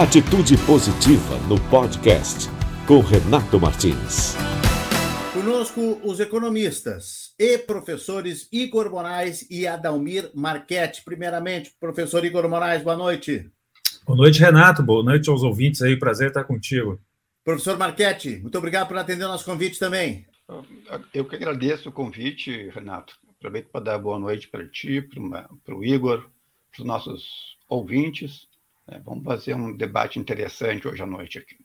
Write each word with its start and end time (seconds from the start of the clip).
Atitude 0.00 0.56
Positiva 0.64 1.36
no 1.46 1.60
podcast 1.68 2.48
com 2.86 3.00
Renato 3.00 3.60
Martins. 3.60 4.34
Conosco 5.30 6.00
os 6.02 6.18
economistas 6.20 7.34
e 7.38 7.58
professores 7.58 8.48
Igor 8.50 8.90
Moraes 8.90 9.46
e 9.50 9.66
Adalmir 9.66 10.30
Marchetti. 10.34 11.04
Primeiramente, 11.04 11.74
professor 11.78 12.24
Igor 12.24 12.48
Moraes, 12.48 12.82
boa 12.82 12.96
noite. 12.96 13.50
Boa 14.06 14.16
noite, 14.16 14.40
Renato. 14.40 14.82
Boa 14.82 15.04
noite 15.04 15.28
aos 15.28 15.42
ouvintes 15.42 15.82
aí. 15.82 15.98
Prazer 15.98 16.28
estar 16.28 16.44
contigo. 16.44 16.98
Professor 17.44 17.76
Marchetti, 17.76 18.38
muito 18.38 18.56
obrigado 18.56 18.88
por 18.88 18.96
atender 18.96 19.26
o 19.26 19.28
nosso 19.28 19.44
convite 19.44 19.78
também. 19.78 20.24
Eu 21.12 21.26
que 21.26 21.36
agradeço 21.36 21.90
o 21.90 21.92
convite, 21.92 22.70
Renato. 22.70 23.18
Aproveito 23.36 23.68
para 23.68 23.84
dar 23.84 23.98
boa 23.98 24.18
noite 24.18 24.48
para 24.48 24.66
ti, 24.66 25.02
para 25.02 25.76
o 25.76 25.84
Igor, 25.84 26.22
para 26.72 26.80
os 26.80 26.86
nossos 26.86 27.58
ouvintes 27.68 28.48
vamos 28.98 29.24
fazer 29.24 29.54
um 29.54 29.76
debate 29.76 30.18
interessante 30.18 30.88
hoje 30.88 31.02
à 31.02 31.06
noite 31.06 31.38
aqui. 31.38 31.56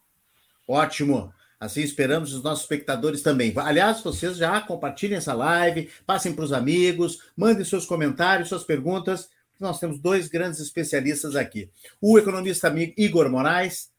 Ótimo. 0.68 1.34
Assim 1.60 1.82
esperamos 1.82 2.34
os 2.34 2.44
nossos 2.44 2.64
espectadores 2.64 3.22
também. 3.22 3.54
Aliás, 3.58 4.02
vocês 4.02 4.38
já 4.38 4.60
compartilhem 4.62 5.18
essa 5.18 5.34
live, 5.34 5.90
passem 6.06 6.34
para 6.34 6.46
os 6.46 6.52
amigos, 6.52 7.20
mandem 7.36 7.64
seus 7.64 7.86
comentários, 7.86 8.50
suas 8.50 8.64
perguntas. 8.64 9.30
Nós 9.60 9.80
temos 9.80 10.00
dois 10.00 10.28
grandes 10.28 10.60
especialistas 10.60 11.36
aqui. 11.36 11.70
O 12.02 12.20
economista 12.20 12.68
amigo 12.68 12.94
Igor 12.98 13.30
Moraes, 13.30 13.90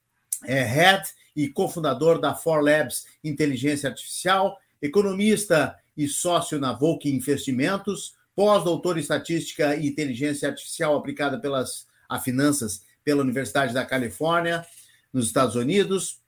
é 0.45 0.63
head 0.63 1.03
e 1.35 1.49
cofundador 1.49 2.21
da 2.21 2.35
For 2.35 2.63
Labs 2.63 3.07
Inteligência 3.25 3.89
Artificial, 3.89 4.59
economista 4.81 5.77
e 5.97 6.07
sócio 6.07 6.59
na 6.61 6.75
Volk 6.75 7.09
Investimentos, 7.09 8.15
pós-doutor 8.35 8.99
em 8.99 9.01
Estatística 9.01 9.75
e 9.77 9.87
Inteligência 9.87 10.49
Artificial 10.49 10.95
aplicada 10.95 11.41
pelas 11.41 11.87
a 12.09 12.21
Finanças 12.21 12.83
pela 13.07 13.23
Universidade 13.23 13.73
da 13.73 13.87
Califórnia, 13.87 14.67
nos 15.13 15.27
Estados 15.27 15.55
Unidos, 15.55 16.19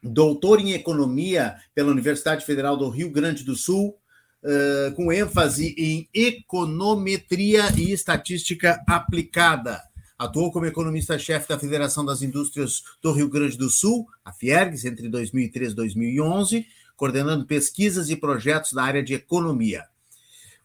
doutor 0.00 0.60
em 0.60 0.72
economia 0.72 1.56
pela 1.74 1.90
Universidade 1.90 2.46
Federal 2.46 2.76
do 2.76 2.88
Rio 2.88 3.10
Grande 3.10 3.42
do 3.42 3.56
Sul, 3.56 3.98
uh, 4.44 4.94
com 4.94 5.12
ênfase 5.12 5.74
em 5.76 6.08
econometria 6.14 7.64
e 7.76 7.90
estatística 7.90 8.80
aplicada. 8.86 9.82
Atuou 10.16 10.52
como 10.52 10.64
economista-chefe 10.64 11.48
da 11.48 11.58
Federação 11.58 12.04
das 12.04 12.22
Indústrias 12.22 12.84
do 13.02 13.10
Rio 13.10 13.28
Grande 13.28 13.58
do 13.58 13.68
Sul, 13.68 14.06
a 14.24 14.32
Fiergs, 14.32 14.84
entre 14.84 15.08
2013 15.08 15.72
e 15.72 15.74
2011, 15.74 16.66
coordenando 16.96 17.44
pesquisas 17.46 18.10
e 18.10 18.14
projetos 18.14 18.72
da 18.72 18.84
área 18.84 19.02
de 19.02 19.14
economia. 19.14 19.86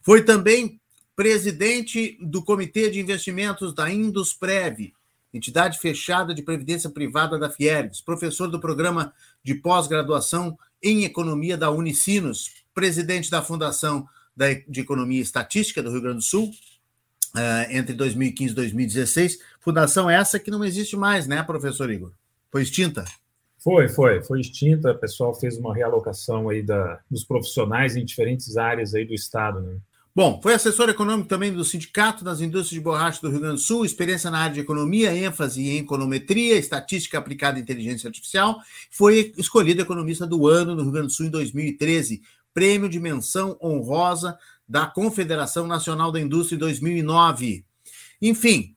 Foi 0.04 0.24
também 0.24 0.80
presidente 1.16 2.16
do 2.22 2.44
Comitê 2.44 2.92
de 2.92 3.00
Investimentos 3.00 3.74
da 3.74 3.92
Indusprev, 3.92 4.94
entidade 5.34 5.80
fechada 5.80 6.34
de 6.34 6.42
previdência 6.42 6.90
privada 6.90 7.38
da 7.38 7.50
Fiergs, 7.50 8.02
professor 8.02 8.48
do 8.48 8.60
programa 8.60 9.14
de 9.44 9.56
pós-graduação 9.56 10.58
em 10.82 11.04
economia 11.04 11.58
da 11.58 11.72
Unicinos, 11.72 12.64
presidente 12.74 13.30
da 13.30 13.42
Fundação 13.42 14.08
de 14.68 14.82
Economia 14.82 15.20
e 15.20 15.24
Estatística 15.24 15.82
do 15.82 15.92
Rio 15.92 16.02
Grande 16.02 16.18
do 16.18 16.24
Sul, 16.24 16.52
eh, 17.36 17.78
entre 17.78 17.94
2015 17.94 18.52
e 18.52 18.56
2016. 18.56 19.40
Fundação 19.60 20.10
essa 20.10 20.40
que 20.40 20.52
não 20.52 20.64
existe 20.64 20.96
mais, 20.96 21.28
né, 21.28 21.42
professor 21.44 21.90
Igor? 21.90 22.12
Foi 22.52 22.62
extinta? 22.62 23.04
Foi, 23.58 23.90
foi, 23.90 24.24
foi 24.24 24.40
extinta. 24.40 24.92
O 24.92 24.98
pessoal 24.98 25.34
fez 25.34 25.58
uma 25.58 25.74
realocação 25.74 26.50
aí 26.50 26.62
da, 26.62 27.00
dos 27.10 27.24
profissionais 27.24 27.96
em 27.96 28.06
diferentes 28.06 28.56
áreas 28.58 28.94
aí 28.94 29.04
do 29.04 29.14
estado, 29.14 29.60
né? 29.62 29.78
Bom, 30.18 30.40
foi 30.42 30.56
assessor 30.56 30.90
econômico 30.90 31.30
também 31.30 31.54
do 31.54 31.64
Sindicato 31.64 32.24
das 32.24 32.42
Indústrias 32.42 32.72
de 32.72 32.82
Borracha 32.82 33.22
do 33.22 33.30
Rio 33.30 33.40
Grande 33.40 33.58
do 33.58 33.62
Sul, 33.62 33.86
experiência 33.86 34.32
na 34.32 34.40
área 34.40 34.56
de 34.56 34.62
economia, 34.62 35.16
ênfase 35.16 35.62
em 35.62 35.78
econometria, 35.78 36.58
estatística 36.58 37.20
aplicada 37.20 37.60
à 37.60 37.62
inteligência 37.62 38.08
artificial. 38.08 38.60
Foi 38.90 39.32
escolhido 39.38 39.80
economista 39.80 40.26
do 40.26 40.48
ano 40.48 40.74
no 40.74 40.82
Rio 40.82 40.92
Grande 40.92 41.10
do 41.10 41.14
Sul 41.14 41.28
em 41.28 41.30
2013, 41.30 42.24
prêmio 42.52 42.90
de 42.90 43.00
menção 43.00 43.60
honrosa 43.62 44.40
da 44.68 44.88
Confederação 44.88 45.68
Nacional 45.68 46.12
da 46.12 46.20
Indústria 46.20 46.56
em 46.56 46.60
2009. 46.62 47.64
Enfim, 48.20 48.76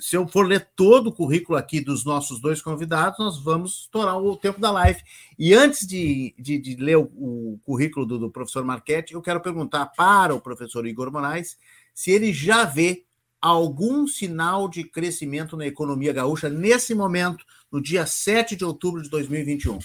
se 0.00 0.16
eu 0.16 0.26
for 0.26 0.46
ler 0.46 0.68
todo 0.74 1.08
o 1.08 1.12
currículo 1.12 1.58
aqui 1.58 1.80
dos 1.80 2.04
nossos 2.04 2.40
dois 2.40 2.60
convidados, 2.62 3.18
nós 3.18 3.38
vamos 3.42 3.82
estourar 3.82 4.16
o 4.18 4.36
tempo 4.36 4.60
da 4.60 4.70
live. 4.70 5.00
E 5.38 5.54
antes 5.54 5.86
de, 5.86 6.34
de, 6.38 6.58
de 6.58 6.76
ler 6.76 6.96
o, 6.96 7.02
o, 7.02 7.60
currículo 7.64 8.06
do, 8.06 8.18
do 8.18 8.30
professor 8.30 8.64
Marchetti, 8.64 9.14
eu 9.14 9.22
quero 9.22 9.40
perguntar 9.40 9.86
para 9.86 10.34
o 10.34 10.40
professor 10.40 10.86
Igor 10.86 11.12
Moraes 11.12 11.58
se 11.94 12.10
ele 12.10 12.32
já 12.32 12.64
vê 12.64 13.04
algum 13.40 14.06
sinal 14.06 14.68
de 14.68 14.84
crescimento 14.84 15.56
na 15.56 15.66
economia 15.66 16.12
gaúcha 16.12 16.48
nesse 16.48 16.94
momento, 16.94 17.44
no 17.70 17.80
dia 17.80 18.06
7 18.06 18.56
de 18.56 18.64
outubro 18.64 19.02
de 19.02 19.08
2021. 19.08 19.78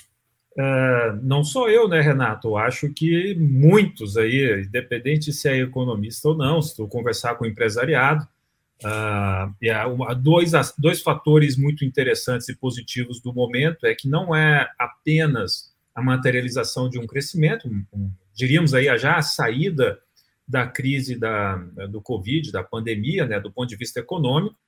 É, 0.58 1.14
não 1.22 1.44
sou 1.44 1.70
eu, 1.70 1.88
né, 1.88 2.00
Renato? 2.00 2.56
Acho 2.56 2.90
que 2.94 3.36
muitos 3.36 4.16
aí, 4.16 4.64
independente 4.66 5.34
se 5.34 5.50
é 5.50 5.58
economista 5.58 6.30
ou 6.30 6.38
não, 6.38 6.62
se 6.62 6.76
tu 6.76 6.88
conversar 6.88 7.36
com 7.36 7.44
o 7.44 7.47
empresariado, 7.47 8.26
Uh, 8.84 9.94
uma, 9.94 10.13
dois, 10.13 10.52
dois 10.78 11.02
fatores 11.02 11.58
muito 11.58 11.86
interessantes 11.86 12.50
e 12.50 12.56
positivos 12.56 13.22
do 13.22 13.34
momento 13.34 13.86
é 13.86 13.96
que 13.96 14.08
não 14.08 14.36
é 14.36 14.69
apenas 14.78 15.74
a 15.94 16.02
materialização 16.02 16.90
de 16.90 17.00
um 17.00 17.08
crescimento, 17.08 17.69
um, 17.69 17.85
um, 17.94 18.12
diríamos 18.34 18.74
aí 18.74 18.85
já 18.97 19.16
a 19.16 19.22
saída 19.22 19.97
da 20.47 20.68
crise 20.68 21.18
da, 21.18 21.56
do 21.90 22.02
Covid, 22.02 22.52
da 22.52 22.64
pandemia, 22.64 23.25
né, 23.25 23.40
do 23.40 23.52
ponto 23.52 23.69
de 23.69 23.78
vista 23.78 24.00
econômico, 24.00 24.59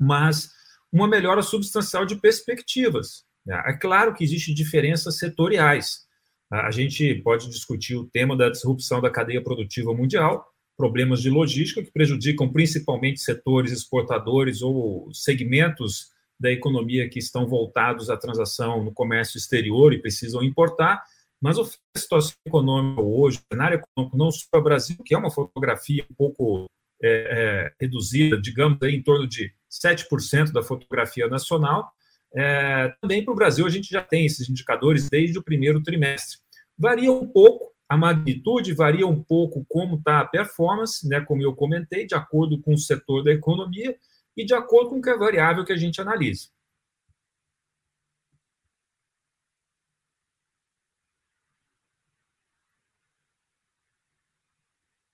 mas 0.00 0.50
uma 0.90 1.06
melhora 1.06 1.42
substancial 1.42 2.06
de 2.06 2.16
perspectivas. 2.16 3.24
Né? 3.44 3.62
É 3.66 3.72
claro 3.74 4.14
que 4.14 4.24
existem 4.24 4.54
diferenças 4.54 5.18
setoriais. 5.18 6.04
A 6.50 6.70
gente 6.70 7.14
pode 7.16 7.48
discutir 7.48 7.96
o 7.96 8.06
tema 8.06 8.36
da 8.36 8.48
disrupção 8.48 9.00
da 9.00 9.10
cadeia 9.10 9.42
produtiva 9.42 9.94
mundial, 9.94 10.53
problemas 10.76 11.20
de 11.22 11.30
logística 11.30 11.82
que 11.82 11.92
prejudicam 11.92 12.52
principalmente 12.52 13.20
setores 13.20 13.72
exportadores 13.72 14.62
ou 14.62 15.08
segmentos 15.12 16.12
da 16.38 16.50
economia 16.50 17.08
que 17.08 17.18
estão 17.18 17.46
voltados 17.46 18.10
à 18.10 18.16
transação 18.16 18.82
no 18.82 18.92
comércio 18.92 19.38
exterior 19.38 19.92
e 19.92 20.00
precisam 20.00 20.42
importar, 20.42 21.02
mas 21.40 21.58
a 21.58 21.64
situação 21.96 22.34
econômica 22.46 23.02
hoje, 23.02 23.38
o 23.38 23.54
cenário 23.54 23.80
econômico 23.80 24.16
não 24.16 24.30
só 24.30 24.46
para 24.50 24.60
o 24.60 24.64
Brasil, 24.64 24.96
que 25.04 25.14
é 25.14 25.18
uma 25.18 25.30
fotografia 25.30 26.04
um 26.10 26.14
pouco 26.14 26.66
é, 27.02 27.08
é, 27.10 27.72
reduzida, 27.80 28.40
digamos, 28.40 28.78
em 28.82 29.02
torno 29.02 29.26
de 29.26 29.52
7% 29.70 30.52
da 30.52 30.62
fotografia 30.62 31.28
nacional, 31.28 31.92
é, 32.34 32.92
também 33.00 33.24
para 33.24 33.32
o 33.32 33.36
Brasil 33.36 33.66
a 33.66 33.70
gente 33.70 33.90
já 33.90 34.02
tem 34.02 34.26
esses 34.26 34.48
indicadores 34.48 35.08
desde 35.08 35.38
o 35.38 35.42
primeiro 35.42 35.82
trimestre. 35.82 36.38
Varia 36.76 37.12
um 37.12 37.26
pouco 37.26 37.73
a 37.94 37.96
magnitude 37.96 38.74
varia 38.74 39.06
um 39.06 39.22
pouco 39.22 39.64
como 39.68 39.96
está 39.96 40.20
a 40.20 40.26
performance, 40.26 41.08
né, 41.08 41.20
como 41.20 41.42
eu 41.42 41.54
comentei, 41.54 42.06
de 42.06 42.14
acordo 42.14 42.60
com 42.60 42.74
o 42.74 42.78
setor 42.78 43.22
da 43.22 43.30
economia 43.30 43.96
e 44.36 44.44
de 44.44 44.52
acordo 44.52 44.90
com 44.90 45.00
que 45.00 45.08
é 45.08 45.12
a 45.12 45.16
variável 45.16 45.64
que 45.64 45.72
a 45.72 45.76
gente 45.76 46.00
analisa. 46.00 46.48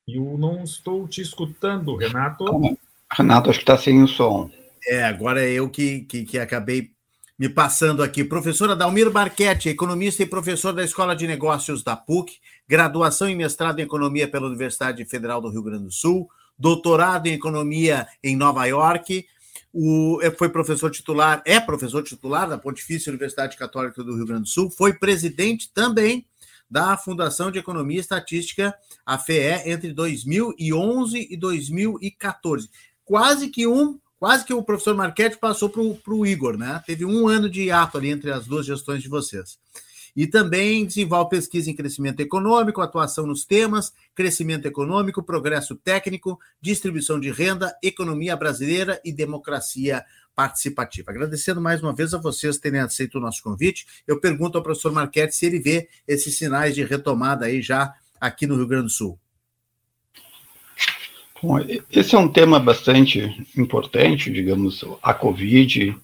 Eu 0.08 0.38
não 0.38 0.64
estou 0.64 1.06
te 1.06 1.20
escutando, 1.20 1.94
Renato. 1.96 2.44
Renato, 3.12 3.50
acho 3.50 3.58
que 3.58 3.62
está 3.62 3.76
sem 3.76 4.02
o 4.02 4.08
som. 4.08 4.50
É, 4.88 5.04
agora 5.04 5.44
é 5.44 5.52
eu 5.52 5.68
que, 5.68 6.00
que, 6.00 6.24
que 6.24 6.38
acabei 6.38 6.90
me 7.40 7.48
passando 7.48 8.02
aqui. 8.02 8.22
Professora 8.22 8.76
Dalmir 8.76 9.10
Barquete, 9.10 9.70
economista 9.70 10.22
e 10.22 10.26
professor 10.26 10.74
da 10.74 10.84
Escola 10.84 11.16
de 11.16 11.26
Negócios 11.26 11.82
da 11.82 11.96
PUC, 11.96 12.38
graduação 12.70 13.28
e 13.28 13.34
mestrado 13.34 13.80
em 13.80 13.82
Economia 13.82 14.28
pela 14.30 14.46
Universidade 14.46 15.04
Federal 15.04 15.40
do 15.40 15.50
Rio 15.50 15.64
Grande 15.64 15.86
do 15.86 15.92
Sul, 15.92 16.30
doutorado 16.56 17.26
em 17.26 17.32
Economia 17.32 18.06
em 18.22 18.36
Nova 18.36 18.64
York, 18.64 19.26
o, 19.72 20.20
é, 20.22 20.30
foi 20.30 20.48
professor 20.48 20.88
titular, 20.88 21.42
é 21.44 21.58
professor 21.58 22.00
titular 22.04 22.48
da 22.48 22.56
Pontifícia 22.56 23.10
Universidade 23.10 23.56
Católica 23.56 24.04
do 24.04 24.14
Rio 24.14 24.24
Grande 24.24 24.42
do 24.42 24.48
Sul, 24.48 24.70
foi 24.70 24.92
presidente 24.92 25.68
também 25.74 26.24
da 26.70 26.96
Fundação 26.96 27.50
de 27.50 27.58
Economia 27.58 27.96
e 27.96 28.00
Estatística, 28.00 28.72
a 29.04 29.18
FEE, 29.18 29.68
entre 29.68 29.92
2011 29.92 31.26
e 31.28 31.36
2014. 31.36 32.70
Quase 33.04 33.48
que 33.48 33.66
um 33.66 33.98
Quase 34.20 34.44
que 34.44 34.52
o 34.52 34.62
professor 34.62 34.94
Marquete 34.94 35.38
passou 35.38 35.70
para 35.70 35.80
o 35.80 36.26
Igor, 36.26 36.58
né? 36.58 36.82
Teve 36.86 37.06
um 37.06 37.26
ano 37.26 37.48
de 37.48 37.62
hiato 37.62 37.96
ali 37.96 38.10
entre 38.10 38.30
as 38.30 38.46
duas 38.46 38.66
gestões 38.66 39.02
de 39.02 39.08
vocês. 39.08 39.58
E 40.14 40.26
também 40.26 40.84
desenvolve 40.84 41.30
pesquisa 41.30 41.70
em 41.70 41.74
crescimento 41.74 42.20
econômico, 42.20 42.80
atuação 42.80 43.26
nos 43.26 43.44
temas, 43.44 43.92
crescimento 44.14 44.66
econômico, 44.66 45.22
progresso 45.22 45.76
técnico, 45.76 46.38
distribuição 46.60 47.18
de 47.18 47.30
renda, 47.30 47.76
economia 47.82 48.36
brasileira 48.36 49.00
e 49.04 49.12
democracia 49.12 50.04
participativa. 50.34 51.10
Agradecendo 51.10 51.60
mais 51.60 51.82
uma 51.82 51.94
vez 51.94 52.14
a 52.14 52.18
vocês 52.18 52.58
terem 52.58 52.80
aceito 52.80 53.18
o 53.18 53.20
nosso 53.20 53.42
convite. 53.42 53.86
Eu 54.06 54.20
pergunto 54.20 54.56
ao 54.56 54.64
professor 54.64 54.92
Marquete 54.92 55.34
se 55.34 55.46
ele 55.46 55.58
vê 55.58 55.88
esses 56.06 56.36
sinais 56.36 56.74
de 56.74 56.84
retomada 56.84 57.46
aí 57.46 57.60
já 57.60 57.94
aqui 58.20 58.46
no 58.46 58.56
Rio 58.56 58.66
Grande 58.66 58.84
do 58.84 58.90
Sul. 58.90 59.18
Bom, 61.42 61.58
esse 61.90 62.14
é 62.14 62.18
um 62.18 62.28
tema 62.28 62.60
bastante 62.60 63.46
importante, 63.56 64.30
digamos, 64.30 64.84
a 65.02 65.14
Covid, 65.14 65.96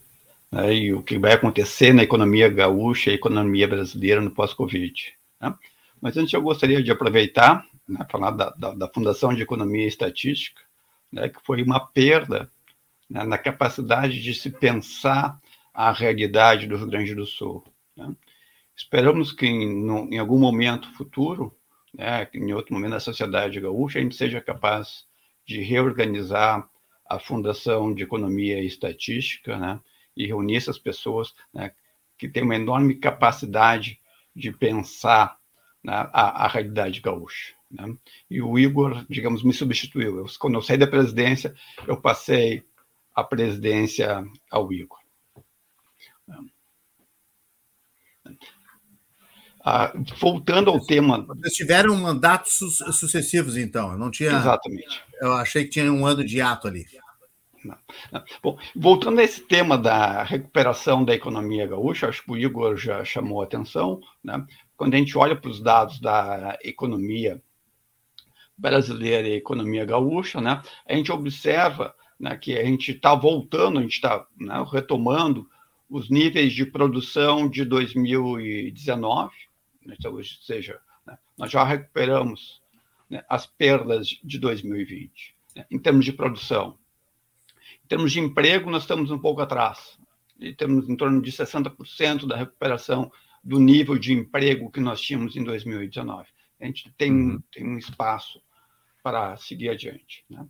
né, 0.50 0.75
e 0.75 0.93
o 0.93 1.02
que 1.02 1.19
vai 1.19 1.32
acontecer 1.32 1.93
na 1.93 2.02
economia 2.02 2.48
gaúcha 2.48 3.10
e 3.10 3.14
economia 3.14 3.66
brasileira 3.66 4.20
no 4.20 4.31
pós-Covid. 4.31 5.14
Né? 5.40 5.54
Mas 6.00 6.16
antes 6.16 6.32
eu 6.32 6.43
gostaria 6.43 6.82
de 6.82 6.90
aproveitar, 6.90 7.66
né, 7.88 8.06
falar 8.10 8.31
da, 8.31 8.50
da, 8.50 8.75
da, 8.75 8.88
Fundação 8.88 9.34
de 9.34 9.43
Economia 9.43 9.84
e 9.84 9.88
Estatística, 9.88 10.60
né, 11.10 11.28
que 11.28 11.40
foi 11.44 11.62
uma 11.62 11.81
perda 11.81 12.50
né, 13.08 13.25
na 13.25 13.38
capacidade 13.38 14.20
de 14.22 14.34
se 14.34 14.50
pensar 14.50 15.40
a 15.72 15.93
realidade 15.93 16.66
do 16.66 16.76
Rio 16.76 16.87
Grande 16.87 17.14
do 17.14 17.26
Sul. 17.26 17.64
Né? 17.96 18.14
Esperamos 18.75 19.32
que 19.32 19.46
em, 19.46 19.84
no, 19.84 20.08
em, 20.12 20.19
algum 20.19 20.38
momento 20.38 20.92
futuro, 20.94 21.54
né, 21.92 22.28
em 22.34 22.52
outro 22.52 22.75
momento 22.75 22.92
da 22.92 23.00
sociedade 23.00 23.60
gaúcha, 23.60 23.99
a 23.99 24.02
gente 24.02 24.16
seja 24.16 24.40
capaz 24.40 25.04
de 25.46 25.60
reorganizar 25.60 26.69
a 27.08 27.19
Fundação 27.19 27.94
de 27.94 28.02
Economia 28.02 28.60
e 28.60 28.66
Estatística, 28.66 29.56
né, 29.56 29.81
e 30.16 30.26
reunir 30.26 30.56
essas 30.56 30.78
pessoas 30.78 31.34
né, 31.52 31.72
que 32.16 32.28
têm 32.28 32.42
uma 32.42 32.56
enorme 32.56 32.94
capacidade 32.94 34.00
de 34.34 34.50
pensar 34.50 35.36
né, 35.82 35.92
a, 36.12 36.44
a, 36.44 36.48
realidade 36.48 37.00
gaúcha. 37.00 37.54
Né? 37.70 37.94
E 38.30 38.40
o 38.40 38.58
Igor, 38.58 39.04
digamos, 39.08 39.42
me 39.42 39.52
substituiu. 39.52 40.18
Eu, 40.18 40.26
quando 40.38 40.54
eu 40.54 40.62
saí 40.62 40.78
da 40.78 40.86
presidência, 40.86 41.54
eu 41.86 42.00
passei 42.00 42.64
a 43.14 43.22
presidência 43.22 44.24
ao 44.50 44.72
Igor. 44.72 44.98
Ah, 49.68 49.92
voltando 50.20 50.70
ao 50.70 50.78
tema. 50.78 51.26
Vocês 51.26 51.54
tiveram 51.54 51.96
mandatos 51.96 52.52
su 52.52 52.92
sucessivos, 52.92 53.56
então. 53.56 53.92
Eu 53.92 53.98
não 53.98 54.12
tinha. 54.12 54.30
Exatamente. 54.30 55.02
Eu 55.20 55.32
achei 55.32 55.64
que 55.64 55.70
tinha 55.70 55.92
um 55.92 56.06
ano 56.06 56.24
de 56.24 56.40
ato 56.40 56.68
ali. 56.68 56.86
Bom, 58.42 58.58
voltando 58.74 59.20
a 59.20 59.24
esse 59.24 59.40
tema 59.40 59.76
da 59.76 60.22
recuperação 60.22 61.04
da 61.04 61.14
economia 61.14 61.66
gaúcha, 61.66 62.08
acho 62.08 62.22
que 62.24 62.30
o 62.30 62.36
Igor 62.36 62.76
já 62.76 63.04
chamou 63.04 63.40
a 63.40 63.44
atenção, 63.44 64.00
né? 64.22 64.44
quando 64.76 64.94
a 64.94 64.98
gente 64.98 65.16
olha 65.16 65.34
para 65.34 65.50
os 65.50 65.60
dados 65.60 66.00
da 66.00 66.58
economia 66.62 67.42
brasileira 68.56 69.28
e 69.28 69.34
economia 69.34 69.84
gaúcha, 69.84 70.40
né? 70.40 70.62
a 70.86 70.94
gente 70.94 71.12
observa 71.12 71.94
né, 72.18 72.36
que 72.36 72.56
a 72.56 72.64
gente 72.64 72.92
está 72.92 73.14
voltando, 73.14 73.78
a 73.78 73.82
gente 73.82 73.94
está 73.94 74.26
né, 74.38 74.64
retomando 74.70 75.48
os 75.88 76.10
níveis 76.10 76.52
de 76.52 76.64
produção 76.64 77.48
de 77.48 77.64
2019, 77.64 79.32
né, 79.84 79.94
ou 80.06 80.24
seja, 80.24 80.80
né, 81.06 81.18
nós 81.36 81.50
já 81.50 81.62
recuperamos 81.62 82.60
né, 83.08 83.22
as 83.28 83.46
perdas 83.46 84.08
de 84.24 84.38
2020 84.38 85.36
né, 85.54 85.66
em 85.70 85.78
termos 85.78 86.04
de 86.04 86.12
produção. 86.12 86.78
Em 87.86 87.88
termos 87.88 88.10
de 88.10 88.18
emprego, 88.18 88.68
nós 88.68 88.82
estamos 88.82 89.12
um 89.12 89.18
pouco 89.18 89.40
atrás. 89.40 89.96
E 90.40 90.52
temos 90.52 90.88
em 90.88 90.96
torno 90.96 91.22
de 91.22 91.30
60% 91.30 92.26
da 92.26 92.36
recuperação 92.36 93.12
do 93.44 93.60
nível 93.60 93.96
de 93.96 94.12
emprego 94.12 94.72
que 94.72 94.80
nós 94.80 95.00
tínhamos 95.00 95.36
em 95.36 95.44
2019. 95.44 96.26
A 96.60 96.66
gente 96.66 96.92
tem, 96.98 97.12
uhum. 97.12 97.42
tem 97.52 97.64
um 97.64 97.78
espaço 97.78 98.42
para 99.04 99.36
seguir 99.36 99.68
adiante. 99.68 100.24
Né? 100.28 100.44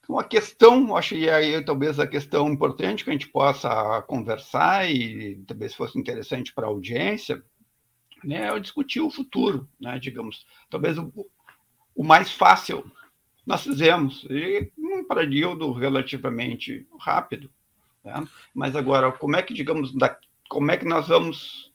Então, 0.00 0.18
a 0.18 0.24
questão, 0.24 0.94
acho 0.94 1.14
que 1.14 1.30
aí 1.30 1.64
talvez 1.64 1.98
a 1.98 2.06
questão 2.06 2.50
importante 2.50 3.02
que 3.02 3.08
a 3.08 3.14
gente 3.14 3.28
possa 3.28 4.02
conversar 4.02 4.86
e 4.90 5.42
talvez 5.46 5.74
fosse 5.74 5.98
interessante 5.98 6.52
para 6.52 6.66
a 6.66 6.68
audiência, 6.68 7.42
né, 8.22 8.54
é 8.54 8.60
discutir 8.60 9.00
o 9.00 9.10
futuro, 9.10 9.66
né, 9.80 9.98
digamos. 9.98 10.44
Talvez 10.68 10.98
o, 10.98 11.10
o 11.94 12.04
mais 12.04 12.30
fácil 12.30 12.84
nós 13.46 13.62
fizemos, 13.62 14.24
e 14.28 14.70
período 15.14 15.72
relativamente 15.72 16.86
rápido. 16.98 17.50
Né? 18.04 18.26
Mas 18.54 18.76
agora, 18.76 19.10
como 19.12 19.36
é 19.36 19.42
que, 19.42 19.52
digamos, 19.52 19.92
da, 19.92 20.16
como 20.48 20.70
é 20.70 20.76
que 20.76 20.86
nós 20.86 21.08
vamos, 21.08 21.70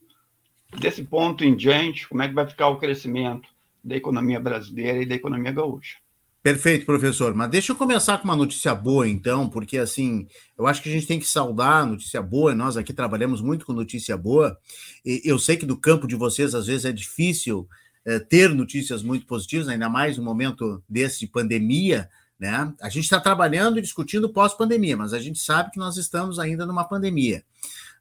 desse 0.78 1.04
ponto 1.04 1.44
em 1.44 1.54
diante, 1.54 2.08
como 2.08 2.22
é 2.22 2.28
que 2.28 2.34
vai 2.34 2.46
ficar 2.46 2.68
o 2.68 2.78
crescimento 2.78 3.48
da 3.84 3.96
economia 3.96 4.40
brasileira 4.40 5.02
e 5.02 5.06
da 5.06 5.14
economia 5.14 5.52
gaúcha? 5.52 5.98
Perfeito, 6.42 6.86
professor. 6.86 7.34
Mas 7.34 7.50
deixa 7.50 7.72
eu 7.72 7.76
começar 7.76 8.18
com 8.18 8.24
uma 8.24 8.36
notícia 8.36 8.72
boa, 8.72 9.08
então, 9.08 9.48
porque 9.48 9.78
assim, 9.78 10.28
eu 10.56 10.66
acho 10.66 10.80
que 10.80 10.88
a 10.88 10.92
gente 10.92 11.06
tem 11.06 11.18
que 11.18 11.26
saudar 11.26 11.84
notícia 11.84 12.22
boa. 12.22 12.54
Nós 12.54 12.76
aqui 12.76 12.92
trabalhamos 12.92 13.40
muito 13.40 13.66
com 13.66 13.72
notícia 13.72 14.16
boa. 14.16 14.56
E 15.04 15.22
eu 15.24 15.40
sei 15.40 15.56
que 15.56 15.66
do 15.66 15.76
campo 15.76 16.06
de 16.06 16.14
vocês, 16.14 16.54
às 16.54 16.68
vezes, 16.68 16.84
é 16.84 16.92
difícil 16.92 17.68
é, 18.04 18.20
ter 18.20 18.54
notícias 18.54 19.02
muito 19.02 19.26
positivas, 19.26 19.68
ainda 19.68 19.88
mais 19.88 20.16
no 20.16 20.22
momento 20.22 20.80
desse 20.88 21.18
de 21.18 21.26
pandemia, 21.26 22.08
né? 22.38 22.72
A 22.80 22.88
gente 22.88 23.04
está 23.04 23.18
trabalhando 23.18 23.78
e 23.78 23.82
discutindo 23.82 24.28
pós-pandemia, 24.28 24.96
mas 24.96 25.12
a 25.12 25.18
gente 25.18 25.38
sabe 25.38 25.70
que 25.70 25.78
nós 25.78 25.96
estamos 25.96 26.38
ainda 26.38 26.66
numa 26.66 26.84
pandemia. 26.84 27.42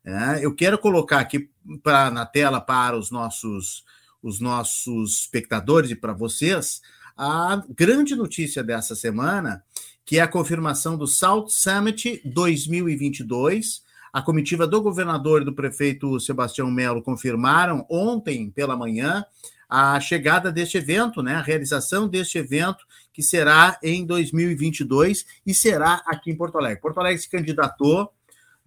Né? 0.04 0.40
Eu 0.42 0.54
quero 0.54 0.78
colocar 0.78 1.20
aqui 1.20 1.50
pra, 1.82 2.12
na 2.12 2.26
tela 2.26 2.60
para 2.60 2.98
os 2.98 3.10
nossos, 3.10 3.84
os 4.22 4.40
nossos 4.40 5.22
espectadores 5.22 5.92
e 5.92 5.96
para 5.96 6.14
vocês 6.14 6.82
a 7.18 7.64
grande 7.70 8.16
notícia 8.16 8.62
dessa 8.62 8.94
semana, 8.94 9.64
que 10.06 10.20
é 10.20 10.22
a 10.22 10.28
confirmação 10.28 10.98
do 10.98 11.08
South 11.08 11.48
Summit 11.50 12.22
2022. 12.26 13.84
A 14.12 14.22
comitiva 14.22 14.68
do 14.68 14.82
governador 14.82 15.42
e 15.42 15.46
do 15.46 15.54
prefeito 15.54 16.20
Sebastião 16.20 16.70
Melo 16.70 17.02
confirmaram 17.02 17.86
ontem 17.90 18.50
pela 18.50 18.76
manhã 18.76 19.26
a 19.68 20.00
chegada 20.00 20.52
deste 20.52 20.78
evento, 20.78 21.24
né, 21.24 21.36
a 21.36 21.42
realização 21.42 22.08
deste 22.08 22.38
evento, 22.38 22.86
que 23.16 23.24
será 23.24 23.80
em 23.82 24.06
2022 24.06 25.26
e 25.48 25.54
será 25.54 26.04
aqui 26.06 26.30
em 26.30 26.36
Porto 26.36 26.58
Alegre. 26.58 26.82
Porto 26.82 27.00
Alegre 27.00 27.22
se 27.22 27.30
candidatou, 27.30 28.12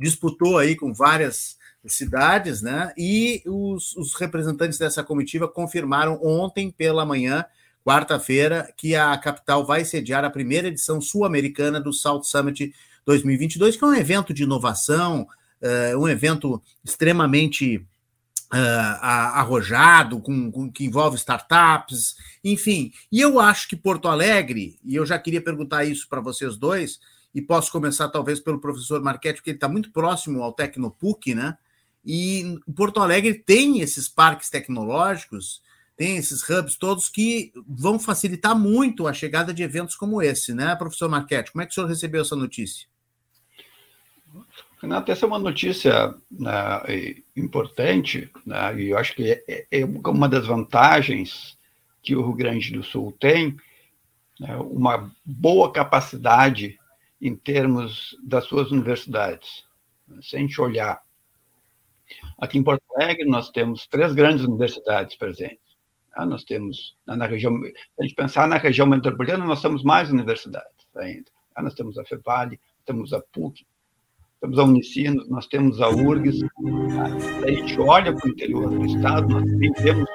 disputou 0.01 0.57
aí 0.57 0.75
com 0.75 0.95
várias 0.95 1.59
cidades, 1.87 2.63
né, 2.63 2.93
e 2.97 3.43
os, 3.47 3.95
os 3.95 4.15
representantes 4.15 4.79
dessa 4.79 5.05
comitiva 5.05 5.47
confirmaram 5.47 6.19
ontem 6.23 6.71
pela 6.71 7.05
manhã, 7.05 7.45
quarta-feira, 7.85 8.73
que 8.75 8.97
a 8.97 9.17
capital 9.19 9.67
vai 9.67 9.85
sediar 9.85 10.25
a 10.25 10.31
primeira 10.31 10.69
edição 10.69 10.99
sul-americana 10.99 11.79
do 11.79 11.93
South 11.93 12.23
Summit 12.25 12.75
2022, 13.05 13.77
que 13.77 13.85
é 13.85 13.87
um 13.87 13.95
evento 13.95 14.33
de 14.33 14.45
inovação, 14.45 15.27
uh, 15.63 15.99
um 15.99 16.09
evento 16.09 16.63
extremamente 16.83 17.87
uh, 18.53 19.03
arrojado, 19.03 20.21
com, 20.21 20.51
com, 20.51 20.71
que 20.71 20.85
envolve 20.85 21.17
startups, 21.17 22.17
enfim. 22.43 22.93
E 23.11 23.21
eu 23.21 23.39
acho 23.39 23.69
que 23.69 23.77
Porto 23.77 24.09
Alegre, 24.09 24.79
e 24.85 24.95
eu 24.95 25.07
já 25.07 25.19
queria 25.19 25.43
perguntar 25.43 25.85
isso 25.85 26.09
para 26.09 26.21
vocês 26.21 26.57
dois, 26.57 27.01
e 27.35 27.43
posso 27.43 27.71
começar 27.71 28.09
talvez 28.09 28.41
pelo 28.41 28.61
professor 28.61 29.03
Marquete, 29.03 29.37
porque 29.37 29.51
ele 29.51 29.57
está 29.57 29.69
muito 29.69 29.93
próximo 29.93 30.43
ao 30.43 30.53
Tecnopuc, 30.53 31.35
né? 31.35 31.57
E 32.05 32.59
Porto 32.75 33.01
Alegre 33.01 33.35
tem 33.35 33.81
esses 33.81 34.09
parques 34.09 34.49
tecnológicos, 34.49 35.63
tem 35.97 36.17
esses 36.17 36.49
hubs 36.49 36.77
todos 36.77 37.09
que 37.09 37.53
vão 37.67 37.99
facilitar 37.99 38.57
muito 38.57 39.07
a 39.07 39.13
chegada 39.13 39.53
de 39.53 39.63
eventos 39.63 39.97
como 39.97 40.23
esse, 40.23 40.55
né, 40.55 40.75
professor 40.77 41.09
Marquete? 41.09 41.51
Como 41.51 41.61
é 41.61 41.67
que 41.67 41.73
o 41.73 41.75
senhor 41.75 41.89
recebeu 41.89 42.23
essa 42.23 42.37
notícia? 42.37 42.87
Renato, 44.81 45.11
essa 45.11 45.27
é 45.27 45.29
uma 45.29 45.41
notícia 45.41 46.15
né, 46.31 46.53
importante, 47.37 48.31
né, 48.47 48.81
e 48.81 48.91
eu 48.91 48.99
acho 48.99 49.15
que 49.15 49.33
é, 49.49 49.67
é, 49.71 49.85
uma 49.85 50.29
das 50.29 50.47
vantagens 50.47 51.59
que 52.01 52.15
o 52.15 52.23
Rio 52.23 52.35
Grande 52.35 52.73
do 52.73 52.83
Sul 52.83 53.13
tem, 53.19 53.57
né, 54.39 54.57
uma 54.57 55.11
boa 55.25 55.73
capacidade 55.73 56.79
em 57.21 57.35
termos 57.35 58.17
das 58.23 58.45
suas 58.45 58.71
universidades. 58.71 59.65
Se 60.23 60.37
a 60.37 60.39
gente 60.39 60.61
olhar, 60.61 61.03
aqui 62.39 62.57
em 62.57 62.63
Porto 62.63 62.83
Alegre 62.95 63.25
nós 63.25 63.51
temos 63.51 63.85
três 63.89 64.15
grandes 64.15 64.45
universidades 64.45 65.17
presentes. 65.17 65.59
Né, 66.17 66.25
nós 66.25 66.45
temos, 66.45 66.97
na 67.05 67.27
região, 67.27 67.61
se 67.65 67.75
a 67.99 68.03
gente 68.05 68.15
pensar 68.15 68.47
na 68.47 68.59
região 68.59 68.87
metropolitana, 68.87 69.45
nós 69.45 69.61
temos 69.61 69.83
mais 69.83 70.09
universidades 70.09 70.87
ainda. 70.95 71.31
Né, 71.57 71.63
nós 71.65 71.75
temos 71.75 71.99
a 71.99 72.05
FEVALE, 72.05 72.61
temos 72.87 73.13
a 73.13 73.21
PUC, 73.21 73.67
temos 74.41 74.59
a 74.59 74.65
Unicinos, 74.65 75.29
nós 75.29 75.47
temos 75.47 75.81
a 75.81 75.89
URGS. 75.89 76.41
A 77.45 77.51
gente 77.51 77.81
olha 77.81 78.15
para 78.15 78.27
o 78.27 78.31
interior 78.31 78.71
do 78.71 78.87
estado, 78.87 79.29
nós 79.29 79.45
temos 79.83 80.09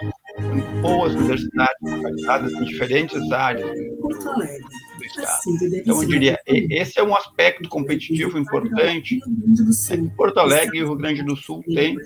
boas 0.81 1.13
universidades 1.13 1.77
localizadas 1.81 2.53
em 2.53 2.63
diferentes 2.63 3.31
áreas 3.31 3.69
do, 3.69 4.07
do 4.07 5.05
estado. 5.05 5.41
Então, 5.73 6.01
eu 6.01 6.07
diria, 6.07 6.39
esse 6.45 6.99
é 6.99 7.03
um 7.03 7.15
aspecto 7.15 7.67
competitivo 7.69 8.37
importante 8.37 9.19
que 9.19 10.09
Porto 10.15 10.39
Alegre 10.39 10.77
e 10.77 10.83
o 10.83 10.87
Rio 10.87 10.95
Grande 10.95 11.23
do 11.23 11.35
Sul 11.35 11.63
têm 11.63 11.97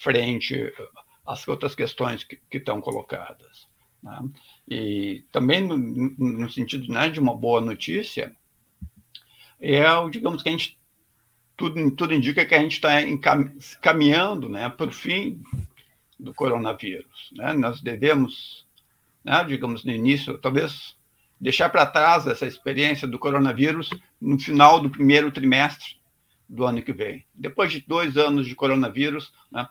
frente 0.00 0.72
às 1.26 1.46
outras 1.46 1.74
questões 1.74 2.24
que, 2.24 2.38
que 2.50 2.58
estão 2.58 2.80
colocadas. 2.80 3.68
Né? 4.02 4.18
E 4.68 5.24
também 5.30 5.62
no, 5.62 5.76
no 5.76 6.50
sentido 6.50 6.92
né, 6.92 7.08
de 7.08 7.20
uma 7.20 7.36
boa 7.36 7.60
notícia, 7.60 8.34
é 9.60 9.92
o, 9.92 10.08
digamos 10.08 10.42
que 10.42 10.48
a 10.48 10.52
gente, 10.52 10.78
tudo, 11.56 11.90
tudo 11.90 12.14
indica 12.14 12.46
que 12.46 12.54
a 12.54 12.60
gente 12.60 12.74
está 12.74 12.90
caminhando 13.80 14.48
né, 14.48 14.68
para 14.68 14.88
o 14.88 14.92
fim 14.92 15.42
do 16.18 16.32
coronavírus. 16.32 17.30
Né? 17.36 17.52
Nós 17.52 17.80
devemos, 17.80 18.66
né, 19.24 19.44
digamos, 19.44 19.84
no 19.84 19.92
início, 19.92 20.38
talvez 20.38 20.96
deixar 21.40 21.68
para 21.68 21.86
trás 21.86 22.26
essa 22.26 22.46
experiência 22.46 23.06
do 23.06 23.18
coronavírus 23.18 23.90
no 24.20 24.38
final 24.38 24.80
do 24.80 24.90
primeiro 24.90 25.30
trimestre 25.30 26.00
do 26.48 26.64
ano 26.64 26.82
que 26.82 26.92
vem. 26.92 27.24
Depois 27.34 27.72
de 27.72 27.84
dois 27.86 28.16
anos 28.16 28.46
de 28.46 28.54
coronavírus, 28.54 29.32
né, 29.50 29.68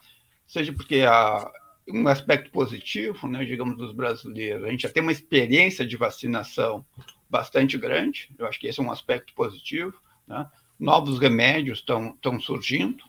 seja 0.47 0.71
porque 0.73 1.01
há 1.01 1.51
um 1.91 2.07
aspecto 2.07 2.51
positivo, 2.51 3.27
né, 3.27 3.43
digamos, 3.45 3.77
dos 3.77 3.93
brasileiros, 3.93 4.63
a 4.63 4.69
gente 4.69 4.81
já 4.83 4.89
tem 4.89 5.03
uma 5.03 5.11
experiência 5.11 5.85
de 5.85 5.97
vacinação 5.97 6.85
bastante 7.29 7.77
grande, 7.77 8.29
eu 8.37 8.47
acho 8.47 8.59
que 8.59 8.67
esse 8.67 8.79
é 8.79 8.83
um 8.83 8.91
aspecto 8.91 9.33
positivo, 9.33 9.93
né, 10.27 10.49
novos 10.79 11.19
remédios 11.19 11.79
estão 11.79 12.39
surgindo, 12.39 13.03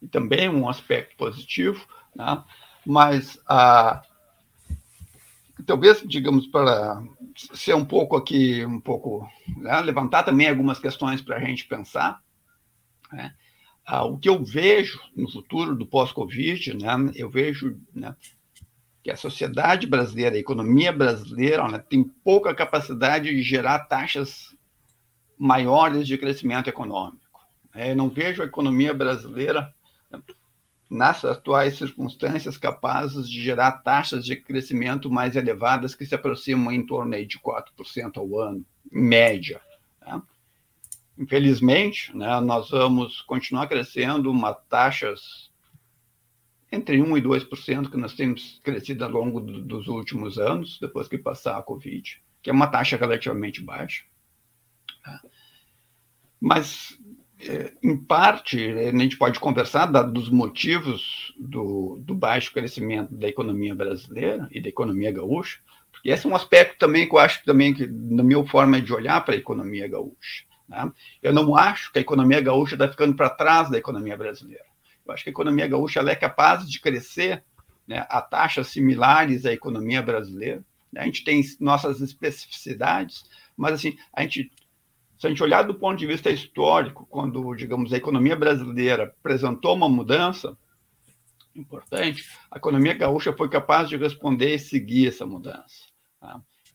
e 0.00 0.08
também 0.08 0.48
um 0.48 0.68
aspecto 0.68 1.16
positivo, 1.16 1.86
né, 2.14 2.42
mas 2.84 3.38
a 3.46 4.02
talvez, 5.66 6.02
digamos, 6.06 6.46
para 6.46 7.02
ser 7.36 7.74
um 7.74 7.84
pouco 7.84 8.16
aqui, 8.16 8.64
um 8.64 8.80
pouco, 8.80 9.28
né, 9.56 9.80
levantar 9.80 10.22
também 10.22 10.48
algumas 10.48 10.78
questões 10.78 11.20
para 11.20 11.36
a 11.36 11.40
gente 11.40 11.66
pensar. 11.66 12.22
Né? 13.12 13.34
Ah, 13.90 14.04
o 14.04 14.18
que 14.18 14.28
eu 14.28 14.44
vejo 14.44 15.00
no 15.16 15.26
futuro 15.32 15.74
do 15.74 15.86
pós-Covid, 15.86 16.74
né, 16.74 17.10
eu 17.14 17.30
vejo 17.30 17.80
né, 17.94 18.14
que 19.02 19.10
a 19.10 19.16
sociedade 19.16 19.86
brasileira, 19.86 20.36
a 20.36 20.38
economia 20.38 20.92
brasileira, 20.92 21.66
né, 21.66 21.78
tem 21.78 22.04
pouca 22.04 22.54
capacidade 22.54 23.30
de 23.30 23.42
gerar 23.42 23.78
taxas 23.86 24.54
maiores 25.38 26.06
de 26.06 26.18
crescimento 26.18 26.68
econômico. 26.68 27.40
Eu 27.74 27.96
não 27.96 28.10
vejo 28.10 28.42
a 28.42 28.44
economia 28.44 28.92
brasileira 28.92 29.72
nas 30.90 31.24
atuais 31.24 31.78
circunstâncias, 31.78 32.58
capazes 32.58 33.26
de 33.26 33.42
gerar 33.42 33.72
taxas 33.72 34.22
de 34.22 34.36
crescimento 34.36 35.10
mais 35.10 35.34
elevadas, 35.34 35.94
que 35.94 36.04
se 36.04 36.14
aproximam 36.14 36.70
em 36.70 36.84
torno 36.84 37.12
de 37.24 37.38
4% 37.38 38.18
ao 38.18 38.38
ano, 38.38 38.62
em 38.92 39.00
média. 39.00 39.62
Né? 40.06 40.20
Infelizmente, 41.18 42.16
né, 42.16 42.40
nós 42.40 42.70
vamos 42.70 43.22
continuar 43.22 43.66
crescendo 43.66 44.30
uma 44.30 44.54
taxas 44.54 45.50
entre 46.70 46.98
1% 46.98 47.18
e 47.18 47.22
2% 47.22 47.90
que 47.90 47.96
nós 47.96 48.14
temos 48.14 48.60
crescido 48.62 49.04
ao 49.04 49.10
longo 49.10 49.40
do, 49.40 49.60
dos 49.60 49.88
últimos 49.88 50.38
anos, 50.38 50.78
depois 50.80 51.08
que 51.08 51.18
passar 51.18 51.58
a 51.58 51.62
Covid, 51.62 52.22
que 52.40 52.50
é 52.50 52.52
uma 52.52 52.66
taxa 52.68 52.96
relativamente 52.96 53.60
baixa. 53.60 54.04
Mas 56.40 56.96
é, 57.40 57.72
em 57.82 57.96
parte, 57.96 58.70
a 58.70 58.96
gente 58.96 59.16
pode 59.16 59.40
conversar 59.40 59.86
dos 59.86 60.28
motivos 60.28 61.34
do, 61.38 61.98
do, 62.00 62.14
baixo 62.14 62.52
crescimento 62.52 63.14
da 63.14 63.28
economia 63.28 63.74
brasileira 63.74 64.48
e 64.52 64.60
da 64.60 64.68
economia 64.68 65.10
gaúcha, 65.10 65.58
porque 65.90 66.10
esse 66.10 66.26
é 66.26 66.30
um 66.30 66.36
aspecto 66.36 66.78
também 66.78 67.08
que 67.08 67.14
eu 67.14 67.18
acho 67.18 67.44
também 67.44 67.74
que, 67.74 67.86
na 67.86 68.22
minha 68.22 68.44
forma 68.46 68.80
de 68.80 68.92
olhar 68.92 69.24
para 69.24 69.34
a 69.34 69.38
economia 69.38 69.88
gaúcha. 69.88 70.44
Né? 70.68 70.92
Eu 71.22 71.32
não 71.32 71.56
acho 71.56 71.90
que 71.92 71.98
a 71.98 72.02
economia 72.02 72.40
gaúcha 72.40 72.74
está 72.74 72.88
ficando 72.88 73.14
para 73.14 73.30
trás 73.30 73.70
da 73.70 73.78
economia 73.78 74.16
brasileira. 74.16 74.64
Eu 75.06 75.14
acho 75.14 75.24
que 75.24 75.30
a 75.30 75.32
economia 75.32 75.66
gaúcha 75.66 76.00
é 76.00 76.14
capaz 76.14 76.68
de 76.68 76.80
crescer 76.80 77.42
né, 77.86 78.06
a 78.10 78.20
taxas 78.20 78.68
similares 78.68 79.46
à 79.46 79.52
economia 79.52 80.02
brasileira. 80.02 80.62
Né? 80.92 81.00
A 81.00 81.04
gente 81.04 81.24
tem 81.24 81.42
nossas 81.58 82.00
especificidades, 82.00 83.24
mas 83.56 83.74
assim, 83.74 83.96
a 84.12 84.22
gente 84.22 84.52
se 85.18 85.26
a 85.26 85.30
gente 85.30 85.42
olhar 85.42 85.62
do 85.62 85.74
ponto 85.74 85.98
de 85.98 86.06
vista 86.06 86.30
histórico, 86.30 87.04
quando, 87.10 87.52
digamos, 87.56 87.92
a 87.92 87.96
economia 87.96 88.36
brasileira 88.36 89.12
apresentou 89.18 89.74
uma 89.74 89.88
mudança 89.88 90.56
importante, 91.56 92.24
a 92.48 92.56
economia 92.56 92.94
gaúcha 92.94 93.32
foi 93.32 93.48
capaz 93.48 93.88
de 93.88 93.96
responder 93.96 94.54
e 94.54 94.58
seguir 94.60 95.08
essa 95.08 95.26
mudança. 95.26 95.87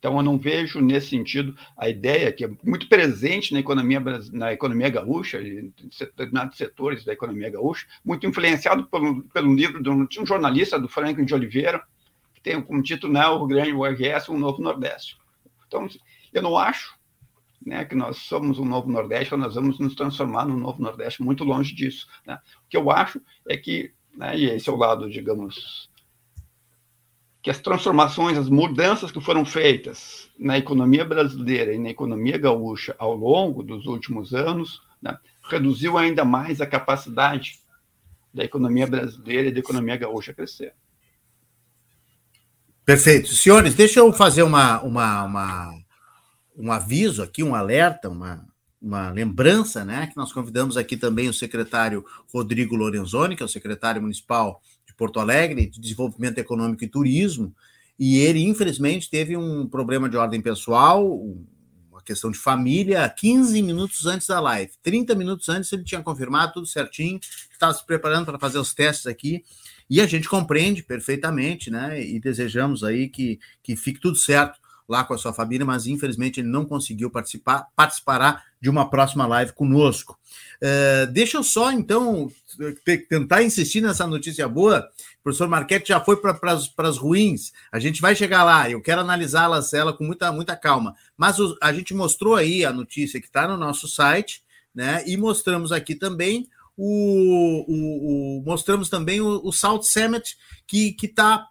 Então, 0.03 0.17
eu 0.17 0.21
não 0.21 0.37
vejo 0.37 0.81
nesse 0.81 1.11
sentido 1.11 1.55
a 1.77 1.87
ideia 1.87 2.29
que 2.29 2.43
é 2.43 2.49
muito 2.61 2.89
presente 2.89 3.53
na 3.53 3.61
economia, 3.61 4.01
na 4.33 4.51
economia 4.51 4.89
gaúcha, 4.89 5.41
em 5.41 5.73
determinados 5.97 6.57
setores 6.57 7.05
da 7.05 7.13
economia 7.13 7.49
gaúcha, 7.49 7.87
muito 8.03 8.27
influenciado 8.27 8.85
pelo, 8.87 9.23
pelo 9.29 9.55
livro 9.55 9.81
de 9.81 9.89
um, 9.89 10.05
de 10.05 10.19
um 10.19 10.25
jornalista, 10.25 10.77
do 10.77 10.89
Franklin 10.89 11.23
de 11.23 11.33
Oliveira, 11.33 11.81
que 12.35 12.41
tem 12.41 12.61
como 12.61 12.83
título 12.83 13.13
né, 13.13 13.25
O 13.27 13.47
Grande 13.47 13.71
URS, 13.71 14.27
um 14.27 14.37
Novo 14.37 14.61
Nordeste. 14.61 15.15
Então, 15.65 15.87
eu 16.33 16.41
não 16.41 16.57
acho 16.57 16.99
né, 17.65 17.85
que 17.85 17.95
nós 17.95 18.17
somos 18.17 18.59
um 18.59 18.65
novo 18.65 18.91
Nordeste, 18.91 19.33
ou 19.33 19.39
nós 19.39 19.55
vamos 19.55 19.79
nos 19.79 19.95
transformar 19.95 20.43
num 20.45 20.57
novo 20.57 20.81
Nordeste, 20.81 21.23
muito 21.23 21.45
longe 21.45 21.73
disso. 21.73 22.09
Né? 22.27 22.37
O 22.65 22.69
que 22.69 22.75
eu 22.75 22.91
acho 22.91 23.21
é 23.47 23.55
que, 23.55 23.93
né, 24.13 24.37
e 24.37 24.49
esse 24.49 24.67
é 24.67 24.73
o 24.73 24.75
lado, 24.75 25.09
digamos, 25.09 25.89
que 27.43 27.51
as 27.51 27.59
transformações, 27.59 28.37
as 28.37 28.47
mudanças 28.47 29.11
que 29.11 29.19
foram 29.19 29.43
feitas 29.43 30.29
na 30.39 30.57
economia 30.57 31.03
brasileira 31.03 31.73
e 31.73 31.77
na 31.77 31.89
economia 31.89 32.37
gaúcha 32.37 32.95
ao 32.97 33.13
longo 33.13 33.61
dos 33.61 33.85
últimos 33.85 34.33
anos, 34.33 34.81
né, 35.01 35.17
reduziu 35.43 35.97
ainda 35.97 36.23
mais 36.23 36.61
a 36.61 36.65
capacidade 36.65 37.59
da 38.33 38.45
economia 38.45 38.87
brasileira 38.87 39.49
e 39.49 39.51
da 39.51 39.59
economia 39.59 39.97
gaúcha 39.97 40.33
crescer. 40.33 40.73
Perfeito. 42.85 43.27
Senhores, 43.27 43.75
deixa 43.75 43.99
eu 43.99 44.11
fazer 44.13 44.43
uma, 44.43 44.81
uma, 44.81 45.23
uma 45.25 45.73
um 46.57 46.71
aviso 46.71 47.21
aqui, 47.21 47.43
um 47.43 47.55
alerta, 47.55 48.07
uma, 48.07 48.47
uma 48.81 49.09
lembrança, 49.09 49.83
né? 49.83 50.07
Que 50.07 50.15
nós 50.15 50.31
convidamos 50.31 50.77
aqui 50.77 50.95
também 50.95 51.27
o 51.27 51.33
secretário 51.33 52.05
Rodrigo 52.33 52.75
Lorenzoni, 52.75 53.35
que 53.35 53.43
é 53.43 53.45
o 53.45 53.49
secretário 53.49 54.01
municipal 54.01 54.61
de 54.93 54.97
Porto 54.97 55.19
Alegre, 55.19 55.67
de 55.67 55.79
Desenvolvimento 55.79 56.37
Econômico 56.37 56.83
e 56.83 56.87
Turismo, 56.87 57.53
e 57.97 58.19
ele, 58.19 58.43
infelizmente, 58.43 59.09
teve 59.09 59.35
um 59.35 59.67
problema 59.67 60.07
de 60.07 60.17
ordem 60.17 60.41
pessoal, 60.41 61.19
uma 61.91 62.01
questão 62.03 62.31
de 62.31 62.37
família, 62.37 63.07
15 63.09 63.61
minutos 63.61 64.05
antes 64.05 64.27
da 64.27 64.39
live. 64.39 64.71
30 64.81 65.15
minutos 65.15 65.49
antes 65.49 65.71
ele 65.71 65.83
tinha 65.83 66.01
confirmado 66.01 66.53
tudo 66.53 66.67
certinho, 66.67 67.19
estava 67.51 67.73
se 67.73 67.85
preparando 67.85 68.25
para 68.25 68.39
fazer 68.39 68.57
os 68.57 68.73
testes 68.73 69.07
aqui, 69.07 69.43
e 69.89 69.99
a 69.99 70.07
gente 70.07 70.29
compreende 70.29 70.81
perfeitamente, 70.83 71.69
né? 71.69 72.01
E 72.01 72.19
desejamos 72.19 72.83
aí 72.83 73.09
que, 73.09 73.39
que 73.61 73.75
fique 73.75 73.99
tudo 73.99 74.15
certo 74.15 74.59
lá 74.87 75.03
com 75.03 75.13
a 75.13 75.17
sua 75.17 75.33
família, 75.33 75.65
mas 75.65 75.87
infelizmente 75.87 76.39
ele 76.39 76.49
não 76.49 76.65
conseguiu 76.65 77.09
participar, 77.09 77.67
participará 77.75 78.43
de 78.63 78.69
uma 78.69 78.89
próxima 78.89 79.27
live 79.27 79.51
conosco. 79.51 80.17
Uh, 80.61 81.11
deixa 81.11 81.35
eu 81.35 81.43
só, 81.43 81.69
então, 81.69 82.31
tentar 83.09 83.43
insistir 83.43 83.81
nessa 83.81 84.07
notícia 84.07 84.47
boa. 84.47 84.89
O 85.19 85.23
professor 85.23 85.49
Marquete 85.49 85.89
já 85.89 85.99
foi 85.99 86.15
para 86.15 86.53
as 86.77 86.97
ruins, 86.97 87.51
a 87.69 87.77
gente 87.77 87.99
vai 87.99 88.15
chegar 88.15 88.45
lá, 88.45 88.69
eu 88.69 88.81
quero 88.81 89.01
analisá-las 89.01 89.73
ela 89.73 89.91
com 89.91 90.05
muita, 90.05 90.31
muita 90.31 90.55
calma. 90.55 90.95
Mas 91.17 91.39
o, 91.39 91.57
a 91.61 91.73
gente 91.73 91.93
mostrou 91.93 92.35
aí 92.35 92.63
a 92.63 92.71
notícia 92.71 93.19
que 93.19 93.27
está 93.27 93.45
no 93.45 93.57
nosso 93.57 93.85
site, 93.85 94.41
né? 94.73 95.03
E 95.05 95.17
mostramos 95.17 95.73
aqui 95.73 95.93
também 95.93 96.47
o, 96.77 97.65
o, 97.67 98.37
o 98.39 98.43
mostramos 98.45 98.89
também 98.89 99.19
o, 99.19 99.41
o 99.43 99.51
South 99.51 99.83
Summit, 99.83 100.37
que 100.65 100.95
está 101.03 101.49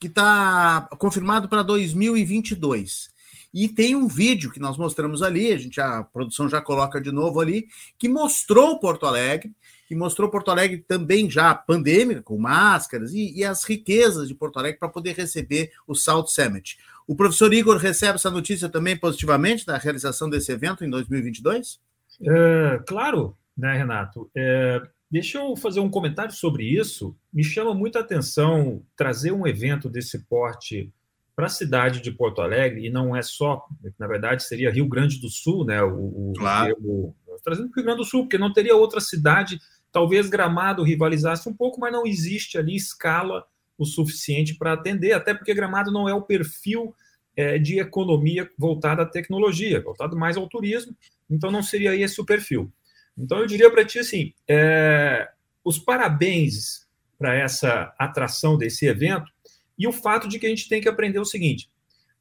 que 0.00 0.06
está 0.06 0.88
confirmado 0.98 1.46
para 1.46 1.62
2022. 1.62 3.12
E 3.54 3.68
tem 3.68 3.94
um 3.94 4.08
vídeo 4.08 4.50
que 4.50 4.58
nós 4.58 4.76
mostramos 4.76 5.22
ali, 5.22 5.52
a 5.52 5.56
gente 5.56 5.80
a 5.80 6.02
produção 6.02 6.48
já 6.48 6.60
coloca 6.60 7.00
de 7.00 7.12
novo 7.12 7.40
ali, 7.40 7.68
que 7.96 8.08
mostrou 8.08 8.80
Porto 8.80 9.06
Alegre, 9.06 9.52
que 9.86 9.94
mostrou 9.94 10.28
Porto 10.28 10.50
Alegre 10.50 10.78
também 10.78 11.30
já 11.30 11.54
pandêmica, 11.54 12.20
com 12.20 12.36
máscaras 12.36 13.14
e, 13.14 13.32
e 13.38 13.44
as 13.44 13.62
riquezas 13.62 14.26
de 14.26 14.34
Porto 14.34 14.58
Alegre 14.58 14.80
para 14.80 14.88
poder 14.88 15.14
receber 15.14 15.70
o 15.86 15.94
South 15.94 16.26
Summit. 16.26 16.76
O 17.06 17.14
professor 17.14 17.54
Igor 17.54 17.76
recebe 17.76 18.16
essa 18.16 18.30
notícia 18.30 18.68
também 18.68 18.96
positivamente 18.96 19.64
da 19.64 19.78
realização 19.78 20.28
desse 20.28 20.50
evento 20.50 20.84
em 20.84 20.90
2022? 20.90 21.78
É, 22.22 22.82
claro, 22.86 23.36
né, 23.56 23.76
Renato? 23.76 24.28
É, 24.34 24.82
Deixa 25.14 25.38
eu 25.38 25.54
fazer 25.54 25.78
um 25.78 25.88
comentário 25.88 26.32
sobre 26.32 26.64
isso. 26.64 27.16
Me 27.32 27.44
chama 27.44 27.72
muita 27.72 28.00
atenção 28.00 28.82
trazer 28.96 29.30
um 29.30 29.46
evento 29.46 29.88
desse 29.88 30.18
porte 30.24 30.92
para 31.34 31.46
a 31.46 31.50
cidade 31.50 32.00
de 32.00 32.12
Porto 32.12 32.40
Alegre, 32.40 32.86
e 32.86 32.90
não 32.90 33.14
é 33.14 33.22
só, 33.22 33.66
na 33.98 34.06
verdade, 34.06 34.44
seria 34.44 34.70
Rio 34.70 34.86
Grande 34.86 35.20
do 35.20 35.28
Sul, 35.28 35.64
né? 35.64 35.82
O, 35.82 36.32
claro. 36.36 36.76
o, 36.80 37.14
trazendo 37.42 37.68
para 37.70 37.74
o 37.74 37.76
Rio 37.76 37.84
Grande 37.84 37.98
do 37.98 38.08
Sul, 38.08 38.22
porque 38.22 38.38
não 38.38 38.52
teria 38.52 38.76
outra 38.76 39.00
cidade, 39.00 39.58
talvez 39.90 40.28
Gramado 40.28 40.82
rivalizasse 40.82 41.48
um 41.48 41.54
pouco, 41.54 41.80
mas 41.80 41.92
não 41.92 42.06
existe 42.06 42.56
ali 42.56 42.76
escala 42.76 43.44
o 43.76 43.84
suficiente 43.84 44.54
para 44.54 44.72
atender, 44.72 45.12
até 45.12 45.34
porque 45.34 45.54
Gramado 45.54 45.90
não 45.90 46.08
é 46.08 46.14
o 46.14 46.22
perfil 46.22 46.94
é, 47.36 47.58
de 47.58 47.80
economia 47.80 48.48
voltada 48.56 49.02
à 49.02 49.06
tecnologia, 49.06 49.82
voltado 49.82 50.16
mais 50.16 50.36
ao 50.36 50.48
turismo, 50.48 50.96
então 51.28 51.50
não 51.50 51.62
seria 51.62 51.96
esse 51.96 52.20
o 52.20 52.24
perfil. 52.24 52.72
Então, 53.18 53.38
eu 53.38 53.46
diria 53.46 53.70
para 53.70 53.84
ti 53.84 53.98
assim: 53.98 54.32
é, 54.48 55.28
os 55.64 55.78
parabéns 55.78 56.86
para 57.18 57.34
essa 57.34 57.94
atração 57.98 58.56
desse 58.56 58.86
evento 58.86 59.33
e 59.78 59.86
o 59.86 59.92
fato 59.92 60.28
de 60.28 60.38
que 60.38 60.46
a 60.46 60.48
gente 60.48 60.68
tem 60.68 60.80
que 60.80 60.88
aprender 60.88 61.18
o 61.18 61.24
seguinte: 61.24 61.68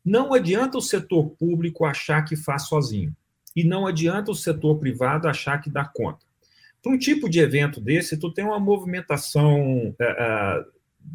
não 0.03 0.33
adianta 0.33 0.77
o 0.77 0.81
setor 0.81 1.29
público 1.31 1.86
achar 1.86 2.24
que 2.24 2.36
faz 2.36 2.67
sozinho, 2.67 3.15
e 3.55 3.63
não 3.63 3.88
adianta 3.88 4.31
o 4.31 4.36
setor 4.36 4.79
privado 4.79 5.27
achar 5.27 5.62
que 5.62 5.69
dá 5.69 5.86
conta. 5.86 6.25
Para 6.81 6.91
um 6.91 6.98
tipo 6.98 7.29
de 7.29 7.39
evento 7.39 7.79
desse, 7.79 8.17
tu 8.17 8.31
tem 8.31 8.43
uma 8.43 8.60
movimentação 8.60 9.95
é, 10.00 10.05
é, 10.05 10.65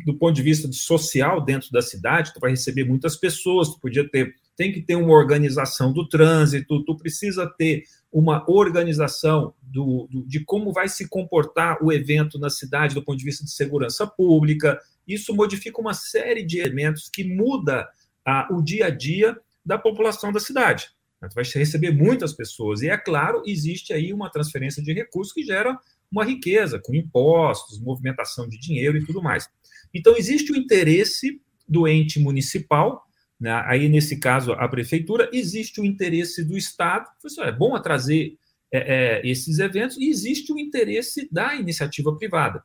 do 0.05 0.15
ponto 0.15 0.35
de 0.35 0.43
vista 0.43 0.69
de 0.69 0.77
social 0.77 1.41
dentro 1.41 1.71
da 1.71 1.83
cidade, 1.83 2.33
tu 2.33 2.41
vai 2.41 2.51
receber 2.51 2.85
muitas 2.85 3.17
pessoas, 3.17 3.69
tu 3.69 3.81
podia 3.81 4.09
ter 4.09 4.35
tem 4.57 4.73
que 4.73 4.83
ter 4.83 4.97
uma 4.97 5.13
organização 5.13 5.93
do 5.93 6.09
trânsito, 6.09 6.85
tu 6.85 6.97
precisa 6.97 7.47
ter 7.47 7.85
uma 8.13 8.45
organização 8.51 9.55
do, 9.63 10.09
do, 10.11 10.27
de 10.27 10.45
como 10.45 10.73
vai 10.73 10.89
se 10.89 11.09
comportar 11.09 11.83
o 11.83 11.93
evento 11.93 12.39
na 12.39 12.49
cidade 12.49 12.95
do 12.95 13.03
ponto 13.03 13.19
de 13.19 13.25
vista 13.25 13.45
de 13.45 13.51
segurança 13.51 14.07
pública. 14.07 14.81
Isso 15.07 15.35
modifica 15.35 15.81
uma 15.81 15.95
série 15.95 16.43
de 16.43 16.59
elementos 16.59 17.09
que 17.09 17.25
muda 17.25 17.89
a, 18.25 18.49
o 18.51 18.63
dia 18.63 18.87
a 18.87 18.91
dia 18.91 19.39
da 19.65 19.79
população 19.79 20.33
da 20.33 20.41
cidade. 20.41 20.91
Tu 21.21 21.35
vai 21.35 21.45
receber 21.45 21.91
muitas 21.91 22.33
pessoas. 22.33 22.81
E, 22.81 22.89
é 22.89 22.97
claro, 22.97 23.43
existe 23.45 23.93
aí 23.93 24.13
uma 24.13 24.31
transferência 24.31 24.83
de 24.83 24.93
recursos 24.93 25.33
que 25.33 25.43
gera 25.43 25.77
uma 26.11 26.25
riqueza, 26.25 26.79
com 26.79 26.95
impostos, 26.95 27.81
movimentação 27.81 28.49
de 28.49 28.59
dinheiro 28.59 28.97
e 28.97 29.05
tudo 29.05 29.23
mais. 29.23 29.49
Então, 29.93 30.17
existe 30.17 30.53
o 30.53 30.57
interesse 30.57 31.41
do 31.69 31.89
ente 31.89 32.21
municipal, 32.21 33.08
né? 33.41 33.63
aí, 33.67 33.89
nesse 33.89 34.19
caso, 34.19 34.53
a 34.53 34.69
prefeitura, 34.69 35.29
existe 35.33 35.81
o 35.81 35.85
interesse 35.85 36.45
do 36.45 36.57
Estado, 36.57 37.09
assim, 37.25 37.41
é 37.43 37.53
bom 37.53 37.79
trazer 37.81 38.37
é, 38.73 38.79
é, 39.21 39.27
esses 39.27 39.59
eventos, 39.59 39.97
e 39.97 40.09
existe 40.09 40.53
o 40.53 40.59
interesse 40.59 41.29
da 41.33 41.55
iniciativa 41.55 42.15
privada. 42.17 42.63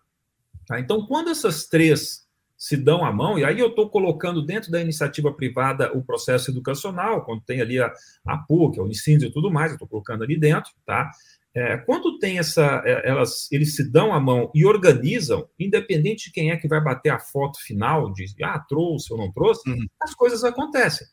Tá? 0.65 0.79
Então, 0.79 1.05
quando 1.05 1.29
essas 1.29 1.67
três 1.67 2.23
se 2.57 2.77
dão 2.77 3.03
a 3.03 3.11
mão, 3.11 3.37
e 3.37 3.43
aí 3.43 3.59
eu 3.59 3.67
estou 3.67 3.89
colocando 3.89 4.41
dentro 4.41 4.71
da 4.71 4.79
iniciativa 4.79 5.33
privada 5.33 5.91
o 5.97 6.01
processo 6.01 6.49
educacional, 6.49 7.25
quando 7.25 7.41
tem 7.41 7.59
ali 7.59 7.79
a, 7.79 7.91
a 8.25 8.37
PUC, 8.37 8.79
a 8.79 8.83
Unicins 8.83 9.21
e 9.21 9.29
tudo 9.29 9.51
mais, 9.51 9.71
eu 9.71 9.75
estou 9.75 9.87
colocando 9.87 10.23
ali 10.23 10.39
dentro, 10.39 10.71
tá? 10.85 11.11
É, 11.55 11.77
quando 11.77 12.17
tem 12.17 12.39
essa, 12.39 12.81
é, 12.83 13.07
elas, 13.07 13.51
eles 13.51 13.75
se 13.75 13.89
dão 13.89 14.11
a 14.11 14.19
mão 14.19 14.51
e 14.55 14.65
organizam, 14.65 15.47
independente 15.59 16.25
de 16.25 16.31
quem 16.31 16.49
é 16.49 16.57
que 16.57 16.67
vai 16.67 16.81
bater 16.81 17.09
a 17.09 17.19
foto 17.19 17.59
final, 17.61 18.11
de 18.11 18.25
ah, 18.43 18.57
trouxe 18.59 19.13
ou 19.13 19.19
não 19.19 19.31
trouxe, 19.31 19.69
uhum. 19.69 19.85
as 20.01 20.15
coisas 20.15 20.43
acontecem. 20.43 21.05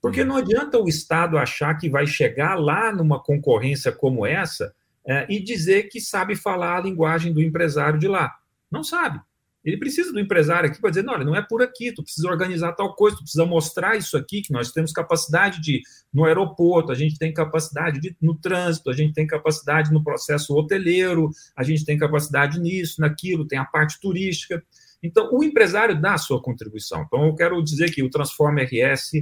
Porque 0.00 0.22
uhum. 0.22 0.28
não 0.28 0.36
adianta 0.36 0.78
o 0.78 0.88
Estado 0.88 1.36
achar 1.36 1.74
que 1.74 1.90
vai 1.90 2.06
chegar 2.06 2.54
lá 2.54 2.92
numa 2.92 3.20
concorrência 3.20 3.90
como 3.90 4.24
essa 4.24 4.72
é, 5.06 5.26
e 5.28 5.42
dizer 5.42 5.88
que 5.88 6.00
sabe 6.00 6.36
falar 6.36 6.78
a 6.78 6.82
linguagem 6.82 7.32
do 7.32 7.42
empresário 7.42 7.98
de 7.98 8.06
lá. 8.06 8.32
Não 8.70 8.84
sabe. 8.84 9.20
Ele 9.64 9.76
precisa 9.76 10.12
do 10.12 10.18
empresário 10.18 10.70
aqui 10.70 10.80
para 10.80 10.90
dizer: 10.90 11.02
não, 11.02 11.12
olha, 11.12 11.24
não 11.24 11.36
é 11.36 11.42
por 11.42 11.62
aqui, 11.62 11.92
tu 11.92 12.02
precisa 12.02 12.28
organizar 12.28 12.72
tal 12.72 12.94
coisa, 12.94 13.16
tu 13.16 13.22
precisa 13.22 13.44
mostrar 13.44 13.96
isso 13.96 14.16
aqui, 14.16 14.40
que 14.40 14.52
nós 14.52 14.72
temos 14.72 14.92
capacidade 14.92 15.60
de 15.60 15.82
no 16.12 16.24
aeroporto, 16.24 16.90
a 16.90 16.94
gente 16.94 17.18
tem 17.18 17.32
capacidade 17.32 18.00
de, 18.00 18.16
no 18.20 18.34
trânsito, 18.34 18.90
a 18.90 18.94
gente 18.94 19.12
tem 19.12 19.26
capacidade 19.26 19.92
no 19.92 20.02
processo 20.02 20.54
hoteleiro, 20.54 21.30
a 21.54 21.62
gente 21.62 21.84
tem 21.84 21.98
capacidade 21.98 22.58
nisso, 22.58 23.00
naquilo, 23.00 23.46
tem 23.46 23.58
a 23.58 23.64
parte 23.64 24.00
turística. 24.00 24.62
Então, 25.02 25.30
o 25.32 25.44
empresário 25.44 26.00
dá 26.00 26.14
a 26.14 26.18
sua 26.18 26.42
contribuição. 26.42 27.02
Então, 27.02 27.26
eu 27.26 27.34
quero 27.34 27.62
dizer 27.62 27.90
que 27.90 28.02
o 28.02 28.10
Transforma 28.10 28.62
RS, 28.62 29.12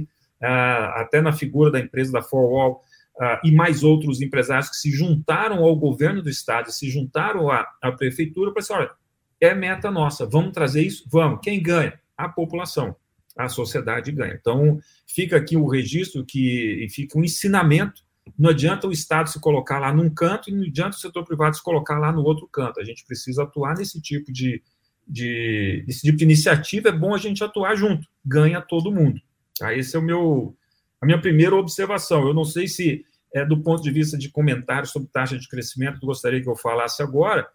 ah, 0.41 1.01
até 1.01 1.21
na 1.21 1.31
figura 1.31 1.71
da 1.71 1.79
empresa 1.79 2.11
da 2.11 2.21
Forwall, 2.21 2.81
ah, 3.19 3.39
e 3.43 3.51
mais 3.51 3.83
outros 3.83 4.21
empresários 4.21 4.69
que 4.69 4.77
se 4.77 4.91
juntaram 4.91 5.63
ao 5.63 5.75
governo 5.75 6.21
do 6.21 6.29
estado, 6.29 6.71
se 6.71 6.89
juntaram 6.89 7.49
à, 7.49 7.65
à 7.81 7.91
prefeitura 7.91 8.51
para 8.51 8.61
dizer, 8.61 8.73
olha, 8.73 8.91
é 9.39 9.53
meta 9.53 9.89
nossa. 9.89 10.25
Vamos 10.25 10.53
trazer 10.53 10.81
isso? 10.81 11.05
Vamos. 11.09 11.39
Quem 11.41 11.61
ganha? 11.61 11.99
A 12.17 12.27
população. 12.27 12.95
A 13.37 13.47
sociedade 13.47 14.11
ganha. 14.11 14.37
Então, 14.39 14.79
fica 15.07 15.37
aqui 15.37 15.55
o 15.55 15.67
registro 15.67 16.25
que 16.25 16.87
fica 16.91 17.17
um 17.17 17.23
ensinamento. 17.23 18.01
Não 18.37 18.49
adianta 18.49 18.87
o 18.87 18.91
Estado 18.91 19.29
se 19.29 19.39
colocar 19.39 19.79
lá 19.79 19.93
num 19.93 20.09
canto 20.09 20.49
e 20.49 20.53
não 20.53 20.63
adianta 20.63 20.97
o 20.97 20.99
setor 20.99 21.23
privado 21.25 21.55
se 21.55 21.63
colocar 21.63 21.97
lá 21.97 22.11
no 22.11 22.23
outro 22.23 22.47
canto. 22.47 22.79
A 22.79 22.83
gente 22.83 23.05
precisa 23.05 23.43
atuar 23.43 23.75
nesse 23.77 24.01
tipo 24.01 24.31
de, 24.31 24.61
de, 25.07 25.83
esse 25.87 26.01
tipo 26.01 26.17
de 26.17 26.25
iniciativa. 26.25 26.89
É 26.89 26.91
bom 26.91 27.15
a 27.15 27.17
gente 27.17 27.43
atuar 27.43 27.75
junto. 27.75 28.07
Ganha 28.25 28.61
todo 28.61 28.91
mundo. 28.91 29.19
Tá? 29.57 29.73
Esse 29.73 29.95
é 29.95 29.99
o 29.99 30.03
meu, 30.03 30.55
a 31.01 31.05
minha 31.05 31.19
primeira 31.19 31.55
observação. 31.55 32.27
Eu 32.27 32.33
não 32.33 32.45
sei 32.45 32.67
se, 32.67 33.05
é, 33.33 33.45
do 33.45 33.61
ponto 33.61 33.81
de 33.81 33.91
vista 33.91 34.17
de 34.17 34.29
comentário 34.29 34.87
sobre 34.87 35.09
taxa 35.11 35.37
de 35.37 35.47
crescimento, 35.47 36.05
gostaria 36.05 36.41
que 36.41 36.49
eu 36.49 36.55
falasse 36.55 37.01
agora, 37.01 37.47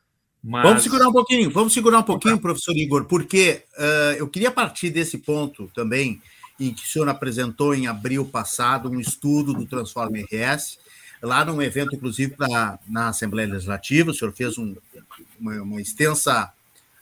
mas... 0.45 0.63
Vamos 0.63 0.83
segurar 0.83 1.09
um 1.09 1.13
pouquinho, 1.13 1.51
vamos 1.51 1.73
segurar 1.73 2.01
um 2.01 2.03
pouquinho, 2.03 2.39
professor 2.39 2.77
Igor, 2.77 3.07
porque 3.07 3.63
uh, 3.79 4.19
eu 4.19 4.29
queria 4.29 4.51
partir 4.51 4.91
desse 4.91 5.17
ponto 5.17 5.71
também, 5.75 6.21
em 6.61 6.73
que 6.75 6.85
o 6.85 6.87
senhor 6.87 7.09
apresentou 7.09 7.75
em 7.75 7.87
abril 7.87 8.27
passado 8.27 8.91
um 8.91 9.01
estudo 9.01 9.55
do 9.55 9.65
Transforma 9.65 10.19
RS, 10.19 10.79
lá 11.23 11.47
num 11.47 11.63
evento, 11.63 11.97
inclusive, 11.97 12.37
pra, 12.37 12.79
na 12.87 13.09
Assembleia 13.09 13.49
Legislativa, 13.49 14.11
o 14.11 14.15
senhor 14.15 14.35
fez 14.35 14.59
um, 14.59 14.77
uma, 15.41 15.63
uma, 15.63 15.81
extensa 15.81 16.53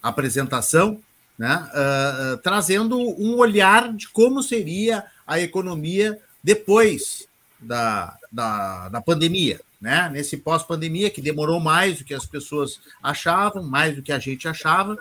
apresentação, 0.00 1.00
né, 1.36 1.68
uh, 1.74 2.36
trazendo 2.38 2.96
um 2.96 3.36
olhar 3.38 3.92
de 3.92 4.08
como 4.08 4.40
seria 4.40 5.04
a 5.26 5.40
economia 5.40 6.16
depois 6.44 7.26
da, 7.58 8.16
da, 8.30 8.88
da 8.88 9.00
pandemia, 9.00 9.60
né? 9.82 10.08
Nesse 10.08 10.36
pós-pandemia, 10.36 11.10
que 11.10 11.20
demorou 11.20 11.58
mais 11.58 11.98
do 11.98 12.04
que 12.04 12.14
as 12.14 12.24
pessoas 12.24 12.80
achavam, 13.02 13.64
mais 13.64 13.96
do 13.96 14.02
que 14.02 14.12
a 14.12 14.18
gente 14.20 14.46
achava. 14.46 14.96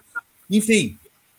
Enfim, 0.50 0.98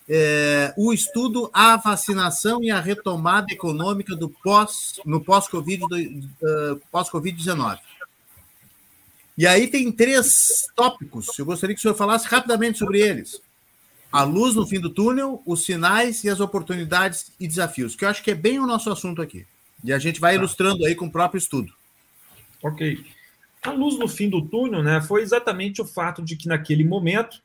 é, 0.09 0.73
o 0.77 0.93
estudo 0.93 1.51
A 1.53 1.77
Vacinação 1.77 2.63
e 2.63 2.71
a 2.71 2.81
Retomada 2.81 3.53
Econômica 3.53 4.15
do 4.15 4.29
pós, 4.29 5.01
no 5.05 5.21
pós-Covid, 5.21 5.83
uh, 5.83 6.81
pós-Covid-19. 6.93 7.79
E 9.37 9.45
aí 9.45 9.67
tem 9.67 9.91
três 9.91 10.69
tópicos. 10.77 11.37
Eu 11.37 11.45
gostaria 11.45 11.75
que 11.75 11.81
o 11.81 11.83
senhor 11.83 11.95
falasse 11.95 12.29
rapidamente 12.29 12.79
sobre 12.79 13.01
eles. 13.01 13.41
A 14.13 14.23
luz 14.23 14.55
no 14.55 14.67
fim 14.67 14.79
do 14.79 14.91
túnel, 14.91 15.43
os 15.45 15.65
sinais 15.65 16.23
e 16.23 16.31
as 16.31 16.39
oportunidades 16.39 17.33
e 17.41 17.49
desafios, 17.49 17.97
que 17.97 18.05
eu 18.05 18.09
acho 18.09 18.23
que 18.23 18.31
é 18.31 18.35
bem 18.35 18.61
o 18.61 18.67
nosso 18.67 18.89
assunto 18.91 19.21
aqui. 19.21 19.47
E 19.83 19.93
a 19.93 19.99
gente 19.99 20.21
vai 20.21 20.35
tá. 20.35 20.39
ilustrando 20.39 20.85
aí 20.85 20.95
com 20.95 21.07
o 21.07 21.11
próprio 21.11 21.39
estudo. 21.39 21.73
Ok. 22.63 23.03
A 23.63 23.71
luz 23.71 23.99
no 23.99 24.09
fim 24.09 24.29
do 24.29 24.43
túnel 24.43 24.83
né, 24.83 25.01
foi 25.01 25.23
exatamente 25.23 25.81
o 25.81 25.85
fato 25.85 26.23
de 26.23 26.37
que, 26.37 26.49
naquele 26.49 26.85
momento, 26.85 27.43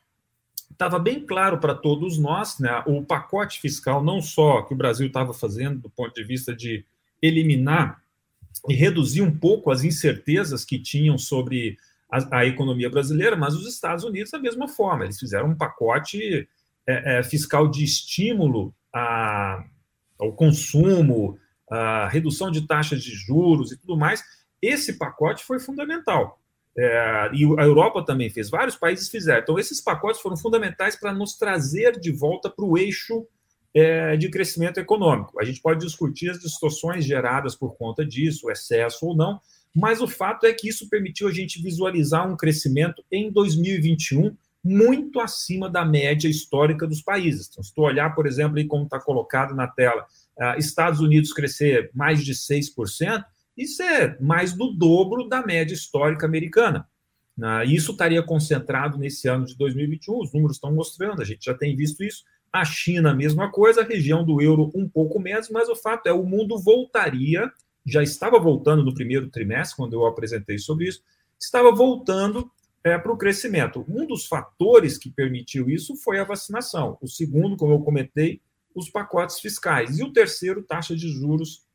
estava 0.72 0.98
bem 0.98 1.26
claro 1.26 1.60
para 1.60 1.76
todos 1.76 2.18
nós 2.18 2.60
né, 2.60 2.84
o 2.86 3.04
pacote 3.04 3.60
fiscal, 3.60 4.04
não 4.04 4.22
só 4.22 4.64
que 4.64 4.74
o 4.74 4.78
Brasil 4.78 5.08
estava 5.08 5.34
fazendo 5.34 5.80
do 5.80 5.90
ponto 5.90 6.14
de 6.14 6.24
vista 6.24 6.56
de 6.56 6.84
eliminar 7.22 8.02
e 8.68 8.74
reduzir 8.74 9.22
um 9.22 9.36
pouco 9.36 9.72
as 9.72 9.84
incertezas 9.84 10.66
que 10.66 10.80
tinham 10.80 11.18
sobre 11.18 11.78
a, 12.12 12.40
a 12.40 12.46
economia 12.46 12.90
brasileira, 12.90 13.36
mas 13.36 13.54
os 13.54 13.68
Estados 13.68 14.04
Unidos, 14.04 14.32
da 14.32 14.40
mesma 14.40 14.68
forma, 14.68 15.04
eles 15.04 15.20
fizeram 15.20 15.50
um 15.50 15.56
pacote 15.56 16.48
é, 16.88 17.20
é, 17.20 17.24
fiscal 17.24 17.68
de 17.68 17.84
estímulo 17.84 18.74
a, 18.94 19.64
ao 20.20 20.34
consumo, 20.34 21.38
a 21.70 22.08
redução 22.08 22.50
de 22.50 22.66
taxas 22.66 23.04
de 23.04 23.12
juros 23.12 23.72
e 23.72 23.78
tudo 23.78 23.98
mais, 23.98 24.24
esse 24.62 24.98
pacote 24.98 25.44
foi 25.44 25.60
fundamental. 25.60 26.40
É, 26.78 27.30
e 27.34 27.44
a 27.60 27.64
Europa 27.64 28.06
também 28.06 28.30
fez, 28.30 28.50
vários 28.50 28.76
países 28.76 29.10
fizeram. 29.10 29.42
Então, 29.42 29.60
esses 29.60 29.82
pacotes 29.82 30.22
foram 30.22 30.38
fundamentais 30.38 30.96
para 30.96 31.12
nos 31.12 31.36
trazer 31.36 32.00
de 32.00 32.12
volta 32.12 32.50
para 32.50 32.64
o 32.64 32.78
eixo 32.78 33.26
é, 33.74 34.16
de 34.16 34.30
crescimento 34.30 34.80
econômico. 34.80 35.40
A 35.40 35.44
gente 35.44 35.62
pode 35.62 35.84
discutir 35.84 36.30
as 36.30 36.40
distorções 36.40 37.04
geradas 37.04 37.56
por 37.56 37.76
conta 37.76 38.06
disso, 38.06 38.48
o 38.48 38.52
excesso 38.52 39.06
ou 39.08 39.16
não, 39.16 39.40
mas 39.76 40.02
o 40.02 40.08
fato 40.08 40.46
é 40.46 40.54
que 40.54 40.70
isso 40.70 40.90
permitiu 40.90 41.28
a 41.28 41.32
gente 41.32 41.62
visualizar 41.62 42.28
um 42.28 42.38
crescimento 42.38 43.04
em 43.12 43.32
2021 43.32 44.36
muito 44.64 45.20
acima 45.20 45.70
da 45.70 45.86
média 45.86 46.28
histórica 46.28 46.86
dos 46.86 47.02
países. 47.02 47.48
Então, 47.50 47.64
se 47.64 47.74
tu 47.74 47.82
olhar, 47.82 48.14
por 48.14 48.28
exemplo, 48.28 48.58
aí 48.58 48.66
como 48.66 48.84
está 48.84 49.00
colocado 49.00 49.56
na 49.56 49.68
tela, 49.68 50.06
uh, 50.38 50.60
Estados 50.60 51.00
Unidos 51.00 51.32
crescer 51.32 51.90
mais 51.94 52.24
de 52.24 52.34
6%, 52.34 53.24
isso 53.58 53.82
é 53.82 54.18
mais 54.20 54.54
do 54.54 54.72
dobro 54.72 55.28
da 55.28 55.46
média 55.46 55.74
histórica 55.74 56.26
americana. 56.26 56.88
Né? 57.36 57.66
Isso 57.66 57.92
estaria 57.92 58.22
concentrado 58.22 58.98
nesse 58.98 59.28
ano 59.28 59.46
de 59.46 59.58
2021, 59.58 60.22
os 60.22 60.34
números 60.34 60.58
estão 60.58 60.74
mostrando, 60.74 61.22
a 61.22 61.26
gente 61.26 61.46
já 61.46 61.54
tem 61.54 61.76
visto 61.76 62.04
isso. 62.04 62.24
A 62.52 62.64
China, 62.64 63.12
a 63.12 63.16
mesma 63.16 63.52
coisa, 63.52 63.82
a 63.82 63.86
região 63.86 64.24
do 64.24 64.42
euro 64.42 64.72
um 64.74 64.88
pouco 64.88 65.20
menos, 65.20 65.50
mas 65.50 65.70
o 65.70 65.76
fato 65.76 66.08
é 66.08 66.14
o 66.14 66.24
mundo 66.24 66.58
voltaria, 66.58 67.52
já 67.86 68.02
estava 68.02 68.40
voltando 68.40 68.84
no 68.84 68.94
primeiro 68.94 69.30
trimestre, 69.30 69.78
quando 69.78 69.94
eu 69.94 70.06
apresentei 70.06 70.58
sobre 70.58 70.88
isso, 70.88 71.02
estava 71.40 71.72
voltando 71.72 72.50
é, 72.84 72.98
para 72.98 73.12
o 73.12 73.18
crescimento. 73.18 73.86
Um 73.88 74.06
dos 74.06 74.26
fatores 74.26 74.98
que 74.98 75.10
permitiu 75.10 75.70
isso 75.70 75.96
foi 75.96 76.20
a 76.20 76.24
vacinação. 76.24 76.98
O 77.02 77.08
segundo, 77.08 77.58
como 77.58 77.74
eu 77.74 77.80
comentei, 77.80 78.42
os 78.74 78.90
pacotes 78.90 79.40
fiscais. 79.40 80.00
E 80.00 80.04
o 80.04 80.12
terceiro, 80.12 80.64
taxa 80.64 80.96
de 80.96 81.10
juros 81.10 81.66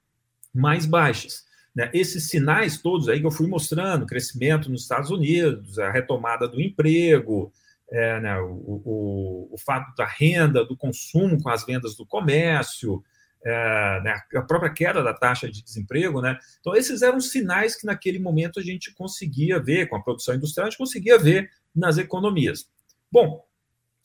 mais 0.55 0.87
baixas. 0.87 1.45
Né? 1.75 1.91
Esses 1.95 2.29
sinais 2.29 2.81
todos 2.81 3.09
aí 3.09 3.21
que 3.21 3.27
eu 3.27 3.31
fui 3.31 3.47
mostrando, 3.47 4.07
crescimento 4.07 4.71
nos 4.71 4.83
Estados 4.83 5.11
Unidos, 5.11 5.79
a 5.79 5.91
retomada 5.91 6.47
do 6.47 6.61
emprego, 6.61 7.53
é, 7.91 8.21
né, 8.21 8.39
o, 8.41 8.83
o, 8.85 9.49
o, 9.53 9.59
fato 9.59 9.95
da 9.95 10.07
renda, 10.07 10.65
do 10.65 10.77
consumo 10.77 11.41
com 11.43 11.51
as 11.51 11.65
vendas 11.65 11.95
do 11.95 12.07
comércio, 12.07 13.03
é, 13.45 14.01
né, 14.03 14.21
a 14.35 14.43
própria 14.43 14.73
queda 14.73 15.03
da 15.03 15.13
taxa 15.13 15.51
de 15.51 15.63
desemprego. 15.63 16.21
Né? 16.21 16.39
Então, 16.61 16.75
esses 16.75 17.03
eram 17.03 17.21
sinais 17.21 17.77
que 17.77 17.87
naquele 17.87 18.19
momento 18.19 18.59
a 18.59 18.63
gente 18.63 18.95
conseguia 18.95 19.59
ver, 19.61 19.89
com 19.89 19.97
a 19.97 20.03
produção 20.03 20.35
industrial, 20.35 20.67
a 20.67 20.71
gente 20.71 20.79
conseguia 20.79 21.19
ver 21.19 21.51
nas 21.75 21.99
economias. 21.99 22.67
Bom, 23.11 23.45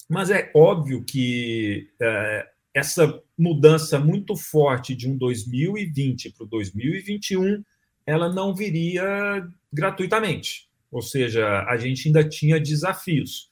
mas 0.09 0.29
é 0.29 0.51
óbvio 0.53 1.03
que 1.03 1.89
é, 2.01 2.47
essa 2.73 3.21
mudança 3.37 3.99
muito 3.99 4.35
forte 4.35 4.95
de 4.95 5.07
um 5.09 5.17
2020 5.17 6.31
para 6.31 6.45
o 6.45 6.47
2021, 6.47 7.63
ela 8.05 8.33
não 8.33 8.55
viria 8.55 9.47
gratuitamente. 9.71 10.67
Ou 10.91 11.01
seja, 11.01 11.63
a 11.63 11.77
gente 11.77 12.07
ainda 12.07 12.27
tinha 12.27 12.59
desafios. 12.59 13.49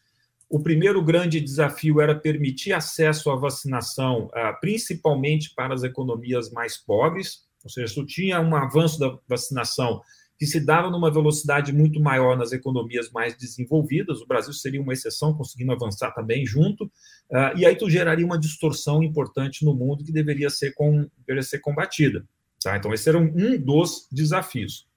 O 0.49 0.61
primeiro 0.61 1.03
grande 1.03 1.41
desafio 1.41 1.99
era 1.99 2.15
permitir 2.15 2.71
acesso 2.71 3.29
à 3.29 3.35
vacinação, 3.35 4.29
ah, 4.33 4.53
principalmente 4.53 5.53
para 5.53 5.73
as 5.73 5.83
economias 5.83 6.51
mais 6.51 6.77
pobres, 6.77 7.43
ou 7.63 7.69
seja, 7.69 7.93
se 7.93 8.05
tinha 8.05 8.39
um 8.39 8.55
avanço 8.55 8.99
da 8.99 9.17
vacinação 9.27 10.01
que 10.37 10.45
se 10.45 10.59
dava 10.59 10.89
numa 10.89 11.11
velocidade 11.11 11.71
muito 11.71 11.99
maior 11.99 12.37
nas 12.37 12.51
economias 12.51 13.09
mais 13.11 13.37
desenvolvidas, 13.37 14.21
o 14.21 14.27
Brasil 14.27 14.53
seria 14.53 14.81
uma 14.81 14.93
exceção, 14.93 15.33
conseguindo 15.33 15.71
avançar 15.71 16.11
também 16.11 16.45
junto, 16.45 16.91
ah, 17.31 17.53
e 17.55 17.65
aí 17.65 17.75
tu 17.75 17.89
geraria 17.89 18.25
uma 18.25 18.37
distorção 18.37 19.01
importante 19.01 19.63
no 19.63 19.73
mundo 19.73 20.03
que 20.03 20.11
deveria 20.11 20.49
ser, 20.49 20.73
com, 20.73 21.09
deveria 21.19 21.43
ser 21.43 21.59
combatida. 21.59 22.25
Tá? 22.61 22.75
Então, 22.75 22.93
esse 22.93 23.07
era 23.07 23.17
um, 23.17 23.31
um 23.33 23.57
dos 23.57 24.07
desafios. 24.11 24.87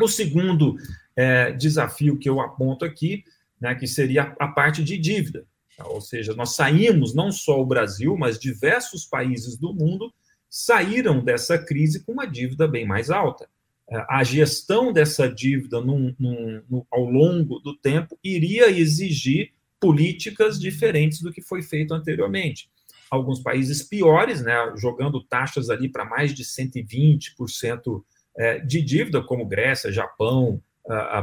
O 0.00 0.08
segundo 0.08 0.76
é, 1.16 1.52
desafio 1.52 2.18
que 2.18 2.28
eu 2.28 2.40
aponto 2.40 2.84
aqui 2.84 3.24
né, 3.60 3.74
que 3.74 3.86
seria 3.86 4.34
a 4.40 4.48
parte 4.48 4.82
de 4.82 4.96
dívida. 4.96 5.44
Tá? 5.76 5.86
Ou 5.88 6.00
seja, 6.00 6.34
nós 6.34 6.54
saímos, 6.54 7.14
não 7.14 7.30
só 7.30 7.60
o 7.60 7.66
Brasil, 7.66 8.16
mas 8.16 8.38
diversos 8.38 9.04
países 9.04 9.56
do 9.56 9.74
mundo 9.74 10.12
saíram 10.48 11.22
dessa 11.22 11.58
crise 11.58 12.02
com 12.04 12.12
uma 12.12 12.26
dívida 12.26 12.66
bem 12.66 12.86
mais 12.86 13.10
alta. 13.10 13.48
É, 13.90 14.04
a 14.08 14.22
gestão 14.22 14.92
dessa 14.92 15.28
dívida 15.28 15.80
num, 15.80 16.14
num, 16.18 16.84
ao 16.90 17.04
longo 17.04 17.58
do 17.58 17.76
tempo 17.76 18.18
iria 18.22 18.70
exigir 18.70 19.52
políticas 19.80 20.60
diferentes 20.60 21.20
do 21.20 21.32
que 21.32 21.42
foi 21.42 21.62
feito 21.62 21.92
anteriormente. 21.92 22.70
Alguns 23.10 23.40
países 23.42 23.82
piores, 23.82 24.42
né, 24.42 24.54
jogando 24.76 25.20
taxas 25.22 25.68
ali 25.68 25.88
para 25.88 26.04
mais 26.04 26.32
de 26.32 26.44
120% 26.44 28.04
é, 28.36 28.58
de 28.60 28.80
dívida, 28.80 29.20
como 29.22 29.46
Grécia, 29.46 29.90
Japão, 29.90 30.62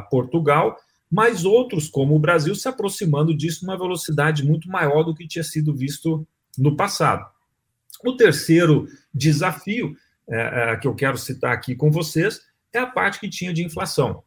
Portugal, 0.09 0.77
mas 1.09 1.45
outros, 1.45 1.89
como 1.89 2.15
o 2.15 2.19
Brasil, 2.19 2.53
se 2.55 2.67
aproximando 2.67 3.35
disso 3.35 3.65
numa 3.65 3.77
velocidade 3.77 4.43
muito 4.45 4.69
maior 4.69 5.03
do 5.03 5.15
que 5.15 5.27
tinha 5.27 5.43
sido 5.43 5.73
visto 5.75 6.27
no 6.57 6.75
passado. 6.75 7.25
O 8.05 8.15
terceiro 8.15 8.87
desafio 9.13 9.95
é, 10.29 10.77
que 10.77 10.87
eu 10.87 10.93
quero 10.93 11.17
citar 11.17 11.53
aqui 11.53 11.75
com 11.75 11.89
vocês 11.89 12.41
é 12.77 12.81
a 12.81 12.87
parte 12.87 13.19
que 13.19 13.29
tinha 13.29 13.53
de 13.53 13.63
inflação. 13.63 14.23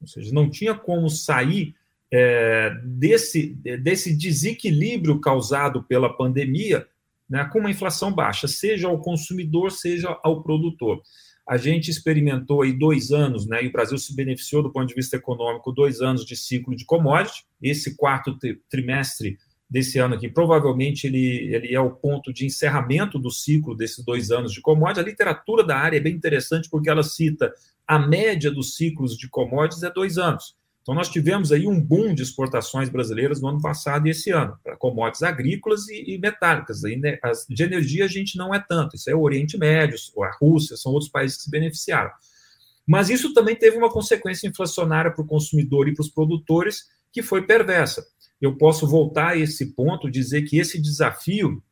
Ou 0.00 0.06
seja, 0.06 0.32
não 0.32 0.48
tinha 0.48 0.74
como 0.74 1.08
sair 1.10 1.74
é, 2.10 2.74
desse, 2.84 3.54
desse 3.82 4.16
desequilíbrio 4.16 5.20
causado 5.20 5.82
pela 5.82 6.16
pandemia 6.16 6.86
né, 7.28 7.44
com 7.52 7.58
uma 7.58 7.70
inflação 7.70 8.12
baixa, 8.12 8.48
seja 8.48 8.88
ao 8.88 9.00
consumidor, 9.00 9.70
seja 9.70 10.18
ao 10.22 10.42
produtor. 10.42 11.02
A 11.46 11.56
gente 11.56 11.90
experimentou 11.90 12.62
aí 12.62 12.72
dois 12.72 13.10
anos, 13.10 13.46
né, 13.46 13.62
e 13.62 13.68
o 13.68 13.72
Brasil 13.72 13.98
se 13.98 14.14
beneficiou 14.14 14.62
do 14.62 14.72
ponto 14.72 14.88
de 14.88 14.94
vista 14.94 15.16
econômico, 15.16 15.72
dois 15.72 16.00
anos 16.00 16.24
de 16.24 16.36
ciclo 16.36 16.74
de 16.74 16.84
commodity. 16.84 17.44
Esse 17.60 17.96
quarto 17.96 18.38
trimestre 18.70 19.38
desse 19.68 19.98
ano 19.98 20.14
aqui, 20.14 20.28
provavelmente 20.28 21.06
ele, 21.06 21.54
ele 21.54 21.74
é 21.74 21.80
o 21.80 21.90
ponto 21.90 22.32
de 22.32 22.46
encerramento 22.46 23.18
do 23.18 23.30
ciclo 23.30 23.74
desses 23.74 24.02
dois 24.02 24.30
anos 24.30 24.52
de 24.52 24.62
commodities. 24.62 25.04
A 25.04 25.08
literatura 25.08 25.62
da 25.62 25.76
área 25.76 25.98
é 25.98 26.00
bem 26.00 26.14
interessante 26.14 26.70
porque 26.70 26.88
ela 26.88 27.02
cita 27.02 27.52
a 27.88 27.98
média 27.98 28.50
dos 28.50 28.76
ciclos 28.76 29.16
de 29.16 29.28
commodities 29.30 29.82
é 29.82 29.90
dois 29.90 30.18
anos. 30.18 30.54
Então, 30.82 30.94
nós 30.94 31.08
tivemos 31.08 31.52
aí 31.52 31.66
um 31.66 31.80
boom 31.80 32.14
de 32.14 32.22
exportações 32.22 32.88
brasileiras 32.88 33.40
no 33.40 33.48
ano 33.48 33.60
passado 33.60 34.06
e 34.06 34.10
esse 34.10 34.30
ano, 34.30 34.58
para 34.62 34.76
commodities 34.76 35.22
agrícolas 35.22 35.88
e, 35.88 36.14
e 36.14 36.18
metálicas. 36.18 36.84
Aí, 36.84 36.96
né, 36.96 37.18
as, 37.22 37.46
de 37.48 37.62
energia 37.62 38.04
a 38.04 38.08
gente 38.08 38.38
não 38.38 38.54
é 38.54 38.64
tanto, 38.66 38.96
isso 38.96 39.10
é 39.10 39.14
o 39.14 39.20
Oriente 39.20 39.58
Médio, 39.58 39.98
a 40.22 40.36
Rússia, 40.38 40.76
são 40.76 40.92
outros 40.92 41.10
países 41.10 41.38
que 41.38 41.44
se 41.44 41.50
beneficiaram. 41.50 42.10
Mas 42.86 43.10
isso 43.10 43.34
também 43.34 43.54
teve 43.54 43.76
uma 43.76 43.90
consequência 43.90 44.48
inflacionária 44.48 45.10
para 45.10 45.22
o 45.22 45.26
consumidor 45.26 45.88
e 45.88 45.94
para 45.94 46.02
os 46.02 46.08
produtores, 46.08 46.86
que 47.12 47.22
foi 47.22 47.46
perversa. 47.46 48.06
Eu 48.40 48.56
posso 48.56 48.86
voltar 48.86 49.30
a 49.30 49.36
esse 49.36 49.74
ponto, 49.74 50.10
dizer 50.10 50.42
que 50.42 50.58
esse 50.58 50.80
desafio, 50.80 51.62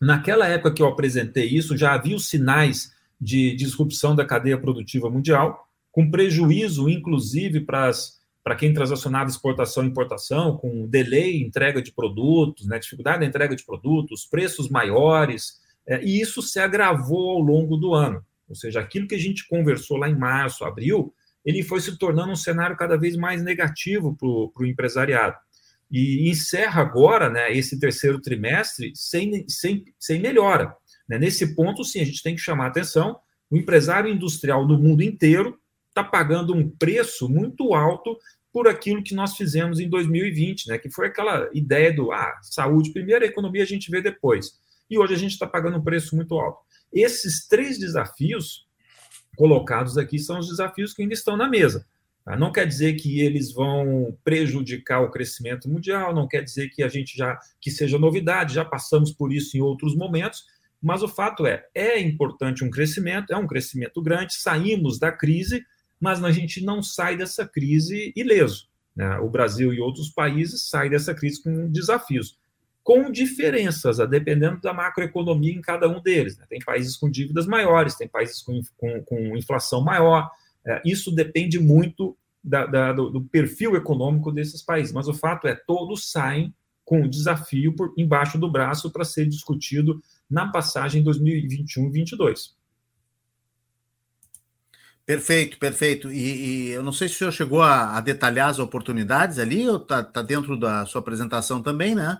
naquela 0.00 0.48
época 0.48 0.72
que 0.72 0.82
eu 0.82 0.88
apresentei 0.88 1.46
isso, 1.46 1.76
já 1.76 1.94
havia 1.94 2.16
os 2.16 2.28
sinais 2.28 2.95
de 3.20 3.54
disrupção 3.54 4.14
da 4.14 4.24
cadeia 4.24 4.58
produtiva 4.58 5.10
mundial, 5.10 5.66
com 5.90 6.10
prejuízo, 6.10 6.88
inclusive, 6.88 7.60
para 7.60 7.88
as 7.88 8.16
para 8.46 8.54
quem 8.54 8.72
transacionava 8.72 9.28
exportação 9.28 9.82
e 9.82 9.88
importação, 9.88 10.56
com 10.56 10.86
delay 10.86 11.42
entrega 11.42 11.82
de 11.82 11.90
produtos, 11.90 12.64
né, 12.68 12.78
dificuldade 12.78 13.18
na 13.18 13.26
entrega 13.26 13.56
de 13.56 13.64
produtos, 13.64 14.24
preços 14.24 14.68
maiores, 14.68 15.60
é, 15.84 16.00
e 16.04 16.20
isso 16.20 16.40
se 16.40 16.60
agravou 16.60 17.30
ao 17.30 17.40
longo 17.40 17.76
do 17.76 17.92
ano. 17.92 18.24
Ou 18.48 18.54
seja, 18.54 18.78
aquilo 18.78 19.08
que 19.08 19.16
a 19.16 19.18
gente 19.18 19.48
conversou 19.48 19.96
lá 19.96 20.08
em 20.08 20.14
março, 20.14 20.64
abril, 20.64 21.12
ele 21.44 21.64
foi 21.64 21.80
se 21.80 21.98
tornando 21.98 22.30
um 22.30 22.36
cenário 22.36 22.76
cada 22.76 22.96
vez 22.96 23.16
mais 23.16 23.42
negativo 23.42 24.16
para 24.16 24.28
o 24.28 24.64
empresariado. 24.64 25.36
E 25.90 26.30
encerra 26.30 26.82
agora 26.82 27.28
né, 27.28 27.52
esse 27.52 27.80
terceiro 27.80 28.20
trimestre 28.20 28.92
sem, 28.94 29.44
sem, 29.48 29.84
sem 29.98 30.20
melhora. 30.20 30.72
Né? 31.08 31.18
Nesse 31.18 31.54
ponto, 31.54 31.84
sim, 31.84 32.00
a 32.00 32.04
gente 32.04 32.22
tem 32.22 32.34
que 32.34 32.40
chamar 32.40 32.66
atenção. 32.66 33.18
O 33.50 33.56
empresário 33.56 34.10
industrial 34.10 34.66
do 34.66 34.78
mundo 34.78 35.02
inteiro 35.02 35.58
está 35.88 36.02
pagando 36.02 36.54
um 36.54 36.68
preço 36.68 37.28
muito 37.28 37.74
alto 37.74 38.18
por 38.52 38.68
aquilo 38.68 39.02
que 39.02 39.14
nós 39.14 39.36
fizemos 39.36 39.80
em 39.80 39.88
2020, 39.88 40.68
né? 40.68 40.78
Que 40.78 40.90
foi 40.90 41.08
aquela 41.08 41.48
ideia 41.52 41.92
do 41.92 42.10
ah, 42.10 42.38
saúde 42.42 42.92
primeiro, 42.92 43.24
a 43.24 43.28
economia 43.28 43.62
a 43.62 43.66
gente 43.66 43.90
vê 43.90 44.00
depois. 44.00 44.58
E 44.88 44.98
hoje 44.98 45.14
a 45.14 45.18
gente 45.18 45.32
está 45.32 45.46
pagando 45.46 45.76
um 45.76 45.82
preço 45.84 46.16
muito 46.16 46.34
alto. 46.36 46.60
Esses 46.92 47.46
três 47.46 47.78
desafios 47.78 48.66
colocados 49.36 49.98
aqui 49.98 50.18
são 50.18 50.38
os 50.38 50.48
desafios 50.48 50.94
que 50.94 51.02
ainda 51.02 51.14
estão 51.14 51.36
na 51.36 51.48
mesa. 51.48 51.86
Tá? 52.24 52.36
Não 52.36 52.50
quer 52.50 52.66
dizer 52.66 52.94
que 52.94 53.20
eles 53.20 53.52
vão 53.52 54.16
prejudicar 54.24 55.02
o 55.02 55.10
crescimento 55.10 55.68
mundial, 55.68 56.14
não 56.14 56.26
quer 56.26 56.42
dizer 56.42 56.70
que 56.70 56.82
a 56.82 56.88
gente 56.88 57.16
já 57.16 57.38
que 57.60 57.70
seja 57.70 57.98
novidade, 57.98 58.54
já 58.54 58.64
passamos 58.64 59.12
por 59.12 59.32
isso 59.32 59.56
em 59.56 59.60
outros 59.60 59.94
momentos, 59.94 60.44
mas 60.86 61.02
o 61.02 61.08
fato 61.08 61.44
é, 61.44 61.66
é 61.74 62.00
importante 62.00 62.64
um 62.64 62.70
crescimento, 62.70 63.32
é 63.32 63.36
um 63.36 63.46
crescimento 63.46 64.00
grande, 64.00 64.36
saímos 64.36 65.00
da 65.00 65.10
crise, 65.10 65.64
mas 65.98 66.22
a 66.22 66.30
gente 66.30 66.62
não 66.64 66.80
sai 66.80 67.16
dessa 67.16 67.44
crise 67.44 68.12
ileso. 68.14 68.68
Né? 68.94 69.18
O 69.18 69.28
Brasil 69.28 69.74
e 69.74 69.80
outros 69.80 70.10
países 70.10 70.68
saem 70.68 70.88
dessa 70.88 71.12
crise 71.12 71.42
com 71.42 71.68
desafios, 71.72 72.38
com 72.84 73.10
diferenças, 73.10 73.98
dependendo 74.08 74.60
da 74.60 74.72
macroeconomia 74.72 75.52
em 75.52 75.60
cada 75.60 75.88
um 75.88 76.00
deles. 76.00 76.38
Né? 76.38 76.46
Tem 76.48 76.60
países 76.60 76.96
com 76.96 77.10
dívidas 77.10 77.48
maiores, 77.48 77.96
tem 77.96 78.06
países 78.06 78.40
com, 78.40 78.60
com, 78.76 79.02
com 79.02 79.36
inflação 79.36 79.80
maior. 79.80 80.30
É, 80.64 80.80
isso 80.84 81.12
depende 81.12 81.58
muito 81.58 82.16
da, 82.44 82.64
da, 82.64 82.92
do, 82.92 83.10
do, 83.10 83.24
perfil 83.24 83.74
econômico 83.74 84.30
desses 84.30 84.62
países, 84.62 84.92
mas 84.92 85.08
o 85.08 85.14
fato 85.14 85.48
é 85.48 85.54
todos 85.66 86.12
saem 86.12 86.54
com 86.84 87.02
o 87.02 87.10
desafio 87.10 87.74
por 87.74 87.92
embaixo 87.98 88.38
do 88.38 88.48
braço 88.48 88.92
para 88.92 89.04
ser 89.04 89.26
discutido 89.26 90.00
na 90.30 90.48
passagem 90.48 91.04
2021-22. 91.04 92.56
Perfeito, 95.06 95.56
perfeito. 95.58 96.10
E, 96.10 96.18
e, 96.18 96.68
eu 96.70 96.82
não 96.82 96.92
sei 96.92 97.08
se 97.08 97.14
o 97.14 97.18
senhor 97.18 97.32
chegou 97.32 97.62
a, 97.62 97.96
a 97.96 98.00
detalhar 98.00 98.48
as 98.50 98.58
oportunidades 98.58 99.38
ali, 99.38 99.68
ou 99.68 99.76
está 99.76 100.02
tá 100.02 100.20
dentro 100.20 100.58
da 100.58 100.84
sua 100.84 101.00
apresentação 101.00 101.62
também, 101.62 101.94
né? 101.94 102.18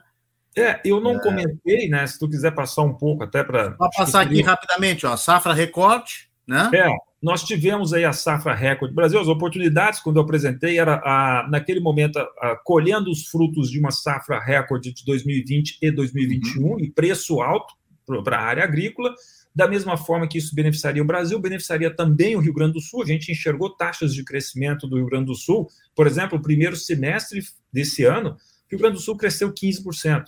É, 0.57 0.81
eu 0.85 1.01
não 1.01 1.17
é... 1.17 1.19
comentei, 1.21 1.89
né? 1.89 2.07
Se 2.07 2.17
tu 2.17 2.29
quiser 2.29 2.53
passar 2.53 2.83
um 2.83 2.95
pouco 2.95 3.25
até 3.25 3.43
para. 3.43 3.71
Vou 3.71 3.91
passar 3.91 4.23
aqui 4.23 4.41
rapidamente, 4.41 5.05
ó. 5.05 5.17
Safra 5.17 5.53
recorte, 5.53 6.31
né? 6.47 6.71
É, 6.73 6.89
nós 7.21 7.43
tivemos 7.43 7.93
aí 7.93 8.05
a 8.05 8.13
safra 8.13 8.55
recorde 8.55 8.95
Brasil. 8.95 9.21
As 9.21 9.27
oportunidades, 9.27 9.99
quando 9.99 10.17
eu 10.17 10.23
apresentei, 10.23 10.79
era 10.79 11.03
a, 11.05 11.49
naquele 11.51 11.81
momento 11.81 12.19
a, 12.19 12.23
a, 12.23 12.57
colhendo 12.57 13.11
os 13.11 13.27
frutos 13.27 13.69
de 13.69 13.81
uma 13.81 13.91
safra 13.91 14.39
recorde 14.39 14.95
de 14.95 15.05
2020 15.05 15.79
e 15.83 15.91
2021 15.91 16.65
uhum. 16.65 16.79
e 16.79 16.89
preço 16.89 17.43
alto 17.43 17.75
para 18.23 18.39
a 18.39 18.43
área 18.43 18.65
agrícola 18.65 19.15
da 19.57 19.67
mesma 19.67 19.97
forma 19.97 20.29
que 20.29 20.37
isso 20.37 20.55
beneficiaria 20.55 21.03
o 21.03 21.07
Brasil, 21.07 21.39
beneficiaria 21.39 21.91
também 21.91 22.37
o 22.37 22.41
Rio 22.41 22.53
Grande 22.53 22.75
do 22.75 22.81
Sul. 22.81 23.03
A 23.03 23.07
gente 23.07 23.33
enxergou 23.33 23.71
taxas 23.71 24.13
de 24.13 24.23
crescimento 24.23 24.87
do 24.87 24.97
Rio 24.97 25.07
Grande 25.07 25.27
do 25.27 25.35
Sul. 25.35 25.67
Por 25.95 26.07
exemplo, 26.07 26.39
o 26.39 26.43
primeiro 26.43 26.77
semestre 26.77 27.43
desse 27.73 28.05
ano, 28.05 28.33
o 28.33 28.37
Rio 28.71 28.79
Grande 28.79 28.97
do 28.97 29.01
Sul 29.01 29.17
cresceu 29.17 29.51
15%. 29.51 30.27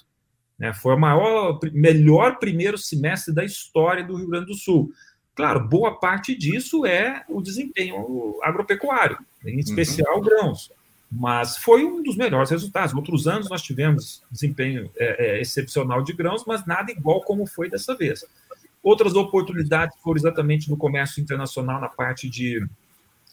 Né? 0.59 0.73
Foi 0.73 0.95
o 0.95 0.99
maior, 0.99 1.61
melhor 1.75 2.39
primeiro 2.39 2.79
semestre 2.79 3.35
da 3.35 3.45
história 3.45 4.03
do 4.03 4.17
Rio 4.17 4.29
Grande 4.29 4.47
do 4.47 4.55
Sul. 4.55 4.91
Claro, 5.35 5.69
boa 5.69 6.01
parte 6.01 6.35
disso 6.35 6.87
é 6.87 7.23
o 7.29 7.43
desempenho 7.43 8.39
agropecuário, 8.43 9.19
em 9.45 9.53
uhum. 9.53 9.61
especial 9.61 10.17
uhum. 10.17 10.23
grãos. 10.23 10.73
Mas 11.11 11.57
foi 11.57 11.85
um 11.85 12.03
dos 12.03 12.17
melhores 12.17 12.51
resultados. 12.51 12.95
Outros 12.95 13.27
anos 13.27 13.49
nós 13.49 13.63
tivemos 13.63 14.23
desempenho 14.31 14.91
é, 14.97 15.37
é, 15.37 15.41
excepcional 15.41 16.03
de 16.03 16.13
grãos, 16.13 16.45
mas 16.47 16.67
nada 16.67 16.93
igual 16.93 17.23
como 17.23 17.47
foi 17.47 17.71
dessa 17.71 17.97
vez. 17.97 18.25
Outras 18.83 19.15
oportunidades 19.15 19.97
foram 20.03 20.19
exatamente 20.19 20.71
no 20.71 20.77
comércio 20.77 21.21
internacional 21.23 21.81
na 21.81 21.89
parte 21.89 22.29
de, 22.29 22.65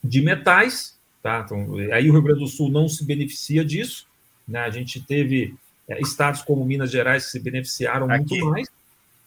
de 0.03 0.21
metais. 0.21 0.97
Tá? 1.21 1.41
Então, 1.43 1.75
aí 1.91 2.09
o 2.09 2.13
Rio 2.13 2.21
Grande 2.21 2.39
do 2.39 2.47
Sul 2.47 2.69
não 2.69 2.87
se 2.87 3.05
beneficia 3.05 3.63
disso. 3.63 4.07
Né? 4.47 4.59
A 4.59 4.69
gente 4.69 5.01
teve 5.01 5.53
é, 5.87 5.99
estados 5.99 6.41
como 6.41 6.63
Minas 6.65 6.91
Gerais 6.91 7.25
que 7.25 7.31
se 7.31 7.39
beneficiaram 7.39 8.09
Aqui. 8.09 8.35
muito 8.39 8.51
mais. 8.51 8.69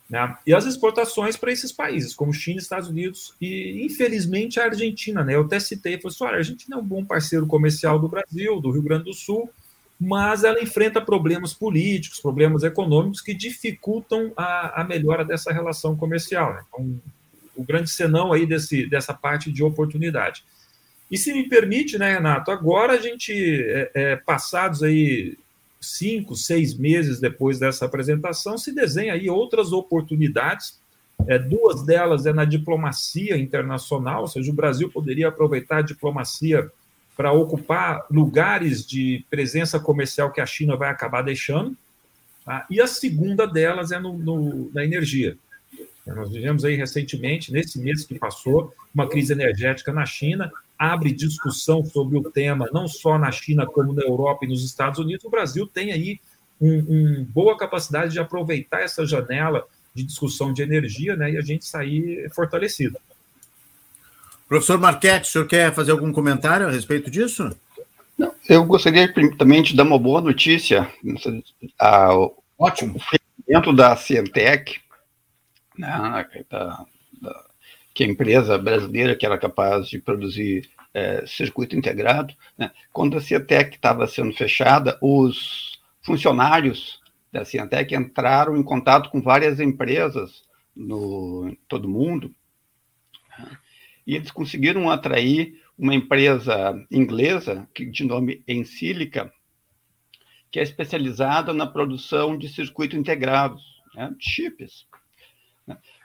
Né? 0.09 0.37
E 0.47 0.55
as 0.55 0.65
exportações 0.65 1.37
para 1.37 1.53
esses 1.53 1.71
países, 1.71 2.15
como 2.15 2.33
China, 2.33 2.59
Estados 2.59 2.89
Unidos 2.89 3.35
e, 3.41 3.85
infelizmente, 3.85 4.59
a 4.59 4.65
Argentina. 4.65 5.23
Né? 5.23 5.35
Eu 5.35 5.43
até 5.43 5.61
citei, 5.61 6.01
falei 6.01 6.15
assim, 6.15 6.25
olha, 6.25 6.35
a 6.35 6.39
Argentina 6.39 6.77
é 6.77 6.79
um 6.79 6.85
bom 6.85 7.05
parceiro 7.05 7.47
comercial 7.47 7.99
do 7.99 8.09
Brasil, 8.09 8.61
do 8.61 8.71
Rio 8.71 8.83
Grande 8.83 9.05
do 9.05 9.13
Sul, 9.13 9.51
mas 10.01 10.45
ela 10.45 10.63
enfrenta 10.63 11.01
problemas 11.01 11.53
políticos, 11.53 12.21
problemas 12.21 12.63
econômicos 12.63 13.21
que 13.21 13.35
dificultam 13.35 14.33
a, 14.37 14.81
a 14.81 14.85
melhora 14.85 15.25
dessa 15.25 15.53
relação 15.53 15.97
comercial. 15.97 16.55
Né? 16.55 16.63
Então, 16.69 17.01
o 17.57 17.65
grande 17.65 17.91
senão 17.91 18.33
aí 18.33 18.47
desse, 18.47 18.87
dessa 18.87 19.13
parte 19.13 19.51
de 19.51 19.65
oportunidade. 19.65 20.45
E 21.11 21.19
se 21.19 21.33
me 21.33 21.49
permite, 21.49 21.99
né, 21.99 22.13
Renato, 22.15 22.51
agora 22.51 22.93
a 22.93 22.99
gente, 22.99 23.33
é, 23.33 23.91
é, 23.95 24.17
passados 24.17 24.83
aí 24.83 25.37
cinco, 25.81 26.35
seis 26.35 26.77
meses 26.77 27.21
depois 27.21 27.59
dessa 27.59 27.85
apresentação, 27.85 28.59
se 28.59 28.75
desenha 28.75 29.13
aí 29.13 29.31
outras 29.31 29.73
oportunidades. 29.73 30.79
É, 31.27 31.39
duas 31.39 31.85
delas 31.85 32.27
é 32.27 32.33
na 32.33 32.45
diplomacia 32.45 33.37
internacional, 33.37 34.23
ou 34.23 34.29
seja, 34.29 34.51
o 34.51 34.55
Brasil 34.55 34.91
poderia 34.91 35.29
aproveitar 35.29 35.79
a 35.79 35.83
diplomacia 35.83 36.71
para 37.17 37.33
ocupar 37.33 38.07
lugares 38.11 38.87
de 38.87 39.25
presença 39.29 39.81
comercial 39.81 40.31
que 40.33 40.41
a 40.41 40.47
China 40.47 40.77
vai 40.77 40.89
acabar 40.89 41.23
deixando. 41.23 41.77
Tá? 42.45 42.65
E 42.71 42.81
a 42.81 42.87
segunda 42.87 43.47
delas 43.47 43.91
é 43.91 43.99
no, 43.99 44.17
no, 44.17 44.71
na 44.73 44.85
energia. 44.85 45.37
Nós 46.07 46.31
vivemos 46.31 46.65
aí 46.65 46.77
recentemente, 46.77 47.53
nesse 47.53 47.79
mês 47.79 48.05
que 48.05 48.19
passou, 48.19 48.73
uma 48.95 49.09
crise 49.09 49.33
energética 49.33 49.93
na 49.93 50.07
China, 50.07 50.51
abre 50.79 51.13
discussão 51.13 51.85
sobre 51.85 52.19
o 52.19 52.31
tema, 52.31 52.69
não 52.73 52.87
só 52.87 53.19
na 53.19 53.33
China, 53.33 53.67
como 53.67 53.93
na 53.93 54.03
Europa 54.03 54.45
e 54.45 54.49
nos 54.49 54.65
Estados 54.65 54.99
Unidos. 54.99 55.25
O 55.25 55.31
Brasil 55.31 55.67
tem 55.67 55.93
aí 55.93 56.21
uma 56.61 56.85
um 56.89 57.25
boa 57.25 57.57
capacidade 57.57 58.13
de 58.13 58.21
aproveitar 58.21 58.81
essa 58.81 59.07
janela 59.07 59.65
de 59.95 60.03
discussão 60.05 60.53
de 60.53 60.63
energia 60.63 61.17
né, 61.17 61.33
e 61.33 61.37
a 61.37 61.41
gente 61.41 61.67
sair 61.67 62.31
fortalecido. 62.31 62.99
Professor 64.49 64.79
Marquete, 64.79 65.29
o 65.29 65.33
senhor 65.33 65.47
quer 65.47 65.75
fazer 65.75 65.93
algum 65.93 66.13
comentário 66.13 66.67
a 66.67 66.71
respeito 66.71 67.11
disso? 67.11 67.55
Não, 68.17 68.33
eu 68.49 68.65
gostaria 68.65 69.13
também 69.37 69.63
de 69.63 69.77
dar 69.77 69.85
uma 69.85 69.99
boa 69.99 70.21
notícia. 70.21 70.91
A, 71.79 72.11
Ótimo. 72.59 72.97
O 72.97 73.01
fechamento 73.01 73.73
da 73.73 73.97
Cientec, 73.97 74.81
né, 75.79 76.27
da, 76.51 76.85
que 77.99 78.05
a 78.05 78.07
empresa 78.07 78.57
brasileira 78.57 79.17
que 79.17 79.27
era 79.27 79.37
capaz 79.37 79.89
de 79.89 79.99
produzir 79.99 80.71
é, 80.95 81.27
circuito 81.27 81.75
integrado, 81.77 82.33
né, 82.57 82.71
quando 82.93 83.17
a 83.17 83.21
Cientec 83.21 83.75
estava 83.75 84.07
sendo 84.07 84.33
fechada, 84.33 84.97
os 85.03 85.81
funcionários 86.01 87.01
da 87.33 87.45
Cientec 87.45 87.93
entraram 87.93 88.57
em 88.57 88.63
contato 88.63 89.11
com 89.11 89.21
várias 89.21 89.59
empresas 89.59 90.45
no 90.77 91.49
em 91.49 91.59
todo 91.67 91.89
mundo, 91.89 92.33
né, 93.37 93.59
e 94.07 94.15
eles 94.15 94.31
conseguiram 94.31 94.89
atrair 94.89 95.61
uma 95.77 95.93
empresa 95.93 96.81
inglesa 96.93 97.69
que, 97.75 97.85
de 97.85 98.05
nome 98.05 98.45
Ensilica, 98.47 99.33
que 100.53 100.61
é 100.61 100.63
especializada 100.63 101.53
na 101.53 101.67
produção 101.67 102.39
de 102.39 102.49
circuito 102.49 102.97
integrados, 102.97 103.61
né, 103.93 104.15
chips. 104.21 104.87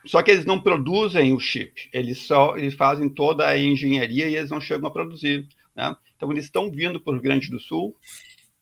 Só 0.05 0.21
que 0.21 0.31
eles 0.31 0.45
não 0.45 0.59
produzem 0.59 1.33
o 1.33 1.39
chip, 1.39 1.89
eles 1.93 2.19
só 2.19 2.57
eles 2.57 2.73
fazem 2.73 3.07
toda 3.09 3.47
a 3.47 3.57
engenharia 3.57 4.27
e 4.27 4.35
eles 4.35 4.49
não 4.49 4.59
chegam 4.59 4.87
a 4.87 4.91
produzir. 4.91 5.47
Né? 5.75 5.95
Então, 6.15 6.31
eles 6.31 6.45
estão 6.45 6.69
vindo 6.69 6.99
para 6.99 7.11
o 7.11 7.13
Rio 7.13 7.23
Grande 7.23 7.49
do 7.49 7.59
Sul, 7.59 7.95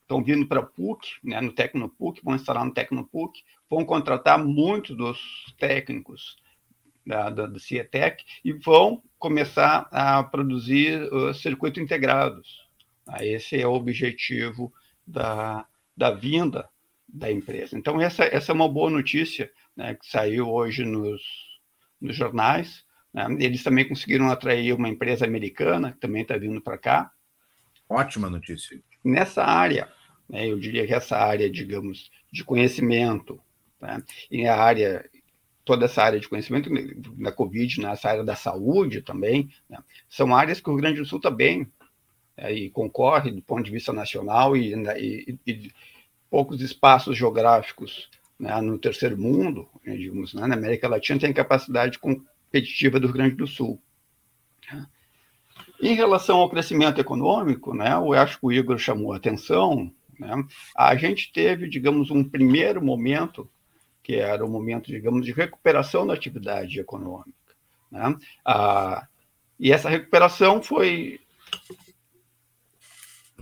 estão 0.02 0.24
vindo 0.24 0.48
para 0.48 0.60
a 0.60 0.66
PUC, 0.66 1.08
né, 1.24 1.40
no 1.42 1.54
Tecnopuc, 1.54 2.22
vão 2.24 2.36
instalar 2.36 2.66
no 2.66 2.74
Tecnopuc, 2.74 3.44
vão 3.70 3.86
contratar 3.86 4.44
muitos 4.44 4.96
dos 4.96 5.20
técnicos 5.58 6.38
da, 7.06 7.30
da, 7.30 7.48
do 7.48 7.60
CIETEC 7.60 8.24
e 8.44 8.52
vão 8.54 9.02
começar 9.18 9.88
a 9.92 10.24
produzir 10.24 11.02
uh, 11.14 11.34
circuitos 11.34 11.82
integrados. 11.82 12.68
Ah, 13.08 13.26
esse 13.26 13.60
é 13.60 13.68
o 13.68 13.74
objetivo 13.74 14.72
da, 15.06 15.66
da 15.96 16.12
vinda 16.12 16.70
da 17.08 17.32
empresa. 17.32 17.78
Então, 17.78 18.00
essa, 18.00 18.24
essa 18.24 18.52
é 18.52 18.56
uma 18.56 18.70
boa 18.70 18.90
notícia 18.90 19.52
né, 19.76 19.96
que 19.96 20.08
saiu 20.08 20.50
hoje 20.50 20.84
nos, 20.84 21.22
nos 22.00 22.16
jornais. 22.16 22.84
Né? 23.14 23.26
Eles 23.40 23.64
também 23.64 23.88
conseguiram 23.88 24.30
atrair 24.30 24.74
uma 24.74 24.90
empresa 24.90 25.26
americana, 25.26 25.92
que 25.92 26.00
também 26.00 26.22
está 26.22 26.38
vindo 26.38 26.62
para 26.62 26.78
cá. 26.78 27.12
Ótima 27.90 28.30
notícia. 28.30 28.82
Nessa 29.04 29.44
área, 29.44 29.92
né, 30.30 30.48
eu 30.48 30.60
diria 30.60 30.86
que 30.86 30.94
essa 30.94 31.18
área, 31.18 31.50
digamos, 31.50 32.12
de 32.32 32.44
conhecimento, 32.44 33.40
né, 33.80 34.04
e 34.30 34.48
a 34.48 34.56
área 34.56 35.10
toda 35.64 35.86
essa 35.86 36.04
área 36.04 36.20
de 36.20 36.28
conhecimento 36.28 36.70
da 37.18 37.32
Covid, 37.32 37.82
nessa 37.82 38.10
área 38.10 38.24
da 38.24 38.36
saúde 38.36 39.02
também, 39.02 39.50
né? 39.70 39.78
são 40.10 40.36
áreas 40.36 40.60
que 40.60 40.70
o 40.70 40.74
Rio 40.74 40.82
Grande 40.82 41.00
do 41.00 41.06
Sul 41.06 41.18
está 41.18 41.30
bem 41.30 41.72
é, 42.36 42.52
e 42.52 42.70
concorre 42.70 43.32
do 43.32 43.42
ponto 43.42 43.64
de 43.64 43.72
vista 43.72 43.94
nacional 43.94 44.58
e, 44.58 44.76
né, 44.76 45.00
e, 45.00 45.38
e 45.46 45.72
poucos 46.30 46.62
espaços 46.62 47.18
geográficos 47.18 48.10
né, 48.42 48.60
no 48.60 48.78
terceiro 48.80 49.16
mundo, 49.16 49.70
né, 49.86 49.96
digamos, 49.96 50.34
né, 50.34 50.48
na 50.48 50.56
América 50.56 50.88
Latina, 50.88 51.20
tem 51.20 51.32
capacidade 51.32 52.00
competitiva 52.00 53.00
do 53.00 53.06
Rio 53.06 53.14
Grande 53.14 53.36
do 53.36 53.46
Sul. 53.46 53.80
Né. 54.72 54.88
Em 55.80 55.94
relação 55.94 56.40
ao 56.40 56.50
crescimento 56.50 57.00
econômico, 57.00 57.74
né, 57.76 57.94
eu 57.94 58.14
acho 58.14 58.40
que 58.40 58.46
o 58.46 58.52
Igor 58.52 58.80
chamou 58.80 59.14
a 59.14 59.18
atenção, 59.18 59.94
né, 60.20 60.44
a 60.76 60.96
gente 60.96 61.32
teve, 61.32 61.70
digamos, 61.70 62.10
um 62.10 62.24
primeiro 62.24 62.84
momento 62.84 63.48
que 64.04 64.16
era 64.16 64.44
o 64.44 64.50
momento, 64.50 64.88
digamos, 64.88 65.24
de 65.24 65.32
recuperação 65.32 66.08
da 66.08 66.16
atividade 66.16 66.80
econômica. 66.80 67.32
Né? 67.92 68.18
E 69.60 69.72
essa 69.72 69.88
recuperação 69.88 70.64
foi 70.64 71.20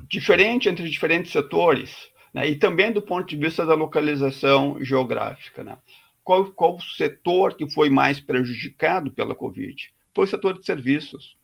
diferente 0.10 0.68
entre 0.68 0.90
diferentes 0.90 1.32
setores, 1.32 2.10
né? 2.34 2.50
e 2.50 2.56
também 2.56 2.92
do 2.92 3.02
ponto 3.02 3.28
de 3.28 3.36
vista 3.36 3.66
da 3.66 3.74
localização 3.74 4.84
geográfica. 4.84 5.64
Né? 5.64 5.78
Qual, 6.24 6.46
qual 6.52 6.76
o 6.76 6.82
setor 6.82 7.56
que 7.56 7.70
foi 7.70 7.90
mais 7.90 8.20
prejudicado 8.20 9.12
pela 9.12 9.36
Covid? 9.36 9.92
Foi 10.14 10.26
o 10.26 10.28
setor 10.28 10.60
de 10.60 10.66
serviços. 10.66 11.38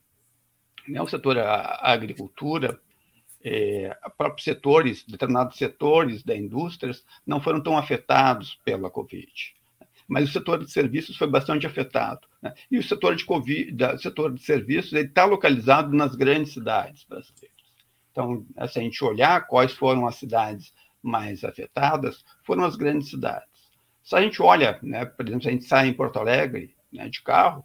Né? 0.88 1.00
O 1.00 1.06
setor 1.06 1.38
a, 1.38 1.54
a 1.54 1.92
agricultura, 1.92 2.80
é, 3.42 3.96
próprios 4.16 4.44
setores, 4.44 5.04
determinados 5.04 5.56
setores 5.56 6.22
da 6.22 6.36
indústria 6.36 6.92
não 7.26 7.40
foram 7.40 7.62
tão 7.62 7.76
afetados 7.76 8.58
pela 8.64 8.90
Covid. 8.90 9.54
Mas 10.08 10.28
o 10.28 10.32
setor 10.32 10.64
de 10.64 10.70
serviços 10.70 11.16
foi 11.16 11.26
bastante 11.26 11.66
afetado. 11.66 12.26
Né? 12.40 12.54
E 12.70 12.78
o 12.78 12.82
setor 12.82 13.16
de, 13.16 13.24
COVID, 13.24 13.72
da, 13.72 13.98
setor 13.98 14.32
de 14.32 14.42
serviços 14.42 14.92
está 14.92 15.24
localizado 15.24 15.94
nas 15.94 16.14
grandes 16.14 16.52
cidades 16.52 17.04
brasileiras. 17.04 17.55
Então, 18.16 18.46
se 18.66 18.78
a 18.78 18.82
gente 18.82 19.04
olhar 19.04 19.46
quais 19.46 19.72
foram 19.72 20.06
as 20.06 20.16
cidades 20.16 20.72
mais 21.02 21.44
afetadas, 21.44 22.24
foram 22.42 22.64
as 22.64 22.74
grandes 22.74 23.10
cidades. 23.10 23.46
Se 24.02 24.16
a 24.16 24.22
gente 24.22 24.40
olha, 24.40 24.78
né, 24.82 25.04
por 25.04 25.26
exemplo, 25.26 25.42
se 25.42 25.48
a 25.48 25.52
gente 25.52 25.66
sai 25.66 25.88
em 25.88 25.92
Porto 25.92 26.18
Alegre 26.18 26.74
né, 26.90 27.10
de 27.10 27.22
carro, 27.22 27.62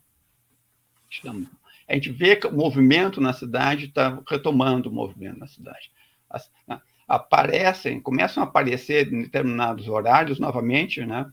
a 1.87 1.93
gente 1.93 2.11
vê 2.11 2.35
que 2.35 2.47
o 2.47 2.53
movimento 2.53 3.21
na 3.21 3.31
cidade 3.31 3.85
está 3.85 4.21
retomando 4.27 4.89
o 4.89 4.93
movimento 4.93 5.39
na 5.39 5.47
cidade. 5.47 5.89
As, 6.29 6.51
né, 6.67 6.81
aparecem, 7.07 8.01
começam 8.01 8.43
a 8.43 8.45
aparecer 8.45 9.11
em 9.11 9.21
determinados 9.21 9.87
horários 9.87 10.37
novamente, 10.37 11.05
né, 11.05 11.31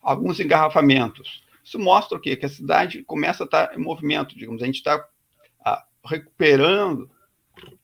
alguns 0.00 0.40
engarrafamentos. 0.40 1.44
Isso 1.62 1.78
mostra 1.78 2.18
o 2.18 2.20
quê? 2.20 2.34
Que 2.34 2.46
a 2.46 2.48
cidade 2.48 3.04
começa 3.04 3.44
a 3.44 3.46
estar 3.46 3.78
em 3.78 3.80
movimento, 3.80 4.36
digamos, 4.36 4.64
a 4.64 4.66
gente 4.66 4.78
está 4.78 5.06
recuperando 6.04 7.08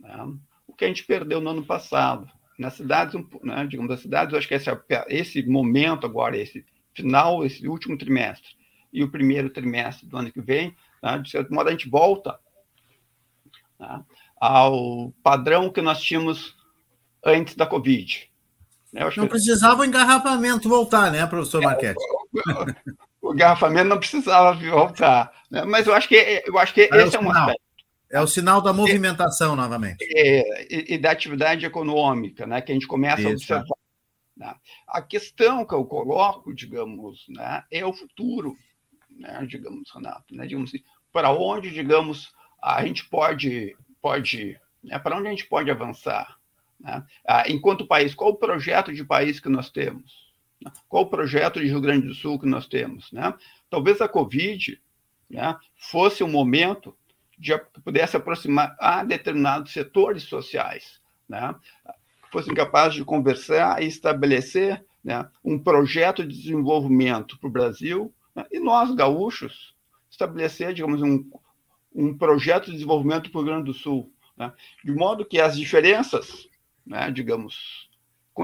né, 0.00 0.34
que 0.78 0.84
a 0.84 0.88
gente 0.88 1.04
perdeu 1.04 1.40
no 1.40 1.50
ano 1.50 1.64
passado. 1.64 2.30
Nas 2.56 2.74
cidades, 2.74 3.14
né, 3.42 3.66
digamos, 3.66 3.90
as 3.90 4.00
cidades, 4.00 4.32
eu 4.32 4.38
acho 4.38 4.48
que 4.48 4.54
esse, 4.54 4.70
esse 5.08 5.42
momento 5.46 6.06
agora, 6.06 6.36
esse 6.36 6.64
final, 6.94 7.44
esse 7.44 7.66
último 7.68 7.98
trimestre 7.98 8.48
e 8.92 9.02
o 9.02 9.10
primeiro 9.10 9.50
trimestre 9.50 10.06
do 10.06 10.16
ano 10.16 10.32
que 10.32 10.40
vem, 10.40 10.74
né? 11.02 11.18
De 11.18 11.30
certo 11.30 11.52
modo, 11.52 11.68
a 11.68 11.72
gente 11.72 11.88
volta 11.88 12.38
né? 13.78 14.02
ao 14.40 15.12
padrão 15.22 15.70
que 15.70 15.82
nós 15.82 16.00
tínhamos 16.00 16.56
antes 17.24 17.54
da 17.54 17.66
Covid. 17.66 18.28
Não 18.92 19.10
que... 19.10 19.26
precisava 19.26 19.82
o 19.82 19.84
engarrafamento 19.84 20.68
voltar, 20.68 21.12
né, 21.12 21.26
professor 21.26 21.62
Marquete? 21.62 22.02
o, 23.20 23.34
engarrafamento 23.34 23.88
não 23.88 23.98
precisava 23.98 24.54
voltar. 24.54 25.30
Né? 25.50 25.64
Mas 25.64 25.86
eu 25.86 25.94
acho 25.94 26.08
que, 26.08 26.42
eu 26.46 26.58
acho 26.58 26.72
que 26.72 26.82
é 26.82 27.02
esse 27.02 27.16
é 27.16 27.20
um 27.20 27.30
aspecto. 27.30 27.67
É 28.10 28.20
o 28.20 28.26
sinal 28.26 28.62
da 28.62 28.72
movimentação, 28.72 29.52
é, 29.52 29.56
novamente. 29.56 30.04
É, 30.16 30.66
e, 30.72 30.94
e, 30.94 30.98
da 30.98 31.10
atividade 31.10 31.66
econômica, 31.66 32.46
né, 32.46 32.60
que 32.60 32.72
a 32.72 32.74
gente 32.74 32.86
começa 32.86 33.20
Isso. 33.20 33.28
a 33.28 33.32
observar. 33.32 33.78
Né? 34.36 34.54
A 34.86 35.02
questão 35.02 35.66
que 35.66 35.74
eu 35.74 35.84
coloco, 35.84 36.54
digamos, 36.54 37.24
né, 37.28 37.64
é 37.70 37.84
o 37.84 37.92
futuro 37.92 38.56
né, 39.18 39.44
digamos, 39.46 39.90
Renato, 39.92 40.34
né, 40.34 40.46
digamos 40.46 40.70
assim, 40.70 40.82
para 41.12 41.32
onde, 41.32 41.70
digamos, 41.70 42.32
a 42.62 42.84
gente 42.84 43.04
pode, 43.08 43.76
pode 44.00 44.58
né, 44.82 44.98
para 44.98 45.16
onde 45.16 45.26
a 45.26 45.30
gente 45.30 45.46
pode 45.46 45.70
avançar, 45.70 46.38
né? 46.78 47.04
Ah, 47.26 47.44
enquanto 47.48 47.86
país, 47.86 48.14
qual 48.14 48.30
o 48.30 48.36
projeto 48.36 48.92
de 48.92 49.04
país 49.04 49.40
que 49.40 49.48
nós 49.48 49.68
temos? 49.68 50.28
Qual 50.88 51.04
o 51.04 51.10
projeto 51.10 51.60
de 51.60 51.66
Rio 51.66 51.80
Grande 51.80 52.06
do 52.06 52.14
Sul 52.14 52.38
que 52.38 52.46
nós 52.46 52.66
temos? 52.66 53.10
Né? 53.10 53.34
Talvez 53.68 54.00
a 54.00 54.08
Covid 54.08 54.80
né, 55.28 55.56
fosse 55.76 56.22
um 56.22 56.28
momento 56.28 56.96
de 57.38 57.56
pudesse 57.84 58.16
aproximar 58.16 58.76
a 58.80 59.04
determinados 59.04 59.72
setores 59.72 60.24
sociais, 60.24 61.00
né, 61.28 61.54
que 62.24 62.30
fossem 62.32 62.52
capazes 62.52 62.94
de 62.94 63.04
conversar 63.04 63.82
e 63.82 63.86
estabelecer 63.86 64.84
né, 65.04 65.26
um 65.44 65.58
projeto 65.58 66.26
de 66.26 66.36
desenvolvimento 66.36 67.38
para 67.38 67.48
o 67.48 67.52
Brasil, 67.52 68.12
né, 68.34 68.44
e 68.50 68.58
nós, 68.58 68.92
gaúchos, 68.94 69.74
estabelecer, 70.10 70.74
digamos, 70.74 71.00
um, 71.00 71.24
um 71.94 72.16
projeto 72.16 72.66
de 72.66 72.72
desenvolvimento 72.72 73.30
para 73.30 73.38
o 73.38 73.42
Rio 73.42 73.52
Grande 73.52 73.66
do 73.66 73.74
Sul, 73.74 74.12
né, 74.36 74.52
de 74.84 74.92
modo 74.92 75.24
que 75.24 75.40
as 75.40 75.56
diferenças, 75.56 76.48
né, 76.84 77.10
digamos, 77.10 77.88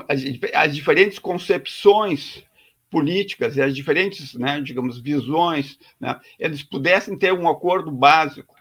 as, 0.08 0.20
as 0.54 0.74
diferentes 0.74 1.18
concepções 1.18 2.44
políticas 2.90 3.56
e 3.56 3.62
as 3.62 3.74
diferentes, 3.74 4.34
né, 4.34 4.60
digamos, 4.60 5.00
visões, 5.00 5.78
né, 5.98 6.20
eles 6.38 6.62
pudessem 6.62 7.18
ter 7.18 7.32
um 7.32 7.48
acordo 7.48 7.90
básico 7.90 8.53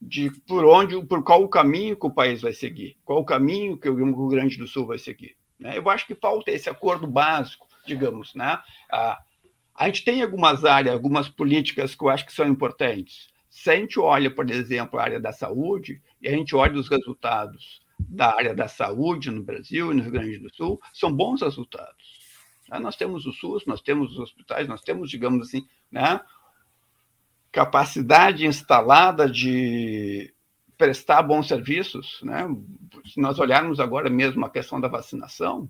de 0.00 0.30
por 0.46 0.64
onde, 0.64 1.04
por 1.04 1.22
qual 1.22 1.42
o 1.42 1.48
caminho 1.48 1.96
que 1.96 2.06
o 2.06 2.10
país 2.10 2.40
vai 2.40 2.52
seguir, 2.52 2.96
qual 3.04 3.20
o 3.20 3.24
caminho 3.24 3.76
que 3.76 3.88
o 3.88 3.94
Rio 3.94 4.28
Grande 4.28 4.56
do 4.56 4.66
Sul 4.66 4.86
vai 4.86 4.98
seguir. 4.98 5.36
Né? 5.58 5.76
Eu 5.76 5.88
acho 5.90 6.06
que 6.06 6.14
falta 6.14 6.50
esse 6.50 6.70
acordo 6.70 7.06
básico, 7.06 7.68
digamos, 7.86 8.34
né? 8.34 8.58
A, 8.90 9.86
gente 9.86 10.04
tem 10.04 10.22
algumas 10.22 10.64
áreas, 10.64 10.94
algumas 10.94 11.28
políticas 11.28 11.94
que 11.94 12.02
eu 12.02 12.08
acho 12.08 12.24
que 12.24 12.32
são 12.32 12.46
importantes. 12.46 13.28
Se 13.50 13.70
a 13.70 13.76
gente 13.76 13.98
olha, 14.00 14.30
por 14.30 14.50
exemplo, 14.50 14.98
a 14.98 15.02
área 15.02 15.20
da 15.20 15.32
saúde, 15.32 16.00
e 16.20 16.28
a 16.28 16.32
gente 16.32 16.54
olha 16.56 16.78
os 16.78 16.88
resultados 16.88 17.80
da 17.98 18.34
área 18.34 18.54
da 18.54 18.68
saúde 18.68 19.30
no 19.30 19.42
Brasil 19.42 19.90
e 19.90 19.94
no 19.94 20.02
Rio 20.02 20.12
Grande 20.12 20.38
do 20.38 20.54
Sul, 20.54 20.80
são 20.94 21.12
bons 21.12 21.42
resultados. 21.42 22.20
Nós 22.80 22.96
temos 22.96 23.26
o 23.26 23.32
SUS, 23.32 23.66
nós 23.66 23.80
temos 23.80 24.12
os 24.12 24.18
hospitais, 24.18 24.68
nós 24.68 24.80
temos, 24.80 25.10
digamos 25.10 25.48
assim, 25.48 25.66
né, 25.90 26.20
capacidade 27.52 28.46
instalada 28.46 29.28
de 29.28 30.32
prestar 30.76 31.22
bons 31.22 31.48
serviços. 31.48 32.20
Né? 32.22 32.48
Se 33.06 33.20
nós 33.20 33.38
olharmos 33.38 33.80
agora 33.80 34.08
mesmo 34.08 34.44
a 34.44 34.50
questão 34.50 34.80
da 34.80 34.88
vacinação, 34.88 35.68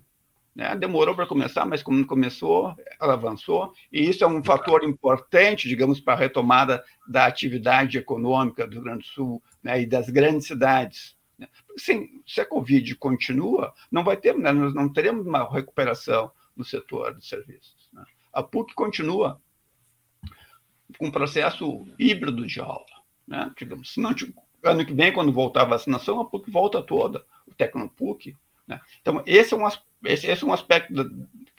né? 0.55 0.75
demorou 0.75 1.15
para 1.15 1.27
começar, 1.27 1.65
mas 1.65 1.81
como 1.81 2.05
começou, 2.05 2.75
ela 2.99 3.13
avançou, 3.13 3.73
e 3.91 4.09
isso 4.09 4.23
é 4.23 4.27
um 4.27 4.43
fator 4.43 4.83
importante, 4.83 5.67
digamos, 5.67 5.99
para 5.99 6.13
a 6.13 6.17
retomada 6.17 6.83
da 7.07 7.25
atividade 7.25 7.97
econômica 7.97 8.65
do 8.65 8.73
Rio 8.73 8.83
Grande 8.83 8.99
do 8.99 9.05
Sul 9.05 9.43
né? 9.63 9.81
e 9.81 9.85
das 9.85 10.09
grandes 10.09 10.47
cidades. 10.47 11.15
Né? 11.37 11.47
Sim, 11.77 12.21
se 12.25 12.39
a 12.39 12.45
Covid 12.45 12.95
continua, 12.95 13.73
não 13.91 14.03
vai 14.03 14.17
ter, 14.17 14.37
né? 14.37 14.51
nós 14.51 14.73
não 14.73 14.91
teremos 14.91 15.25
uma 15.25 15.49
recuperação 15.49 16.31
no 16.55 16.63
setor 16.63 17.17
de 17.17 17.25
serviços. 17.25 17.89
Né? 17.91 18.03
A 18.31 18.43
PUC 18.43 18.73
continua 18.73 19.41
um 20.99 21.11
processo 21.11 21.87
híbrido 21.97 22.45
de 22.45 22.59
aula. 22.59 22.85
Né? 23.27 23.51
Digamos, 23.57 23.93
se 23.93 23.99
não, 23.99 24.13
ano 24.63 24.85
que 24.85 24.93
vem, 24.93 25.13
quando 25.13 25.31
voltar 25.31 25.61
a 25.61 25.65
vacinação, 25.65 26.19
a 26.19 26.25
PUC 26.25 26.51
volta 26.51 26.81
toda, 26.81 27.25
o 27.47 27.53
Tecnopuc. 27.53 28.35
Né? 28.67 28.79
Então, 29.01 29.23
esse 29.25 29.53
é 29.53 29.57
um, 29.57 29.67
esse, 30.05 30.27
esse 30.27 30.43
é 30.43 30.47
um 30.47 30.53
aspecto 30.53 30.93
da, 30.93 31.05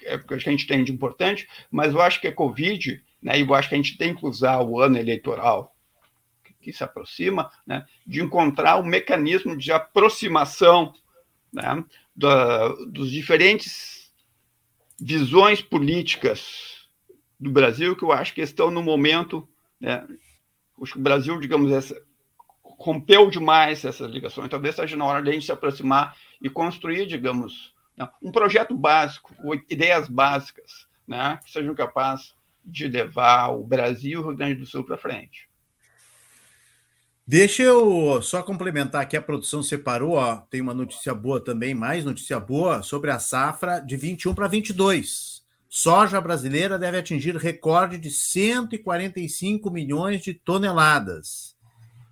é, 0.04 0.18
que 0.18 0.34
a 0.34 0.38
gente 0.38 0.66
tem 0.66 0.84
de 0.84 0.92
importante, 0.92 1.48
mas 1.70 1.92
eu 1.92 2.00
acho 2.00 2.20
que 2.20 2.28
a 2.28 2.34
Covid, 2.34 3.02
né, 3.22 3.40
eu 3.40 3.54
acho 3.54 3.68
que 3.68 3.74
a 3.74 3.78
gente 3.78 3.96
tem 3.96 4.14
que 4.14 4.26
usar 4.26 4.60
o 4.60 4.80
ano 4.80 4.98
eleitoral 4.98 5.74
que, 6.60 6.72
se 6.72 6.84
aproxima, 6.84 7.50
né, 7.66 7.84
de 8.06 8.22
encontrar 8.22 8.78
um 8.78 8.84
mecanismo 8.84 9.56
de 9.56 9.72
aproximação 9.72 10.94
né, 11.52 11.84
da, 12.14 12.68
dos 12.86 13.10
diferentes 13.10 14.12
visões 15.00 15.60
políticas 15.60 16.71
do 17.42 17.50
Brasil 17.50 17.96
que 17.96 18.04
eu 18.04 18.12
acho 18.12 18.32
que 18.32 18.40
estão 18.40 18.70
no 18.70 18.82
momento. 18.82 19.48
Né, 19.80 20.06
o 20.78 20.98
Brasil, 20.98 21.40
digamos, 21.40 21.72
essa, 21.72 22.00
rompeu 22.62 23.28
demais 23.28 23.84
essas 23.84 24.10
ligações. 24.10 24.48
Talvez 24.48 24.76
seja 24.76 24.96
na 24.96 25.04
hora 25.04 25.20
de 25.20 25.30
a 25.30 25.32
gente 25.32 25.46
se 25.46 25.52
aproximar 25.52 26.16
e 26.40 26.48
construir, 26.48 27.06
digamos, 27.06 27.74
né, 27.96 28.08
um 28.22 28.30
projeto 28.30 28.76
básico, 28.76 29.34
ideias 29.68 30.08
básicas, 30.08 30.86
né, 31.06 31.40
que 31.44 31.50
sejam 31.50 31.74
capazes 31.74 32.32
de 32.64 32.86
levar 32.86 33.48
o 33.48 33.64
Brasil 33.64 34.12
e 34.12 34.16
o 34.22 34.28
Rio 34.28 34.36
Grande 34.36 34.60
do 34.60 34.66
Sul 34.66 34.84
para 34.84 34.96
frente. 34.96 35.48
Deixa 37.26 37.62
eu 37.62 38.22
só 38.22 38.42
complementar 38.42 39.02
aqui, 39.02 39.16
a 39.16 39.22
produção 39.22 39.64
separou, 39.64 40.12
ó, 40.12 40.36
tem 40.36 40.60
uma 40.60 40.74
notícia 40.74 41.12
boa 41.12 41.42
também, 41.42 41.74
mais 41.74 42.04
notícia 42.04 42.38
boa, 42.38 42.82
sobre 42.82 43.10
a 43.10 43.18
safra 43.18 43.80
de 43.80 43.96
21 43.96 44.32
para 44.32 44.46
22 44.46 45.41
soja 45.74 46.20
brasileira 46.20 46.78
deve 46.78 46.98
atingir 46.98 47.34
recorde 47.34 47.96
de 47.96 48.10
145 48.10 49.70
milhões 49.70 50.20
de 50.20 50.34
toneladas. 50.34 51.56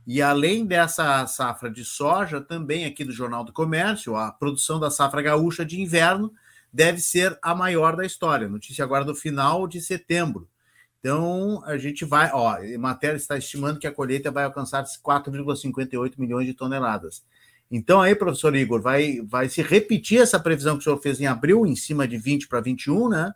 E 0.07 0.23
além 0.23 0.65
dessa 0.65 1.27
safra 1.27 1.71
de 1.71 1.85
soja, 1.85 2.41
também 2.41 2.87
aqui 2.87 3.05
do 3.05 3.13
Jornal 3.13 3.45
do 3.45 3.53
Comércio, 3.53 4.17
a 4.17 4.33
produção 4.33 4.81
da 4.81 4.91
safra 4.91 5.21
gaúcha 5.21 5.63
de 5.63 5.79
inverno 5.79 6.33
deve 6.73 7.01
ser 7.01 7.39
a 7.43 7.55
maior 7.55 7.97
da 7.97 8.07
história. 8.07 8.49
Notícia 8.49 8.83
agora 8.83 9.05
do 9.05 9.15
final 9.15 9.69
de 9.69 9.83
setembro. 9.83 10.49
Então, 10.99 11.63
a 11.67 11.77
gente 11.77 12.03
vai, 12.03 12.31
ó, 12.33 12.57
a 12.57 12.79
matéria 12.79 13.19
está 13.19 13.37
estimando 13.37 13.79
que 13.79 13.87
a 13.87 13.93
colheita 13.93 14.31
vai 14.31 14.45
alcançar 14.45 14.83
4,58 14.85 16.15
milhões 16.17 16.47
de 16.47 16.55
toneladas. 16.55 17.23
Então, 17.71 18.01
aí, 18.01 18.15
professor 18.15 18.57
Igor, 18.57 18.81
vai, 18.81 19.21
vai 19.21 19.51
se 19.51 19.61
repetir 19.61 20.23
essa 20.23 20.41
previsão 20.41 20.77
que 20.77 20.81
o 20.81 20.85
senhor 20.85 20.99
fez 21.03 21.21
em 21.21 21.27
abril, 21.27 21.67
em 21.67 21.77
cima 21.77 22.09
de 22.09 22.17
20 22.17 22.49
para 22.49 22.63
21, 22.63 23.11
né? 23.11 23.35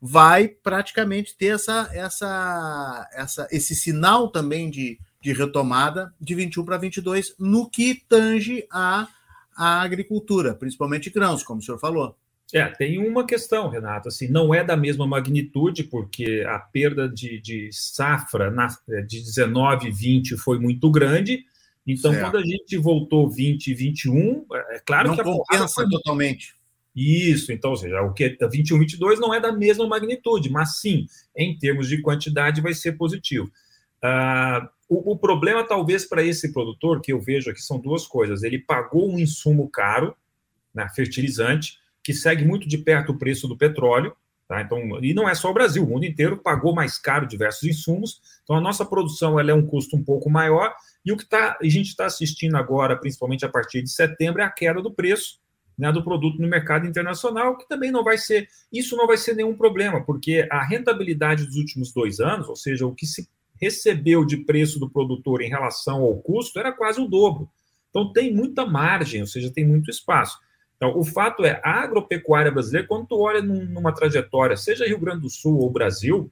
Vai 0.00 0.48
praticamente 0.48 1.36
ter 1.36 1.54
essa, 1.54 1.90
essa, 1.92 3.08
essa, 3.12 3.48
esse 3.50 3.74
sinal 3.74 4.28
também 4.28 4.70
de, 4.70 4.98
de 5.20 5.32
retomada 5.32 6.14
de 6.20 6.34
21 6.34 6.64
para 6.64 6.78
22 6.78 7.34
no 7.38 7.68
que 7.68 8.02
tange 8.08 8.66
a, 8.70 9.08
a 9.56 9.82
agricultura, 9.82 10.54
principalmente 10.54 11.10
grãos, 11.10 11.42
como 11.42 11.60
o 11.60 11.62
senhor 11.62 11.78
falou. 11.78 12.16
É, 12.54 12.64
tem 12.66 12.98
uma 12.98 13.26
questão, 13.26 13.68
Renato, 13.68 14.08
assim, 14.08 14.28
não 14.28 14.54
é 14.54 14.62
da 14.62 14.76
mesma 14.76 15.06
magnitude, 15.06 15.82
porque 15.82 16.44
a 16.46 16.60
perda 16.60 17.08
de, 17.08 17.40
de 17.40 17.70
safra 17.72 18.50
na, 18.50 18.68
de 19.04 19.20
19 19.20 19.88
e 19.88 19.90
20 19.90 20.36
foi 20.36 20.58
muito 20.60 20.88
grande, 20.88 21.44
então 21.84 22.12
certo. 22.12 22.24
quando 22.24 22.36
a 22.38 22.46
gente 22.46 22.76
voltou 22.76 23.28
20 23.28 23.66
e 23.66 23.74
21, 23.74 24.46
é, 24.52 24.76
é 24.76 24.78
claro 24.78 25.08
não 25.08 25.14
que 25.16 25.22
a 25.22 25.24
compensa 25.24 25.88
totalmente. 25.90 26.54
Isso, 26.96 27.52
então, 27.52 27.72
ou 27.72 27.76
seja, 27.76 28.00
o 28.00 28.14
que 28.14 28.36
é 28.40 28.48
21, 28.48 28.78
22 28.78 29.20
não 29.20 29.34
é 29.34 29.38
da 29.38 29.52
mesma 29.52 29.86
magnitude, 29.86 30.48
mas 30.48 30.78
sim, 30.78 31.06
em 31.36 31.56
termos 31.58 31.88
de 31.88 32.00
quantidade, 32.00 32.62
vai 32.62 32.72
ser 32.72 32.92
positivo. 32.92 33.52
Uh, 34.02 34.66
o, 34.88 35.12
o, 35.12 35.18
problema, 35.18 35.62
talvez, 35.62 36.06
para 36.06 36.24
esse 36.24 36.54
produtor, 36.54 37.02
que 37.02 37.12
eu 37.12 37.20
vejo 37.20 37.50
aqui, 37.50 37.60
são 37.60 37.78
duas 37.78 38.06
coisas. 38.06 38.42
Ele 38.42 38.58
pagou 38.58 39.12
um 39.12 39.18
insumo 39.18 39.68
caro, 39.68 40.16
né, 40.74 40.88
fertilizante, 40.94 41.78
que 42.02 42.14
segue 42.14 42.46
muito 42.46 42.66
de 42.66 42.78
perto 42.78 43.12
o 43.12 43.18
preço 43.18 43.46
do 43.46 43.58
petróleo, 43.58 44.16
tá? 44.48 44.62
então, 44.62 44.80
e 45.02 45.12
não 45.12 45.28
é 45.28 45.34
só 45.34 45.50
o 45.50 45.54
Brasil, 45.54 45.82
o 45.82 45.88
mundo 45.88 46.06
inteiro 46.06 46.38
pagou 46.38 46.74
mais 46.74 46.96
caro 46.96 47.26
diversos 47.26 47.64
insumos, 47.64 48.20
então 48.42 48.56
a 48.56 48.60
nossa 48.60 48.86
produção 48.86 49.40
ela 49.40 49.50
é 49.50 49.54
um 49.54 49.66
custo 49.66 49.96
um 49.96 50.04
pouco 50.04 50.30
maior, 50.30 50.72
e 51.04 51.12
o 51.12 51.16
que 51.16 51.26
tá, 51.26 51.58
a 51.60 51.64
gente 51.64 51.88
está 51.88 52.06
assistindo 52.06 52.56
agora, 52.56 52.96
principalmente 52.96 53.44
a 53.44 53.48
partir 53.48 53.82
de 53.82 53.90
setembro, 53.90 54.40
é 54.40 54.44
a 54.44 54.50
queda 54.50 54.80
do 54.80 54.94
preço, 54.94 55.40
né, 55.78 55.92
do 55.92 56.02
produto 56.02 56.40
no 56.40 56.48
mercado 56.48 56.86
internacional, 56.86 57.56
que 57.56 57.68
também 57.68 57.90
não 57.90 58.02
vai 58.02 58.16
ser, 58.16 58.48
isso 58.72 58.96
não 58.96 59.06
vai 59.06 59.16
ser 59.16 59.34
nenhum 59.34 59.56
problema, 59.56 60.02
porque 60.02 60.46
a 60.50 60.62
rentabilidade 60.64 61.44
dos 61.44 61.56
últimos 61.56 61.92
dois 61.92 62.18
anos, 62.18 62.48
ou 62.48 62.56
seja, 62.56 62.86
o 62.86 62.94
que 62.94 63.06
se 63.06 63.28
recebeu 63.60 64.24
de 64.24 64.38
preço 64.38 64.78
do 64.78 64.88
produtor 64.88 65.42
em 65.42 65.48
relação 65.48 66.02
ao 66.02 66.16
custo, 66.16 66.58
era 66.58 66.72
quase 66.72 67.00
o 67.00 67.08
dobro. 67.08 67.48
Então 67.90 68.12
tem 68.12 68.34
muita 68.34 68.66
margem, 68.66 69.20
ou 69.20 69.26
seja, 69.26 69.50
tem 69.50 69.66
muito 69.66 69.90
espaço. 69.90 70.38
Então, 70.76 70.96
o 70.98 71.04
fato 71.04 71.44
é, 71.44 71.60
a 71.64 71.82
agropecuária 71.82 72.50
brasileira, 72.50 72.86
quando 72.86 73.06
tu 73.06 73.18
olha 73.18 73.40
numa 73.40 73.94
trajetória, 73.94 74.56
seja 74.56 74.86
Rio 74.86 74.98
Grande 74.98 75.22
do 75.22 75.30
Sul 75.30 75.58
ou 75.58 75.70
Brasil, 75.70 76.30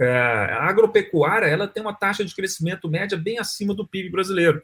é, 0.00 0.08
a 0.08 0.64
agropecuária 0.64 1.46
ela 1.46 1.68
tem 1.68 1.82
uma 1.82 1.94
taxa 1.94 2.24
de 2.24 2.34
crescimento 2.34 2.88
média 2.88 3.16
bem 3.16 3.38
acima 3.38 3.72
do 3.72 3.86
PIB 3.86 4.10
brasileiro. 4.10 4.62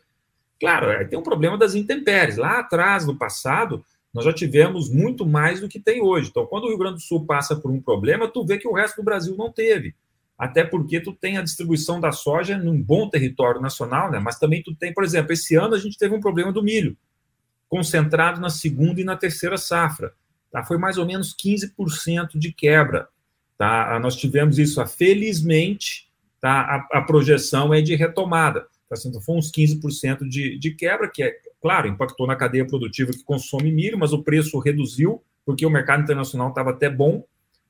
Claro, 0.61 1.09
tem 1.09 1.19
um 1.19 1.23
problema 1.23 1.57
das 1.57 1.77
intempéries. 1.77 2.37
Lá 2.37 2.59
atrás, 2.59 3.07
no 3.07 3.17
passado, 3.17 3.85
nós 4.19 4.25
já 4.25 4.33
tivemos 4.33 4.91
muito 4.91 5.25
mais 5.25 5.61
do 5.61 5.69
que 5.69 5.79
tem 5.79 6.03
hoje. 6.03 6.29
Então, 6.29 6.45
quando 6.45 6.65
o 6.65 6.69
Rio 6.71 6.79
Grande 6.79 6.97
do 6.97 7.03
Sul 7.03 7.25
passa 7.25 7.55
por 7.55 7.71
um 7.71 7.81
problema, 7.81 8.27
tu 8.27 8.45
vê 8.45 8.59
que 8.59 8.67
o 8.67 8.73
resto 8.73 8.97
do 8.97 9.05
Brasil 9.05 9.37
não 9.37 9.53
teve. 9.53 9.95
Até 10.37 10.65
porque 10.65 10.99
tu 10.99 11.13
tem 11.13 11.39
a 11.39 11.43
distribuição 11.43 12.01
da 12.01 12.11
soja 12.11 12.59
num 12.59 12.83
bom 12.83 13.09
território 13.09 13.61
nacional, 13.61 14.11
né? 14.11 14.19
Mas 14.19 14.37
também 14.37 14.61
tu 14.61 14.75
tem, 14.75 14.93
por 14.93 15.05
exemplo, 15.05 15.33
esse 15.33 15.55
ano 15.55 15.77
a 15.77 15.79
gente 15.79 15.97
teve 15.97 16.17
um 16.17 16.21
problema 16.21 16.53
do 16.53 16.65
milho, 16.65 16.97
concentrado 17.69 18.41
na 18.41 18.51
segunda 18.51 19.01
e 19.01 19.05
na 19.05 19.17
terceira 19.17 19.57
safra. 19.57 20.13
Tá? 20.51 20.65
Foi 20.65 20.79
mais 20.79 20.99
ou 20.99 21.07
menos 21.07 21.33
15% 21.33 22.37
de 22.37 22.53
quebra. 22.53 23.09
Tá? 23.57 24.01
Nós 24.01 24.17
tivemos 24.17 24.59
isso, 24.59 24.85
felizmente, 24.85 26.09
tá? 26.41 26.87
a, 26.93 26.99
a 26.99 27.03
projeção 27.03 27.73
é 27.73 27.81
de 27.81 27.95
retomada. 27.95 28.67
Então, 29.07 29.21
foi 29.21 29.37
uns 29.37 29.53
15% 29.53 30.29
de, 30.29 30.59
de 30.59 30.73
quebra, 30.73 31.09
que 31.09 31.23
é, 31.23 31.37
claro, 31.61 31.89
impactou 31.89 32.27
na 32.27 32.37
cadeia 32.37 32.67
produtiva 32.67 33.13
que 33.13 33.25
consome 33.25 33.71
milho, 33.73 33.99
mas 33.99 34.13
o 34.13 34.23
preço 34.23 34.59
reduziu 34.59 35.23
porque 35.45 35.65
o 35.65 35.71
mercado 35.71 36.03
internacional 36.03 36.51
estava 36.51 36.71
até 36.71 36.91
bom 36.91 37.25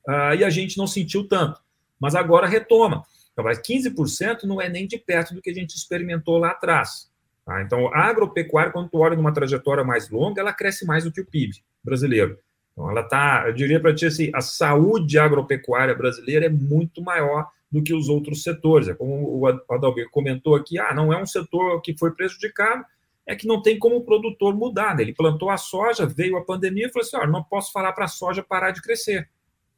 uh, 0.09 0.35
e 0.37 0.45
a 0.45 0.51
gente 0.51 0.77
não 0.77 0.87
sentiu 0.87 1.29
tanto. 1.29 1.61
Mas 2.01 2.15
agora 2.15 2.47
retoma. 2.47 3.05
Então, 3.33 3.45
15% 3.45 4.43
não 4.45 4.61
é 4.61 4.69
nem 4.69 4.87
de 4.87 4.99
perto 4.99 5.33
do 5.33 5.41
que 5.41 5.51
a 5.51 5.55
gente 5.55 5.77
experimentou 5.77 6.39
lá 6.39 6.51
atrás. 6.51 7.09
Tá? 7.45 7.63
Então, 7.63 7.89
a 7.95 8.01
agropecuária, 8.01 8.73
quando 8.73 8.91
tu 8.91 8.99
olha 8.99 9.17
numa 9.17 9.33
trajetória 9.33 9.85
mais 9.85 10.11
longa, 10.11 10.41
ela 10.41 10.53
cresce 10.53 10.85
mais 10.85 11.05
do 11.05 11.13
que 11.13 11.21
o 11.21 11.25
PIB 11.25 11.63
brasileiro. 11.85 12.39
Então, 12.73 12.91
ela 12.91 13.01
está, 13.01 13.45
eu 13.47 13.53
diria 13.53 13.81
para 13.81 13.95
ti 13.95 14.07
assim, 14.07 14.31
a 14.35 14.41
saúde 14.41 15.19
agropecuária 15.19 15.95
brasileira 15.95 16.47
é 16.47 16.51
muito 16.51 17.01
maior 17.01 17.49
do 17.71 17.83
que 17.83 17.95
os 17.95 18.09
outros 18.09 18.43
setores. 18.43 18.89
É 18.89 18.95
como 18.95 19.39
o 19.39 19.47
Adalber 19.47 20.09
comentou 20.11 20.55
aqui, 20.55 20.79
ah, 20.79 20.93
não 20.93 21.13
é 21.13 21.21
um 21.21 21.27
setor 21.27 21.81
que 21.81 21.97
foi 21.97 22.11
prejudicado, 22.13 22.85
é 23.29 23.37
que 23.37 23.47
não 23.47 23.61
tem 23.61 23.79
como 23.79 23.97
o 23.97 24.05
produtor 24.05 24.57
mudar. 24.57 24.97
Né? 24.97 25.03
Ele 25.03 25.13
plantou 25.13 25.51
a 25.51 25.59
soja, 25.59 26.07
veio 26.07 26.39
a 26.39 26.45
pandemia 26.45 26.87
e 26.87 26.91
falou 26.91 27.07
assim: 27.07 27.17
oh, 27.19 27.27
não 27.31 27.45
posso 27.45 27.71
falar 27.71 27.93
para 27.93 28.07
a 28.07 28.09
soja 28.09 28.43
parar 28.43 28.71
de 28.71 28.81
crescer. 28.81 29.29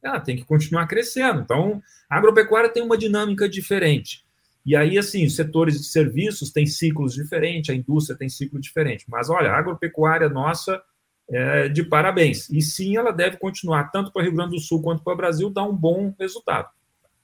Ela 0.01 0.21
tem 0.21 0.37
que 0.37 0.45
continuar 0.45 0.87
crescendo. 0.87 1.41
Então, 1.41 1.83
a 2.09 2.17
agropecuária 2.17 2.69
tem 2.69 2.81
uma 2.81 2.97
dinâmica 2.97 3.47
diferente. 3.47 4.25
E 4.65 4.75
aí, 4.75 4.97
assim, 4.97 5.25
os 5.25 5.35
setores 5.35 5.77
de 5.77 5.83
serviços 5.83 6.51
têm 6.51 6.65
ciclos 6.65 7.13
diferentes, 7.13 7.69
a 7.69 7.75
indústria 7.75 8.17
tem 8.17 8.29
ciclo 8.29 8.59
diferente. 8.59 9.05
Mas, 9.09 9.29
olha, 9.29 9.51
a 9.51 9.57
agropecuária 9.57 10.29
nossa 10.29 10.81
é 11.29 11.67
de 11.67 11.83
parabéns. 11.83 12.49
E 12.49 12.61
sim, 12.61 12.95
ela 12.95 13.11
deve 13.11 13.37
continuar, 13.37 13.91
tanto 13.91 14.11
para 14.11 14.21
o 14.21 14.23
Rio 14.23 14.33
Grande 14.33 14.51
do 14.51 14.59
Sul 14.59 14.81
quanto 14.81 15.03
para 15.03 15.13
o 15.13 15.17
Brasil, 15.17 15.49
dar 15.49 15.63
um 15.63 15.75
bom 15.75 16.13
resultado. 16.19 16.69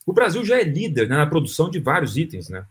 O 0.05 0.13
Brasil 0.13 0.43
já 0.43 0.59
é 0.59 0.63
líder 0.63 1.07
né, 1.07 1.17
na 1.17 1.25
produção 1.25 1.69
de 1.69 1.79
vários 1.79 2.17
itens, 2.17 2.49
né? 2.49 2.65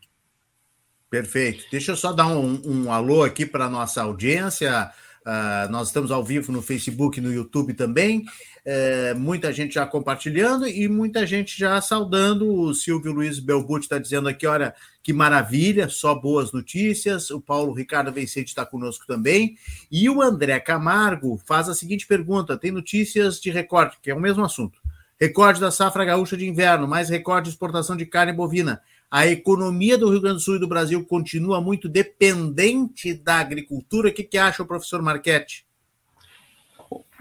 Perfeito. 1.10 1.64
Deixa 1.70 1.92
eu 1.92 1.96
só 1.96 2.12
dar 2.12 2.26
um, 2.26 2.60
um 2.64 2.92
alô 2.92 3.22
aqui 3.22 3.46
para 3.46 3.66
a 3.66 3.70
nossa 3.70 4.02
audiência. 4.02 4.90
Uh, 5.26 5.70
nós 5.70 5.88
estamos 5.88 6.10
ao 6.10 6.24
vivo 6.24 6.52
no 6.52 6.62
Facebook 6.62 7.18
e 7.18 7.22
no 7.22 7.32
YouTube 7.32 7.74
também. 7.74 8.24
É, 8.68 9.14
muita 9.14 9.52
gente 9.52 9.74
já 9.74 9.86
compartilhando 9.86 10.66
e 10.66 10.88
muita 10.88 11.24
gente 11.24 11.56
já 11.56 11.80
saudando. 11.80 12.52
O 12.52 12.74
Silvio 12.74 13.12
Luiz 13.12 13.38
Belbuti 13.38 13.84
está 13.84 13.96
dizendo 13.96 14.28
aqui: 14.28 14.44
olha, 14.44 14.74
que 15.04 15.12
maravilha, 15.12 15.88
só 15.88 16.16
boas 16.16 16.50
notícias. 16.50 17.30
O 17.30 17.40
Paulo 17.40 17.72
Ricardo 17.72 18.10
Vicente 18.10 18.48
está 18.48 18.66
conosco 18.66 19.06
também. 19.06 19.56
E 19.88 20.10
o 20.10 20.20
André 20.20 20.58
Camargo 20.58 21.40
faz 21.46 21.68
a 21.68 21.74
seguinte 21.76 22.08
pergunta: 22.08 22.58
tem 22.58 22.72
notícias 22.72 23.40
de 23.40 23.50
recorte, 23.50 23.98
que 24.02 24.10
é 24.10 24.14
o 24.14 24.20
mesmo 24.20 24.44
assunto. 24.44 24.80
Recorde 25.18 25.60
da 25.60 25.70
safra 25.70 26.04
gaúcha 26.04 26.36
de 26.36 26.48
inverno, 26.48 26.88
mais 26.88 27.08
recorde 27.08 27.44
de 27.44 27.50
exportação 27.50 27.96
de 27.96 28.04
carne 28.04 28.32
bovina. 28.32 28.82
A 29.10 29.26
economia 29.26 29.96
do 29.96 30.10
Rio 30.10 30.20
Grande 30.20 30.38
do 30.38 30.42
Sul 30.42 30.56
e 30.56 30.60
do 30.60 30.68
Brasil 30.68 31.04
continua 31.04 31.60
muito 31.60 31.88
dependente 31.88 33.14
da 33.14 33.36
agricultura. 33.36 34.08
O 34.08 34.12
que, 34.12 34.24
que 34.24 34.36
acha 34.36 34.62
o 34.62 34.66
professor 34.66 35.00
Marchetti? 35.00 35.64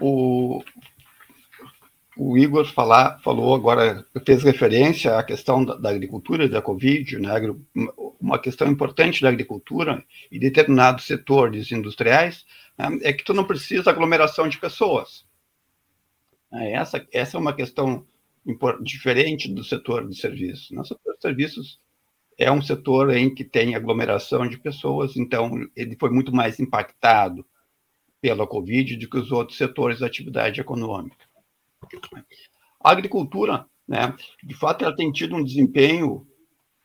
O, 0.00 0.62
o 2.16 2.36
Igor 2.36 2.64
falar, 2.66 3.20
falou 3.22 3.54
agora, 3.54 4.04
fez 4.24 4.42
referência 4.42 5.16
à 5.16 5.22
questão 5.22 5.64
da, 5.64 5.76
da 5.76 5.90
agricultura, 5.90 6.48
da 6.48 6.62
Covid, 6.62 7.18
né? 7.18 7.30
uma 8.20 8.38
questão 8.38 8.68
importante 8.68 9.22
da 9.22 9.28
agricultura 9.28 10.04
e 10.30 10.38
determinados 10.38 11.06
setores 11.06 11.70
industriais 11.70 12.44
né? 12.76 12.98
é 13.02 13.12
que 13.12 13.24
tu 13.24 13.34
não 13.34 13.44
precisa 13.44 13.90
aglomeração 13.90 14.48
de 14.48 14.58
pessoas. 14.58 15.24
É, 16.52 16.72
essa, 16.72 17.06
essa 17.12 17.36
é 17.36 17.40
uma 17.40 17.52
questão 17.52 18.06
diferente 18.82 19.52
do 19.52 19.64
setor 19.64 20.08
de 20.08 20.16
serviços. 20.16 20.70
No 20.70 20.84
setor 20.84 21.14
de 21.14 21.20
serviços 21.22 21.80
é 22.38 22.50
um 22.50 22.62
setor 22.62 23.14
em 23.16 23.34
que 23.34 23.44
tem 23.44 23.74
aglomeração 23.74 24.46
de 24.46 24.58
pessoas, 24.58 25.16
então 25.16 25.50
ele 25.74 25.96
foi 25.98 26.10
muito 26.10 26.34
mais 26.34 26.60
impactado 26.60 27.44
pela 28.20 28.46
Covid 28.46 28.96
do 28.96 29.08
que 29.08 29.18
os 29.18 29.32
outros 29.32 29.58
setores 29.58 30.00
da 30.00 30.06
atividade 30.06 30.60
econômica. 30.60 31.26
A 32.80 32.90
agricultura, 32.90 33.66
né, 33.86 34.14
de 34.42 34.54
fato, 34.54 34.84
ela 34.84 34.94
tem 34.94 35.10
tido 35.10 35.34
um 35.34 35.44
desempenho 35.44 36.26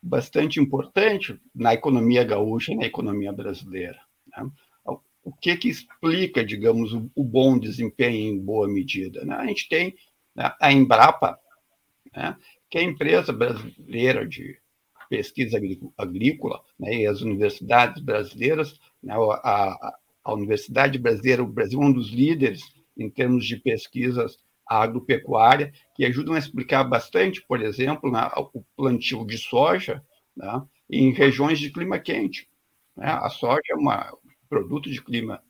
bastante 0.02 0.58
importante 0.58 1.38
na 1.54 1.74
economia 1.74 2.24
gaúcha 2.24 2.72
e 2.72 2.76
na 2.76 2.86
economia 2.86 3.32
brasileira. 3.32 4.00
Né? 4.26 4.50
o 5.24 5.32
que 5.32 5.56
que 5.56 5.68
explica, 5.68 6.44
digamos, 6.44 6.92
o, 6.92 7.10
o 7.14 7.22
bom 7.22 7.58
desempenho 7.58 8.34
em 8.34 8.38
boa 8.38 8.68
medida? 8.68 9.24
Né? 9.24 9.34
A 9.34 9.46
gente 9.46 9.68
tem 9.68 9.94
né, 10.34 10.52
a 10.60 10.72
Embrapa, 10.72 11.38
né, 12.14 12.36
que 12.70 12.78
a 12.78 12.82
empresa 12.82 13.32
brasileira 13.32 14.26
de 14.26 14.58
pesquisa 15.08 15.58
agrícola, 15.96 16.62
né, 16.78 16.94
e 16.94 17.06
as 17.06 17.20
universidades 17.20 18.02
brasileiras, 18.02 18.78
né, 19.02 19.14
a, 19.14 19.96
a 20.24 20.32
Universidade 20.32 20.98
Brasileira, 20.98 21.42
o 21.42 21.46
Brasil 21.46 21.82
é 21.82 21.84
um 21.84 21.92
dos 21.92 22.10
líderes 22.10 22.62
em 22.96 23.10
termos 23.10 23.46
de 23.46 23.56
pesquisas 23.56 24.38
agropecuária, 24.66 25.72
que 25.94 26.04
ajudam 26.04 26.34
a 26.34 26.38
explicar 26.38 26.84
bastante, 26.84 27.42
por 27.42 27.60
exemplo, 27.60 28.10
né, 28.10 28.30
o 28.54 28.62
plantio 28.76 29.26
de 29.26 29.36
soja 29.36 30.02
né, 30.36 30.62
em 30.88 31.12
regiões 31.12 31.58
de 31.58 31.70
clima 31.70 31.98
quente. 31.98 32.48
Né? 32.96 33.06
A 33.06 33.28
soja 33.28 33.60
é 33.70 33.74
uma, 33.74 34.10
produto 34.52 34.90
de 34.90 35.02
clima 35.02 35.42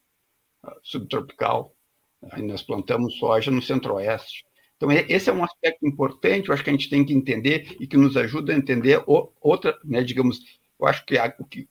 ah, 0.63 0.77
subtropical. 0.81 1.75
Né? 2.23 2.43
Nós 2.43 2.63
plantamos 2.63 3.19
soja 3.19 3.51
no 3.51 3.61
centro-oeste. 3.61 4.45
Então, 4.83 4.91
esse 4.91 5.31
é 5.31 5.33
um 5.33 5.45
aspecto 5.45 5.87
importante, 5.87 6.49
eu 6.49 6.55
acho 6.55 6.65
que 6.65 6.71
a 6.71 6.73
gente 6.73 6.91
tem 6.91 7.05
que 7.05 7.15
entender 7.15 7.77
e 7.79 7.87
que 7.87 7.97
nos 7.97 8.17
ajuda 8.17 8.53
a 8.53 8.57
entender 8.57 9.01
outra, 9.41 9.79
né, 9.85 10.03
digamos, 10.03 10.41
eu 10.81 10.89
acho 10.89 11.07
que 11.07 11.17
o 11.39 11.45
que, 11.45 11.69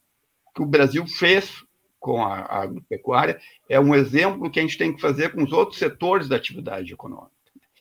que 0.55 0.61
o 0.61 0.65
Brasil 0.65 1.05
fez 1.05 1.61
com 1.99 2.23
a, 2.23 2.39
a 2.39 2.61
agropecuária 2.61 3.37
é 3.67 3.77
um 3.77 3.93
exemplo 3.93 4.49
que 4.49 4.61
a 4.61 4.61
gente 4.61 4.77
tem 4.77 4.95
que 4.95 5.01
fazer 5.01 5.33
com 5.33 5.43
os 5.43 5.51
outros 5.51 5.77
setores 5.77 6.29
da 6.29 6.37
atividade 6.37 6.93
econômica. 6.93 7.33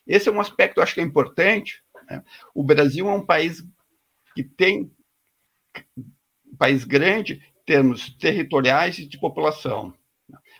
Esse 0.05 0.27
é 0.27 0.33
um 0.33 0.41
aspecto, 0.41 0.79
eu 0.79 0.83
acho 0.83 0.95
que 0.95 0.99
é 0.99 1.03
importante. 1.03 1.81
Né? 2.09 2.21
O 2.53 2.61
Brasil 2.61 3.07
é 3.07 3.13
um 3.13 3.25
país 3.25 3.65
que 4.35 4.43
tem 4.43 4.91
um 6.45 6.57
país 6.57 6.83
grande 6.83 7.41
termos 7.65 8.13
territoriais 8.17 8.99
e 8.99 9.05
de 9.05 9.17
população. 9.17 9.93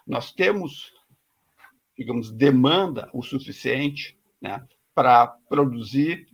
Nós 0.07 0.31
temos, 0.31 0.93
digamos, 1.97 2.31
demanda 2.31 3.09
o 3.13 3.21
suficiente 3.21 4.17
né, 4.41 4.65
para 4.93 5.27
produzir 5.27 6.27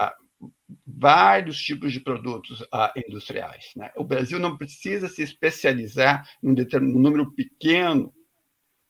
uh, 0.00 0.50
vários 0.86 1.60
tipos 1.60 1.92
de 1.92 2.00
produtos 2.00 2.60
uh, 2.62 2.90
industriais. 3.08 3.70
Né? 3.76 3.92
O 3.96 4.04
Brasil 4.04 4.38
não 4.38 4.56
precisa 4.56 5.08
se 5.08 5.22
especializar 5.22 6.28
em 6.42 6.50
um 6.50 6.98
número 6.98 7.32
pequeno 7.32 8.12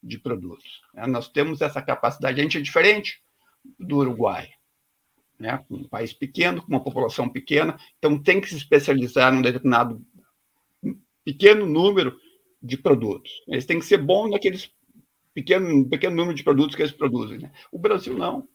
de 0.02 0.18
produtos. 0.18 0.80
Né? 0.94 1.06
Nós 1.06 1.28
temos 1.28 1.60
essa 1.60 1.82
capacidade. 1.82 2.40
A 2.40 2.42
gente 2.42 2.58
é 2.58 2.60
diferente 2.60 3.20
do 3.78 3.98
Uruguai. 3.98 4.50
Né? 5.38 5.64
Um 5.68 5.88
país 5.88 6.12
pequeno, 6.12 6.62
com 6.62 6.68
uma 6.68 6.82
população 6.82 7.28
pequena, 7.28 7.76
então 7.98 8.22
tem 8.22 8.40
que 8.40 8.48
se 8.48 8.56
especializar 8.56 9.32
num 9.32 9.42
determinado 9.42 10.04
pequeno 11.24 11.66
número 11.66 12.16
de 12.62 12.76
produtos. 12.76 13.30
Eles 13.48 13.66
têm 13.66 13.78
que 13.78 13.84
ser 13.84 13.98
bons 13.98 14.30
naqueles 14.30 14.70
pequeno, 15.34 15.88
pequeno 15.88 16.16
número 16.16 16.34
de 16.34 16.44
produtos 16.44 16.76
que 16.76 16.82
eles 16.82 16.92
produzem. 16.92 17.38
Né? 17.38 17.52
O 17.70 17.78
Brasil 17.78 18.16
não. 18.16 18.48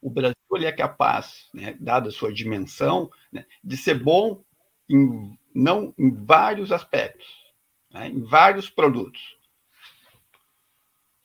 O 0.00 0.08
Brasil 0.08 0.36
ele 0.54 0.66
é 0.66 0.72
capaz, 0.72 1.48
né, 1.52 1.76
dada 1.80 2.08
a 2.08 2.12
sua 2.12 2.32
dimensão, 2.32 3.10
né, 3.32 3.44
de 3.62 3.76
ser 3.76 3.94
bom 3.94 4.42
em, 4.88 5.36
não, 5.52 5.92
em 5.98 6.14
vários 6.24 6.70
aspectos, 6.70 7.26
né, 7.90 8.08
em 8.08 8.22
vários 8.22 8.70
produtos. 8.70 9.36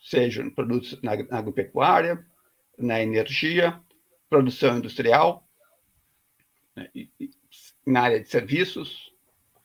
Sejam 0.02 0.50
produtos 0.50 1.00
na, 1.02 1.16
na 1.16 1.38
agropecuária, 1.38 2.26
na 2.78 3.00
energia, 3.00 3.80
produção 4.28 4.80
industrial, 4.80 5.48
né, 6.76 6.89
e, 6.96 7.10
na 7.86 8.02
área 8.02 8.20
de 8.20 8.28
serviços, 8.28 9.12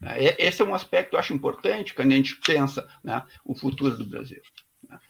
né? 0.01 0.17
Esse 0.39 0.63
é 0.63 0.65
um 0.65 0.75
aspecto 0.75 1.11
que 1.11 1.17
eu 1.17 1.21
acho 1.21 1.35
importante 1.35 1.95
quando 1.95 2.13
a 2.13 2.17
gente 2.17 2.37
pensa 2.37 2.87
né, 3.03 3.25
o 3.45 3.55
futuro 3.55 3.97
do 3.97 4.05
Brasil. 4.05 4.43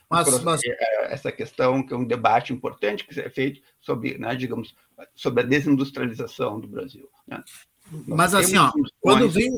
Mas, 0.09 0.43
mas... 0.43 0.61
É, 0.65 0.69
é, 0.71 1.13
essa 1.13 1.33
questão 1.33 1.85
que 1.85 1.93
é 1.93 1.97
um 1.97 2.05
debate 2.05 2.53
importante 2.53 3.05
que 3.05 3.19
é 3.21 3.29
feito 3.29 3.61
sobre, 3.81 4.19
né, 4.19 4.35
digamos, 4.35 4.75
sobre 5.15 5.43
a 5.43 5.47
desindustrialização 5.47 6.61
do 6.61 6.69
Brasil. 6.69 7.09
Né? 7.27 7.43
Mas 8.07 8.35
assim, 8.35 8.57
ó, 8.57 8.73
quando 9.01 9.29
vem 9.29 9.51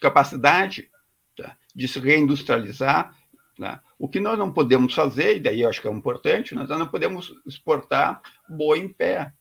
capacidade 0.00 0.90
tá, 1.36 1.56
de 1.74 1.88
se 1.88 1.98
reindustrializar, 1.98 3.16
né? 3.58 3.80
o 3.98 4.08
que 4.08 4.20
nós 4.20 4.38
não 4.38 4.52
podemos 4.52 4.94
fazer, 4.94 5.36
e 5.36 5.40
daí 5.40 5.62
eu 5.62 5.68
acho 5.68 5.80
que 5.80 5.88
é 5.88 5.90
importante, 5.90 6.54
nós 6.54 6.68
não 6.68 6.86
podemos 6.86 7.34
exportar 7.46 8.20
boi 8.48 8.78
em 8.78 8.88
pé. 8.88 9.32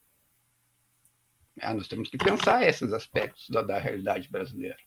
É, 1.57 1.73
nós 1.73 1.87
temos 1.87 2.09
que 2.09 2.17
pensar 2.17 2.67
esses 2.67 2.91
aspectos 2.91 3.49
da, 3.49 3.61
da 3.61 3.77
realidade 3.77 4.29
brasileira. 4.29 4.77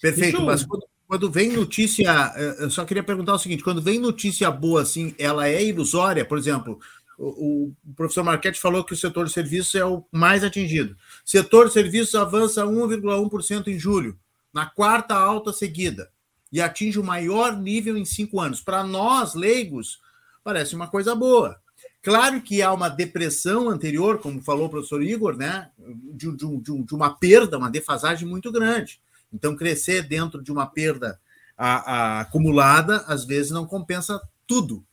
Perfeito, 0.00 0.40
mas 0.40 0.64
quando, 0.64 0.89
quando, 1.10 1.28
vem 1.28 1.50
notícia, 1.50 2.32
eh, 2.36 2.56
eu 2.60 2.70
só 2.70 2.84
queria 2.84 3.02
perguntar 3.02 3.34
o 3.34 3.38
seguinte: 3.38 3.64
quando 3.64 3.82
vem 3.82 3.98
notícia 3.98 4.48
boa, 4.48 4.82
assim, 4.82 5.12
ela 5.18 5.48
é 5.48 5.60
ilusória? 5.60 6.24
Por 6.24 6.38
exemplo, 6.38 6.78
o, 7.18 7.72
o 7.84 7.94
professor 7.96 8.22
Marquete 8.22 8.60
falou 8.60 8.84
que 8.84 8.92
o 8.92 8.96
setor 8.96 9.26
de 9.26 9.32
serviços 9.32 9.74
é 9.74 9.84
o 9.84 10.04
mais 10.12 10.44
atingido. 10.44 10.96
Setor 11.24 11.66
de 11.66 11.72
serviços 11.72 12.14
avança 12.14 12.64
1,1% 12.64 13.66
em 13.66 13.76
julho, 13.76 14.16
na 14.54 14.66
quarta 14.66 15.16
alta 15.16 15.52
seguida, 15.52 16.12
e 16.52 16.60
atinge 16.60 17.00
o 17.00 17.04
maior 17.04 17.56
nível 17.56 17.96
em 17.96 18.04
cinco 18.04 18.38
anos. 18.38 18.60
Para 18.60 18.84
nós, 18.84 19.34
leigos, 19.34 19.98
parece 20.44 20.76
uma 20.76 20.86
coisa 20.86 21.12
boa. 21.12 21.60
Claro 22.00 22.40
que 22.40 22.62
há 22.62 22.72
uma 22.72 22.88
depressão 22.88 23.68
anterior, 23.68 24.20
como 24.20 24.40
falou 24.40 24.66
o 24.66 24.70
professor 24.70 25.02
Igor, 25.02 25.36
né, 25.36 25.70
de, 26.14 26.30
de, 26.36 26.56
de, 26.58 26.82
de 26.84 26.94
uma 26.94 27.10
perda, 27.10 27.58
uma 27.58 27.68
defasagem 27.68 28.28
muito 28.28 28.52
grande. 28.52 29.00
Então, 29.32 29.56
crescer 29.56 30.02
dentro 30.02 30.42
de 30.42 30.50
uma 30.50 30.66
perda 30.66 31.20
a, 31.56 31.68
a, 31.68 32.20
acumulada, 32.20 33.04
às 33.06 33.24
vezes, 33.24 33.50
não 33.50 33.66
compensa 33.66 34.20
tudo. 34.46 34.84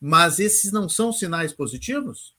Mas 0.00 0.38
esses 0.38 0.72
não 0.72 0.88
são 0.88 1.12
sinais 1.12 1.52
positivos? 1.52 2.34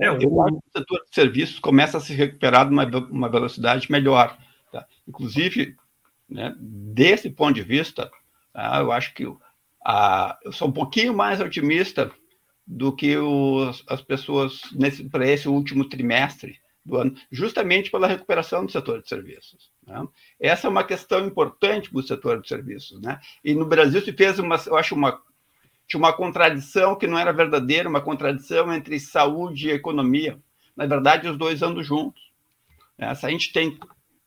É, 0.00 0.08
eu 0.08 0.42
acho 0.42 0.54
que 0.54 0.68
o 0.68 0.78
setor 0.78 1.04
de 1.04 1.14
serviços 1.14 1.58
começa 1.58 1.98
a 1.98 2.00
se 2.00 2.14
recuperar 2.14 2.68
numa 2.70 2.84
uma 3.10 3.28
velocidade 3.28 3.90
melhor. 3.90 4.38
Tá? 4.72 4.86
Inclusive, 5.06 5.76
né, 6.28 6.54
desse 6.58 7.30
ponto 7.30 7.54
de 7.54 7.62
vista, 7.62 8.10
tá, 8.52 8.78
eu 8.80 8.92
acho 8.92 9.14
que 9.14 9.24
a, 9.84 10.38
eu 10.44 10.52
sou 10.52 10.68
um 10.68 10.72
pouquinho 10.72 11.14
mais 11.14 11.40
otimista 11.40 12.10
do 12.66 12.94
que 12.94 13.16
os, 13.16 13.84
as 13.86 14.02
pessoas 14.02 14.60
para 15.10 15.26
esse 15.26 15.48
último 15.48 15.88
trimestre 15.88 16.58
do 16.84 16.96
ano, 16.96 17.16
justamente 17.30 17.90
pela 17.90 18.06
recuperação 18.08 18.64
do 18.64 18.72
setor 18.72 19.02
de 19.02 19.08
serviços. 19.08 19.70
Né? 19.86 20.06
Essa 20.40 20.66
é 20.66 20.70
uma 20.70 20.84
questão 20.84 21.24
importante 21.24 21.90
para 21.90 22.00
o 22.00 22.02
setor 22.02 22.40
de 22.40 22.48
serviços. 22.48 23.00
Né? 23.00 23.20
E 23.44 23.54
no 23.54 23.64
Brasil 23.64 24.00
se 24.00 24.12
fez 24.12 24.38
uma, 24.38 24.56
eu 24.66 24.76
acho, 24.76 24.94
uma, 24.94 25.20
tinha 25.86 25.98
uma 25.98 26.12
contradição 26.12 26.96
que 26.96 27.06
não 27.06 27.18
era 27.18 27.32
verdadeira, 27.32 27.88
uma 27.88 28.00
contradição 28.00 28.72
entre 28.74 28.98
saúde 28.98 29.68
e 29.68 29.72
economia. 29.72 30.38
Na 30.76 30.86
verdade, 30.86 31.28
os 31.28 31.38
dois 31.38 31.62
andam 31.62 31.82
juntos. 31.82 32.20
Né? 32.98 33.14
Se 33.14 33.26
a 33.26 33.30
gente 33.30 33.52
tem 33.52 33.78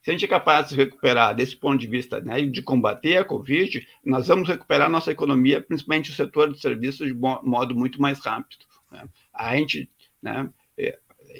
se 0.01 0.10
a 0.10 0.14
gente 0.14 0.24
é 0.24 0.30
capaz 0.30 0.70
de 0.70 0.76
recuperar 0.76 1.36
desse 1.36 1.57
ponto 1.57 1.78
de 1.78 1.86
vista 1.86 2.22
né, 2.22 2.41
de 2.41 2.62
combater 2.62 3.18
a 3.18 3.26
Covid, 3.26 3.86
nós 4.03 4.28
vamos 4.28 4.47
recuperar 4.47 4.89
nossa 4.89 5.12
economia, 5.12 5.62
principalmente 5.62 6.10
o 6.10 6.16
setor 6.16 6.53
de 6.53 6.60
serviços, 6.60 7.05
de 7.05 7.14
modo 7.14 7.76
muito 7.76 8.01
mais 8.01 8.18
rápido. 8.20 8.66
Né? 8.89 9.03
A 9.34 9.57
gente, 9.57 9.89
né, 10.22 10.49
é, 10.78 10.97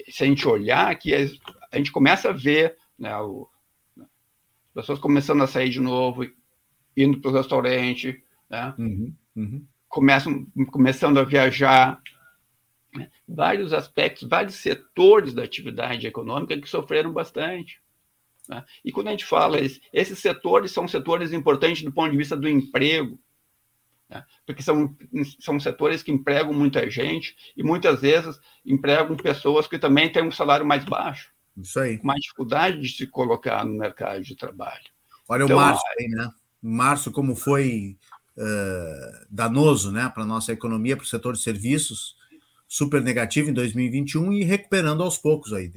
se 0.10 0.24
a 0.24 0.28
gente 0.28 0.46
olhar 0.46 0.92
aqui, 0.92 1.16
a 1.16 1.78
gente 1.78 1.92
começa 1.92 2.30
a 2.30 2.34
ver 2.34 2.76
né, 2.98 3.16
o, 3.18 3.48
pessoas 4.74 5.00
começando 5.00 5.44
a 5.44 5.48
sair 5.48 5.70
de 5.70 5.80
novo, 5.80 6.30
indo 6.96 7.20
para 7.20 7.32
o 7.32 7.34
restaurante, 7.34 8.24
né? 8.50 8.74
Uhum, 8.78 9.14
uhum. 9.36 9.66
Começam, 9.88 10.46
começando 10.72 11.20
a 11.20 11.24
viajar. 11.24 12.02
Vários 13.28 13.72
aspectos, 13.72 14.28
vários 14.28 14.56
setores 14.56 15.34
da 15.34 15.44
atividade 15.44 16.08
econômica 16.08 16.60
que 16.60 16.68
sofreram 16.68 17.14
bastante. 17.14 17.80
Né? 18.48 18.66
E 18.84 18.92
quando 18.92 19.10
a 19.10 19.12
gente 19.12 19.26
fala, 19.26 19.58
esses 19.94 20.18
setores 20.18 20.72
são 20.72 20.88
setores 20.88 21.32
importantes 21.32 21.84
do 21.84 21.92
ponto 21.92 22.10
de 22.10 22.18
vista 22.18 22.36
do 22.36 22.50
emprego, 22.50 23.20
né? 24.10 24.26
porque 24.46 24.64
são, 24.64 24.96
são 25.40 25.60
setores 25.60 26.02
que 26.02 26.12
empregam 26.12 26.52
muita 26.52 26.90
gente 26.90 27.36
e 27.56 27.64
muitas 27.64 28.02
vezes 28.02 28.40
empregam 28.66 29.16
pessoas 29.16 29.68
que 29.68 29.78
também 29.78 30.12
têm 30.12 30.24
um 30.24 30.32
salário 30.32 30.66
mais 30.66 30.84
baixo. 30.84 31.32
Isso 31.62 31.80
aí. 31.80 31.98
Com 31.98 32.08
mais 32.08 32.22
dificuldade 32.22 32.82
de 32.82 32.90
se 32.90 33.08
colocar 33.08 33.66
no 33.66 33.78
mercado 33.78 34.22
de 34.22 34.36
trabalho. 34.36 34.84
Olha 35.28 35.44
então, 35.44 35.58
o 35.58 35.60
março 35.60 35.84
aí, 35.98 36.08
né? 36.08 36.30
Março, 36.62 37.12
como 37.12 37.36
foi 37.36 37.98
uh, 38.38 39.26
danoso 39.30 39.92
né, 39.92 40.10
para 40.14 40.24
a 40.24 40.28
nossa 40.28 40.52
economia, 40.52 40.98
para 40.98 41.04
o 41.04 41.08
setor 41.08 41.34
de 41.34 41.42
serviços, 41.42 42.16
super 42.68 43.02
negativo 43.02 43.50
em 43.50 43.54
2021 43.54 44.34
e 44.34 44.44
recuperando 44.44 45.04
aos 45.04 45.18
poucos 45.18 45.54
aí. 45.54 45.72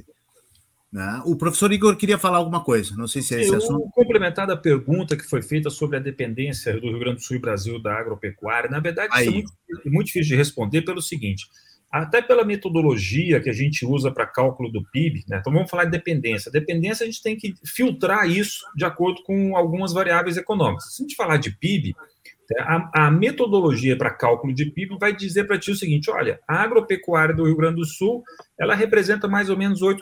Né? 0.93 1.23
O 1.25 1.37
professor 1.37 1.73
Igor 1.73 1.97
queria 1.97 2.19
falar 2.19 2.37
alguma 2.37 2.63
coisa, 2.63 2.95
não 2.95 3.09
sei 3.09 3.23
se 3.23 3.35
é 3.35 3.41
esse 3.41 3.51
Eu, 3.51 3.57
assunto. 3.57 3.89
Complementar 3.93 4.51
a 4.51 4.57
pergunta 4.57 5.17
que 5.17 5.25
foi 5.25 5.41
feita 5.41 5.71
sobre 5.71 5.97
a 5.97 6.01
dependência 6.01 6.79
do 6.79 6.89
Rio 6.89 6.99
Grande 6.99 7.17
do 7.17 7.23
Sul 7.23 7.37
e 7.37 7.41
Brasil 7.41 7.81
da 7.81 7.95
agropecuária, 7.95 8.69
na 8.69 8.79
verdade, 8.79 9.11
é 9.17 9.31
muito, 9.31 9.53
muito 9.87 10.07
difícil 10.09 10.29
de 10.29 10.37
responder 10.37 10.83
pelo 10.83 11.01
seguinte: 11.01 11.49
até 11.93 12.23
pela 12.23 12.43
metodologia 12.43 13.39
que 13.39 13.51
a 13.51 13.53
gente 13.53 13.85
usa 13.85 14.11
para 14.11 14.27
cálculo 14.27 14.73
do 14.73 14.83
PIB, 14.91 15.25
né? 15.29 15.39
então 15.41 15.53
vamos 15.53 15.71
falar 15.71 15.85
de 15.85 15.91
dependência. 15.91 16.51
Dependência, 16.51 17.05
a 17.05 17.07
gente 17.07 17.23
tem 17.23 17.37
que 17.37 17.55
filtrar 17.67 18.27
isso 18.27 18.65
de 18.75 18.87
acordo 18.87 19.23
com 19.25 19.55
algumas 19.55 19.93
variáveis 19.93 20.39
econômicas. 20.39 20.95
Se 20.95 21.03
a 21.03 21.05
gente 21.05 21.15
falar 21.15 21.37
de 21.37 21.51
PIB, 21.51 21.95
a, 22.61 23.07
a 23.07 23.11
metodologia 23.11 23.97
para 23.97 24.11
cálculo 24.11 24.55
de 24.55 24.67
PIB 24.67 24.97
vai 24.99 25.15
dizer 25.15 25.45
para 25.45 25.59
ti 25.59 25.71
o 25.71 25.77
seguinte: 25.77 26.11
olha, 26.11 26.41
a 26.49 26.63
agropecuária 26.63 27.35
do 27.35 27.45
Rio 27.45 27.57
Grande 27.57 27.77
do 27.77 27.85
Sul 27.85 28.23
ela 28.59 28.75
representa 28.75 29.29
mais 29.29 29.51
ou 29.51 29.57
menos 29.57 29.83
8% 29.83 29.99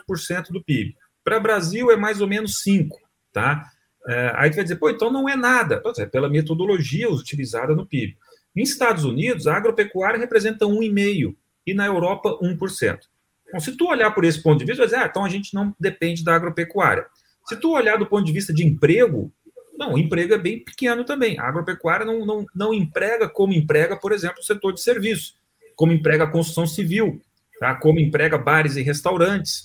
do 0.49 0.63
PIB. 0.63 0.95
Para 1.23 1.37
o 1.37 1.41
Brasil 1.41 1.91
é 1.91 1.97
mais 1.97 2.21
ou 2.21 2.27
menos 2.27 2.63
5%. 2.65 2.89
Tá? 3.33 3.65
É, 4.07 4.33
aí 4.35 4.49
tu 4.49 4.55
vai 4.55 4.63
dizer, 4.63 4.77
pô, 4.77 4.89
então 4.89 5.11
não 5.11 5.27
é 5.27 5.35
nada. 5.35 5.81
É 5.97 6.05
pela 6.05 6.29
metodologia 6.29 7.09
utilizada 7.09 7.75
no 7.75 7.85
PIB. 7.85 8.17
Em 8.55 8.61
Estados 8.61 9.05
Unidos, 9.05 9.47
a 9.47 9.55
agropecuária 9.55 10.19
representa 10.19 10.65
1,5% 10.65 11.35
e 11.65 11.73
na 11.73 11.85
Europa 11.85 12.37
1%. 12.41 12.99
Então, 13.47 13.59
se 13.59 13.75
tu 13.75 13.87
olhar 13.87 14.11
por 14.11 14.23
esse 14.23 14.41
ponto 14.41 14.59
de 14.59 14.65
vista, 14.65 14.79
vai 14.79 14.87
dizer, 14.87 15.01
ah, 15.01 15.07
então 15.09 15.25
a 15.25 15.29
gente 15.29 15.53
não 15.53 15.75
depende 15.79 16.23
da 16.23 16.35
agropecuária. 16.35 17.05
Se 17.47 17.55
tu 17.55 17.71
olhar 17.71 17.97
do 17.97 18.05
ponto 18.05 18.25
de 18.25 18.31
vista 18.31 18.53
de 18.53 18.65
emprego, 18.65 19.31
não, 19.77 19.93
o 19.93 19.97
emprego 19.97 20.33
é 20.33 20.37
bem 20.37 20.63
pequeno 20.63 21.03
também. 21.03 21.39
A 21.39 21.47
agropecuária 21.47 22.05
não, 22.05 22.25
não, 22.25 22.45
não 22.55 22.73
emprega 22.73 23.27
como 23.27 23.53
emprega, 23.53 23.97
por 23.97 24.11
exemplo, 24.11 24.39
o 24.39 24.43
setor 24.43 24.73
de 24.73 24.81
serviços, 24.81 25.35
como 25.75 25.91
emprega 25.91 26.23
a 26.23 26.31
construção 26.31 26.65
civil, 26.65 27.21
tá? 27.59 27.75
como 27.75 27.99
emprega 27.99 28.37
bares 28.37 28.75
e 28.75 28.81
restaurantes, 28.81 29.63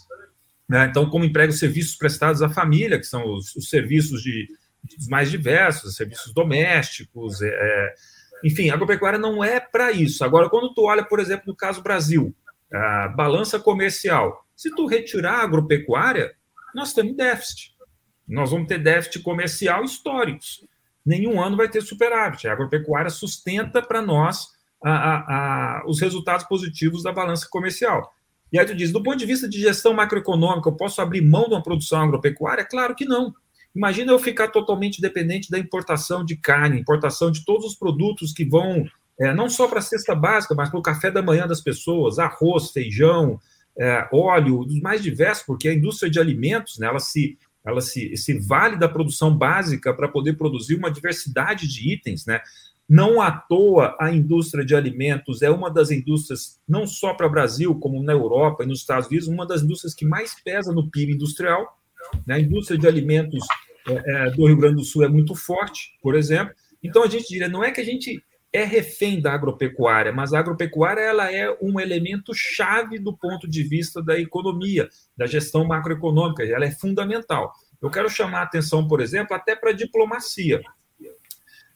né? 0.68 0.86
então, 0.86 1.08
como 1.08 1.24
emprega 1.24 1.52
os 1.52 1.58
serviços 1.58 1.96
prestados 1.96 2.42
à 2.42 2.48
família, 2.48 2.98
que 2.98 3.06
são 3.06 3.34
os, 3.34 3.54
os 3.54 3.68
serviços 3.68 4.22
de, 4.22 4.48
os 4.98 5.06
mais 5.08 5.30
diversos, 5.30 5.96
serviços 5.96 6.32
domésticos, 6.32 7.42
é, 7.42 7.48
é, 7.48 7.94
enfim, 8.44 8.70
a 8.70 8.74
agropecuária 8.74 9.18
não 9.18 9.42
é 9.42 9.60
para 9.60 9.92
isso. 9.92 10.24
Agora, 10.24 10.48
quando 10.48 10.72
tu 10.74 10.84
olha, 10.84 11.04
por 11.04 11.20
exemplo, 11.20 11.44
no 11.46 11.56
caso 11.56 11.82
Brasil, 11.82 12.34
a 12.72 13.08
balança 13.08 13.58
comercial, 13.58 14.44
se 14.54 14.74
tu 14.74 14.86
retirar 14.86 15.40
a 15.40 15.42
agropecuária, 15.42 16.34
nós 16.74 16.92
temos 16.92 17.16
déficit. 17.16 17.74
Nós 18.26 18.50
vamos 18.50 18.66
ter 18.66 18.78
déficit 18.78 19.22
comercial 19.22 19.84
históricos. 19.84 20.64
Nenhum 21.04 21.40
ano 21.40 21.56
vai 21.56 21.68
ter 21.68 21.80
superávit. 21.82 22.48
A 22.48 22.52
agropecuária 22.52 23.10
sustenta 23.10 23.80
para 23.80 24.02
nós 24.02 24.48
a, 24.82 24.90
a, 24.90 25.16
a, 25.78 25.86
os 25.86 26.00
resultados 26.00 26.44
positivos 26.46 27.02
da 27.02 27.12
balança 27.12 27.46
comercial. 27.48 28.12
E 28.52 28.58
aí 28.58 28.66
tu 28.66 28.74
diz, 28.74 28.92
do 28.92 29.02
ponto 29.02 29.16
de 29.16 29.26
vista 29.26 29.48
de 29.48 29.60
gestão 29.60 29.92
macroeconômica, 29.92 30.68
eu 30.68 30.76
posso 30.76 31.00
abrir 31.00 31.20
mão 31.20 31.44
de 31.44 31.54
uma 31.54 31.62
produção 31.62 32.00
agropecuária? 32.02 32.64
Claro 32.64 32.94
que 32.94 33.04
não. 33.04 33.34
Imagina 33.76 34.10
eu 34.10 34.18
ficar 34.18 34.48
totalmente 34.48 35.02
dependente 35.02 35.50
da 35.50 35.58
importação 35.58 36.24
de 36.24 36.34
carne, 36.34 36.80
importação 36.80 37.30
de 37.30 37.44
todos 37.44 37.66
os 37.66 37.74
produtos 37.74 38.32
que 38.32 38.42
vão, 38.42 38.86
é, 39.20 39.34
não 39.34 39.50
só 39.50 39.68
para 39.68 39.80
a 39.80 39.82
cesta 39.82 40.14
básica, 40.14 40.54
mas 40.54 40.70
para 40.70 40.78
o 40.78 40.82
café 40.82 41.10
da 41.10 41.22
manhã 41.22 41.46
das 41.46 41.60
pessoas, 41.60 42.18
arroz, 42.18 42.70
feijão, 42.70 43.38
é, 43.78 44.08
óleo, 44.10 44.64
dos 44.64 44.80
mais 44.80 45.02
diversos, 45.02 45.44
porque 45.44 45.68
a 45.68 45.74
indústria 45.74 46.10
de 46.10 46.18
alimentos, 46.18 46.78
né, 46.78 46.86
ela 46.86 47.00
se 47.00 47.38
ela 47.66 47.80
se, 47.80 48.16
se 48.16 48.38
vale 48.38 48.76
da 48.76 48.88
produção 48.88 49.36
básica 49.36 49.92
para 49.92 50.08
poder 50.08 50.34
produzir 50.34 50.76
uma 50.76 50.88
diversidade 50.88 51.66
de 51.66 51.92
itens, 51.92 52.24
né? 52.24 52.40
Não 52.88 53.20
à 53.20 53.32
toa 53.32 53.96
a 53.98 54.12
indústria 54.12 54.64
de 54.64 54.76
alimentos 54.76 55.42
é 55.42 55.50
uma 55.50 55.68
das 55.68 55.90
indústrias, 55.90 56.60
não 56.68 56.86
só 56.86 57.12
para 57.12 57.26
o 57.26 57.30
Brasil, 57.30 57.74
como 57.74 58.00
na 58.04 58.12
Europa 58.12 58.62
e 58.62 58.66
nos 58.68 58.78
Estados 58.78 59.08
Unidos, 59.08 59.26
uma 59.26 59.44
das 59.44 59.62
indústrias 59.62 59.92
que 59.92 60.06
mais 60.06 60.40
pesa 60.40 60.72
no 60.72 60.88
PIB 60.88 61.14
industrial. 61.14 61.76
Né? 62.26 62.36
A 62.36 62.40
indústria 62.40 62.78
de 62.78 62.86
alimentos 62.86 63.44
é, 63.88 64.26
é, 64.26 64.30
do 64.30 64.46
Rio 64.46 64.56
Grande 64.56 64.76
do 64.76 64.84
Sul 64.84 65.04
é 65.04 65.08
muito 65.08 65.34
forte, 65.34 65.90
por 66.02 66.14
exemplo. 66.14 66.54
Então 66.82 67.02
a 67.02 67.08
gente 67.08 67.28
diria, 67.28 67.48
não 67.48 67.64
é 67.64 67.70
que 67.70 67.80
a 67.80 67.84
gente 67.84 68.22
é 68.52 68.64
refém 68.64 69.20
da 69.20 69.32
agropecuária, 69.32 70.12
mas 70.12 70.32
a 70.32 70.38
agropecuária 70.38 71.00
ela 71.00 71.30
é 71.30 71.54
um 71.60 71.78
elemento 71.78 72.32
chave 72.34 72.98
do 72.98 73.16
ponto 73.16 73.48
de 73.48 73.62
vista 73.62 74.02
da 74.02 74.18
economia, 74.18 74.88
da 75.16 75.26
gestão 75.26 75.64
macroeconômica, 75.64 76.42
ela 76.44 76.64
é 76.64 76.70
fundamental. 76.70 77.52
Eu 77.82 77.90
quero 77.90 78.08
chamar 78.08 78.40
a 78.40 78.44
atenção, 78.44 78.88
por 78.88 79.00
exemplo, 79.00 79.36
até 79.36 79.54
para 79.54 79.70
a 79.70 79.74
diplomacia. 79.74 80.62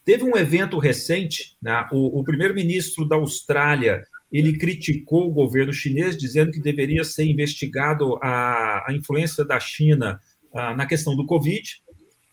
Teve 0.04 0.24
um 0.24 0.36
evento 0.36 0.78
recente, 0.78 1.56
né, 1.60 1.86
o, 1.92 2.20
o 2.20 2.24
primeiro-ministro 2.24 3.06
da 3.06 3.16
Austrália 3.16 4.02
ele 4.30 4.56
criticou 4.56 5.28
o 5.28 5.32
governo 5.32 5.72
chinês, 5.72 6.16
dizendo 6.16 6.52
que 6.52 6.60
deveria 6.60 7.04
ser 7.04 7.24
investigado 7.24 8.16
a, 8.22 8.84
a 8.88 8.92
influência 8.92 9.44
da 9.44 9.58
China 9.58 10.20
a, 10.54 10.74
na 10.74 10.86
questão 10.86 11.16
do 11.16 11.26
Covid. 11.26 11.62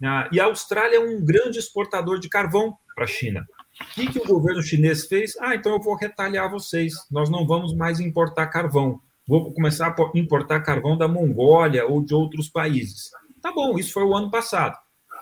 A, 0.04 0.30
e 0.32 0.40
a 0.40 0.46
Austrália 0.46 0.98
é 0.98 1.00
um 1.00 1.24
grande 1.24 1.58
exportador 1.58 2.20
de 2.20 2.30
carvão 2.30 2.76
para 2.96 3.06
a 3.06 3.08
China. 3.08 3.46
O 3.80 3.94
que, 3.94 4.08
que 4.08 4.20
o 4.20 4.26
governo 4.26 4.62
chinês 4.62 5.06
fez? 5.06 5.36
Ah, 5.40 5.56
então 5.56 5.74
eu 5.74 5.82
vou 5.82 5.96
retalhar 5.96 6.50
vocês. 6.50 6.94
Nós 7.12 7.30
não 7.30 7.46
vamos 7.46 7.76
mais 7.76 8.00
importar 8.00 8.48
carvão. 8.48 9.00
Vou 9.28 9.54
começar 9.54 9.88
a 9.88 10.18
importar 10.18 10.62
carvão 10.62 10.98
da 10.98 11.08
Mongólia 11.08 11.86
ou 11.86 12.04
de 12.04 12.14
outros 12.14 12.50
países. 12.50 13.12
Tá 13.42 13.52
bom, 13.52 13.78
isso 13.78 13.94
foi 13.94 14.04
o 14.04 14.16
ano 14.16 14.32
passado. 14.32 14.76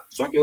Só 0.10 0.30
que 0.30 0.38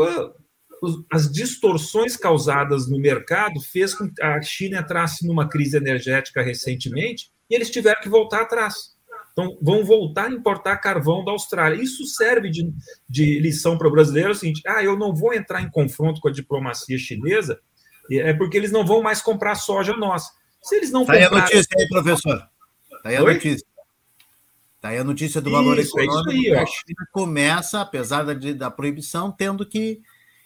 as 1.11 1.31
distorções 1.31 2.17
causadas 2.17 2.89
no 2.89 2.99
mercado 2.99 3.59
fez 3.61 3.93
com 3.93 4.09
que 4.09 4.21
a 4.21 4.41
China 4.41 4.79
entrasse 4.79 5.25
numa 5.27 5.47
crise 5.47 5.77
energética 5.77 6.41
recentemente 6.41 7.31
e 7.49 7.55
eles 7.55 7.69
tiveram 7.69 8.01
que 8.01 8.09
voltar 8.09 8.41
atrás. 8.41 8.93
Então, 9.31 9.57
vão 9.61 9.83
voltar 9.83 10.27
a 10.27 10.31
importar 10.31 10.77
carvão 10.77 11.25
da 11.25 11.31
Austrália. 11.31 11.81
Isso 11.81 12.05
serve 12.05 12.49
de, 12.49 12.71
de 13.09 13.39
lição 13.39 13.77
para 13.77 13.87
o 13.87 13.91
brasileiro, 13.91 14.29
é 14.29 14.31
o 14.31 14.35
seguinte, 14.35 14.61
ah, 14.67 14.83
eu 14.83 14.97
não 14.97 15.13
vou 15.13 15.33
entrar 15.33 15.61
em 15.61 15.69
confronto 15.71 16.21
com 16.21 16.27
a 16.27 16.31
diplomacia 16.31 16.97
chinesa, 16.99 17.59
é 18.11 18.33
porque 18.33 18.57
eles 18.57 18.71
não 18.71 18.85
vão 18.85 19.01
mais 19.01 19.21
comprar 19.21 19.55
soja 19.55 19.95
nossa. 19.97 20.31
Se 20.61 20.75
eles 20.75 20.91
não 20.91 21.05
tá 21.05 21.13
comprarem... 21.13 21.37
aí 21.37 21.39
a 21.39 21.41
notícia 21.41 21.77
aí, 21.77 21.87
professor. 21.89 22.37
Tá 23.01 23.09
aí 23.09 23.15
a 23.15 23.23
Oi? 23.23 23.33
notícia. 23.33 23.67
Tá 24.79 24.89
aí 24.89 24.97
a 24.97 25.03
notícia 25.03 25.41
do 25.41 25.49
valor 25.49 25.79
isso, 25.79 25.97
é 25.97 26.03
econômico. 26.03 26.31
Isso 26.33 26.53
aí, 26.53 26.57
a 26.57 26.65
China 26.65 27.07
começa, 27.11 27.81
apesar 27.81 28.23
da, 28.23 28.33
da 28.33 28.69
proibição, 28.69 29.31
tendo 29.31 29.65
que, 29.65 30.01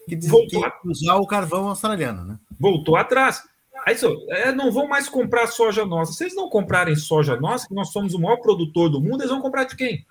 que, 0.07 0.17
que 0.17 0.89
usar 0.89 1.15
o 1.15 1.27
carvão 1.27 1.67
australiano, 1.67 2.25
né? 2.25 2.39
Voltou 2.59 2.95
atrás. 2.95 3.43
Aí, 3.85 3.95
é, 4.29 4.51
não 4.51 4.71
vão 4.71 4.87
mais 4.87 5.07
comprar 5.07 5.47
soja 5.47 5.85
nossa. 5.85 6.13
Se 6.13 6.23
eles 6.23 6.35
não 6.35 6.49
comprarem 6.49 6.95
soja 6.95 7.37
nossa, 7.37 7.67
que 7.67 7.73
nós 7.73 7.91
somos 7.91 8.13
o 8.13 8.19
maior 8.19 8.37
produtor 8.37 8.89
do 8.89 8.99
mundo, 8.99 9.21
eles 9.21 9.31
vão 9.31 9.41
comprar 9.41 9.65
de 9.65 9.75
quem? 9.75 10.05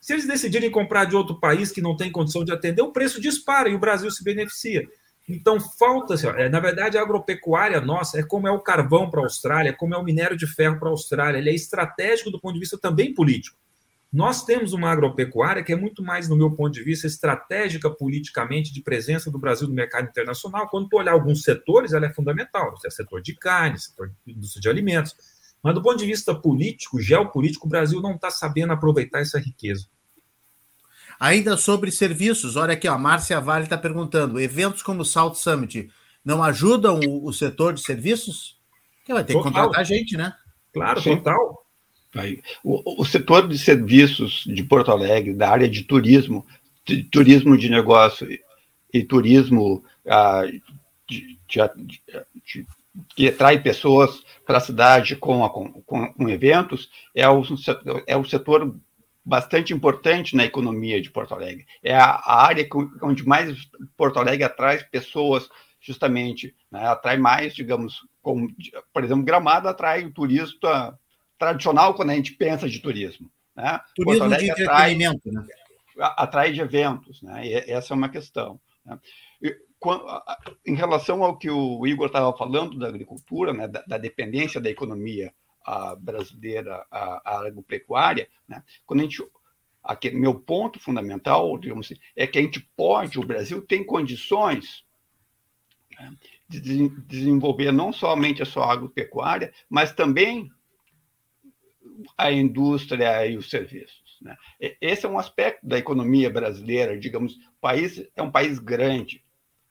Se 0.00 0.12
eles 0.12 0.26
decidirem 0.26 0.70
comprar 0.70 1.04
de 1.04 1.14
outro 1.14 1.38
país 1.38 1.70
que 1.70 1.80
não 1.80 1.96
tem 1.96 2.10
condição 2.10 2.44
de 2.44 2.52
atender, 2.52 2.82
o 2.82 2.92
preço 2.92 3.20
dispara 3.20 3.68
e 3.68 3.74
o 3.74 3.78
Brasil 3.78 4.10
se 4.10 4.24
beneficia. 4.24 4.88
Então, 5.28 5.60
falta, 5.60 6.14
assim, 6.14 6.26
é, 6.26 6.48
na 6.48 6.58
verdade, 6.58 6.98
a 6.98 7.02
agropecuária 7.02 7.80
nossa 7.80 8.18
é 8.18 8.22
como 8.22 8.48
é 8.48 8.50
o 8.50 8.60
carvão 8.60 9.08
para 9.10 9.20
a 9.20 9.24
Austrália, 9.24 9.72
como 9.72 9.94
é 9.94 9.98
o 9.98 10.02
minério 10.02 10.36
de 10.36 10.46
ferro 10.46 10.78
para 10.78 10.88
a 10.88 10.92
Austrália. 10.92 11.38
Ele 11.38 11.50
é 11.50 11.54
estratégico 11.54 12.30
do 12.30 12.40
ponto 12.40 12.54
de 12.54 12.60
vista 12.60 12.76
também 12.76 13.14
político. 13.14 13.56
Nós 14.12 14.44
temos 14.44 14.74
uma 14.74 14.90
agropecuária 14.90 15.64
que 15.64 15.72
é 15.72 15.76
muito 15.76 16.02
mais, 16.02 16.28
no 16.28 16.36
meu 16.36 16.50
ponto 16.50 16.74
de 16.74 16.82
vista, 16.82 17.06
estratégica 17.06 17.88
politicamente 17.88 18.72
de 18.72 18.82
presença 18.82 19.30
do 19.30 19.38
Brasil 19.38 19.66
no 19.66 19.74
mercado 19.74 20.06
internacional. 20.06 20.68
Quando 20.68 20.88
tu 20.88 20.98
olhar 20.98 21.12
alguns 21.12 21.42
setores, 21.42 21.94
ela 21.94 22.04
é 22.04 22.12
fundamental. 22.12 22.74
É 22.84 22.90
setor 22.90 23.22
de 23.22 23.34
carne, 23.34 23.78
setor 23.78 24.12
de 24.26 24.32
indústria 24.34 24.60
de 24.60 24.68
alimentos. 24.68 25.16
Mas 25.62 25.74
do 25.74 25.82
ponto 25.82 25.96
de 25.96 26.04
vista 26.04 26.34
político, 26.34 27.00
geopolítico, 27.00 27.66
o 27.66 27.70
Brasil 27.70 28.02
não 28.02 28.16
está 28.16 28.30
sabendo 28.30 28.74
aproveitar 28.74 29.20
essa 29.20 29.38
riqueza. 29.38 29.86
Ainda 31.18 31.56
sobre 31.56 31.90
serviços, 31.90 32.56
olha 32.56 32.74
aqui, 32.74 32.88
ó, 32.88 32.94
a 32.94 32.98
Márcia 32.98 33.40
Vale 33.40 33.64
está 33.64 33.78
perguntando: 33.78 34.40
eventos 34.40 34.82
como 34.82 35.02
o 35.02 35.04
Salt 35.06 35.36
Summit 35.36 35.88
não 36.22 36.42
ajudam 36.42 37.00
o, 37.00 37.26
o 37.26 37.32
setor 37.32 37.72
de 37.72 37.80
serviços? 37.80 38.60
Que 39.04 39.14
vai 39.14 39.24
ter 39.24 39.32
total. 39.32 39.52
que 39.52 39.58
contratar 39.58 39.84
gente, 39.86 40.16
né? 40.16 40.34
Claro, 40.72 41.00
Sim. 41.00 41.16
total. 41.16 41.64
O, 42.62 43.02
o, 43.02 43.04
setor 43.04 43.48
de 43.48 43.58
serviços 43.58 44.44
de 44.46 44.62
Porto 44.62 44.90
Alegre, 44.90 45.32
da 45.32 45.50
área 45.50 45.68
de 45.68 45.82
turismo, 45.82 46.46
de, 46.84 47.02
turismo 47.04 47.56
de 47.56 47.70
negócio 47.70 48.28
e 48.92 49.02
turismo 49.02 49.82
ah, 50.06 50.42
de, 51.08 51.38
de, 51.48 52.66
que 53.16 53.28
atrai 53.28 53.60
pessoas 53.60 54.22
para 54.46 54.58
a 54.58 54.60
cidade 54.60 55.16
com, 55.16 55.44
a, 55.44 55.50
com, 55.50 55.72
com, 55.82 56.28
eventos, 56.28 56.90
é 57.14 57.28
o, 57.28 57.42
é 58.06 58.16
o 58.16 58.24
setor 58.24 58.74
bastante 59.24 59.72
importante 59.72 60.36
na 60.36 60.44
economia 60.44 61.00
de 61.00 61.10
Porto 61.10 61.34
Alegre. 61.34 61.66
É 61.82 61.94
a, 61.94 62.04
a 62.04 62.44
área 62.44 62.66
onde 63.02 63.26
mais 63.26 63.56
Porto 63.96 64.18
Alegre 64.18 64.44
atrai 64.44 64.84
pessoas, 64.90 65.48
justamente, 65.80 66.54
né? 66.70 66.86
atrai 66.86 67.16
mais, 67.16 67.54
digamos, 67.54 68.00
por 68.22 69.02
exemplo, 69.02 69.24
Gramado 69.24 69.68
atrai 69.68 70.04
o 70.04 70.12
turista 70.12 70.98
tradicional 71.42 71.94
quando 71.94 72.10
a 72.10 72.14
gente 72.14 72.34
pensa 72.34 72.68
de 72.68 72.78
turismo. 72.78 73.28
Né? 73.56 73.80
Turismo 73.96 74.28
de 74.28 74.48
entretenimento, 74.48 75.28
atrai, 75.28 75.44
né? 75.44 75.46
Atrai 75.98 76.52
de 76.52 76.60
eventos, 76.60 77.20
né? 77.20 77.44
E 77.44 77.52
essa 77.52 77.92
é 77.92 77.96
uma 77.96 78.08
questão. 78.08 78.60
Né? 78.86 78.98
E, 79.42 79.56
em 80.64 80.76
relação 80.76 81.24
ao 81.24 81.36
que 81.36 81.50
o 81.50 81.84
Igor 81.84 82.06
estava 82.06 82.32
falando 82.36 82.78
da 82.78 82.86
agricultura, 82.86 83.52
né, 83.52 83.66
da, 83.66 83.82
da 83.82 83.98
dependência 83.98 84.60
da 84.60 84.70
economia 84.70 85.34
a 85.64 85.96
brasileira 85.96 86.86
à, 86.88 87.40
agropecuária, 87.46 88.28
né, 88.46 88.62
quando 88.86 89.00
a 89.00 89.02
gente 89.02 89.24
aqui, 89.82 90.12
meu 90.12 90.36
ponto 90.36 90.78
fundamental, 90.78 91.58
digamos 91.58 91.86
assim, 91.86 92.00
é 92.14 92.24
que 92.24 92.38
a 92.38 92.42
gente 92.42 92.60
pode, 92.76 93.18
o 93.18 93.26
Brasil 93.26 93.60
tem 93.60 93.84
condições 93.84 94.84
né, 95.98 96.12
de 96.48 96.88
desenvolver 96.88 97.72
não 97.72 97.92
somente 97.92 98.40
a 98.40 98.46
sua 98.46 98.72
agropecuária, 98.72 99.52
mas 99.68 99.92
também 99.92 100.48
a 102.16 102.30
indústria 102.30 103.26
e 103.26 103.36
os 103.36 103.48
serviços. 103.50 104.18
Né? 104.20 104.36
Esse 104.80 105.06
é 105.06 105.08
um 105.08 105.18
aspecto 105.18 105.66
da 105.66 105.78
economia 105.78 106.30
brasileira, 106.30 106.98
digamos, 106.98 107.34
o 107.34 107.60
país 107.60 108.04
é 108.14 108.22
um 108.22 108.30
país 108.30 108.58
grande, 108.58 109.22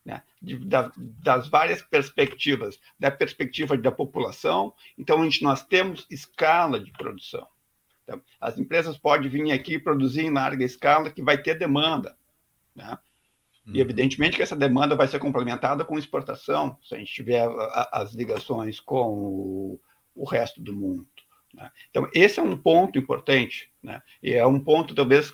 né? 0.03 0.23
De, 0.41 0.57
da, 0.57 0.91
das 0.97 1.47
várias 1.47 1.81
perspectivas, 1.81 2.79
da 2.99 3.11
perspectiva 3.11 3.77
da 3.77 3.91
população, 3.91 4.73
então 4.97 5.21
a 5.21 5.23
gente, 5.23 5.43
nós 5.43 5.63
temos 5.63 6.07
escala 6.09 6.79
de 6.79 6.91
produção. 6.91 7.47
Então, 8.03 8.21
as 8.39 8.57
empresas 8.57 8.97
podem 8.97 9.29
vir 9.29 9.51
aqui 9.51 9.77
produzir 9.77 10.25
em 10.25 10.31
larga 10.31 10.65
escala 10.65 11.11
que 11.11 11.21
vai 11.21 11.41
ter 11.41 11.57
demanda. 11.57 12.17
Né? 12.75 12.97
E, 13.65 13.71
uhum. 13.71 13.77
evidentemente, 13.77 14.37
que 14.37 14.43
essa 14.43 14.55
demanda 14.55 14.95
vai 14.95 15.07
ser 15.07 15.19
complementada 15.19 15.85
com 15.85 15.99
exportação, 15.99 16.77
se 16.83 16.95
a 16.95 16.97
gente 16.97 17.13
tiver 17.13 17.47
as 17.91 18.13
ligações 18.13 18.79
com 18.79 19.13
o, 19.13 19.79
o 20.15 20.25
resto 20.25 20.61
do 20.61 20.73
mundo. 20.73 21.07
Né? 21.53 21.69
Então, 21.89 22.09
esse 22.13 22.39
é 22.39 22.43
um 22.43 22.57
ponto 22.57 22.97
importante, 22.97 23.69
né? 23.81 24.01
e 24.21 24.33
é 24.33 24.45
um 24.45 24.59
ponto, 24.59 24.95
talvez, 24.95 25.33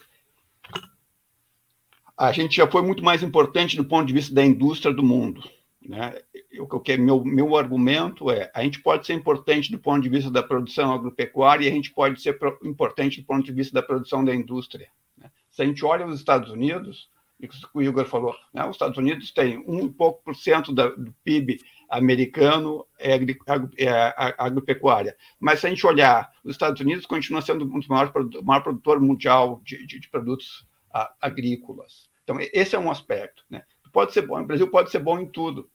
a 2.17 2.31
gente 2.31 2.55
já 2.55 2.67
foi 2.67 2.81
muito 2.81 3.03
mais 3.03 3.21
importante 3.21 3.77
do 3.77 3.85
ponto 3.85 4.07
de 4.07 4.13
vista 4.13 4.33
da 4.33 4.43
indústria 4.43 4.93
do 4.93 5.03
mundo. 5.03 5.43
Né? 5.87 6.19
Eu, 6.51 6.67
eu, 6.69 6.97
meu, 6.97 7.23
meu 7.23 7.55
argumento 7.55 8.29
é: 8.29 8.51
a 8.53 8.63
gente 8.63 8.81
pode 8.81 9.05
ser 9.05 9.13
importante 9.13 9.71
do 9.71 9.79
ponto 9.79 10.01
de 10.01 10.09
vista 10.09 10.29
da 10.29 10.43
produção 10.43 10.91
agropecuária 10.91 11.65
e 11.65 11.67
a 11.69 11.73
gente 11.73 11.93
pode 11.93 12.21
ser 12.21 12.33
pro, 12.33 12.57
importante 12.63 13.21
do 13.21 13.27
ponto 13.27 13.45
de 13.45 13.53
vista 13.53 13.73
da 13.73 13.81
produção 13.81 14.25
da 14.25 14.35
indústria. 14.35 14.89
Né? 15.17 15.31
Se 15.49 15.61
a 15.61 15.65
gente 15.65 15.85
olha 15.85 16.05
os 16.05 16.19
Estados 16.19 16.49
Unidos, 16.49 17.09
e 17.39 17.47
o 17.73 17.81
Igor 17.81 18.05
falou, 18.05 18.35
né? 18.53 18.65
os 18.65 18.71
Estados 18.71 18.97
Unidos 18.97 19.31
têm 19.31 19.63
um 19.67 19.87
pouco 19.91 20.23
por 20.23 20.35
cento 20.35 20.73
da, 20.73 20.89
do 20.89 21.13
PIB 21.23 21.59
americano 21.89 22.85
é, 22.99 23.13
agri, 23.13 23.37
é 23.77 24.13
agropecuária. 24.37 25.15
Mas 25.39 25.59
se 25.59 25.67
a 25.67 25.69
gente 25.69 25.85
olhar, 25.85 26.31
os 26.43 26.51
Estados 26.51 26.81
Unidos 26.81 27.05
continua 27.05 27.41
sendo 27.41 27.65
um 27.65 27.79
dos 27.79 27.87
maiores 27.87 28.11
maior 28.43 28.61
produtor 28.61 28.99
mundial 28.99 29.61
de, 29.63 29.85
de, 29.85 29.99
de 29.99 30.09
produtos 30.09 30.67
a, 30.93 31.13
agrícolas. 31.21 32.09
Então, 32.23 32.37
esse 32.53 32.75
é 32.75 32.79
um 32.79 32.91
aspecto. 32.91 33.43
Né? 33.49 33.63
Pode 33.91 34.13
ser 34.13 34.23
bom, 34.23 34.41
o 34.41 34.45
Brasil 34.45 34.69
pode 34.69 34.91
ser 34.91 34.99
bom 34.99 35.19
em 35.19 35.25
tudo. 35.25 35.69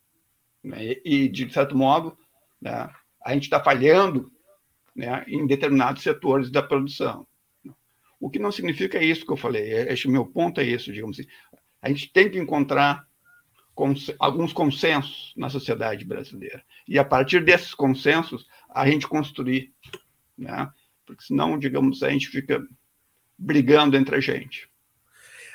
Né? 0.63 0.97
E, 1.05 1.29
de 1.29 1.51
certo 1.53 1.77
modo, 1.77 2.17
né, 2.61 2.91
a 3.25 3.33
gente 3.33 3.45
está 3.45 3.63
falhando 3.63 4.31
né, 4.95 5.25
em 5.27 5.47
determinados 5.47 6.03
setores 6.03 6.51
da 6.51 6.63
produção. 6.63 7.27
O 8.21 8.31
que 8.31 8.39
não 8.39 8.53
significa 8.53 9.03
isso 9.03 9.27
que 9.27 9.33
eu 9.33 9.37
falei. 9.37 9.73
Este 9.89 10.09
meu 10.09 10.25
ponto 10.25 10.61
é 10.61 10.65
isso, 10.65 10.93
digamos 10.93 11.19
assim. 11.19 11.29
A 11.81 11.89
gente 11.89 12.13
tem 12.13 12.31
que 12.31 12.39
encontrar 12.39 13.05
cons 13.75 14.11
alguns 14.19 14.53
consensos 14.53 15.33
na 15.37 15.49
sociedade 15.49 16.05
brasileira. 16.05 16.63
E 16.87 16.99
a 16.99 17.05
partir 17.05 17.45
desses 17.45 17.75
consensos, 17.75 18.47
a 18.69 18.87
gente 18.89 19.07
construir. 19.07 19.73
Né? 20.37 20.69
Porque 21.07 21.25
senão, 21.25 21.59
digamos, 21.59 22.03
a 22.03 22.11
gente 22.11 22.29
fica 22.29 22.63
brigando 23.39 23.97
entre 23.97 24.17
a 24.17 24.21
gente. 24.21 24.69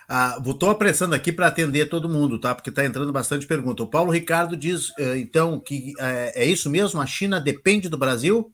Ah, 0.09 0.39
apressando 0.69 1.13
aqui 1.13 1.33
para 1.33 1.47
atender 1.47 1.89
todo 1.89 2.07
mundo, 2.07 2.39
tá? 2.39 2.55
Porque 2.55 2.69
está 2.69 2.85
entrando 2.85 3.11
bastante 3.11 3.45
pergunta. 3.45 3.83
O 3.83 3.89
Paulo 3.89 4.11
Ricardo 4.11 4.55
diz, 4.55 4.93
eh, 4.97 5.17
então, 5.17 5.59
que 5.59 5.93
é, 5.99 6.43
é 6.43 6.45
isso 6.45 6.69
mesmo? 6.69 7.01
A 7.01 7.05
China 7.05 7.41
depende 7.41 7.89
do 7.89 7.97
Brasil? 7.97 8.53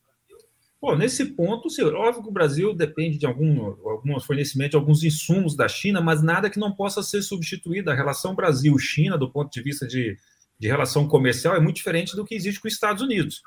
Bom, 0.83 0.97
nesse 0.97 1.27
ponto, 1.27 1.69
sim, 1.69 1.81
óbvio 1.81 2.23
que 2.23 2.27
o 2.27 2.33
Brasil 2.33 2.73
depende 2.73 3.17
de 3.17 3.25
algum, 3.25 3.67
algum 3.89 4.19
fornecimento 4.19 4.71
de 4.71 4.75
alguns 4.75 5.01
insumos 5.01 5.55
da 5.55 5.65
China, 5.65 6.01
mas 6.01 6.21
nada 6.21 6.49
que 6.49 6.59
não 6.59 6.73
possa 6.73 7.01
ser 7.01 7.21
substituído. 7.21 7.89
A 7.89 7.95
relação 7.95 8.35
Brasil-China, 8.35 9.17
do 9.17 9.31
ponto 9.31 9.49
de 9.49 9.61
vista 9.61 9.87
de, 9.87 10.17
de 10.59 10.67
relação 10.67 11.07
comercial, 11.07 11.55
é 11.55 11.59
muito 11.61 11.77
diferente 11.77 12.17
do 12.17 12.25
que 12.25 12.35
existe 12.35 12.59
com 12.59 12.67
os 12.67 12.73
Estados 12.73 13.01
Unidos. 13.01 13.41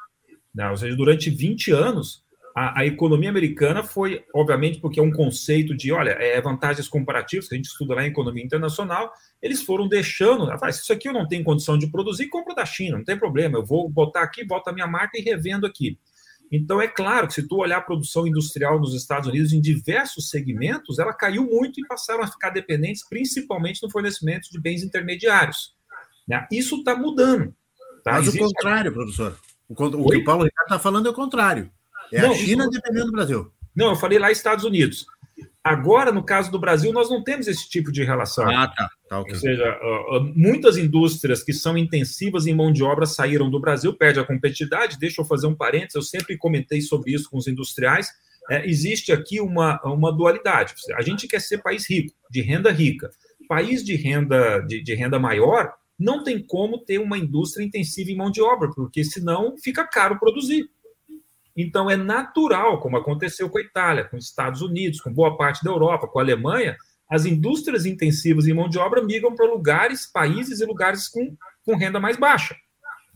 Né? 0.55 0.67
Ou 0.71 0.79
seja, 0.79 0.97
durante 0.97 1.29
20 1.29 1.73
anos, 1.73 2.25
a, 2.55 2.81
a, 2.81 2.87
economia 2.87 3.29
americana 3.29 3.83
foi, 3.83 4.25
obviamente, 4.35 4.81
porque 4.81 4.99
é 4.99 5.03
um 5.03 5.13
conceito 5.13 5.77
de, 5.77 5.93
olha, 5.93 6.13
é 6.13 6.41
vantagens 6.41 6.89
comparativas, 6.89 7.49
que 7.49 7.55
a 7.55 7.59
gente 7.59 7.67
estuda 7.67 7.97
lá 7.97 8.03
em 8.03 8.09
economia 8.09 8.43
internacional, 8.43 9.13
eles 9.43 9.61
foram 9.61 9.87
deixando, 9.87 10.51
ah, 10.51 10.71
isso 10.71 10.91
aqui 10.91 11.07
eu 11.07 11.13
não 11.13 11.29
tenho 11.29 11.45
condição 11.45 11.77
de 11.77 11.87
produzir, 11.89 12.29
compro 12.29 12.55
da 12.55 12.65
China, 12.65 12.97
não 12.97 13.05
tem 13.05 13.19
problema, 13.19 13.59
eu 13.59 13.63
vou 13.67 13.91
botar 13.91 14.23
aqui, 14.23 14.43
boto 14.43 14.71
a 14.71 14.73
minha 14.73 14.87
marca 14.87 15.19
e 15.19 15.21
revendo 15.21 15.67
aqui. 15.67 15.99
Então, 16.51 16.81
é 16.81 16.87
claro 16.87 17.27
que 17.27 17.35
se 17.35 17.47
tu 17.47 17.57
olhar 17.57 17.79
a 17.79 17.83
produção 17.83 18.27
industrial 18.27 18.79
nos 18.79 18.95
Estados 18.95 19.29
Unidos 19.29 19.53
em 19.53 19.61
diversos 19.61 20.31
segmentos, 20.31 20.99
ela 20.99 21.13
caiu 21.13 21.45
muito 21.45 21.81
e 21.81 21.87
passaram 21.87 22.23
a 22.23 22.27
ficar 22.27 22.51
dependentes, 22.51 23.07
principalmente 23.09 23.83
no 23.83 23.91
fornecimento 23.91 24.49
de 24.51 24.61
bens 24.61 24.83
intermediários. 24.83 25.75
Né? 26.27 26.47
Isso 26.51 26.77
está 26.77 26.95
mudando. 26.95 27.55
Tá? 28.05 28.13
Mas 28.13 28.29
Existe... 28.29 28.43
o 28.43 28.47
contrário, 28.47 28.93
professor. 28.93 29.37
O, 29.69 29.75
o 29.75 30.09
que 30.09 30.19
o 30.19 30.25
Paulo 30.25 30.45
Ricardo 30.45 30.67
está 30.67 30.79
falando 30.79 31.07
é 31.07 31.11
o 31.11 31.15
contrário. 31.15 31.71
É 32.13 32.23
não, 32.23 32.31
a 32.31 32.35
China 32.35 32.65
isso... 32.65 32.71
dependendo 32.71 33.07
do 33.07 33.13
Brasil. 33.13 33.53
Não, 33.75 33.91
eu 33.91 33.97
falei 33.97 34.19
lá 34.19 34.31
Estados 34.31 34.65
Unidos. 34.65 35.07
Agora, 35.67 36.13
no 36.13 36.23
caso 36.23 36.49
do 36.49 36.61
Brasil, 36.61 36.93
nós 36.93 37.11
não 37.11 37.25
temos 37.25 37.49
esse 37.49 37.69
tipo 37.69 37.91
de 37.91 38.05
relação. 38.05 38.49
Ah, 38.49 38.69
tá. 38.69 38.89
tá 39.09 39.21
okay. 39.21 39.35
Ou 39.35 39.41
seja, 39.41 39.79
muitas 40.37 40.79
indústrias 40.79 41.43
que 41.43 41.53
são 41.53 41.77
intensivas 41.77 42.47
em 42.47 42.55
mão 42.55 42.71
de 42.73 42.85
obra 42.85 43.05
saíram 43.05 43.51
do 43.51 43.59
Brasil, 43.59 43.93
perde 43.93 44.21
a 44.21 44.25
competitividade. 44.25 44.97
Deixa 44.97 45.21
eu 45.21 45.25
fazer 45.25 45.49
um 45.49 45.57
parênteses, 45.57 45.97
eu 45.97 46.03
sempre 46.03 46.37
comentei 46.37 46.81
sobre 46.81 47.13
isso 47.13 47.29
com 47.29 47.37
os 47.37 47.49
industriais. 47.49 48.09
É, 48.49 48.65
existe 48.65 49.11
aqui 49.11 49.41
uma, 49.41 49.81
uma 49.83 50.13
dualidade. 50.13 50.73
A 50.95 51.03
gente 51.03 51.27
quer 51.27 51.41
ser 51.41 51.59
país 51.59 51.91
rico, 51.91 52.15
de 52.31 52.43
renda 52.43 52.71
rica. 52.71 53.11
País 53.49 53.85
de 53.85 53.97
renda, 53.97 54.61
de, 54.61 54.81
de 54.81 54.95
renda 54.95 55.19
maior 55.19 55.73
não 55.99 56.23
tem 56.23 56.39
como 56.39 56.79
ter 56.79 56.99
uma 56.99 57.19
indústria 57.19 57.65
intensiva 57.65 58.11
em 58.11 58.17
mão 58.17 58.31
de 58.31 58.41
obra, 58.41 58.71
porque 58.71 59.03
senão 59.03 59.57
fica 59.59 59.85
caro 59.85 60.19
produzir. 60.19 60.71
Então, 61.57 61.91
é 61.91 61.97
natural, 61.97 62.81
como 62.81 62.97
aconteceu 62.97 63.49
com 63.49 63.59
a 63.59 63.63
Itália, 63.63 64.05
com 64.05 64.17
os 64.17 64.27
Estados 64.27 64.61
Unidos, 64.61 65.01
com 65.01 65.13
boa 65.13 65.37
parte 65.37 65.65
da 65.65 65.71
Europa, 65.71 66.07
com 66.07 66.19
a 66.19 66.23
Alemanha, 66.23 66.77
as 67.11 67.25
indústrias 67.25 67.87
intensivas 67.87 68.47
em 68.47 68.53
mão 68.53 68.69
de 68.69 68.79
obra 68.79 69.03
migram 69.03 69.35
para 69.35 69.47
lugares, 69.47 70.11
países 70.11 70.61
e 70.61 70.67
lugares 70.67 71.09
com, 71.09 71.37
com 71.65 71.77
renda 71.77 72.01
mais 72.01 72.17
baixa. 72.17 72.55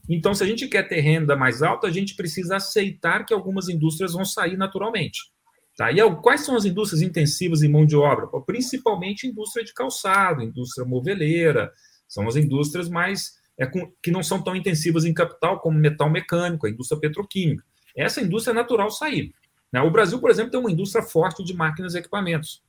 Então, 0.08 0.34
se 0.34 0.42
a 0.42 0.46
gente 0.46 0.66
quer 0.68 0.88
ter 0.88 1.00
renda 1.00 1.36
mais 1.36 1.62
alta, 1.62 1.86
a 1.86 1.90
gente 1.90 2.16
precisa 2.16 2.56
aceitar 2.56 3.24
que 3.24 3.34
algumas 3.34 3.68
indústrias 3.68 4.12
vão 4.12 4.24
sair 4.24 4.56
naturalmente. 4.56 5.20
Tá? 5.76 5.92
E 5.92 5.98
quais 6.16 6.40
são 6.40 6.56
as 6.56 6.64
indústrias 6.64 7.02
intensivas 7.02 7.62
em 7.62 7.68
mão 7.68 7.86
de 7.86 7.96
obra? 7.96 8.26
Principalmente 8.44 9.26
indústria 9.26 9.64
de 9.64 9.72
calçado, 9.72 10.42
indústria 10.42 10.86
moveleira, 10.86 11.70
são 12.08 12.26
as 12.26 12.36
indústrias 12.36 12.88
mais 12.88 13.38
é, 13.58 13.66
com, 13.66 13.92
que 14.02 14.10
não 14.10 14.22
são 14.22 14.42
tão 14.42 14.56
intensivas 14.56 15.04
em 15.04 15.14
capital 15.14 15.60
como 15.60 15.78
metal 15.78 16.10
mecânico, 16.10 16.66
a 16.66 16.70
indústria 16.70 17.00
petroquímica. 17.00 17.64
Essa 17.96 18.20
indústria 18.20 18.52
é 18.52 18.54
natural 18.54 18.90
sair. 18.90 19.32
Né? 19.72 19.80
O 19.80 19.90
Brasil, 19.90 20.18
por 20.18 20.30
exemplo, 20.30 20.50
tem 20.50 20.60
uma 20.60 20.70
indústria 20.70 21.04
forte 21.04 21.44
de 21.44 21.54
máquinas 21.54 21.94
e 21.94 21.98
equipamentos, 21.98 22.62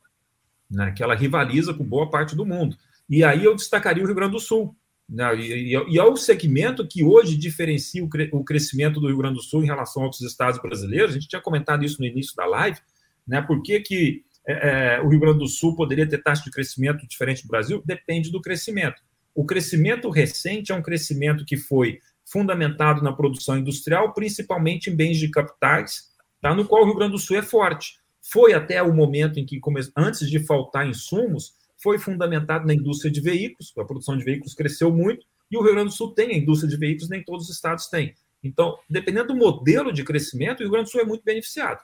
né? 0.70 0.92
que 0.92 1.04
ela 1.04 1.16
rivaliza 1.16 1.74
com 1.74 1.84
boa 1.84 2.10
parte 2.10 2.36
do 2.36 2.46
mundo. 2.46 2.78
E 3.10 3.24
aí 3.24 3.44
eu 3.44 3.56
destacaria 3.56 4.04
o 4.04 4.06
Rio 4.06 4.16
Grande 4.16 4.34
do 4.34 4.40
Sul. 4.40 4.76
Né? 5.10 5.36
E, 5.36 5.76
e, 5.76 5.94
e 5.94 6.00
é 6.00 6.04
o 6.04 6.16
segmento 6.16 6.88
que 6.88 7.04
hoje 7.04 7.36
diferencia 7.36 8.04
o, 8.04 8.10
cre 8.10 8.30
o 8.32 8.44
crescimento 8.44 9.00
do 9.00 9.08
Rio 9.08 9.18
Grande 9.18 9.36
do 9.36 9.44
Sul 9.44 9.64
em 9.64 9.68
relação 9.68 10.04
a 10.04 10.06
outros 10.06 10.22
estados 10.22 10.62
brasileiros. 10.62 11.12
A 11.12 11.14
gente 11.14 11.28
tinha 11.28 11.42
comentado 11.42 11.84
isso 11.84 12.00
no 12.00 12.08
início 12.08 12.36
da 12.36 12.46
live. 12.46 12.80
Né? 13.28 13.42
Por 13.42 13.62
que, 13.62 13.80
que 13.82 14.24
é, 14.48 14.96
é, 14.98 15.02
o 15.02 15.10
Rio 15.10 15.20
Grande 15.20 15.40
do 15.40 15.48
Sul 15.48 15.76
poderia 15.76 16.08
ter 16.08 16.22
taxa 16.22 16.44
de 16.44 16.52
crescimento 16.52 17.06
diferente 17.08 17.44
do 17.44 17.50
Brasil? 17.50 17.82
Depende 17.86 18.32
do 18.32 18.42
crescimento. 18.42 19.02
O 19.34 19.46
crescimento 19.46 20.10
recente 20.10 20.72
é 20.72 20.76
um 20.76 20.82
crescimento 20.82 21.46
que 21.46 21.58
foi 21.58 22.00
fundamentado 22.32 23.04
na 23.04 23.12
produção 23.12 23.58
industrial, 23.58 24.14
principalmente 24.14 24.90
em 24.90 24.96
bens 24.96 25.18
de 25.18 25.30
capitais, 25.30 26.10
tá? 26.40 26.56
no 26.56 26.66
qual 26.66 26.84
o 26.84 26.86
Rio 26.86 26.96
Grande 26.96 27.14
do 27.14 27.20
Sul 27.20 27.38
é 27.38 27.42
forte. 27.42 27.96
Foi 28.22 28.54
até 28.54 28.82
o 28.82 28.94
momento 28.94 29.40
em 29.40 29.46
que, 29.46 29.60
antes 29.98 30.30
de 30.30 30.40
faltar 30.40 30.88
insumos, 30.88 31.54
foi 31.82 31.98
fundamentado 31.98 32.66
na 32.66 32.74
indústria 32.74 33.12
de 33.12 33.20
veículos, 33.20 33.74
a 33.78 33.84
produção 33.84 34.16
de 34.16 34.24
veículos 34.24 34.54
cresceu 34.54 34.92
muito, 34.92 35.26
e 35.50 35.58
o 35.58 35.62
Rio 35.62 35.74
Grande 35.74 35.90
do 35.90 35.96
Sul 35.96 36.14
tem 36.14 36.32
a 36.32 36.38
indústria 36.38 36.70
de 36.70 36.78
veículos, 36.78 37.10
nem 37.10 37.24
todos 37.24 37.50
os 37.50 37.56
estados 37.56 37.88
têm. 37.88 38.14
Então, 38.44 38.78
dependendo 38.90 39.30
do 39.30 39.36
modelo 39.36 39.92
de 39.92 40.04
crescimento, 40.04 40.60
o 40.60 40.64
Rio 40.64 40.72
Grande 40.72 40.86
do 40.86 40.92
Sul 40.92 41.02
é 41.02 41.06
muito 41.06 41.24
beneficiado. 41.24 41.82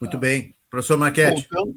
Muito 0.00 0.18
bem. 0.18 0.54
Professor 0.68 0.98
Marquete. 0.98 1.48
Voltando, 1.50 1.76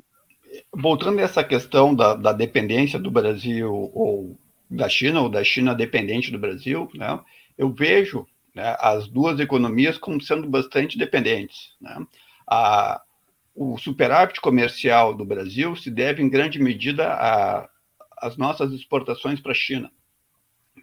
voltando 0.73 1.19
a 1.19 1.21
essa 1.21 1.43
questão 1.43 1.95
da, 1.95 2.15
da 2.15 2.33
dependência 2.33 2.99
do 2.99 3.11
Brasil 3.11 3.71
ou 3.71 4.37
da 4.69 4.89
China, 4.89 5.21
ou 5.21 5.29
da 5.29 5.43
China 5.43 5.75
dependente 5.75 6.31
do 6.31 6.39
Brasil, 6.39 6.89
né, 6.93 7.19
eu 7.57 7.71
vejo 7.71 8.27
né, 8.53 8.75
as 8.79 9.07
duas 9.07 9.39
economias 9.39 9.97
como 9.97 10.21
sendo 10.21 10.47
bastante 10.49 10.97
dependentes. 10.97 11.75
Né? 11.79 12.05
A, 12.47 13.01
o 13.53 13.77
superávit 13.77 14.41
comercial 14.41 15.13
do 15.13 15.25
Brasil 15.25 15.75
se 15.75 15.89
deve, 15.89 16.21
em 16.23 16.29
grande 16.29 16.59
medida, 16.59 17.59
às 18.17 18.37
nossas 18.37 18.71
exportações 18.73 19.39
para 19.39 19.51
a 19.51 19.55
China. 19.55 19.91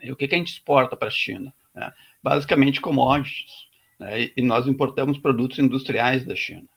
E 0.03 0.11
o 0.11 0.17
que, 0.17 0.27
que 0.27 0.35
a 0.35 0.39
gente 0.39 0.53
exporta 0.53 0.97
para 0.97 1.09
a 1.09 1.13
China? 1.13 1.53
Né? 1.75 1.93
Basicamente 2.23 2.81
commodities. 2.81 3.53
Né? 3.99 4.31
E 4.37 4.43
nós 4.43 4.67
importamos 4.67 5.19
produtos 5.19 5.59
industriais 5.59 6.25
da 6.25 6.35
China. 6.35 6.69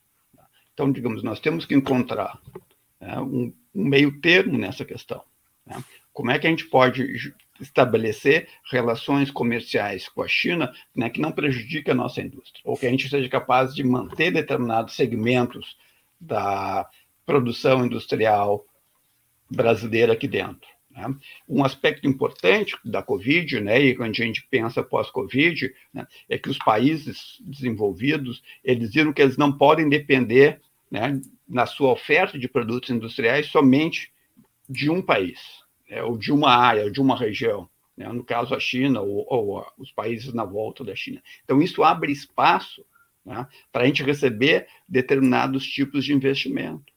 Então, 0.73 0.91
digamos, 0.91 1.23
nós 1.23 1.39
temos 1.39 1.65
que 1.65 1.73
encontrar 1.73 2.37
né, 2.99 3.17
um, 3.19 3.53
um, 3.73 3.85
meio 3.85 4.19
termo 4.19 4.57
nessa 4.57 4.83
questão. 4.83 5.23
Né? 5.65 5.81
Como 6.15 6.31
é 6.31 6.39
que 6.39 6.47
a 6.47 6.49
gente 6.49 6.63
pode 6.65 7.33
estabelecer 7.59 8.47
relações 8.71 9.29
comerciais 9.29 10.07
com 10.07 10.23
a 10.23 10.27
China 10.29 10.73
né, 10.95 11.09
que 11.09 11.19
não 11.19 11.29
prejudiquem 11.29 11.91
a 11.91 11.95
nossa 11.95 12.21
indústria, 12.21 12.61
ou 12.63 12.77
que 12.77 12.87
a 12.87 12.89
gente 12.89 13.09
seja 13.09 13.27
capaz 13.27 13.75
de 13.75 13.83
manter 13.83 14.31
determinados 14.31 14.95
segmentos 14.95 15.77
da 16.19 16.89
produção 17.25 17.85
industrial 17.85 18.65
brasileira 19.51 20.13
aqui 20.13 20.25
dentro. 20.25 20.69
Né? 20.89 21.13
Um 21.49 21.65
aspecto 21.65 22.07
importante 22.07 22.77
da 22.85 23.03
Covid, 23.03 23.59
né, 23.59 23.81
e 23.81 23.93
quando 23.93 24.11
a 24.11 24.13
gente 24.13 24.47
pensa 24.49 24.81
pós-Covid, 24.81 25.69
né, 25.93 26.07
é 26.29 26.37
que 26.37 26.49
os 26.49 26.57
países 26.59 27.41
desenvolvidos 27.41 28.41
eles 28.63 28.93
viram 28.93 29.11
que 29.11 29.21
eles 29.21 29.35
não 29.35 29.51
podem 29.51 29.89
depender 29.89 30.61
né, 30.89 31.19
na 31.45 31.65
sua 31.65 31.91
oferta 31.91 32.39
de 32.39 32.47
produtos 32.47 32.89
industriais 32.89 33.47
somente 33.47 34.13
de 34.69 34.89
um 34.89 35.01
país, 35.01 35.64
né, 35.89 36.03
ou 36.03 36.17
de 36.17 36.31
uma 36.31 36.55
área, 36.55 36.89
de 36.89 37.01
uma 37.01 37.17
região, 37.17 37.69
né, 37.95 38.07
no 38.09 38.23
caso 38.23 38.53
a 38.53 38.59
China 38.59 39.01
ou, 39.01 39.25
ou, 39.29 39.65
os 39.77 39.91
países 39.91 40.33
na 40.33 40.43
volta 40.43 40.83
da 40.83 40.95
China. 40.95 41.21
Então, 41.43 41.61
isso 41.61 41.83
abre 41.83 42.11
espaço 42.11 42.85
né, 43.25 43.47
para 43.71 43.83
a 43.83 43.85
gente 43.87 44.03
receber 44.03 44.67
determinados 44.87 45.65
tipos 45.65 46.05
de 46.05 46.13
investimento. 46.13 46.93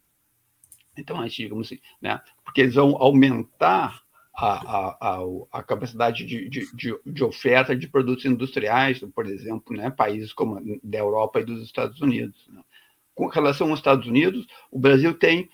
Então, 0.97 1.21
a 1.21 1.29
gente, 1.29 1.43
digamos 1.43 1.67
assim, 1.69 1.81
né, 2.01 2.21
porque 2.45 2.63
eles 2.63 2.75
vão 2.75 2.97
aumentar 2.97 4.03
a, 4.35 4.91
a, 5.01 5.19
a, 5.51 5.63
capacidade 5.65 6.25
de, 6.25 6.49
de, 6.49 6.77
de, 6.77 6.97
de, 7.05 7.25
oferta 7.25 7.75
de 7.75 7.89
produtos 7.89 8.25
industriais, 8.25 9.01
por 9.13 9.27
exemplo, 9.27 9.77
né, 9.77 9.91
países 9.91 10.33
como 10.33 10.61
da 10.83 10.99
Europa 10.99 11.41
e 11.41 11.45
dos 11.45 11.63
Estados 11.63 12.01
Unidos. 12.01 12.47
Né. 12.49 12.63
Com 13.17 13.27
relação 13.27 13.71
aos 13.71 13.81
Estados 13.81 14.07
Unidos, 14.07 14.47
o 14.71 14.79
Brasil 14.79 15.13
tem 15.13 15.51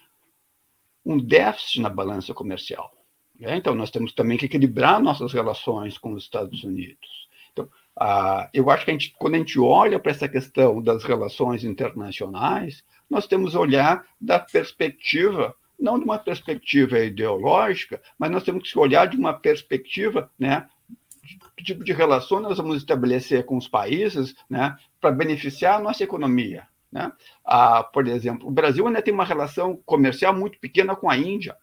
um 1.04 1.18
déficit 1.18 1.80
na 1.80 1.88
balança 1.88 2.34
comercial. 2.34 2.92
Né? 3.38 3.56
Então, 3.56 3.74
nós 3.74 3.90
temos 3.90 4.12
também 4.12 4.38
que 4.38 4.46
equilibrar 4.46 5.00
nossas 5.00 5.32
relações 5.32 5.98
com 5.98 6.12
os 6.12 6.24
Estados 6.24 6.64
Unidos. 6.64 7.28
Então, 7.52 7.68
ah, 7.96 8.48
eu 8.52 8.70
acho 8.70 8.84
que 8.84 8.90
a 8.90 8.94
gente, 8.94 9.14
quando 9.18 9.34
a 9.34 9.38
gente 9.38 9.58
olha 9.58 9.98
para 9.98 10.10
essa 10.10 10.28
questão 10.28 10.82
das 10.82 11.04
relações 11.04 11.64
internacionais, 11.64 12.82
nós 13.08 13.26
temos 13.26 13.52
que 13.52 13.58
olhar 13.58 14.04
da 14.20 14.38
perspectiva, 14.38 15.54
não 15.78 15.98
de 15.98 16.04
uma 16.04 16.18
perspectiva 16.18 16.98
ideológica, 16.98 18.00
mas 18.18 18.30
nós 18.30 18.42
temos 18.42 18.70
que 18.70 18.78
olhar 18.78 19.06
de 19.06 19.16
uma 19.16 19.32
perspectiva, 19.32 20.30
né, 20.38 20.68
que 21.56 21.64
tipo 21.64 21.84
de 21.84 21.92
relação 21.92 22.40
nós 22.40 22.58
vamos 22.58 22.78
estabelecer 22.78 23.44
com 23.44 23.56
os 23.56 23.68
países, 23.68 24.34
né, 24.50 24.76
para 25.00 25.12
beneficiar 25.12 25.78
a 25.78 25.82
nossa 25.82 26.02
economia. 26.02 26.66
Né? 26.90 27.10
Ah, 27.44 27.82
por 27.82 28.06
exemplo, 28.06 28.48
o 28.48 28.52
Brasil 28.52 28.86
ainda 28.86 29.02
tem 29.02 29.12
uma 29.12 29.24
relação 29.24 29.76
comercial 29.84 30.34
muito 30.34 30.58
pequena 30.58 30.94
com 30.94 31.10
a 31.10 31.16
Índia. 31.16 31.56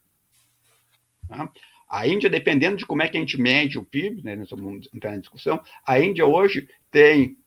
Né? 1.31 1.49
A 1.89 2.07
Índia, 2.07 2.29
dependendo 2.29 2.77
de 2.77 2.85
como 2.85 3.01
é 3.01 3.07
que 3.07 3.17
a 3.17 3.19
gente 3.19 3.39
mede 3.39 3.77
o 3.77 3.83
PIB, 3.83 4.23
né, 4.23 4.35
nós 4.35 4.49
vamos 4.49 4.87
entrar 4.93 5.17
discussão, 5.17 5.61
a 5.85 5.99
Índia 5.99 6.25
hoje 6.25 6.67
tem 6.89 7.37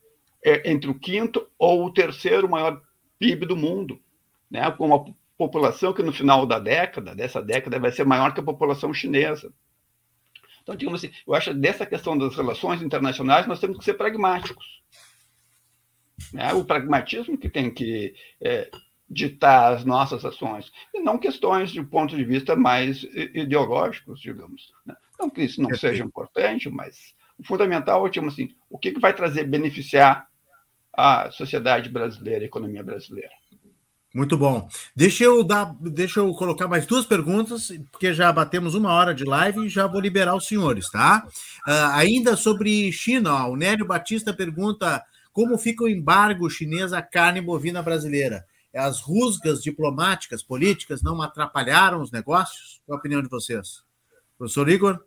é, 0.43 0.69
entre 0.69 0.89
o 0.89 0.99
quinto 0.99 1.47
ou 1.57 1.85
o 1.85 1.93
terceiro 1.93 2.47
maior 2.47 2.81
PIB 3.17 3.45
do 3.47 3.55
mundo, 3.55 3.99
né, 4.49 4.69
com 4.71 4.85
uma 4.85 5.05
população 5.37 5.93
que 5.93 6.03
no 6.03 6.13
final 6.13 6.45
da 6.45 6.59
década, 6.59 7.15
dessa 7.15 7.41
década, 7.41 7.79
vai 7.79 7.91
ser 7.91 8.05
maior 8.05 8.33
que 8.33 8.39
a 8.39 8.43
população 8.43 8.93
chinesa. 8.93 9.51
Então, 10.61 10.75
digamos 10.75 11.03
assim, 11.03 11.13
eu 11.27 11.33
acho 11.33 11.51
que 11.51 11.57
dessa 11.57 11.85
questão 11.85 12.17
das 12.17 12.35
relações 12.35 12.81
internacionais 12.81 13.47
nós 13.47 13.59
temos 13.59 13.77
que 13.77 13.83
ser 13.83 13.95
pragmáticos. 13.95 14.81
Né? 16.31 16.53
O 16.53 16.63
pragmatismo 16.63 17.37
que 17.37 17.49
tem 17.49 17.71
que 17.71 18.15
é, 18.41 18.69
ditar 19.09 19.73
as 19.73 19.85
nossas 19.85 20.25
ações, 20.25 20.71
e 20.93 20.99
não 20.99 21.17
questões 21.17 21.71
de 21.71 21.83
ponto 21.83 22.15
de 22.15 22.23
vista 22.23 22.55
mais 22.55 23.03
ideológicos, 23.33 24.19
digamos. 24.19 24.71
Né? 24.85 24.95
Não 25.19 25.29
que 25.29 25.43
isso 25.43 25.61
não 25.61 25.73
seja 25.75 26.03
importante, 26.03 26.69
mas 26.69 27.13
o 27.37 27.43
fundamental 27.43 28.05
é, 28.05 28.09
tipo 28.09 28.27
assim, 28.27 28.49
o 28.69 28.77
que, 28.77 28.91
que 28.91 28.99
vai 28.99 29.13
trazer 29.13 29.43
beneficiar 29.45 30.27
a 30.91 31.29
sociedade 31.31 31.89
brasileira, 31.89 32.43
a 32.43 32.47
economia 32.47 32.83
brasileira. 32.83 33.31
Muito 34.13 34.37
bom. 34.37 34.69
Deixa 34.95 35.25
eu 35.25 35.43
dar, 35.43 35.75
deixa 35.81 36.21
eu 36.21 36.33
colocar 36.35 36.69
mais 36.69 36.85
duas 36.85 37.05
perguntas, 37.05 37.69
porque 37.91 38.13
já 38.13 38.31
batemos 38.31 38.73
uma 38.73 38.93
hora 38.93 39.13
de 39.13 39.25
live 39.25 39.65
e 39.65 39.69
já 39.69 39.87
vou 39.87 39.99
liberar 39.99 40.35
os 40.35 40.47
senhores, 40.47 40.89
tá? 40.89 41.27
Uh, 41.67 41.91
ainda 41.91 42.37
sobre 42.37 42.89
China, 42.93 43.43
ó, 43.43 43.49
o 43.49 43.57
Nélio 43.57 43.85
Batista 43.85 44.33
pergunta 44.33 45.03
como 45.33 45.57
fica 45.57 45.83
o 45.83 45.89
embargo 45.89 46.49
chinês 46.49 46.93
à 46.93 47.01
carne 47.01 47.41
bovina 47.41 47.83
brasileira. 47.83 48.45
As 48.75 48.99
rusgas 48.99 49.63
diplomáticas, 49.63 50.43
políticas, 50.43 51.01
não 51.01 51.21
atrapalharam 51.21 52.01
os 52.01 52.11
negócios? 52.11 52.81
Qual 52.85 52.97
a 52.97 52.99
opinião 52.99 53.21
de 53.21 53.29
vocês? 53.29 53.83
Professor 54.37 54.67
Igor? 54.69 54.99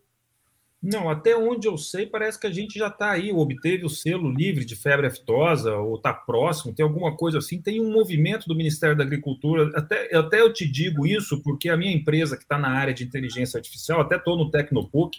Não, 0.81 1.11
até 1.11 1.37
onde 1.37 1.66
eu 1.66 1.77
sei, 1.77 2.07
parece 2.07 2.39
que 2.39 2.47
a 2.47 2.53
gente 2.53 2.79
já 2.79 2.87
está 2.87 3.11
aí, 3.11 3.33
obteve 3.33 3.85
o 3.85 3.91
selo 3.91 4.31
livre 4.31 4.64
de 4.64 4.77
febre 4.77 5.09
aftosa, 5.09 5.75
ou 5.75 5.97
está 5.97 6.14
próximo, 6.14 6.73
tem 6.73 6.85
alguma 6.85 7.16
coisa 7.16 7.39
assim. 7.39 7.61
Tem 7.61 7.81
um 7.81 7.93
movimento 7.93 8.47
do 8.47 8.55
Ministério 8.55 8.97
da 8.97 9.03
Agricultura, 9.03 9.73
até, 9.75 10.14
até 10.16 10.41
eu 10.41 10.53
te 10.53 10.71
digo 10.71 11.05
isso, 11.05 11.43
porque 11.43 11.69
a 11.69 11.77
minha 11.77 11.93
empresa, 11.93 12.37
que 12.37 12.45
está 12.45 12.57
na 12.57 12.71
área 12.71 12.95
de 12.95 13.03
inteligência 13.03 13.59
artificial, 13.59 14.01
até 14.01 14.16
estou 14.16 14.37
no 14.37 14.53
Tecnopuc, 14.53 15.19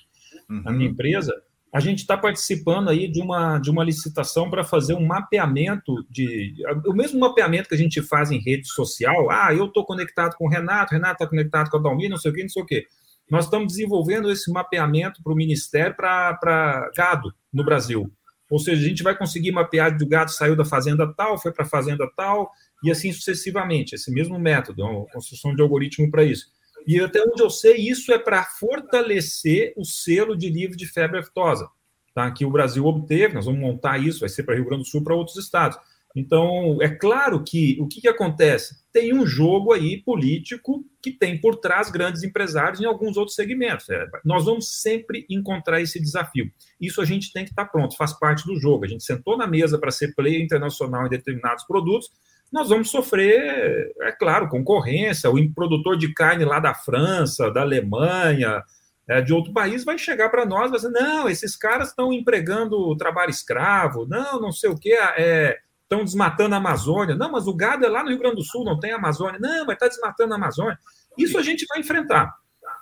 uhum. 0.50 0.64
a 0.66 0.72
minha 0.72 0.90
empresa, 0.90 1.34
a 1.72 1.80
gente 1.80 2.00
está 2.00 2.18
participando 2.18 2.90
aí 2.90 3.08
de 3.08 3.22
uma, 3.22 3.60
de 3.60 3.70
uma 3.70 3.84
licitação 3.84 4.50
para 4.50 4.64
fazer 4.64 4.96
um 4.96 5.06
mapeamento 5.06 5.94
de. 6.10 6.54
O 6.88 6.94
mesmo 6.94 7.20
mapeamento 7.20 7.70
que 7.70 7.76
a 7.76 7.78
gente 7.78 8.02
faz 8.02 8.32
em 8.32 8.40
rede 8.40 8.68
social. 8.68 9.30
Ah, 9.30 9.54
eu 9.54 9.66
estou 9.66 9.86
conectado 9.86 10.36
com 10.36 10.46
o 10.46 10.50
Renato, 10.50 10.94
Renato 10.94 11.14
está 11.14 11.28
conectado 11.28 11.70
com 11.70 11.78
a 11.78 11.82
Dalmi, 11.82 12.10
não 12.10 12.18
sei 12.18 12.32
o 12.32 12.34
quê, 12.34 12.42
não 12.42 12.50
sei 12.50 12.64
o 12.64 12.66
quê. 12.66 12.86
Nós 13.30 13.46
estamos 13.46 13.68
desenvolvendo 13.68 14.32
esse 14.32 14.52
mapeamento 14.52 15.22
para 15.22 15.32
o 15.32 15.36
Ministério 15.36 15.96
para 15.96 16.90
gado 16.96 17.32
no 17.54 17.64
Brasil. 17.64 18.12
Ou 18.50 18.58
seja, 18.58 18.84
a 18.84 18.88
gente 18.88 19.04
vai 19.04 19.16
conseguir 19.16 19.52
mapear 19.52 19.96
de 19.96 20.04
o 20.04 20.08
gado 20.08 20.32
saiu 20.32 20.56
da 20.56 20.66
fazenda 20.66 21.14
tal, 21.14 21.38
foi 21.38 21.52
para 21.52 21.64
a 21.64 21.70
fazenda 21.70 22.10
tal, 22.18 22.50
e 22.84 22.90
assim 22.90 23.12
sucessivamente, 23.14 23.94
esse 23.94 24.12
mesmo 24.12 24.40
método, 24.40 24.84
uma 24.84 25.06
construção 25.06 25.54
de 25.54 25.62
algoritmo 25.62 26.10
para 26.10 26.24
isso. 26.24 26.48
E 26.88 27.00
até 27.00 27.22
onde 27.24 27.42
eu 27.42 27.50
sei, 27.50 27.76
isso 27.76 28.12
é 28.12 28.18
para 28.18 28.44
fortalecer 28.44 29.74
o 29.78 29.86
selo 29.86 30.36
de 30.36 30.50
livre 30.50 30.76
de 30.76 30.88
febre 30.88 31.20
aftosa, 31.20 31.70
tá? 32.14 32.30
que 32.32 32.46
o 32.46 32.52
Brasil 32.52 32.86
obteve, 32.86 33.34
nós 33.34 33.46
vamos 33.46 33.60
montar 33.60 33.98
isso, 33.98 34.22
vai 34.22 34.30
ser 34.30 34.44
para 34.44 34.56
Rio 34.56 34.66
Grande 34.66 34.84
do 34.84 34.90
Sul, 34.90 35.04
para 35.04 35.16
outros 35.16 35.38
estados. 35.38 35.78
Então, 36.16 36.82
é 36.82 36.90
claro 36.90 37.44
que 37.44 37.78
o 37.80 37.88
que, 37.88 38.02
que, 38.02 38.08
acontece? 38.08 38.84
Tem 38.92 39.14
um 39.14 39.26
jogo 39.26 39.74
aí 39.74 40.02
político 40.02 40.84
que 41.02 41.12
tem 41.12 41.40
por 41.40 41.58
trás 41.58 41.92
grandes 41.92 42.24
empresários 42.24 42.82
em 42.82 42.86
alguns 42.86 43.16
outros 43.16 43.36
segmentos. 43.36 43.88
É, 43.90 44.08
nós 44.26 44.46
vamos 44.46 44.82
sempre 44.82 45.26
encontrar 45.30 45.82
esse 45.82 46.00
desafio. 46.00 46.52
Isso 46.82 47.00
a 47.00 47.06
gente 47.06 47.32
tem 47.32 47.46
que 47.46 47.52
estar 47.52 47.66
pronto, 47.66 47.96
faz 47.96 48.14
parte 48.18 48.46
do 48.46 48.60
jogo. 48.60 48.86
A 48.86 48.88
gente 48.88 49.04
sentou 49.04 49.38
na 49.38 49.46
mesa 49.46 49.78
para 49.78 49.92
ser 49.92 50.16
player 50.16 50.42
internacional 50.42 51.06
em 51.06 51.10
determinados 51.10 51.64
produtos, 51.66 52.10
nós 52.52 52.70
vamos 52.70 52.90
sofrer, 52.90 53.94
é 54.02 54.12
claro, 54.12 54.50
concorrência. 54.50 55.30
O 55.30 55.54
produtor 55.54 55.98
de 55.98 56.14
carne 56.14 56.46
lá 56.46 56.60
da 56.60 56.74
França, 56.74 57.52
da 57.52 57.62
Alemanha, 57.62 58.64
é, 59.08 59.22
de 59.22 59.34
outro 59.34 59.54
país 59.54 59.84
vai 59.84 59.98
chegar 59.98 60.30
para 60.30 60.46
nós 60.46 60.68
e 60.68 60.70
vai 60.70 60.80
dizer: 60.80 60.92
não, 60.92 61.30
esses 61.30 61.56
caras 61.56 61.90
estão 61.90 62.12
empregando 62.12 62.96
trabalho 62.98 63.30
escravo, 63.30 64.08
não, 64.08 64.40
não 64.40 64.52
sei 64.52 64.70
o 64.70 64.78
que, 64.78 64.94
é, 64.94 65.58
estão 65.84 66.04
desmatando 66.04 66.56
a 66.56 66.58
Amazônia. 66.60 67.16
Não, 67.16 67.32
mas 67.32 67.48
o 67.48 67.54
gado 67.54 67.86
é 67.86 67.90
lá 67.90 68.04
no 68.04 68.10
Rio 68.10 68.20
Grande 68.20 68.38
do 68.38 68.44
Sul, 68.44 68.64
não 68.64 68.80
tem 68.80 68.92
Amazônia. 68.92 69.40
Não, 69.40 69.66
mas 69.66 69.74
está 69.76 69.88
desmatando 69.88 70.34
a 70.34 70.38
Amazônia. 70.38 70.78
Isso 71.18 71.38
a 71.38 71.42
gente 71.42 71.66
vai 71.68 71.80
enfrentar. 71.80 72.34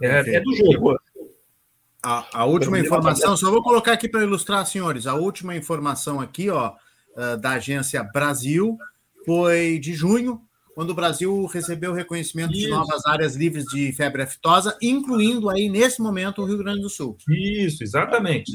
É, 0.01 0.36
é 0.36 0.39
do 0.41 0.53
jogo. 0.55 0.97
A, 2.03 2.26
a, 2.34 2.45
última 2.45 2.80
informação, 2.80 3.36
só 3.36 3.49
vou 3.49 3.63
colocar 3.63 3.93
aqui 3.93 4.07
para 4.07 4.22
ilustrar, 4.22 4.65
senhores, 4.65 5.07
a 5.07 5.15
última 5.15 5.55
informação 5.55 6.22
aqui, 6.22 6.49
ó, 6.49 6.74
eh, 7.18 7.38
da 7.38 7.51
agência 7.53 8.03
Brasil, 8.03 8.78
foi 9.28 9.78
de 9.78 9.93
junho, 9.93 10.41
quando 10.73 10.91
o 10.91 10.95
Brasil 10.95 11.45
recebeu 11.47 11.91
o 11.91 11.93
reconhecimento 11.93 12.53
Isso. 12.53 12.61
de 12.61 12.69
novas 12.69 13.05
áreas 13.05 13.36
livres 13.36 13.65
de 13.65 13.91
febre 13.91 14.21
aftosa, 14.21 14.78
incluindo 14.82 15.49
aí, 15.49 15.67
nesse 15.67 16.01
momento, 16.01 16.41
o 16.41 16.45
Rio 16.45 16.59
Grande 16.59 16.80
do 16.80 16.89
Sul. 16.89 17.17
Isso, 17.28 17.84
exatamente. 17.84 18.53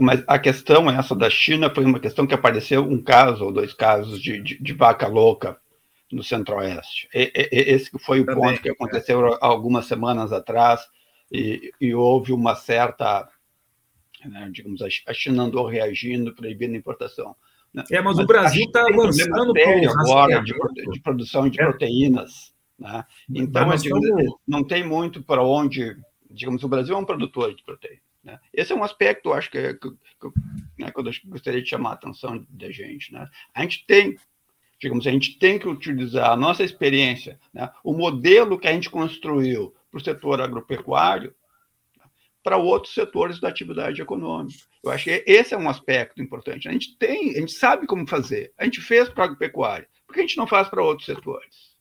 Mas 0.00 0.24
a 0.26 0.38
questão 0.38 0.88
essa 0.90 1.14
da 1.14 1.28
China 1.28 1.68
foi 1.68 1.84
uma 1.84 2.00
questão 2.00 2.26
que 2.26 2.32
apareceu 2.32 2.82
um 2.82 3.02
caso 3.02 3.44
ou 3.44 3.52
dois 3.52 3.74
casos 3.74 4.22
de, 4.22 4.40
de, 4.40 4.62
de 4.62 4.72
vaca 4.72 5.06
louca 5.06 5.58
no 6.10 6.24
Centro-Oeste. 6.24 7.08
Esse 7.12 7.90
foi 7.98 8.20
o 8.20 8.24
Também, 8.24 8.42
ponto 8.42 8.62
que 8.62 8.70
aconteceu 8.70 9.34
é. 9.34 9.38
algumas 9.42 9.84
semanas 9.84 10.32
atrás 10.32 10.80
e, 11.30 11.72
e 11.78 11.94
houve 11.94 12.32
uma 12.32 12.54
certa, 12.54 13.28
né, 14.24 14.48
digamos, 14.50 14.80
a 14.80 15.12
China 15.12 15.42
andou 15.42 15.66
reagindo, 15.66 16.34
proibindo 16.34 16.74
a 16.74 16.78
importação. 16.78 17.36
É, 17.90 18.00
mas, 18.00 18.16
mas 18.16 18.18
o 18.18 18.26
Brasil 18.26 18.64
está 18.66 18.82
avançando 18.82 19.52
para 19.52 19.90
agora 20.00 20.42
de, 20.42 20.54
de, 20.92 21.00
produção 21.00 21.48
de 21.48 21.60
é. 21.60 21.64
proteínas. 21.64 22.54
Né? 22.78 23.04
Então, 23.28 23.74
digamos, 23.76 24.34
não 24.46 24.64
tem 24.64 24.84
muito 24.84 25.22
para 25.22 25.42
onde. 25.42 25.96
Digamos, 26.30 26.62
o 26.62 26.68
Brasil 26.68 26.94
é 26.94 26.98
um 26.98 27.04
produtor 27.04 27.54
de 27.54 27.62
proteína. 27.62 28.00
Né? 28.22 28.38
Esse 28.52 28.72
é 28.72 28.76
um 28.76 28.82
aspecto, 28.82 29.32
acho 29.32 29.50
que, 29.50 29.74
que, 29.74 29.90
que, 29.90 30.28
né, 30.78 30.90
que 30.90 30.98
eu 30.98 31.04
gostaria 31.26 31.62
de 31.62 31.68
chamar 31.68 31.90
a 31.90 31.94
atenção 31.94 32.44
da 32.48 32.70
gente. 32.70 33.12
Né? 33.12 33.28
A 33.54 33.62
gente 33.62 33.84
tem, 33.86 34.16
digamos, 34.80 35.06
a 35.06 35.10
gente 35.10 35.38
tem 35.38 35.58
que 35.58 35.68
utilizar 35.68 36.30
a 36.30 36.36
nossa 36.36 36.64
experiência, 36.64 37.38
né? 37.52 37.70
o 37.84 37.92
modelo 37.92 38.58
que 38.58 38.66
a 38.66 38.72
gente 38.72 38.88
construiu 38.88 39.74
para 39.90 40.00
o 40.00 40.04
setor 40.04 40.40
agropecuário, 40.40 41.34
para 42.44 42.58
outros 42.58 42.92
setores 42.92 43.40
da 43.40 43.48
atividade 43.48 44.02
econômica. 44.02 44.58
Eu 44.84 44.90
acho 44.90 45.04
que 45.04 45.24
esse 45.26 45.54
é 45.54 45.58
um 45.58 45.68
aspecto 45.68 46.22
importante. 46.22 46.68
A 46.68 46.72
gente 46.72 46.94
tem, 46.98 47.30
a 47.30 47.40
gente 47.40 47.52
sabe 47.52 47.86
como 47.86 48.06
fazer. 48.06 48.52
A 48.58 48.64
gente 48.66 48.82
fez 48.82 49.08
para 49.08 49.24
a 49.24 49.26
agropecuária. 49.26 49.88
Por 50.06 50.12
que 50.12 50.20
a 50.20 50.22
gente 50.22 50.36
não 50.36 50.46
faz 50.46 50.68
para 50.68 50.82
outros 50.82 51.06
setores? 51.06 51.74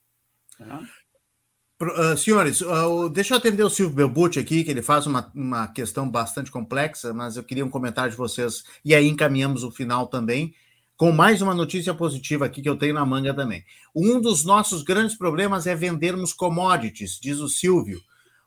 Uh, 1.82 2.18
senhores, 2.18 2.61
uh, 2.61 3.09
deixa 3.09 3.34
eu 3.34 3.38
atender 3.38 3.61
o 3.61 3.70
Silvio 3.70 3.93
Belbucci 3.93 4.39
aqui, 4.39 4.64
que 4.64 4.72
ele 4.72 4.82
faz 4.82 5.05
uma, 5.05 5.30
uma 5.36 5.68
questão 5.68 6.09
bastante 6.09 6.49
complexa, 6.49 7.14
mas 7.14 7.36
eu 7.36 7.43
queria 7.43 7.66
um 7.66 7.70
comentário 7.70 8.11
de 8.11 8.18
vocês, 8.18 8.64
e 8.86 8.95
aí 8.95 9.09
encaminhamos 9.09 9.66
o 9.66 9.72
final 9.72 10.07
também, 10.07 10.55
com 10.95 11.11
mais 11.11 11.41
uma 11.41 11.53
notícia 11.53 11.93
positiva 11.93 12.45
aqui 12.45 12.61
que 12.61 12.70
eu 12.70 12.78
tenho 12.78 12.93
na 12.93 13.05
manga 13.05 13.34
também. 13.34 13.66
Um 13.93 14.22
dos 14.22 14.45
nossos 14.45 14.82
grandes 14.82 15.18
problemas 15.18 15.68
é 15.68 15.76
vendermos 15.76 16.32
commodities, 16.32 17.20
diz 17.22 17.39
o 17.39 17.49
Silvio 17.49 17.99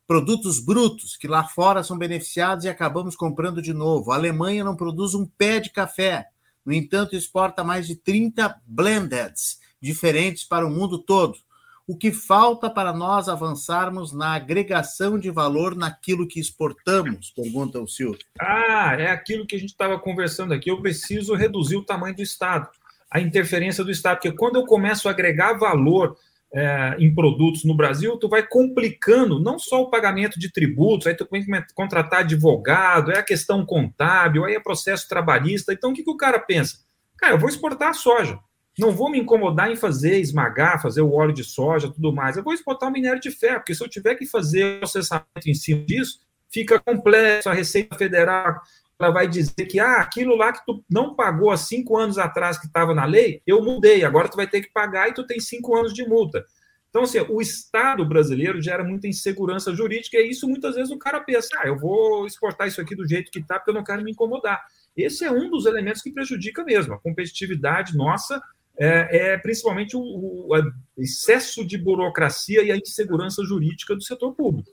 produtos 0.07 0.61
brutos 0.61 1.17
que 1.17 1.27
lá 1.27 1.45
fora 1.45 1.83
são 1.83 1.99
beneficiados 1.99 2.65
e 2.65 2.69
acabamos 2.69 3.17
comprando 3.17 3.61
de 3.61 3.73
novo. 3.73 4.13
A 4.13 4.17
Alemanha 4.17 4.65
não 4.65 4.77
produz 4.77 5.15
um 5.15 5.27
pé 5.27 5.61
de 5.61 5.71
café, 5.71 6.29
no 6.67 6.73
entanto, 6.73 7.15
exporta 7.15 7.63
mais 7.63 7.87
de 7.87 7.95
30 7.95 8.61
blendeds 8.67 9.61
diferentes 9.81 10.43
para 10.43 10.67
o 10.67 10.71
mundo 10.71 10.99
todo. 10.99 11.39
O 11.87 11.97
que 11.97 12.11
falta 12.11 12.69
para 12.69 12.93
nós 12.93 13.29
avançarmos 13.29 14.13
na 14.13 14.35
agregação 14.35 15.17
de 15.17 15.31
valor 15.31 15.77
naquilo 15.77 16.27
que 16.27 16.41
exportamos? 16.41 17.31
Pergunta 17.31 17.81
o 17.81 17.87
Silvio. 17.87 18.19
Ah, 18.41 18.97
é 18.99 19.09
aquilo 19.09 19.47
que 19.47 19.55
a 19.55 19.59
gente 19.61 19.71
estava 19.71 19.97
conversando 19.97 20.53
aqui. 20.53 20.69
Eu 20.69 20.83
preciso 20.83 21.37
reduzir 21.37 21.77
o 21.77 21.85
tamanho 21.85 22.17
do 22.17 22.23
Estado, 22.23 22.69
a 23.09 23.21
interferência 23.21 23.85
do 23.85 23.93
Estado, 23.93 24.17
porque 24.17 24.33
quando 24.33 24.57
eu 24.57 24.67
começo 24.67 25.07
a 25.07 25.13
agregar 25.13 25.53
valor 25.53 26.17
é, 26.53 26.97
em 26.99 27.15
produtos 27.15 27.65
no 27.65 27.77
Brasil, 27.77 28.17
tu 28.17 28.29
vai 28.29 28.47
complicando 28.47 29.41
não 29.41 29.59
só 29.59 29.83
o 29.83 29.91
pagamento 29.91 30.39
de 30.39 30.51
tributos, 30.51 31.07
aí 31.07 31.15
tu 31.15 31.25
tem 31.25 31.45
que 31.45 31.75
contratar 31.75 32.21
advogado, 32.21 33.11
é 33.11 33.19
a 33.19 33.23
questão 33.23 33.65
contábil, 33.65 34.45
aí 34.45 34.55
é 34.55 34.61
processo 34.61 35.09
trabalhista. 35.09 35.73
Então, 35.73 35.91
o 35.91 35.95
que, 35.95 36.03
que 36.03 36.11
o 36.11 36.17
cara 36.17 36.39
pensa? 36.39 36.79
Cara, 37.19 37.35
eu 37.35 37.39
vou 37.39 37.49
exportar 37.49 37.91
a 37.91 37.95
soja. 37.95 38.39
Não 38.79 38.93
vou 38.93 39.11
me 39.11 39.19
incomodar 39.19 39.71
em 39.71 39.77
fazer, 39.77 40.21
esmagar, 40.21 40.83
fazer 40.83 41.01
o 41.01 41.13
óleo 41.13 41.33
de 41.33 41.43
soja, 41.43 41.91
tudo 41.91 42.13
mais. 42.13 42.37
Eu 42.37 42.43
vou 42.43 42.53
exportar 42.53 42.91
o 42.91 42.93
minério 42.93 43.21
de 43.21 43.31
ferro, 43.31 43.61
porque 43.61 43.75
se 43.75 43.83
eu 43.83 43.89
tiver 43.89 44.15
que 44.17 44.27
fazer 44.27 44.79
processamento 44.79 45.27
em 45.47 45.55
cima 45.55 45.83
disso, 45.85 46.21
fica 46.51 46.79
complexo. 46.79 47.49
A 47.49 47.55
Receita 47.55 47.97
Federal 47.97 48.61
ela 48.99 49.11
vai 49.11 49.29
dizer 49.29 49.67
que 49.67 49.79
ah, 49.79 50.01
aquilo 50.01 50.35
lá 50.37 50.53
que 50.53 50.65
tu 50.65 50.83
não 50.91 51.15
pagou 51.15 51.51
há 51.51 51.57
cinco 51.57 51.97
anos 51.97 52.19
atrás 52.19 52.59
que 52.59 52.67
estava 52.67 52.95
na 52.95 53.05
lei, 53.05 53.43
eu 53.47 53.63
mudei, 53.63 54.05
agora 54.05 54.29
tu 54.29 54.37
vai 54.37 54.47
ter 54.47 54.63
que 54.63 54.73
pagar 54.73 55.09
e 55.09 55.15
tu 55.15 55.27
tem 55.27 55.39
cinco 55.39 55.77
anos 55.77 55.93
de 55.93 56.07
multa. 56.07 56.45
Então, 56.89 57.03
assim, 57.03 57.19
o 57.29 57.43
Estado 57.43 58.07
brasileiro 58.07 58.61
gera 58.63 58.83
muita 58.83 59.07
insegurança 59.07 59.75
jurídica, 59.75 60.17
e 60.17 60.31
isso 60.31 60.49
muitas 60.49 60.77
vezes 60.77 60.91
o 60.91 60.99
cara 60.99 61.21
pensa, 61.21 61.49
ah, 61.59 61.67
eu 61.67 61.79
vou 61.79 62.27
exportar 62.27 62.69
isso 62.69 62.81
aqui 62.81 62.97
do 62.97 63.07
jeito 63.07 63.31
que 63.31 63.39
está, 63.39 63.59
porque 63.59 63.71
eu 63.71 63.75
não 63.75 63.85
quero 63.85 64.03
me 64.03 64.13
incomodar. 64.13 64.65
Esse 64.97 65.25
é 65.25 65.31
um 65.31 65.51
dos 65.51 65.67
elementos 65.67 66.01
que 66.01 66.11
prejudica 66.11 66.65
mesmo. 66.65 66.95
A 66.95 66.99
competitividade 66.99 67.95
nossa 67.95 68.41
é, 68.79 69.33
é 69.33 69.39
principalmente 69.39 69.95
o, 69.95 70.01
o 70.01 70.55
excesso 70.97 71.67
de 71.67 71.77
burocracia 71.77 72.63
e 72.63 72.73
a 72.73 72.77
insegurança 72.77 73.45
jurídica 73.45 73.95
do 73.95 74.03
setor 74.03 74.33
público. 74.33 74.71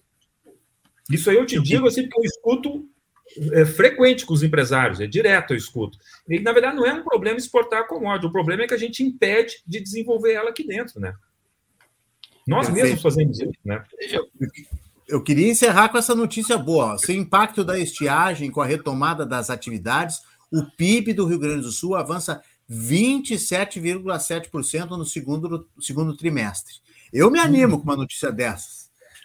Isso 1.12 1.30
aí 1.30 1.36
eu 1.36 1.46
te 1.46 1.62
digo 1.62 1.88
assim, 1.88 2.04
porque 2.04 2.20
eu 2.20 2.24
escuto 2.24 2.90
é 3.54 3.66
frequente 3.66 4.26
com 4.26 4.34
os 4.34 4.44
empresários, 4.44 5.00
é 5.00 5.08
direto 5.08 5.54
eu 5.54 5.58
escuto. 5.58 5.98
E, 6.28 6.40
na 6.40 6.52
verdade, 6.52 6.76
não 6.76 6.86
é 6.86 6.94
um 6.94 7.04
problema 7.04 7.38
exportar 7.38 7.82
a 7.82 7.88
commodity, 7.88 8.28
o 8.28 8.32
problema 8.32 8.64
é 8.64 8.68
que 8.68 8.74
a 8.74 8.78
gente 8.78 9.04
impede 9.04 9.62
de 9.66 9.82
desenvolver 9.82 10.34
ela 10.34 10.50
aqui 10.50 10.66
dentro, 10.66 11.00
né? 11.00 11.14
Nós 12.48 12.68
Perfeito. 12.68 12.86
mesmos 12.86 13.02
fazemos 13.02 13.40
isso, 13.40 13.54
né? 13.64 13.84
Eu, 15.08 15.22
queria 15.22 15.50
encerrar 15.50 15.88
com 15.90 15.98
essa 15.98 16.14
notícia 16.14 16.58
boa. 16.58 16.98
Sem 16.98 17.20
impacto 17.20 17.64
da 17.64 17.80
estiagem 17.80 18.52
com 18.52 18.62
a 18.62 18.66
retomada 18.66 19.26
das 19.26 19.50
atividades, 19.50 20.20
o 20.52 20.64
PIB 20.64 21.14
do 21.14 21.26
Rio 21.26 21.40
Grande 21.40 21.62
do 21.62 21.72
Sul 21.72 21.96
avança 21.96 22.44
27,7% 22.70 24.90
no 24.92 25.06
segundo, 25.06 25.70
segundo 25.80 26.18
trimestre. 26.18 26.76
Eu 27.12 27.32
me 27.32 27.40
animo 27.40 27.78
com 27.78 27.84
uma 27.84 27.96
notícia 27.96 28.32
dessas 28.32 28.83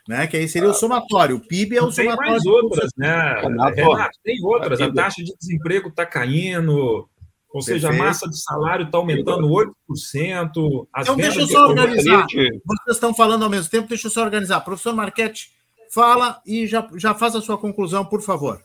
né? 0.08 0.26
Que 0.26 0.38
aí 0.38 0.48
seria 0.48 0.70
o 0.70 0.74
somatório. 0.74 1.36
O 1.36 1.40
PIB 1.40 1.76
é 1.76 1.82
o 1.82 1.92
tem 1.92 2.06
somatório. 2.06 2.18
Tem 2.18 2.30
mais 2.30 2.46
outras, 2.46 2.90
né? 2.96 3.40
Renato, 3.42 4.18
tem 4.24 4.42
outras. 4.42 4.80
A 4.80 4.90
taxa 4.90 5.22
de 5.22 5.36
desemprego 5.36 5.90
está 5.90 6.06
caindo, 6.06 7.06
ou 7.52 7.60
seja, 7.60 7.90
a 7.90 7.92
massa 7.92 8.26
de 8.26 8.42
salário 8.42 8.86
está 8.86 8.96
aumentando 8.96 9.46
8%. 9.46 10.88
As 10.90 11.06
então, 11.06 11.16
deixa 11.16 11.40
eu 11.40 11.46
só 11.46 11.68
organizar. 11.68 12.26
Vocês 12.26 12.96
estão 12.96 13.12
falando 13.12 13.42
ao 13.42 13.50
mesmo 13.50 13.70
tempo, 13.70 13.86
deixa 13.86 14.06
eu 14.06 14.10
só 14.10 14.22
organizar. 14.22 14.62
Professor 14.62 14.94
Marquete, 14.94 15.50
fala 15.92 16.40
e 16.46 16.66
já, 16.66 16.88
já 16.96 17.14
faz 17.14 17.36
a 17.36 17.42
sua 17.42 17.58
conclusão, 17.58 18.02
por 18.02 18.22
favor. 18.22 18.62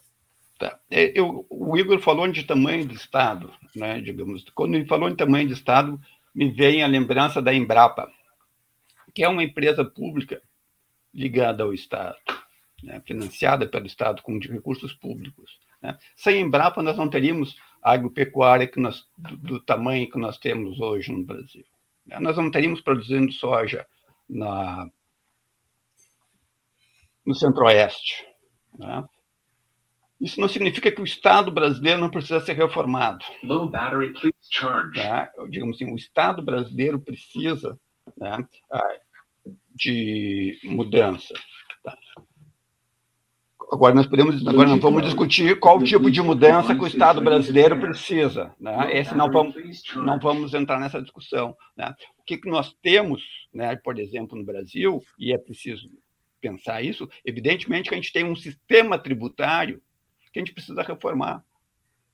Tá. 0.58 0.80
É, 0.90 1.12
eu, 1.20 1.46
o 1.50 1.78
Igor 1.78 2.00
falou 2.00 2.26
de 2.32 2.44
tamanho 2.44 2.86
do 2.86 2.94
Estado, 2.94 3.52
né, 3.76 4.00
digamos. 4.00 4.46
Quando 4.56 4.76
ele 4.76 4.86
falou 4.86 5.10
em 5.10 5.16
tamanho 5.16 5.48
de 5.48 5.56
Estado, 5.56 6.00
me 6.34 6.50
vem 6.50 6.84
a 6.84 6.88
lembrança 6.88 7.42
da 7.42 7.54
Embrapa, 7.54 8.08
que 9.14 9.24
é 9.24 9.28
uma 9.28 9.44
empresa 9.44 9.84
pública 9.84 10.42
ligada 11.14 11.64
ao 11.64 11.74
Estado, 11.74 12.18
né, 12.82 13.02
financiada 13.06 13.68
pelo 13.68 13.86
Estado 13.86 14.22
com 14.22 14.38
recursos 14.40 14.94
públicos. 14.94 15.60
Né. 15.82 15.98
Sem 16.16 16.42
Embrapa, 16.42 16.82
nós 16.82 16.98
não 16.98 17.10
teríamos 17.10 17.56
a 17.82 17.94
agropecuária 17.94 18.68
que 18.68 18.80
nós, 18.80 19.06
do, 19.18 19.38
do, 19.38 19.60
tamanho 19.60 20.10
que 20.10 20.18
nós 20.18 20.38
temos 20.38 20.80
hoje 20.80 21.12
no 21.12 21.24
Brasil. 21.24 21.66
Né. 22.06 22.20
Nós 22.20 22.38
não 22.38 22.50
teríamos 22.50 22.82
produzindo 22.82 23.32
soja 23.32 23.86
na, 24.28 24.90
no 27.26 27.36
Centro-Oeste. 27.36 28.26
Né. 28.78 29.06
Isso 30.20 30.40
não 30.40 30.48
significa 30.48 30.90
que 30.90 31.02
o 31.02 31.06
Estado 31.06 31.52
brasileiro 31.52 32.00
não 32.00 32.10
precisa 32.10 32.40
ser 32.40 32.54
reformado. 32.54 33.26
Low 33.44 33.70
battery, 33.70 34.14
please 34.14 34.34
charge. 34.50 35.02
Tá? 35.02 35.30
Digamos 35.50 35.76
assim, 35.76 35.92
o 35.92 35.96
Estado 35.98 36.42
brasileiro 36.42 36.98
precisa 36.98 37.78
né, 38.18 38.38
de 39.76 40.60
mudança. 40.64 41.34
Tá? 41.84 41.98
Agora 43.72 43.96
nós 43.96 44.06
podemos, 44.06 44.46
agora 44.46 44.70
nós 44.70 44.80
vamos 44.80 45.04
discutir 45.04 45.60
qual 45.60 45.82
tipo 45.82 46.12
de 46.12 46.22
mudança 46.22 46.76
que 46.76 46.84
o 46.84 46.88
Estado 46.88 47.22
brasileiro 47.22 47.80
precisa. 47.80 48.54
Né? 48.60 49.00
Esse 49.00 49.16
não 49.16 49.32
vamos, 49.32 49.56
não 49.96 50.20
vamos 50.20 50.54
entrar 50.54 50.80
nessa 50.80 51.02
discussão. 51.02 51.56
Né? 51.76 51.94
O 52.18 52.24
que, 52.24 52.38
que 52.38 52.50
nós 52.50 52.74
temos, 52.84 53.24
né, 53.54 53.76
por 53.78 53.98
exemplo, 53.98 54.38
no 54.38 54.46
Brasil, 54.46 55.02
e 55.18 55.34
é 55.34 55.38
preciso 55.38 55.90
pensar 56.40 56.84
isso, 56.84 57.10
evidentemente 57.26 57.90
que 57.90 57.96
a 57.96 57.98
gente 57.98 58.14
tem 58.14 58.26
um 58.26 58.36
sistema 58.36 59.00
tributário 59.00 59.82
que 60.34 60.40
a 60.40 60.42
gente 60.42 60.54
precisa 60.54 60.82
reformar. 60.82 61.44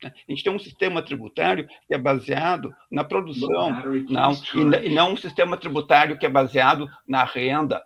A 0.08 0.32
gente 0.32 0.44
tem 0.44 0.54
um 0.54 0.60
sistema 0.60 1.02
tributário 1.02 1.68
que 1.88 1.94
é 1.94 1.98
baseado 1.98 2.74
na 2.90 3.04
produção, 3.04 3.70
não, 4.10 4.34
e, 4.82 4.90
não 4.90 5.14
um 5.14 5.18
sistema 5.18 5.58
tributário 5.58 6.18
que 6.18 6.26
é 6.26 6.30
baseado 6.30 6.90
na 7.08 7.26
renda. 7.26 7.84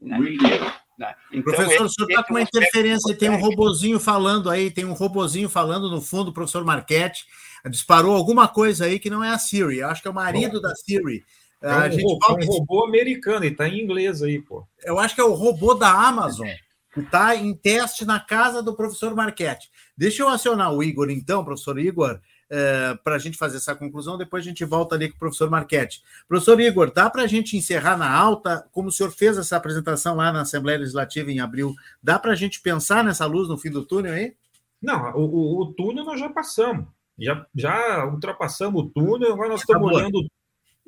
Né? 0.00 0.18
Né? 0.96 1.14
Então, 1.32 1.54
professor, 1.54 1.86
o 1.86 1.88
senhor 1.88 2.10
está 2.10 2.22
com 2.22 2.34
uma 2.34 2.42
interferência, 2.42 3.16
tem 3.16 3.30
um 3.30 3.40
robozinho 3.40 3.98
falando 3.98 4.50
aí, 4.50 4.70
tem 4.70 4.84
um 4.84 4.92
robozinho 4.92 5.48
falando 5.48 5.90
no 5.90 6.00
fundo, 6.00 6.32
professor 6.32 6.62
Marquete, 6.62 7.24
disparou 7.70 8.14
alguma 8.14 8.46
coisa 8.46 8.84
aí 8.84 8.98
que 8.98 9.08
não 9.08 9.24
é 9.24 9.30
a 9.30 9.38
Siri, 9.38 9.82
acho 9.82 10.02
que 10.02 10.08
é 10.08 10.10
o 10.10 10.14
marido 10.14 10.60
Bom, 10.60 10.60
da 10.60 10.74
Siri. 10.74 11.24
É 11.62 11.68
um, 11.68 11.72
a 11.72 11.88
gente 11.88 12.02
robô, 12.02 12.26
é 12.28 12.44
um 12.44 12.46
robô 12.46 12.84
americano, 12.84 13.44
e 13.46 13.48
está 13.48 13.66
em 13.66 13.80
inglês 13.80 14.22
aí, 14.22 14.40
pô. 14.40 14.66
Eu 14.84 14.98
acho 14.98 15.14
que 15.14 15.20
é 15.20 15.24
o 15.24 15.32
robô 15.32 15.74
da 15.74 15.90
Amazon 15.90 16.48
está 16.96 17.36
em 17.36 17.54
teste 17.54 18.04
na 18.04 18.18
casa 18.18 18.62
do 18.62 18.74
professor 18.74 19.14
Marquete. 19.14 19.70
Deixa 19.96 20.22
eu 20.22 20.28
acionar 20.28 20.72
o 20.74 20.82
Igor, 20.82 21.10
então, 21.10 21.44
professor 21.44 21.78
Igor, 21.78 22.18
é, 22.48 22.98
para 23.04 23.14
a 23.14 23.18
gente 23.18 23.38
fazer 23.38 23.58
essa 23.58 23.76
conclusão, 23.76 24.18
depois 24.18 24.44
a 24.44 24.48
gente 24.48 24.64
volta 24.64 24.96
ali 24.96 25.08
com 25.08 25.14
o 25.14 25.18
professor 25.18 25.48
Marquete. 25.48 26.02
Professor 26.26 26.60
Igor, 26.60 26.92
dá 26.92 27.08
para 27.08 27.22
a 27.22 27.26
gente 27.28 27.56
encerrar 27.56 27.96
na 27.96 28.12
alta, 28.12 28.66
como 28.72 28.88
o 28.88 28.92
senhor 28.92 29.12
fez 29.12 29.38
essa 29.38 29.56
apresentação 29.56 30.16
lá 30.16 30.32
na 30.32 30.40
Assembleia 30.40 30.78
Legislativa 30.78 31.30
em 31.30 31.38
abril, 31.38 31.74
dá 32.02 32.18
para 32.18 32.32
a 32.32 32.36
gente 32.36 32.60
pensar 32.60 33.04
nessa 33.04 33.24
luz 33.24 33.48
no 33.48 33.56
fim 33.56 33.70
do 33.70 33.84
túnel 33.84 34.12
aí? 34.12 34.34
Não, 34.82 35.12
o, 35.12 35.24
o, 35.26 35.62
o 35.62 35.66
túnel 35.74 36.04
nós 36.04 36.18
já 36.18 36.28
passamos, 36.28 36.86
já, 37.16 37.46
já 37.54 38.04
ultrapassamos 38.06 38.82
o 38.82 38.88
túnel, 38.88 39.32
agora 39.32 39.50
nós 39.50 39.60
estamos 39.60 39.92
olhando 39.92 40.26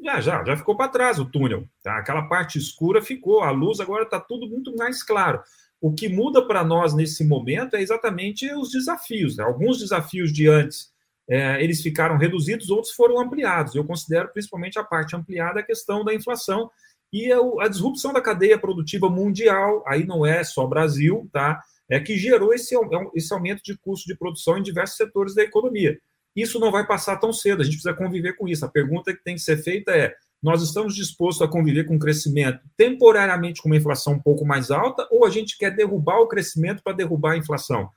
já, 0.03 0.20
já, 0.20 0.44
já 0.44 0.57
ficou 0.57 0.76
para 0.76 0.90
trás 0.90 1.18
o 1.18 1.24
túnel. 1.24 1.68
Tá? 1.82 1.98
Aquela 1.98 2.22
parte 2.22 2.59
escura 2.59 3.00
ficou, 3.00 3.42
a 3.42 3.50
luz 3.50 3.78
agora 3.78 4.03
está 4.03 4.18
tudo 4.18 4.48
muito 4.48 4.74
mais 4.76 5.03
claro. 5.03 5.40
O 5.83 5.93
que 5.93 6.09
muda 6.09 6.47
para 6.47 6.62
nós 6.62 6.95
nesse 6.95 7.24
momento 7.24 7.74
é 7.74 7.83
exatamente 7.83 8.49
os 8.55 8.70
desafios. 8.70 9.37
Né? 9.37 9.43
Alguns 9.43 9.80
desafios 9.80 10.33
de 10.33 10.49
antes 10.49 10.93
é, 11.28 11.61
eles 11.61 11.83
ficaram 11.83 12.16
reduzidos, 12.16 12.70
outros 12.70 12.93
foram 12.95 13.20
ampliados. 13.20 13.74
Eu 13.74 13.85
considero 13.85 14.28
principalmente 14.33 14.78
a 14.78 14.85
parte 14.85 15.16
ampliada 15.16 15.59
a 15.59 15.64
questão 15.64 16.05
da 16.05 16.14
inflação 16.14 16.70
e 17.12 17.33
a, 17.33 17.39
a 17.64 17.68
disrupção 17.68 18.12
da 18.12 18.20
cadeia 18.20 18.57
produtiva 18.57 19.11
mundial. 19.11 19.83
Aí 19.85 20.07
não 20.07 20.24
é 20.24 20.45
só 20.45 20.64
Brasil, 20.68 21.28
tá? 21.33 21.61
É 21.91 21.99
que 21.99 22.16
gerou 22.16 22.55
esse, 22.55 22.76
é 22.76 22.78
esse 23.16 23.35
aumento 23.35 23.61
de 23.64 23.76
custo 23.76 24.07
de 24.07 24.16
produção 24.16 24.59
em 24.59 24.62
diversos 24.62 24.97
setores 24.97 25.35
da 25.35 25.43
economia. 25.43 25.99
Isso 26.35 26.61
não 26.61 26.70
vai 26.70 26.87
passar 26.87 27.16
tão 27.16 27.33
cedo. 27.33 27.61
A 27.61 27.64
gente 27.64 27.74
precisa 27.74 27.93
conviver 27.93 28.35
com 28.35 28.47
isso. 28.47 28.64
A 28.64 28.70
pergunta 28.70 29.12
que 29.12 29.22
tem 29.22 29.35
que 29.35 29.43
ser 29.43 29.57
feita 29.64 29.91
é: 29.91 30.14
nós 30.43 30.62
estamos 30.62 30.95
dispostos 30.97 31.47
a 31.47 31.51
conviver 31.51 31.84
com 31.84 31.95
um 31.95 31.99
crescimento 31.99 32.61
temporariamente 32.76 33.62
com 33.62 33.68
uma 33.68 33.76
inflação 33.76 34.14
um 34.14 34.18
pouco 34.18 34.45
mais 34.45 34.70
alta, 34.70 35.07
ou 35.11 35.24
a 35.24 35.30
gente 35.30 35.57
quer 35.57 35.70
derrubar 35.70 36.18
o 36.18 36.26
crescimento 36.26 36.82
para 36.82 36.97
derrubar 36.97 37.32
a 37.32 37.36
inflação? 37.36 37.88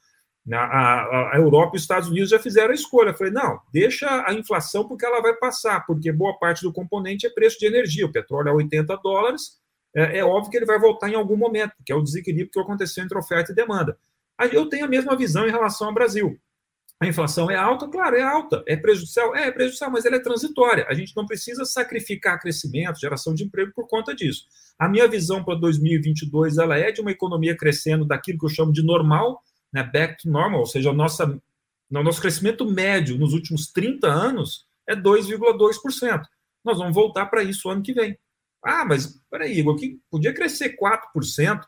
A, 0.54 0.58
a, 0.58 1.32
a, 1.34 1.38
Europa 1.38 1.72
e 1.74 1.78
os 1.78 1.82
Estados 1.82 2.08
Unidos 2.08 2.30
já 2.30 2.38
fizeram 2.38 2.70
a 2.70 2.76
escolha. 2.76 3.16
Falei, 3.16 3.34
não, 3.34 3.60
deixa 3.74 4.24
a 4.28 4.34
inflação 4.34 4.88
porque 4.88 5.04
ela 5.04 5.20
vai 5.20 5.34
passar, 5.34 5.84
porque 5.88 6.12
boa 6.12 6.38
parte 6.38 6.62
do 6.62 6.72
componente 6.72 7.26
é 7.26 7.32
preço 7.32 7.58
de 7.58 7.66
energia. 7.66 8.06
O 8.06 8.12
petróleo 8.12 8.50
é 8.50 8.54
80 8.54 8.96
dólares, 8.98 9.60
é, 9.96 10.20
é 10.20 10.24
óbvio 10.24 10.52
que 10.52 10.58
ele 10.58 10.66
vai 10.68 10.78
voltar 10.78 11.10
em 11.10 11.16
algum 11.16 11.36
momento, 11.36 11.74
que 11.84 11.91
é 11.91 11.96
o 11.96 12.04
desequilíbrio 12.04 12.52
que 12.52 12.60
aconteceu 12.60 13.04
entre 13.04 13.18
oferta 13.18 13.52
e 13.52 13.56
demanda. 13.56 13.98
Eu 14.52 14.68
tenho 14.68 14.86
a 14.86 14.89
mesma 14.89 15.16
visão 15.16 15.48
em 15.48 15.52
relação 15.52 15.88
ao 15.88 15.93
Brasil. 15.93 16.38
A 17.00 17.08
inflação 17.08 17.52
é 17.52 17.56
alta? 17.56 17.88
Claro, 17.89 18.16
é 18.16 18.22
alta. 18.22 18.64
É 18.66 18.78
prejudicial? 18.78 19.36
É, 19.36 19.48
é 19.48 19.52
prejudicial, 19.52 19.91
mas 19.91 20.06
ela 20.06 20.16
é 20.16 20.20
transitória. 20.20 20.86
A 20.88 20.93
gente 20.93 21.16
não 21.16 21.26
precisa 21.26 21.66
sacrificar 21.66 22.39
crescimento, 22.39 23.00
geração 23.00 23.34
de 23.34 23.43
emprego 23.43 23.72
por 23.76 23.88
conta 23.88 24.16
disso. 24.16 24.46
A 24.80 24.88
minha 24.88 25.08
visão 25.08 25.43
para 25.43 25.56
2022 25.56 26.58
ela 26.58 26.78
é 26.78 26.91
de 26.91 27.02
uma 27.02 27.12
economia 27.12 27.56
crescendo 27.56 28.06
daquilo 28.06 28.39
que 28.39 28.46
eu 28.46 28.50
chamo 28.50 28.72
de 28.72 28.84
normal, 28.84 29.41
né, 29.74 29.84
back 29.84 30.24
to 30.24 30.30
normal, 30.30 30.62
ou 30.62 30.66
seja, 30.66 30.89
o 30.89 30.93
nossa, 30.93 31.26
o 31.28 32.04
nosso 32.04 32.22
crescimento 32.22 32.66
médio 32.66 33.18
nos 33.18 33.34
últimos 33.34 33.68
30 33.72 34.08
anos 34.08 34.66
é 34.88 34.96
2,2%. 34.96 36.24
Nós 36.64 36.78
vamos 36.78 36.96
voltar 36.96 37.26
para 37.26 37.43
isso 37.43 37.70
ano 37.70 37.84
que 37.84 37.93
vem. 37.93 38.18
Ah, 38.64 38.86
mas 38.86 39.22
peraí, 39.30 39.60
Igor, 39.60 39.76
que 39.76 40.00
podia 40.10 40.34
crescer 40.34 40.76
4%. 40.78 41.62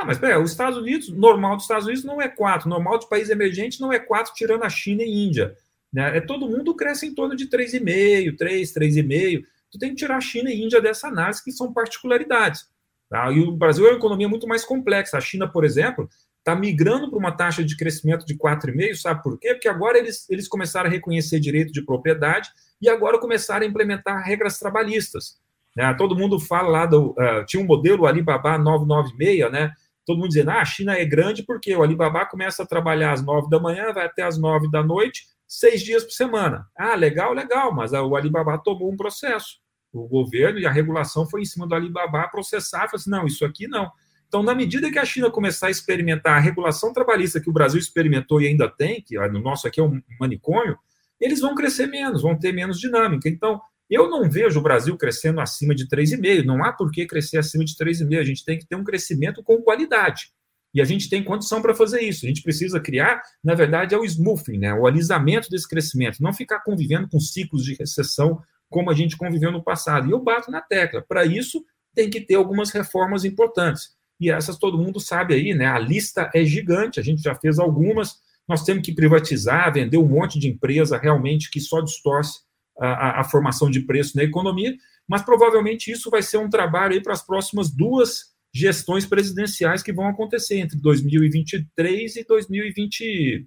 Não, 0.00 0.06
mas 0.06 0.16
peraí, 0.16 0.42
os 0.42 0.50
Estados 0.50 0.78
Unidos, 0.78 1.10
normal 1.10 1.56
dos 1.56 1.64
Estados 1.64 1.84
Unidos 1.84 2.04
não 2.04 2.22
é 2.22 2.26
4, 2.26 2.66
normal 2.66 2.98
de 2.98 3.06
país 3.06 3.28
emergente 3.28 3.82
não 3.82 3.92
é 3.92 3.98
4, 3.98 4.32
tirando 4.34 4.62
a 4.62 4.70
China 4.70 5.02
e 5.02 5.26
Índia. 5.26 5.54
Né? 5.92 6.16
É, 6.16 6.20
todo 6.22 6.48
mundo 6.48 6.74
cresce 6.74 7.06
em 7.06 7.14
torno 7.14 7.36
de 7.36 7.50
3,5, 7.50 8.34
3, 8.34 8.72
3,5. 8.72 9.44
Tu 9.70 9.78
tem 9.78 9.90
que 9.90 9.96
tirar 9.96 10.16
a 10.16 10.20
China 10.20 10.50
e 10.50 10.64
Índia 10.64 10.80
dessa 10.80 11.08
análise, 11.08 11.44
que 11.44 11.52
são 11.52 11.70
particularidades. 11.70 12.66
Tá? 13.10 13.30
E 13.30 13.40
o 13.40 13.52
Brasil 13.52 13.86
é 13.86 13.90
uma 13.90 13.98
economia 13.98 14.26
muito 14.26 14.48
mais 14.48 14.64
complexa. 14.64 15.18
A 15.18 15.20
China, 15.20 15.46
por 15.46 15.66
exemplo, 15.66 16.08
está 16.38 16.56
migrando 16.56 17.10
para 17.10 17.18
uma 17.18 17.32
taxa 17.32 17.62
de 17.62 17.76
crescimento 17.76 18.24
de 18.24 18.34
4,5, 18.38 18.94
sabe 18.94 19.22
por 19.22 19.38
quê? 19.38 19.52
Porque 19.52 19.68
agora 19.68 19.98
eles, 19.98 20.26
eles 20.30 20.48
começaram 20.48 20.88
a 20.88 20.92
reconhecer 20.92 21.38
direito 21.40 21.74
de 21.74 21.84
propriedade 21.84 22.48
e 22.80 22.88
agora 22.88 23.18
começaram 23.18 23.66
a 23.66 23.68
implementar 23.68 24.24
regras 24.24 24.58
trabalhistas. 24.58 25.38
Né? 25.76 25.92
Todo 25.92 26.16
mundo 26.16 26.40
fala 26.40 26.68
lá 26.68 26.86
do. 26.86 27.10
Uh, 27.10 27.44
tinha 27.46 27.62
um 27.62 27.66
modelo 27.66 28.06
Alibaba 28.06 28.56
996, 28.56 29.52
né? 29.52 29.72
Todo 30.04 30.18
mundo 30.18 30.28
dizendo, 30.28 30.50
ah, 30.50 30.60
a 30.60 30.64
China 30.64 30.94
é 30.94 31.04
grande 31.04 31.42
porque 31.42 31.74
o 31.74 31.82
Alibaba 31.82 32.26
começa 32.26 32.62
a 32.62 32.66
trabalhar 32.66 33.12
às 33.12 33.24
nove 33.24 33.48
da 33.48 33.60
manhã, 33.60 33.92
vai 33.92 34.06
até 34.06 34.22
às 34.22 34.38
nove 34.38 34.70
da 34.70 34.82
noite, 34.82 35.24
seis 35.46 35.82
dias 35.82 36.04
por 36.04 36.12
semana. 36.12 36.66
Ah, 36.76 36.94
legal, 36.94 37.32
legal, 37.32 37.74
mas 37.74 37.92
o 37.92 38.16
Alibaba 38.16 38.58
tomou 38.58 38.90
um 38.90 38.96
processo. 38.96 39.58
O 39.92 40.06
governo 40.06 40.58
e 40.58 40.66
a 40.66 40.70
regulação 40.70 41.28
foi 41.28 41.42
em 41.42 41.44
cima 41.44 41.66
do 41.66 41.74
Alibaba 41.74 42.28
processar, 42.28 42.86
falou 42.86 42.96
assim, 42.96 43.10
não, 43.10 43.26
isso 43.26 43.44
aqui 43.44 43.66
não. 43.66 43.90
Então, 44.28 44.44
na 44.44 44.54
medida 44.54 44.90
que 44.92 44.98
a 44.98 45.04
China 45.04 45.28
começar 45.28 45.66
a 45.66 45.70
experimentar 45.70 46.36
a 46.36 46.40
regulação 46.40 46.92
trabalhista 46.92 47.40
que 47.40 47.50
o 47.50 47.52
Brasil 47.52 47.80
experimentou 47.80 48.40
e 48.40 48.46
ainda 48.46 48.68
tem, 48.68 49.02
que 49.02 49.18
no 49.28 49.40
nosso 49.40 49.66
aqui 49.66 49.80
é 49.80 49.82
um 49.82 50.00
manicômio, 50.20 50.78
eles 51.20 51.40
vão 51.40 51.54
crescer 51.54 51.86
menos, 51.86 52.22
vão 52.22 52.38
ter 52.38 52.52
menos 52.52 52.78
dinâmica. 52.78 53.28
Então, 53.28 53.60
eu 53.90 54.08
não 54.08 54.30
vejo 54.30 54.60
o 54.60 54.62
Brasil 54.62 54.96
crescendo 54.96 55.40
acima 55.40 55.74
de 55.74 55.88
3,5. 55.88 56.44
Não 56.44 56.64
há 56.64 56.72
por 56.72 56.90
que 56.92 57.06
crescer 57.06 57.38
acima 57.38 57.64
de 57.64 57.74
3,5. 57.74 58.20
A 58.20 58.24
gente 58.24 58.44
tem 58.44 58.58
que 58.58 58.66
ter 58.66 58.76
um 58.76 58.84
crescimento 58.84 59.42
com 59.42 59.60
qualidade. 59.60 60.30
E 60.72 60.80
a 60.80 60.84
gente 60.84 61.10
tem 61.10 61.24
condição 61.24 61.60
para 61.60 61.74
fazer 61.74 62.00
isso. 62.00 62.24
A 62.24 62.28
gente 62.28 62.42
precisa 62.42 62.78
criar, 62.78 63.20
na 63.42 63.54
verdade, 63.54 63.94
é 63.94 63.98
o 63.98 64.04
smoothing, 64.04 64.58
né? 64.58 64.72
o 64.72 64.86
alisamento 64.86 65.50
desse 65.50 65.68
crescimento. 65.68 66.22
Não 66.22 66.32
ficar 66.32 66.60
convivendo 66.60 67.08
com 67.08 67.18
ciclos 67.18 67.64
de 67.64 67.74
recessão 67.74 68.40
como 68.68 68.88
a 68.88 68.94
gente 68.94 69.16
conviveu 69.16 69.50
no 69.50 69.64
passado. 69.64 70.08
E 70.08 70.12
eu 70.12 70.20
bato 70.20 70.50
na 70.50 70.60
tecla. 70.60 71.02
Para 71.02 71.26
isso, 71.26 71.64
tem 71.92 72.08
que 72.08 72.20
ter 72.20 72.36
algumas 72.36 72.70
reformas 72.70 73.24
importantes. 73.24 73.96
E 74.20 74.30
essas 74.30 74.56
todo 74.56 74.78
mundo 74.78 75.00
sabe 75.00 75.34
aí, 75.34 75.54
né? 75.54 75.66
A 75.66 75.78
lista 75.78 76.30
é 76.32 76.44
gigante, 76.44 77.00
a 77.00 77.02
gente 77.02 77.22
já 77.22 77.34
fez 77.34 77.58
algumas. 77.58 78.20
Nós 78.46 78.62
temos 78.62 78.84
que 78.84 78.94
privatizar, 78.94 79.72
vender 79.72 79.96
um 79.96 80.06
monte 80.06 80.38
de 80.38 80.46
empresa 80.46 80.96
realmente 80.96 81.50
que 81.50 81.58
só 81.58 81.80
distorce 81.80 82.40
a, 82.80 83.20
a, 83.20 83.24
formação 83.24 83.70
de 83.70 83.80
preço 83.80 84.16
na 84.16 84.24
economia, 84.24 84.74
mas 85.06 85.22
provavelmente 85.22 85.90
isso 85.90 86.10
vai 86.10 86.22
ser 86.22 86.38
um 86.38 86.48
trabalho 86.48 86.94
aí 86.94 87.02
para 87.02 87.12
as 87.12 87.24
próximas 87.24 87.70
duas 87.70 88.30
gestões 88.52 89.06
presidenciais 89.06 89.82
que 89.82 89.92
vão 89.92 90.08
acontecer 90.08 90.58
entre 90.58 90.78
2023 90.78 92.16
e 92.16 92.24
2020, 92.24 93.46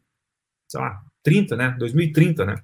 sei 0.68 0.80
lá, 0.80 1.02
30, 1.24 1.56
né? 1.56 1.76
2030, 1.80 2.46
né? 2.46 2.56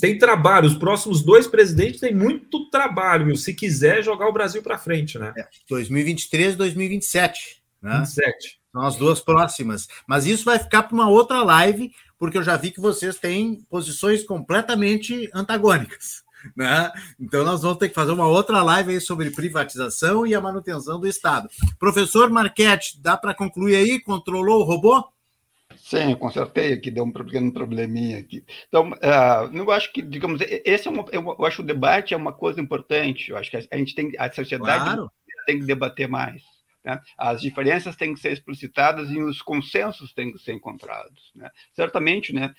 Tem 0.00 0.16
trabalho, 0.16 0.66
os 0.66 0.78
próximos 0.78 1.22
dois 1.22 1.46
presidentes 1.46 2.00
têm 2.00 2.14
muito 2.14 2.70
trabalho, 2.70 3.36
se 3.36 3.52
quiser 3.52 4.02
jogar 4.02 4.28
o 4.28 4.32
Brasil 4.32 4.62
para 4.62 4.78
frente, 4.78 5.18
né? 5.18 5.34
É, 5.36 5.46
2023 5.68 6.54
e 6.54 6.56
2027, 6.56 7.62
né? 7.82 7.98
27. 7.98 8.60
São 8.72 8.82
as 8.82 8.96
duas 8.96 9.20
próximas. 9.20 9.88
Mas 10.06 10.26
isso 10.26 10.44
vai 10.44 10.58
ficar 10.58 10.84
para 10.84 10.94
uma 10.94 11.10
outra 11.10 11.42
live, 11.42 11.92
porque 12.20 12.36
eu 12.36 12.42
já 12.42 12.54
vi 12.54 12.70
que 12.70 12.80
vocês 12.80 13.18
têm 13.18 13.62
posições 13.70 14.22
completamente 14.22 15.30
antagônicas. 15.34 16.22
Né? 16.54 16.92
Então, 17.18 17.44
nós 17.44 17.62
vamos 17.62 17.78
ter 17.78 17.88
que 17.88 17.94
fazer 17.94 18.12
uma 18.12 18.26
outra 18.26 18.62
live 18.62 18.92
aí 18.92 19.00
sobre 19.00 19.30
privatização 19.30 20.26
e 20.26 20.34
a 20.34 20.40
manutenção 20.40 21.00
do 21.00 21.06
Estado. 21.06 21.48
Professor 21.78 22.30
Marquete, 22.30 23.00
dá 23.00 23.16
para 23.16 23.34
concluir 23.34 23.76
aí? 23.76 24.00
Controlou 24.00 24.60
o 24.60 24.64
robô? 24.64 25.02
Sim, 25.76 26.14
consertei 26.14 26.74
aqui, 26.74 26.90
deu 26.90 27.04
um 27.04 27.12
pequeno 27.12 27.52
probleminha 27.52 28.18
aqui. 28.18 28.44
Então, 28.68 28.90
uh, 28.90 29.56
eu 29.56 29.70
acho 29.70 29.92
que, 29.92 30.02
digamos, 30.02 30.40
esse 30.42 30.86
é 30.86 30.90
uma, 30.90 31.04
eu 31.10 31.44
acho 31.44 31.56
que 31.56 31.62
o 31.62 31.66
debate 31.66 32.14
é 32.14 32.16
uma 32.16 32.32
coisa 32.32 32.60
importante. 32.60 33.30
Eu 33.30 33.36
acho 33.36 33.50
que 33.50 33.56
a 33.56 33.76
gente 33.76 33.94
tem, 33.94 34.12
a 34.18 34.30
sociedade 34.30 34.84
claro. 34.84 35.10
tem 35.46 35.58
que 35.58 35.66
debater 35.66 36.08
mais. 36.08 36.42
Né? 36.84 37.00
As 37.16 37.40
diferenças 37.40 37.96
têm 37.96 38.14
que 38.14 38.20
ser 38.20 38.32
explicitadas 38.32 39.10
e 39.10 39.20
os 39.20 39.42
consensos 39.42 40.12
têm 40.12 40.32
que 40.32 40.38
ser 40.38 40.52
encontrados. 40.52 41.30
Né? 41.34 41.50
Certamente, 41.72 42.32
né, 42.32 42.54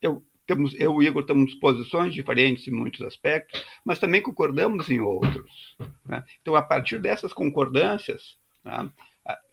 eu, 0.00 0.24
temos, 0.46 0.74
eu 0.78 1.02
e 1.02 1.06
Igor 1.06 1.24
temos 1.24 1.54
posições 1.54 2.14
diferentes 2.14 2.66
em 2.66 2.72
muitos 2.72 3.02
aspectos, 3.02 3.64
mas 3.84 3.98
também 3.98 4.22
concordamos 4.22 4.90
em 4.90 5.00
outros. 5.00 5.76
Né? 6.06 6.24
Então, 6.40 6.54
a 6.54 6.62
partir 6.62 6.98
dessas 6.98 7.32
concordâncias, 7.32 8.36
né, 8.64 8.90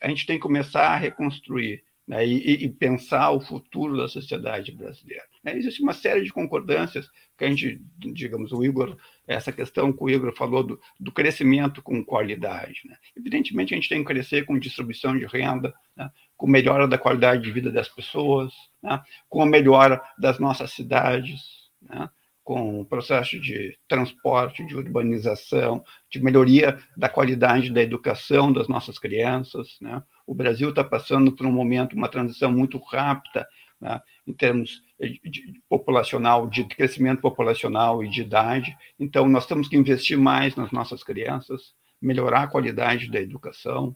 a 0.02 0.10
gente 0.10 0.26
tem 0.26 0.38
que 0.38 0.44
começar 0.44 0.90
a 0.90 0.98
reconstruir 0.98 1.84
né, 2.08 2.26
e, 2.28 2.66
e, 2.66 2.70
pensar 2.70 3.32
o 3.32 3.40
futuro 3.40 3.96
da 3.96 4.08
sociedade 4.08 4.72
brasileira. 4.72 5.24
Né? 5.44 5.56
Existe 5.56 5.82
uma 5.82 5.94
série 5.94 6.24
de 6.24 6.34
concordâncias 6.34 7.10
que 7.38 7.46
a 7.46 7.48
gente, 7.48 7.82
digamos, 7.98 8.52
o 8.52 8.64
Igor, 8.66 8.98
essa 9.28 9.52
questão 9.52 9.92
que 9.94 10.04
o 10.04 10.10
Igor 10.10 10.36
falou 10.36 10.64
do, 10.64 10.80
do 11.00 11.12
crescimento 11.12 11.82
com 11.82 12.04
qualidade. 12.04 12.82
Né? 12.86 12.96
Evidentemente, 13.16 13.74
a 13.74 13.78
gente 13.78 13.90
tem 13.90 14.00
que 14.00 14.14
crescer 14.14 14.46
com 14.46 14.58
distribuição 14.58 15.18
de 15.18 15.26
renda, 15.26 15.74
né? 15.96 16.10
com 16.36 16.48
melhora 16.48 16.88
da 16.88 16.98
qualidade 16.98 17.44
de 17.44 17.52
vida 17.52 17.72
das 17.72 17.88
pessoas, 17.88 18.54
né? 18.82 19.02
com 19.30 19.42
a 19.42 19.46
melhora 19.46 20.02
das 20.18 20.40
nossas 20.40 20.72
cidades, 20.72 21.42
né? 21.82 22.10
com 22.44 22.82
o 22.82 22.86
processo 22.86 23.40
de 23.40 23.78
transporte, 23.88 24.66
de 24.66 24.76
urbanização, 24.76 25.84
de 26.10 26.22
melhoria 26.22 26.80
da 26.98 27.08
qualidade 27.08 27.72
da 27.72 27.82
educação 27.82 28.52
das 28.52 28.68
nossas 28.68 28.98
crianças. 28.98 29.78
Né? 29.80 30.02
O 30.26 30.34
Brasil 30.34 30.70
está 30.70 30.84
passando 30.84 31.32
por 31.32 31.46
um 31.46 31.52
momento, 31.52 31.96
uma 31.96 32.10
transição 32.10 32.52
muito 32.52 32.78
rápida 32.80 33.48
né? 33.82 34.00
em 34.28 34.34
termos 34.34 34.84
de 35.00 35.62
populacional, 35.68 36.48
de 36.48 36.64
crescimento 36.64 37.22
populacional 37.22 38.04
e 38.04 38.10
de 38.10 38.22
idade. 38.22 38.78
Então, 39.00 39.28
nós 39.28 39.48
temos 39.48 39.68
que 39.68 39.76
investir 39.76 40.18
mais 40.18 40.56
nas 40.56 40.72
nossas 40.72 41.04
crianças, 41.04 41.74
melhorar 42.00 42.44
a 42.44 42.48
qualidade 42.48 43.10
da 43.10 43.20
educação. 43.20 43.96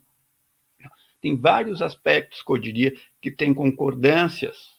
Tem 1.22 1.36
vários 1.36 1.82
aspectos 1.82 2.42
que 2.42 2.52
eu 2.52 2.58
diria 2.58 2.94
que 3.22 3.32
têm 3.32 3.54
concordâncias 3.54 4.76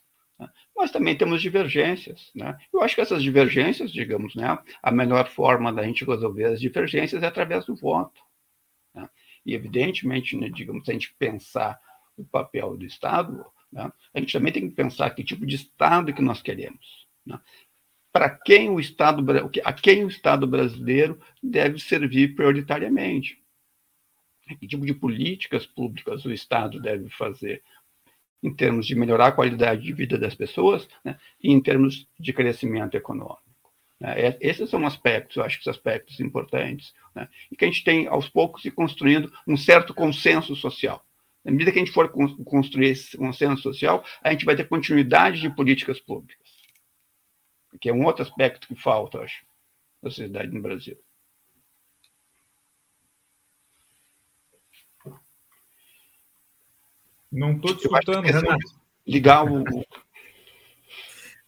mas 0.77 0.91
também 0.91 1.17
temos 1.17 1.41
divergências. 1.41 2.31
Né? 2.35 2.57
Eu 2.73 2.83
acho 2.83 2.95
que 2.95 3.01
essas 3.01 3.23
divergências, 3.23 3.91
digamos, 3.91 4.35
né, 4.35 4.59
a 4.83 4.93
melhor 4.93 5.27
forma 5.27 5.73
da 5.73 5.83
gente 5.83 6.05
resolver 6.05 6.45
as 6.45 6.61
divergências 6.61 7.23
é 7.23 7.27
através 7.27 7.65
do 7.65 7.75
voto. 7.75 8.21
Né? 8.95 9.09
E, 9.45 9.55
evidentemente, 9.55 10.37
né, 10.37 10.51
digamos, 10.51 10.85
se 10.85 10.91
a 10.91 10.95
gente 10.95 11.15
pensar 11.19 11.81
o 12.17 12.25
papel 12.25 12.77
do 12.77 12.85
Estado, 12.85 13.45
né, 13.77 13.93
a 14.15 14.21
gente 14.21 14.33
também 14.33 14.53
tem 14.53 14.69
que 14.69 14.75
pensar 14.75 15.11
que 15.11 15.23
tipo 15.23 15.45
de 15.45 15.57
Estado 15.57 16.15
que 16.15 16.23
nós 16.23 16.41
queremos. 16.41 17.07
Né? 17.27 17.39
Para 18.11 18.31
quem 18.31 18.71
o 18.71 18.81
Estado, 18.81 19.23
a 19.63 19.73
quem 19.75 20.03
o 20.03 20.09
Estado 20.09 20.47
brasileiro 20.47 21.21
deve 21.43 21.79
servir 21.79 22.35
prioritariamente. 22.35 23.39
Que 24.59 24.67
tipo 24.67 24.87
de 24.87 24.95
políticas 24.95 25.67
públicas 25.67 26.25
o 26.25 26.33
Estado 26.33 26.81
deve 26.81 27.11
fazer 27.11 27.63
em 28.43 28.55
termos 28.55 28.87
de 28.87 28.95
melhorar 28.95 29.27
a 29.27 29.33
qualidade 29.33 29.83
de 29.83 29.93
vida 29.93 30.17
das 30.17 30.35
pessoas 30.35 30.89
né, 31.05 31.19
e 31.43 31.53
em 31.53 31.61
termos 31.61 32.09
de 32.19 32.33
crescimento 32.33 32.97
econômico. 32.97 33.43
Né. 34.01 34.39
Esses 34.41 34.71
são 34.71 34.87
aspectos, 34.87 35.37
eu 35.37 35.43
acho 35.43 35.59
que 35.59 35.65
são 35.65 35.73
aspectos 35.73 36.21
importantes, 36.21 36.95
né, 37.15 37.29
e 37.51 37.57
que 37.57 37.65
a 37.65 37.69
gente 37.69 37.85
tem, 37.85 38.07
aos 38.07 38.29
poucos, 38.29 38.63
se 38.63 38.71
construindo 38.71 39.31
um 39.47 39.57
certo 39.57 39.93
consenso 39.93 40.55
social. 40.55 41.05
Na 41.47 41.53
medida 41.53 41.71
que 41.71 41.79
a 41.79 41.85
gente 41.85 41.93
for 41.93 42.09
construir 42.45 42.89
esse 42.89 43.17
consenso 43.17 43.63
social, 43.63 44.05
a 44.21 44.33
gente 44.33 44.45
vai 44.45 44.57
ter 44.57 44.69
continuidade 44.69 45.41
de 45.41 45.49
políticas 45.49 46.01
públicas, 46.01 46.45
que 47.81 47.89
é 47.89 47.93
um 47.93 48.05
outro 48.05 48.25
aspecto 48.25 48.67
que 48.67 48.75
falta, 48.75 49.21
acho, 49.21 49.47
na 50.03 50.11
sociedade 50.11 50.53
no 50.53 50.61
Brasil. 50.61 50.99
Não 57.31 57.53
estou 57.53 57.77
te 57.77 57.85
escutando, 57.85 58.25
Renato. 58.25 58.81
Ligar 59.07 59.45
o. 59.45 59.63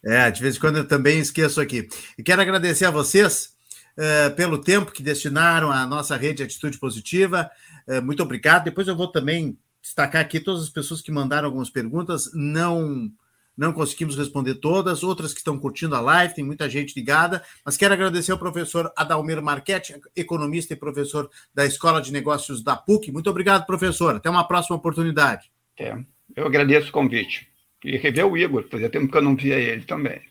É, 0.01 0.31
de 0.31 0.41
vez 0.41 0.55
em 0.55 0.59
quando 0.61 0.77
eu 0.77 0.87
também 0.87 1.19
esqueço 1.19 1.59
aqui. 1.59 1.89
E 2.17 2.23
quero 2.23 2.41
agradecer 2.41 2.85
a 2.85 2.91
vocês 2.91 3.53
uh, 3.97 4.33
pelo 4.33 4.61
tempo 4.61 4.93
que 4.93 5.03
destinaram 5.03 5.69
à 5.69 5.85
nossa 5.85 6.15
rede 6.15 6.41
Atitude 6.41 6.79
Positiva. 6.79 7.51
Uh, 7.85 8.01
muito 8.01 8.23
obrigado. 8.23 8.63
Depois 8.63 8.87
eu 8.87 8.95
vou 8.95 9.11
também 9.11 9.59
destacar 9.89 10.21
aqui 10.21 10.39
todas 10.39 10.63
as 10.63 10.69
pessoas 10.69 11.01
que 11.01 11.11
mandaram 11.11 11.47
algumas 11.47 11.69
perguntas. 11.69 12.31
Não 12.33 13.11
não 13.57 13.73
conseguimos 13.73 14.15
responder 14.15 14.55
todas, 14.55 15.03
outras 15.03 15.33
que 15.33 15.39
estão 15.39 15.59
curtindo 15.59 15.93
a 15.93 15.99
live, 15.99 16.33
tem 16.33 16.45
muita 16.45 16.69
gente 16.69 16.95
ligada, 16.95 17.43
mas 17.65 17.75
quero 17.75 17.93
agradecer 17.93 18.31
ao 18.31 18.37
professor 18.37 18.89
Adalmir 18.95 19.41
Marchetti, 19.41 19.99
economista 20.15 20.73
e 20.73 20.77
professor 20.77 21.29
da 21.53 21.65
Escola 21.65 22.01
de 22.01 22.09
Negócios 22.09 22.63
da 22.63 22.77
PUC. 22.77 23.11
Muito 23.11 23.29
obrigado, 23.29 23.65
professor. 23.65 24.15
Até 24.15 24.29
uma 24.29 24.47
próxima 24.47 24.77
oportunidade. 24.77 25.51
É, 25.77 25.93
eu 26.37 26.45
agradeço 26.45 26.87
o 26.87 26.93
convite. 26.93 27.49
E 27.83 27.97
rever 27.97 28.25
o 28.25 28.37
Igor, 28.37 28.65
fazia 28.71 28.89
tempo 28.89 29.11
que 29.11 29.17
eu 29.17 29.21
não 29.21 29.35
via 29.35 29.55
ele 29.55 29.83
também. 29.83 30.21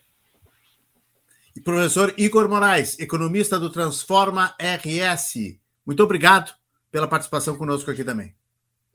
E 1.54 1.60
professor 1.60 2.14
Igor 2.16 2.48
Moraes, 2.48 2.98
economista 2.98 3.60
do 3.60 3.68
Transforma 3.68 4.54
RS. 4.58 5.58
Muito 5.84 6.02
obrigado 6.02 6.54
pela 6.90 7.06
participação 7.06 7.58
conosco 7.58 7.90
aqui 7.90 8.02
também. 8.02 8.37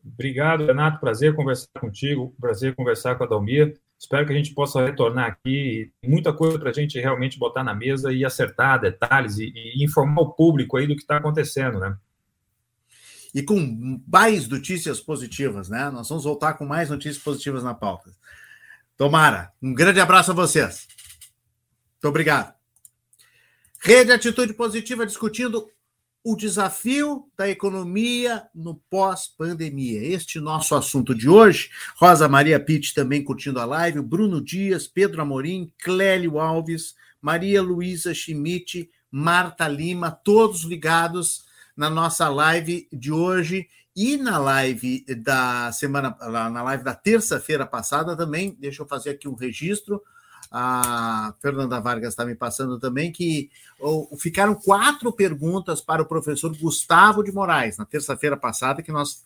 Obrigado, 0.06 0.66
Renato. 0.66 1.00
Prazer 1.00 1.36
conversar 1.36 1.68
contigo, 1.80 2.36
prazer 2.40 2.76
conversar 2.76 3.16
com 3.16 3.24
a 3.24 3.28
Dalmir. 3.28 3.80
Espero 3.98 4.26
que 4.26 4.34
a 4.34 4.36
gente 4.36 4.54
possa 4.54 4.86
retornar 4.86 5.28
aqui. 5.28 5.92
Muita 6.04 6.34
coisa 6.34 6.60
para 6.60 6.72
a 6.72 6.74
gente 6.74 7.00
realmente 7.00 7.40
botar 7.40 7.64
na 7.64 7.74
mesa 7.74 8.12
e 8.12 8.26
acertar 8.26 8.82
detalhes 8.82 9.38
e, 9.38 9.52
e 9.56 9.84
informar 9.84 10.22
o 10.22 10.34
público 10.34 10.76
aí 10.76 10.86
do 10.86 10.96
que 10.96 11.02
está 11.02 11.18
acontecendo, 11.18 11.80
né? 11.80 11.96
e 13.34 13.42
com 13.42 14.00
mais 14.08 14.48
notícias 14.48 15.00
positivas, 15.00 15.68
né? 15.68 15.90
Nós 15.90 16.08
vamos 16.08 16.24
voltar 16.24 16.54
com 16.54 16.66
mais 16.66 16.90
notícias 16.90 17.24
positivas 17.24 17.64
na 17.64 17.74
pauta. 17.74 18.12
Tomara. 18.96 19.52
Um 19.62 19.74
grande 19.74 20.00
abraço 20.00 20.32
a 20.32 20.36
vocês. 20.36 20.88
Muito 21.94 22.10
obrigado. 22.10 22.54
Rede 23.82 24.12
Atitude 24.12 24.54
Positiva 24.54 25.06
discutindo 25.06 25.68
o 26.24 26.36
desafio 26.38 27.26
da 27.38 27.50
economia 27.50 28.48
no 28.56 28.76
pós-pandemia. 28.90 30.02
Este 30.02 30.40
nosso 30.40 30.74
assunto 30.74 31.14
de 31.14 31.28
hoje. 31.28 31.70
Rosa 31.98 32.30
Maria 32.30 32.60
Pitt 32.60 32.94
também 32.94 33.22
curtindo 33.22 33.60
a 33.60 33.66
live, 33.66 34.02
Bruno 34.02 34.42
Dias, 34.42 34.88
Pedro 34.88 35.22
Amorim, 35.22 35.72
Clélio 35.84 36.40
Alves, 36.40 36.96
Maria 37.22 37.62
Luísa 37.62 38.14
Schmidt, 38.14 38.90
Marta 39.12 39.68
Lima, 39.68 40.12
todos 40.12 40.64
ligados 40.64 41.44
na 41.76 41.90
nossa 41.90 42.30
live 42.30 42.88
de 42.92 43.12
hoje 43.12 43.68
e 43.96 44.16
na 44.16 44.38
live 44.38 45.06
da 45.18 45.72
semana, 45.72 46.16
na 46.50 46.64
live 46.64 46.84
da 46.84 46.96
terça-feira 46.96 47.66
passada 47.66 48.16
também. 48.16 48.56
Deixa 48.60 48.82
eu 48.82 48.88
fazer 48.88 49.12
aqui 49.12 49.28
um 49.28 49.36
registro. 49.36 50.02
A 50.56 51.34
Fernanda 51.42 51.80
Vargas 51.80 52.10
está 52.10 52.24
me 52.24 52.36
passando 52.36 52.80
também 52.80 53.12
que 53.12 53.50
ficaram 54.20 54.54
quatro 54.54 55.12
perguntas 55.12 55.82
para 55.82 56.04
o 56.04 56.06
professor 56.06 56.56
Gustavo 56.56 57.24
de 57.24 57.32
Moraes 57.32 57.78
na 57.78 57.86
terça-feira 57.86 58.38
passada, 58.38 58.84
que 58.84 58.92
nós 58.92 59.24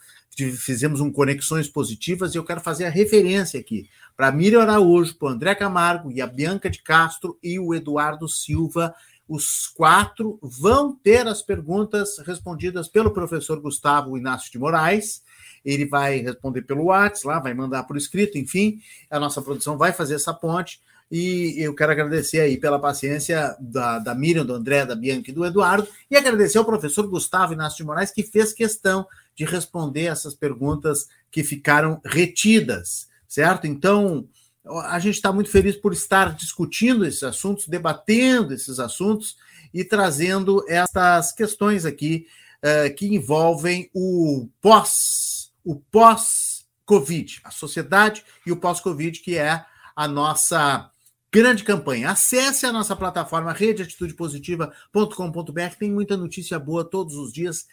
fizemos 0.58 1.02
um 1.02 1.12
Conexões 1.12 1.68
Positivas, 1.68 2.34
e 2.34 2.38
eu 2.38 2.46
quero 2.46 2.62
fazer 2.62 2.86
a 2.86 2.90
referência 2.90 3.60
aqui 3.60 3.90
para 4.16 4.32
Miriam 4.32 4.62
Araújo, 4.62 5.16
para 5.16 5.28
o 5.28 5.32
André 5.32 5.54
Camargo 5.54 6.10
e 6.10 6.22
a 6.22 6.28
Bianca 6.28 6.70
de 6.70 6.82
Castro 6.82 7.38
e 7.44 7.60
o 7.60 7.76
Eduardo 7.76 8.30
Silva 8.30 8.96
os 9.28 9.68
quatro 9.68 10.40
vão 10.42 10.96
ter 10.96 11.28
as 11.28 11.42
perguntas 11.42 12.18
respondidas 12.20 12.88
pelo 12.88 13.12
professor 13.12 13.60
Gustavo 13.60 14.18
Inácio 14.18 14.50
de 14.50 14.58
Moraes. 14.58 15.22
Ele 15.66 15.86
vai 15.86 16.20
responder 16.20 16.62
pelo 16.62 16.86
WhatsApp, 16.86 17.28
lá, 17.28 17.40
vai 17.40 17.54
mandar 17.54 17.84
por 17.84 17.98
escrito, 17.98 18.38
enfim, 18.38 18.80
a 19.12 19.20
nossa 19.20 19.42
produção 19.42 19.78
vai 19.78 19.92
fazer 19.92 20.16
essa 20.16 20.34
ponte. 20.34 20.82
E 21.10 21.56
eu 21.58 21.74
quero 21.74 21.92
agradecer 21.92 22.42
aí 22.42 22.58
pela 22.58 22.80
paciência 22.80 23.56
da, 23.60 23.98
da 23.98 24.14
Miriam, 24.14 24.46
do 24.46 24.54
André, 24.54 24.86
da 24.86 24.96
Bianca 24.96 25.32
e 25.32 25.34
do 25.34 25.46
Eduardo, 25.46 25.88
e 26.12 26.18
agradecer 26.18 26.58
ao 26.58 26.66
professor 26.66 27.08
Gustavo 27.08 27.54
Inácio 27.54 27.78
de 27.78 27.86
Moraes, 27.86 28.12
que 28.12 28.24
fez 28.24 28.52
questão 28.52 29.08
de 29.34 29.46
responder 29.46 30.06
essas 30.06 30.34
perguntas 30.34 31.08
que 31.32 31.44
ficaram 31.44 32.02
retidas, 32.04 33.08
certo? 33.28 33.68
Então, 33.68 34.28
a 34.66 35.00
gente 35.00 35.16
está 35.16 35.32
muito 35.32 35.50
feliz 35.50 35.78
por 35.78 35.94
estar 35.94 36.36
discutindo 36.36 37.06
esses 37.06 37.24
assuntos, 37.24 37.68
debatendo 37.68 38.54
esses 38.54 38.80
assuntos 38.80 39.38
e 39.74 39.86
trazendo 39.86 40.66
estas 40.68 41.32
questões 41.32 41.86
aqui 41.86 42.28
uh, 42.64 42.94
que 42.96 43.08
envolvem 43.08 43.90
o 43.94 44.50
pós, 44.62 45.52
o 45.64 45.76
pós-Covid, 45.76 47.40
a 47.46 47.52
sociedade 47.52 48.26
e 48.46 48.52
o 48.52 48.58
pós-Covid, 48.58 49.20
que 49.20 49.38
é 49.38 49.64
a 49.96 50.08
nossa 50.08 50.92
grande 51.38 51.64
campanha. 51.64 52.10
Acesse 52.10 52.66
a 52.66 52.74
nossa 52.74 52.96
plataforma 52.96 53.54
redeatitudepositiva.com.br, 53.54 55.76
tem 55.78 55.92
muita 55.92 56.18
notícia 56.18 56.58
boa 56.58 56.84
todos 56.84 57.14
os 57.14 57.32
dias. 57.32 57.68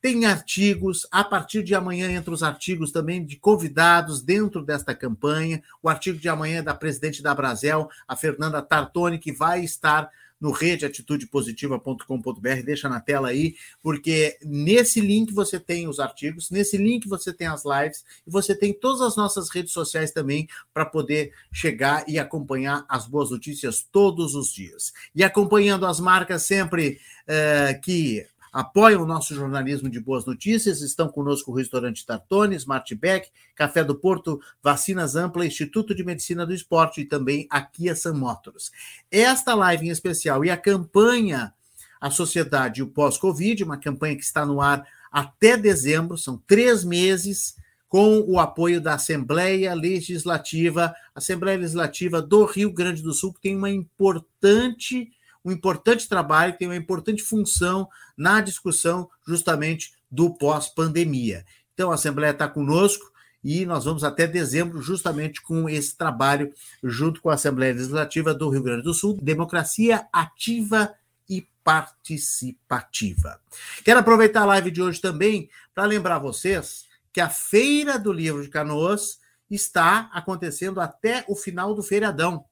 Tem 0.00 0.24
artigos, 0.24 1.06
a 1.12 1.22
partir 1.22 1.62
de 1.62 1.74
amanhã 1.74 2.10
entre 2.10 2.32
os 2.32 2.42
artigos 2.42 2.90
também 2.90 3.22
de 3.22 3.36
convidados 3.36 4.22
dentro 4.22 4.64
desta 4.64 4.94
campanha. 4.94 5.62
O 5.82 5.90
artigo 5.90 6.18
de 6.18 6.30
amanhã 6.30 6.60
é 6.60 6.62
da 6.62 6.72
presidente 6.72 7.22
da 7.22 7.34
Brasel, 7.34 7.90
a 8.08 8.16
Fernanda 8.16 8.62
Tartoni, 8.62 9.18
que 9.18 9.34
vai 9.34 9.62
estar 9.62 10.08
no 10.40 10.50
redeatitudepositiva.com.br, 10.50 12.62
deixa 12.64 12.88
na 12.88 13.00
tela 13.00 13.28
aí, 13.28 13.54
porque 13.82 14.38
nesse 14.42 15.00
link 15.00 15.32
você 15.32 15.60
tem 15.60 15.86
os 15.86 16.00
artigos, 16.00 16.50
nesse 16.50 16.76
link 16.76 17.06
você 17.06 17.32
tem 17.32 17.46
as 17.46 17.62
lives 17.64 18.04
e 18.26 18.30
você 18.30 18.52
tem 18.54 18.72
todas 18.72 19.02
as 19.02 19.16
nossas 19.16 19.50
redes 19.50 19.72
sociais 19.72 20.10
também 20.12 20.48
para 20.72 20.86
poder 20.86 21.32
chegar 21.52 22.08
e 22.08 22.18
acompanhar 22.18 22.84
as 22.88 23.06
boas 23.06 23.30
notícias 23.30 23.86
todos 23.92 24.34
os 24.34 24.52
dias. 24.52 24.92
E 25.14 25.22
acompanhando 25.22 25.86
as 25.86 26.00
marcas 26.00 26.46
sempre 26.46 26.98
eh, 27.26 27.78
que 27.82 28.26
apoiam 28.52 29.02
o 29.02 29.06
nosso 29.06 29.34
jornalismo 29.34 29.88
de 29.88 30.00
boas 30.00 30.24
notícias. 30.24 30.80
Estão 30.80 31.08
conosco 31.08 31.50
o 31.50 31.54
Restaurante 31.54 32.04
Tartone, 32.04 32.56
Smartback, 32.56 33.30
Café 33.54 33.84
do 33.84 33.94
Porto, 33.94 34.40
Vacinas 34.62 35.16
Ampla, 35.16 35.46
Instituto 35.46 35.94
de 35.94 36.04
Medicina 36.04 36.44
do 36.46 36.54
Esporte 36.54 37.02
e 37.02 37.04
também 37.04 37.46
a 37.50 37.60
Kia 37.60 37.94
Sun 37.94 38.14
Motors. 38.14 38.70
Esta 39.10 39.54
live 39.54 39.86
em 39.86 39.90
especial 39.90 40.44
e 40.44 40.50
a 40.50 40.56
campanha 40.56 41.52
A 42.00 42.10
Sociedade 42.10 42.80
e 42.80 42.82
o 42.82 42.88
Pós-Covid, 42.88 43.62
uma 43.62 43.76
campanha 43.76 44.16
que 44.16 44.24
está 44.24 44.46
no 44.46 44.60
ar 44.60 44.86
até 45.12 45.56
dezembro, 45.56 46.16
são 46.16 46.40
três 46.46 46.84
meses 46.84 47.56
com 47.88 48.20
o 48.20 48.38
apoio 48.38 48.80
da 48.80 48.94
Assembleia 48.94 49.74
Legislativa, 49.74 50.94
Assembleia 51.12 51.58
Legislativa 51.58 52.22
do 52.22 52.44
Rio 52.44 52.72
Grande 52.72 53.02
do 53.02 53.12
Sul, 53.12 53.34
que 53.34 53.40
tem 53.40 53.56
uma 53.56 53.68
importante 53.68 55.10
um 55.44 55.50
importante 55.50 56.08
trabalho, 56.08 56.56
tem 56.56 56.68
uma 56.68 56.76
importante 56.76 57.22
função 57.22 57.88
na 58.16 58.40
discussão 58.40 59.08
justamente 59.26 59.94
do 60.10 60.34
pós-pandemia. 60.34 61.44
Então, 61.74 61.90
a 61.90 61.94
Assembleia 61.94 62.32
está 62.32 62.48
conosco 62.48 63.10
e 63.42 63.64
nós 63.64 63.84
vamos 63.84 64.04
até 64.04 64.26
dezembro 64.26 64.82
justamente 64.82 65.40
com 65.40 65.68
esse 65.68 65.96
trabalho 65.96 66.52
junto 66.82 67.22
com 67.22 67.30
a 67.30 67.34
Assembleia 67.34 67.72
Legislativa 67.72 68.34
do 68.34 68.50
Rio 68.50 68.62
Grande 68.62 68.82
do 68.82 68.92
Sul, 68.92 69.18
democracia 69.20 70.06
ativa 70.12 70.92
e 71.28 71.48
participativa. 71.64 73.40
Quero 73.84 74.00
aproveitar 74.00 74.42
a 74.42 74.46
live 74.46 74.70
de 74.70 74.82
hoje 74.82 75.00
também 75.00 75.48
para 75.74 75.86
lembrar 75.86 76.18
vocês 76.18 76.84
que 77.12 77.20
a 77.20 77.30
Feira 77.30 77.98
do 77.98 78.12
Livro 78.12 78.42
de 78.42 78.48
Canoas 78.48 79.18
está 79.50 80.10
acontecendo 80.12 80.80
até 80.80 81.24
o 81.28 81.34
final 81.34 81.74
do 81.74 81.82
feriadão, 81.82 82.44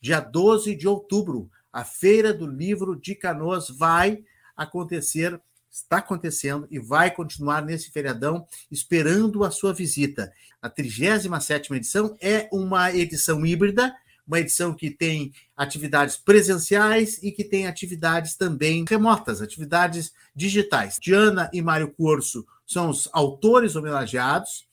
dia 0.00 0.18
12 0.18 0.74
de 0.74 0.88
outubro. 0.88 1.50
A 1.72 1.84
Feira 1.84 2.34
do 2.34 2.46
Livro 2.46 2.94
de 2.94 3.14
Canoas 3.14 3.68
vai 3.70 4.22
acontecer, 4.56 5.40
está 5.70 5.98
acontecendo 5.98 6.66
e 6.70 6.78
vai 6.78 7.10
continuar 7.10 7.64
nesse 7.64 7.90
feriadão, 7.90 8.46
esperando 8.70 9.42
a 9.42 9.50
sua 9.50 9.72
visita. 9.72 10.32
A 10.60 10.68
37 10.68 11.72
edição 11.72 12.16
é 12.20 12.48
uma 12.52 12.92
edição 12.92 13.44
híbrida, 13.46 13.94
uma 14.26 14.38
edição 14.38 14.74
que 14.74 14.90
tem 14.90 15.32
atividades 15.56 16.16
presenciais 16.16 17.22
e 17.22 17.32
que 17.32 17.42
tem 17.42 17.66
atividades 17.66 18.36
também 18.36 18.84
remotas, 18.88 19.40
atividades 19.40 20.12
digitais. 20.34 20.98
Diana 21.00 21.50
e 21.52 21.60
Mário 21.60 21.90
Corso 21.90 22.46
são 22.66 22.88
os 22.88 23.08
autores 23.12 23.76
homenageados 23.76 24.66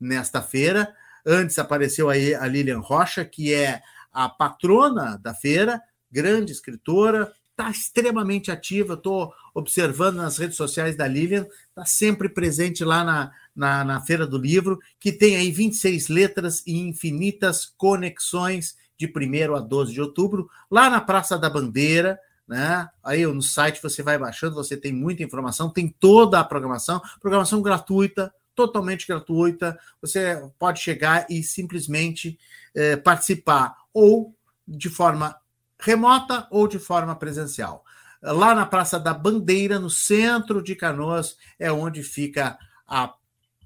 nesta 0.00 0.42
feira. 0.42 0.94
Antes 1.24 1.58
apareceu 1.58 2.08
aí 2.08 2.34
a 2.34 2.46
Lilian 2.46 2.80
Rocha, 2.80 3.24
que 3.24 3.52
é 3.52 3.82
a 4.12 4.28
patrona 4.28 5.18
da 5.18 5.34
feira, 5.34 5.80
grande 6.10 6.52
escritora, 6.52 7.32
está 7.58 7.70
extremamente 7.70 8.50
ativa. 8.52 8.94
Estou 8.94 9.34
observando 9.52 10.16
nas 10.16 10.38
redes 10.38 10.56
sociais 10.56 10.96
da 10.96 11.06
Lilian, 11.08 11.46
está 11.68 11.84
sempre 11.84 12.28
presente 12.28 12.84
lá 12.84 13.02
na, 13.02 13.32
na, 13.54 13.84
na, 13.84 14.00
Feira 14.00 14.26
do 14.26 14.38
Livro, 14.38 14.78
que 15.00 15.10
tem 15.10 15.36
aí 15.36 15.50
26 15.50 16.08
letras 16.08 16.62
e 16.64 16.78
infinitas 16.78 17.66
conexões 17.76 18.76
de 18.96 19.06
1 19.06 19.56
a 19.56 19.60
12 19.60 19.92
de 19.92 20.00
outubro, 20.00 20.48
lá 20.70 20.88
na 20.88 21.00
Praça 21.00 21.36
da 21.36 21.50
Bandeira. 21.50 22.18
Né? 22.46 22.88
Aí 23.02 23.26
no 23.26 23.42
site 23.42 23.82
você 23.82 24.02
vai 24.02 24.16
baixando, 24.16 24.54
você 24.54 24.76
tem 24.76 24.92
muita 24.92 25.22
informação, 25.22 25.70
tem 25.70 25.88
toda 26.00 26.40
a 26.40 26.44
programação, 26.44 27.02
programação 27.20 27.60
gratuita, 27.60 28.32
totalmente 28.54 29.06
gratuita. 29.06 29.78
Você 30.00 30.42
pode 30.58 30.80
chegar 30.80 31.26
e 31.28 31.42
simplesmente 31.42 32.38
eh, 32.74 32.96
participar 32.96 33.76
ou 33.92 34.34
de 34.66 34.88
forma 34.88 35.36
remota 35.78 36.46
ou 36.50 36.66
de 36.66 36.78
forma 36.78 37.14
presencial. 37.14 37.84
Lá 38.20 38.54
na 38.54 38.66
Praça 38.66 38.98
da 38.98 39.14
Bandeira, 39.14 39.78
no 39.78 39.88
centro 39.88 40.62
de 40.62 40.74
Canoas, 40.74 41.36
é 41.58 41.70
onde 41.70 42.02
fica 42.02 42.58
a 42.86 43.14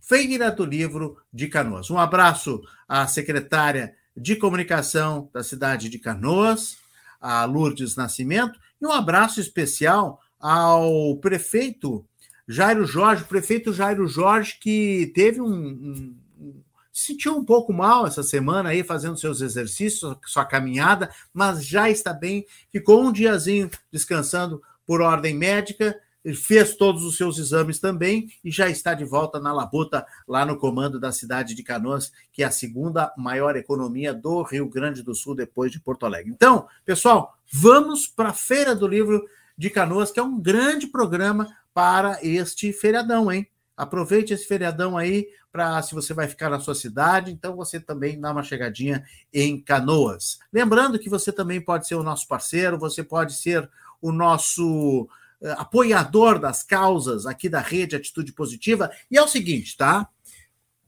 Feira 0.00 0.50
do 0.50 0.64
Livro 0.64 1.16
de 1.32 1.48
Canoas. 1.48 1.88
Um 1.90 1.98
abraço 1.98 2.60
à 2.88 3.06
secretária 3.06 3.94
de 4.16 4.36
comunicação 4.36 5.30
da 5.32 5.42
cidade 5.42 5.88
de 5.88 5.98
Canoas, 5.98 6.76
a 7.20 7.44
Lourdes 7.44 7.96
Nascimento, 7.96 8.58
e 8.80 8.86
um 8.86 8.92
abraço 8.92 9.40
especial 9.40 10.20
ao 10.38 11.16
prefeito 11.18 12.04
Jairo 12.46 12.84
Jorge, 12.84 13.24
prefeito 13.24 13.72
Jairo 13.72 14.06
Jorge, 14.06 14.58
que 14.60 15.12
teve 15.14 15.40
um, 15.40 15.46
um 15.46 16.16
sentiu 16.92 17.36
um 17.36 17.44
pouco 17.44 17.72
mal 17.72 18.06
essa 18.06 18.22
semana 18.22 18.68
aí, 18.68 18.84
fazendo 18.84 19.16
seus 19.16 19.40
exercícios, 19.40 20.16
sua 20.26 20.44
caminhada, 20.44 21.10
mas 21.32 21.64
já 21.64 21.88
está 21.88 22.12
bem. 22.12 22.46
Ficou 22.70 23.02
um 23.02 23.12
diazinho 23.12 23.70
descansando 23.90 24.62
por 24.86 25.00
ordem 25.00 25.34
médica, 25.34 25.98
fez 26.36 26.76
todos 26.76 27.02
os 27.02 27.16
seus 27.16 27.38
exames 27.38 27.80
também 27.80 28.28
e 28.44 28.50
já 28.50 28.68
está 28.68 28.94
de 28.94 29.04
volta 29.04 29.40
na 29.40 29.52
labuta, 29.52 30.06
lá 30.28 30.46
no 30.46 30.56
comando 30.56 31.00
da 31.00 31.10
cidade 31.10 31.54
de 31.54 31.62
Canoas, 31.62 32.12
que 32.32 32.42
é 32.42 32.46
a 32.46 32.50
segunda 32.50 33.12
maior 33.16 33.56
economia 33.56 34.14
do 34.14 34.42
Rio 34.42 34.68
Grande 34.68 35.02
do 35.02 35.14
Sul, 35.14 35.34
depois 35.34 35.72
de 35.72 35.80
Porto 35.80 36.06
Alegre. 36.06 36.30
Então, 36.30 36.68
pessoal, 36.84 37.36
vamos 37.50 38.06
para 38.06 38.28
a 38.28 38.34
Feira 38.34 38.76
do 38.76 38.86
Livro 38.86 39.24
de 39.58 39.68
Canoas, 39.70 40.12
que 40.12 40.20
é 40.20 40.22
um 40.22 40.40
grande 40.40 40.86
programa 40.86 41.48
para 41.74 42.18
este 42.22 42.72
feriadão, 42.72 43.32
hein? 43.32 43.48
Aproveite 43.76 44.32
esse 44.32 44.46
feriadão 44.46 44.96
aí 44.98 45.28
para 45.50 45.82
se 45.82 45.94
você 45.94 46.14
vai 46.14 46.28
ficar 46.28 46.48
na 46.48 46.60
sua 46.60 46.74
cidade, 46.74 47.30
então 47.30 47.56
você 47.56 47.78
também 47.78 48.18
dá 48.20 48.32
uma 48.32 48.42
chegadinha 48.42 49.04
em 49.32 49.60
Canoas. 49.60 50.38
Lembrando 50.52 50.98
que 50.98 51.10
você 51.10 51.32
também 51.32 51.60
pode 51.60 51.86
ser 51.86 51.94
o 51.94 52.02
nosso 52.02 52.26
parceiro, 52.26 52.78
você 52.78 53.02
pode 53.02 53.34
ser 53.34 53.68
o 54.00 54.10
nosso 54.12 55.02
uh, 55.40 55.52
apoiador 55.56 56.38
das 56.38 56.62
causas 56.62 57.26
aqui 57.26 57.48
da 57.48 57.60
rede 57.60 57.96
Atitude 57.96 58.32
Positiva. 58.32 58.90
E 59.10 59.18
é 59.18 59.22
o 59.22 59.28
seguinte, 59.28 59.76
tá? 59.76 60.08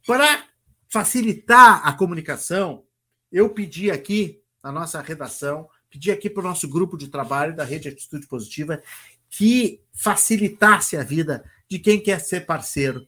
Para 0.06 0.44
facilitar 0.88 1.86
a 1.86 1.92
comunicação, 1.92 2.84
eu 3.32 3.50
pedi 3.50 3.90
aqui 3.90 4.40
na 4.62 4.70
nossa 4.70 5.00
redação, 5.00 5.68
pedi 5.90 6.10
aqui 6.10 6.30
para 6.30 6.40
o 6.40 6.46
nosso 6.46 6.68
grupo 6.68 6.96
de 6.96 7.08
trabalho 7.08 7.54
da 7.54 7.64
rede 7.64 7.88
Atitude 7.88 8.26
Positiva 8.26 8.82
que 9.28 9.80
facilitasse 9.92 10.96
a 10.96 11.02
vida 11.02 11.44
de 11.68 11.78
quem 11.78 12.00
quer 12.00 12.20
ser 12.20 12.46
parceiro 12.46 13.06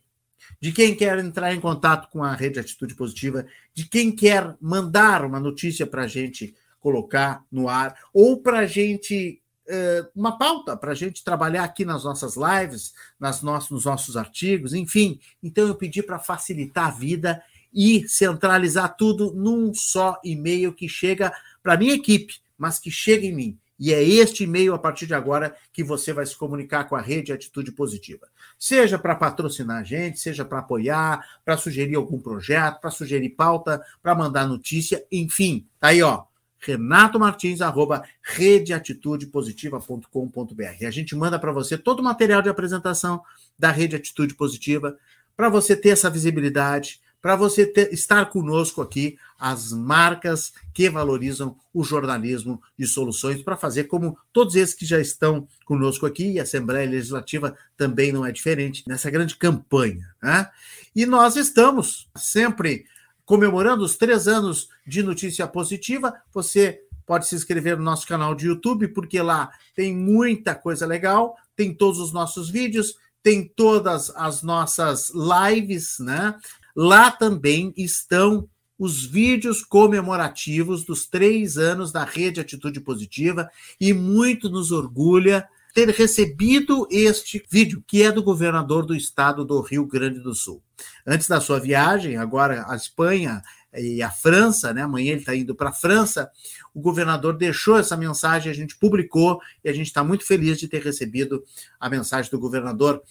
de 0.60 0.72
quem 0.72 0.94
quer 0.94 1.18
entrar 1.18 1.54
em 1.54 1.60
contato 1.60 2.08
com 2.10 2.22
a 2.22 2.34
rede 2.34 2.58
Atitude 2.58 2.94
Positiva, 2.94 3.46
de 3.74 3.84
quem 3.84 4.14
quer 4.14 4.56
mandar 4.60 5.24
uma 5.24 5.40
notícia 5.40 5.86
para 5.86 6.02
a 6.02 6.06
gente 6.06 6.54
colocar 6.80 7.44
no 7.50 7.68
ar, 7.68 7.96
ou 8.12 8.40
para 8.40 8.60
a 8.60 8.66
gente. 8.66 9.40
Uh, 9.68 10.06
uma 10.14 10.38
pauta 10.38 10.76
para 10.76 10.92
a 10.92 10.94
gente 10.94 11.24
trabalhar 11.24 11.64
aqui 11.64 11.84
nas 11.84 12.04
nossas 12.04 12.36
lives, 12.36 12.94
nas 13.18 13.42
nossos, 13.42 13.70
nos 13.70 13.84
nossos 13.84 14.16
artigos, 14.16 14.72
enfim. 14.72 15.18
Então, 15.42 15.66
eu 15.66 15.74
pedi 15.74 16.04
para 16.04 16.20
facilitar 16.20 16.86
a 16.86 16.90
vida 16.92 17.42
e 17.74 18.08
centralizar 18.08 18.96
tudo 18.96 19.32
num 19.34 19.74
só 19.74 20.20
e-mail 20.22 20.72
que 20.72 20.88
chega 20.88 21.32
para 21.64 21.74
a 21.74 21.76
minha 21.76 21.94
equipe, 21.94 22.36
mas 22.56 22.78
que 22.78 22.92
chega 22.92 23.26
em 23.26 23.34
mim. 23.34 23.58
E 23.78 23.92
é 23.92 24.02
este 24.02 24.44
e-mail, 24.44 24.72
a 24.74 24.78
partir 24.78 25.06
de 25.06 25.14
agora, 25.14 25.54
que 25.72 25.84
você 25.84 26.12
vai 26.12 26.24
se 26.24 26.36
comunicar 26.36 26.84
com 26.84 26.96
a 26.96 27.00
rede 27.00 27.32
Atitude 27.32 27.72
Positiva. 27.72 28.26
Seja 28.58 28.98
para 28.98 29.14
patrocinar 29.14 29.80
a 29.80 29.84
gente, 29.84 30.18
seja 30.18 30.42
para 30.44 30.60
apoiar, 30.60 31.22
para 31.44 31.58
sugerir 31.58 31.96
algum 31.96 32.18
projeto, 32.18 32.80
para 32.80 32.90
sugerir 32.90 33.30
pauta, 33.30 33.82
para 34.02 34.14
mandar 34.14 34.46
notícia, 34.46 35.04
enfim. 35.12 35.66
Tá 35.78 35.88
aí, 35.88 36.02
ó. 36.02 36.24
Renato 36.58 37.20
Martins, 37.20 37.60
arroba 37.60 38.02
redeatitudepositiva.com.br. 38.22 40.86
A 40.86 40.90
gente 40.90 41.14
manda 41.14 41.38
para 41.38 41.52
você 41.52 41.76
todo 41.76 42.00
o 42.00 42.02
material 42.02 42.40
de 42.40 42.48
apresentação 42.48 43.20
da 43.58 43.70
Rede 43.70 43.96
Atitude 43.96 44.34
Positiva, 44.34 44.96
para 45.36 45.50
você 45.50 45.76
ter 45.76 45.90
essa 45.90 46.08
visibilidade, 46.08 47.02
para 47.26 47.34
você 47.34 47.66
ter, 47.66 47.92
estar 47.92 48.26
conosco 48.26 48.80
aqui, 48.80 49.18
as 49.36 49.72
marcas 49.72 50.52
que 50.72 50.88
valorizam 50.88 51.56
o 51.74 51.82
jornalismo 51.82 52.62
de 52.78 52.86
soluções, 52.86 53.42
para 53.42 53.56
fazer 53.56 53.88
como 53.88 54.16
todos 54.32 54.54
esses 54.54 54.76
que 54.76 54.86
já 54.86 55.00
estão 55.00 55.48
conosco 55.64 56.06
aqui, 56.06 56.30
e 56.30 56.38
a 56.38 56.44
Assembleia 56.44 56.88
Legislativa 56.88 57.56
também 57.76 58.12
não 58.12 58.24
é 58.24 58.30
diferente 58.30 58.84
nessa 58.86 59.10
grande 59.10 59.34
campanha. 59.34 60.08
Né? 60.22 60.48
E 60.94 61.04
nós 61.04 61.34
estamos 61.34 62.08
sempre 62.14 62.86
comemorando 63.24 63.84
os 63.84 63.96
três 63.96 64.28
anos 64.28 64.68
de 64.86 65.02
notícia 65.02 65.48
positiva. 65.48 66.14
Você 66.32 66.80
pode 67.04 67.26
se 67.26 67.34
inscrever 67.34 67.76
no 67.76 67.82
nosso 67.82 68.06
canal 68.06 68.36
de 68.36 68.46
YouTube, 68.46 68.86
porque 68.86 69.20
lá 69.20 69.50
tem 69.74 69.96
muita 69.96 70.54
coisa 70.54 70.86
legal, 70.86 71.36
tem 71.56 71.74
todos 71.74 71.98
os 71.98 72.12
nossos 72.12 72.48
vídeos, 72.48 72.94
tem 73.20 73.48
todas 73.48 74.10
as 74.14 74.44
nossas 74.44 75.10
lives, 75.10 75.98
né? 75.98 76.36
Lá 76.76 77.10
também 77.10 77.72
estão 77.74 78.46
os 78.78 79.06
vídeos 79.06 79.64
comemorativos 79.64 80.84
dos 80.84 81.06
três 81.06 81.56
anos 81.56 81.90
da 81.90 82.04
Rede 82.04 82.40
Atitude 82.40 82.80
Positiva 82.80 83.48
e 83.80 83.94
muito 83.94 84.50
nos 84.50 84.70
orgulha 84.70 85.48
ter 85.72 85.88
recebido 85.90 86.86
este 86.90 87.42
vídeo, 87.50 87.82
que 87.86 88.02
é 88.02 88.12
do 88.12 88.22
governador 88.22 88.84
do 88.84 88.94
estado 88.94 89.44
do 89.44 89.60
Rio 89.60 89.86
Grande 89.86 90.20
do 90.20 90.34
Sul. 90.34 90.62
Antes 91.06 91.28
da 91.28 91.40
sua 91.40 91.58
viagem, 91.58 92.16
agora 92.16 92.64
a 92.68 92.76
Espanha 92.76 93.42
e 93.74 94.02
a 94.02 94.10
França, 94.10 94.72
né? 94.72 94.82
Amanhã 94.82 95.12
ele 95.12 95.20
está 95.20 95.34
indo 95.34 95.54
para 95.54 95.70
a 95.70 95.74
França. 95.74 96.30
O 96.74 96.80
governador 96.80 97.36
deixou 97.36 97.78
essa 97.78 97.96
mensagem, 97.96 98.50
a 98.50 98.54
gente 98.54 98.76
publicou 98.76 99.40
e 99.62 99.68
a 99.68 99.72
gente 99.72 99.88
está 99.88 100.02
muito 100.02 100.24
feliz 100.24 100.58
de 100.58 100.68
ter 100.68 100.82
recebido 100.82 101.44
a 101.78 101.90
mensagem 101.90 102.30
do 102.30 102.40
governador 102.40 103.02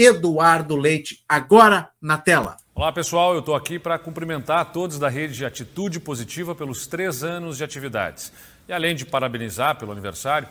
Eduardo 0.00 0.76
Leite, 0.76 1.24
agora 1.28 1.90
na 2.00 2.16
tela. 2.16 2.56
Olá 2.72 2.92
pessoal, 2.92 3.32
eu 3.34 3.40
estou 3.40 3.56
aqui 3.56 3.80
para 3.80 3.98
cumprimentar 3.98 4.70
todos 4.70 4.96
da 4.96 5.08
rede 5.08 5.34
de 5.34 5.44
Atitude 5.44 5.98
Positiva 5.98 6.54
pelos 6.54 6.86
três 6.86 7.24
anos 7.24 7.56
de 7.56 7.64
atividades. 7.64 8.32
E 8.68 8.72
além 8.72 8.94
de 8.94 9.04
parabenizar 9.04 9.76
pelo 9.76 9.90
aniversário, 9.90 10.48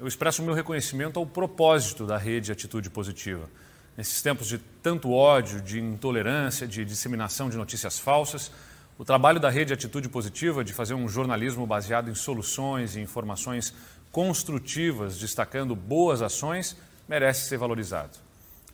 eu 0.00 0.08
expresso 0.08 0.42
meu 0.42 0.52
reconhecimento 0.52 1.16
ao 1.16 1.24
propósito 1.24 2.04
da 2.04 2.18
rede 2.18 2.50
Atitude 2.50 2.90
Positiva. 2.90 3.48
Nesses 3.96 4.20
tempos 4.20 4.48
de 4.48 4.58
tanto 4.58 5.12
ódio, 5.12 5.60
de 5.60 5.78
intolerância, 5.78 6.66
de 6.66 6.84
disseminação 6.84 7.48
de 7.48 7.56
notícias 7.56 8.00
falsas, 8.00 8.50
o 8.98 9.04
trabalho 9.04 9.38
da 9.38 9.48
rede 9.48 9.72
Atitude 9.72 10.08
Positiva 10.08 10.64
de 10.64 10.72
fazer 10.72 10.94
um 10.94 11.08
jornalismo 11.08 11.64
baseado 11.68 12.10
em 12.10 12.16
soluções 12.16 12.96
e 12.96 13.00
informações 13.00 13.72
construtivas, 14.10 15.20
destacando 15.20 15.76
boas 15.76 16.20
ações, 16.20 16.76
merece 17.08 17.48
ser 17.48 17.58
valorizado. 17.58 18.26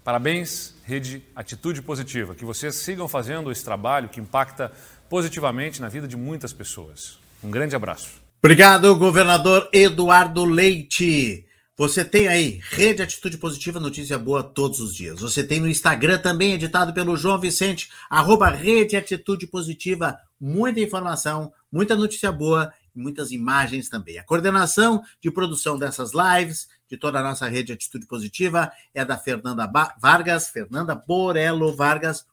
Parabéns, 0.04 0.74
Rede 0.84 1.22
Atitude 1.34 1.80
Positiva. 1.80 2.34
Que 2.34 2.44
vocês 2.44 2.74
sigam 2.74 3.08
fazendo 3.08 3.50
esse 3.50 3.64
trabalho 3.64 4.10
que 4.10 4.20
impacta 4.20 4.70
positivamente 5.08 5.80
na 5.80 5.88
vida 5.88 6.06
de 6.06 6.14
muitas 6.16 6.52
pessoas. 6.52 7.18
Um 7.42 7.50
grande 7.50 7.74
abraço. 7.74 8.22
Obrigado, 8.42 8.94
governador 8.96 9.66
Eduardo 9.72 10.44
Leite. 10.44 11.46
Você 11.76 12.04
tem 12.04 12.28
aí 12.28 12.60
Rede 12.70 13.02
Atitude 13.02 13.38
Positiva, 13.38 13.80
notícia 13.80 14.18
boa 14.18 14.42
todos 14.42 14.78
os 14.78 14.94
dias. 14.94 15.20
Você 15.20 15.42
tem 15.42 15.58
no 15.58 15.68
Instagram 15.68 16.18
também, 16.18 16.52
editado 16.52 16.92
pelo 16.92 17.16
João 17.16 17.40
Vicente, 17.40 17.88
arroba 18.08 18.50
Rede 18.50 18.96
Atitude 18.96 19.46
Positiva. 19.46 20.18
Muita 20.38 20.80
informação, 20.80 21.50
muita 21.72 21.96
notícia 21.96 22.30
boa 22.30 22.70
e 22.94 23.00
muitas 23.00 23.32
imagens 23.32 23.88
também. 23.88 24.18
A 24.18 24.22
coordenação 24.22 25.02
de 25.20 25.30
produção 25.30 25.78
dessas 25.78 26.12
lives, 26.12 26.68
de 26.94 26.98
toda 26.98 27.18
a 27.18 27.22
nossa 27.22 27.48
Rede 27.48 27.72
Atitude 27.72 28.06
Positiva, 28.06 28.70
é 28.94 29.04
da 29.04 29.18
Fernanda 29.18 29.68
Vargas, 29.98 30.48
Fernanda 30.48 30.94
Borello 30.94 31.74
Vargas. 31.74 32.24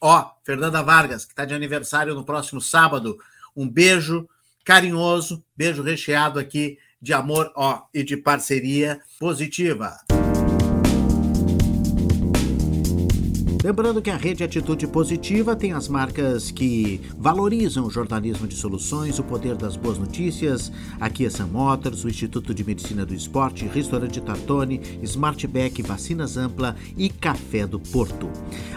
Ó, 0.00 0.30
Fernanda 0.42 0.82
Vargas, 0.82 1.24
que 1.24 1.32
está 1.32 1.44
de 1.44 1.54
aniversário 1.54 2.14
no 2.14 2.24
próximo 2.24 2.60
sábado. 2.60 3.18
Um 3.54 3.68
beijo 3.68 4.28
carinhoso, 4.64 5.44
beijo 5.56 5.82
recheado 5.82 6.38
aqui 6.38 6.78
de 7.00 7.12
amor 7.12 7.52
ó, 7.54 7.82
e 7.92 8.02
de 8.02 8.16
parceria 8.16 9.00
positiva. 9.20 9.98
Lembrando 13.62 14.00
que 14.00 14.08
a 14.08 14.16
rede 14.16 14.44
Atitude 14.44 14.86
Positiva 14.86 15.56
tem 15.56 15.72
as 15.72 15.88
marcas 15.88 16.48
que 16.48 17.00
valorizam 17.18 17.86
o 17.86 17.90
jornalismo 17.90 18.46
de 18.46 18.54
soluções, 18.54 19.18
o 19.18 19.24
poder 19.24 19.56
das 19.56 19.74
boas 19.74 19.98
notícias, 19.98 20.70
aqui 21.00 21.26
é 21.26 21.30
Sam 21.30 21.48
Motors, 21.48 22.04
o 22.04 22.08
Instituto 22.08 22.54
de 22.54 22.64
Medicina 22.64 23.04
do 23.04 23.12
Esporte, 23.12 23.66
Restaurante 23.66 24.20
Tartone, 24.20 24.80
Smartback, 25.02 25.82
Vacinas 25.82 26.36
Ampla 26.36 26.76
e 26.96 27.08
Café 27.08 27.66
do 27.66 27.80
Porto. 27.80 28.30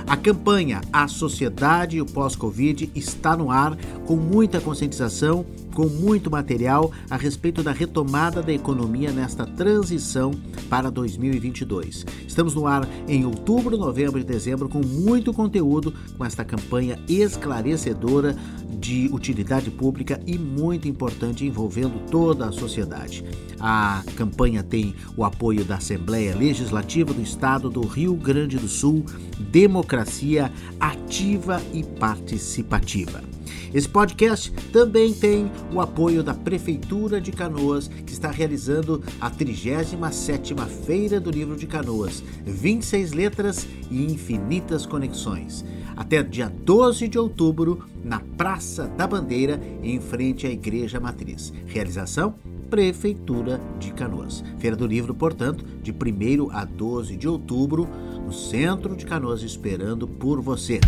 A 0.08 0.18
campanha 0.18 0.82
A 0.92 1.08
Sociedade 1.08 1.98
e 1.98 2.02
o 2.02 2.06
Pós-Covid 2.06 2.92
está 2.96 3.38
no 3.38 3.52
ar 3.52 3.78
com 4.08 4.16
muita 4.16 4.60
conscientização 4.60 5.46
com 5.74 5.88
muito 5.88 6.30
material 6.30 6.92
a 7.10 7.18
respeito 7.18 7.64
da 7.64 7.72
retomada 7.72 8.42
da 8.42 8.54
economia 8.54 9.12
nesta 9.12 9.46
transição 9.46 10.32
para 10.70 10.90
2022. 10.90 12.06
Estamos 12.28 12.54
no 12.54 12.68
ar 12.68 12.88
em 13.08 13.26
outubro, 13.26 13.78
novembro 13.78 14.20
e 14.20 14.24
dezembro 14.24 14.70
com 14.70 14.80
muito 14.80 15.34
conteúdo 15.34 15.94
com 16.18 16.26
esta 16.26 16.44
campanha 16.44 17.00
esclarecedora 17.08 18.36
de 18.80 19.10
utilidade 19.12 19.70
pública 19.70 20.20
e 20.26 20.38
muito 20.38 20.88
importante 20.88 21.46
envolvendo 21.46 22.00
toda 22.10 22.48
a 22.48 22.52
sociedade. 22.52 23.24
A 23.60 24.04
campanha 24.16 24.64
tem 24.64 24.96
o 25.16 25.24
apoio 25.24 25.64
da 25.64 25.76
Assembleia 25.76 26.36
Legislativa 26.36 27.14
do 27.14 27.22
Estado 27.22 27.70
do 27.70 27.82
Rio 27.82 28.16
Grande 28.16 28.58
do 28.58 28.68
Sul, 28.68 29.06
Democracia 29.38 30.52
Ativa 30.80 31.62
e 31.72 31.84
Participativa. 31.84 33.31
Esse 33.74 33.88
podcast 33.88 34.52
também 34.72 35.14
tem 35.14 35.52
o 35.74 35.80
apoio 35.80 36.22
da 36.24 36.34
Prefeitura 36.34 37.22
de 37.22 37.32
Canoas, 37.32 37.88
que 37.88 38.14
está 38.14 38.30
realizando 38.30 39.02
a 39.20 39.32
37ª 39.32 40.66
Feira 40.68 41.20
do 41.20 41.32
Livro 41.32 41.56
de 41.56 41.68
Canoas, 41.68 42.24
26 42.46 43.14
letras 43.14 43.68
e 43.90 44.04
infinitas 44.04 44.86
conexões. 44.86 45.64
Até 45.96 46.24
dia 46.24 46.50
12 46.50 47.08
de 47.08 47.20
outubro, 47.20 47.86
na 48.04 48.20
Praça 48.20 48.88
da 48.88 49.06
Bandeira, 49.06 49.62
em 49.84 50.00
frente 50.00 50.48
à 50.48 50.50
Igreja 50.50 51.00
Matriz. 51.00 51.54
Realização 51.66 52.36
Prefeitura 52.70 53.60
de 53.80 53.92
Canoas. 53.92 54.44
Feira 54.58 54.76
do 54.76 54.88
Livro, 54.88 55.14
portanto, 55.14 55.66
de 55.84 55.92
1 55.92 56.50
a 56.52 56.64
12 56.64 57.18
de 57.18 57.28
outubro, 57.28 57.88
no 58.26 58.32
centro 58.32 58.96
de 58.96 59.06
Canoas, 59.06 59.44
esperando 59.44 60.08
por 60.08 60.42
você. 60.42 60.80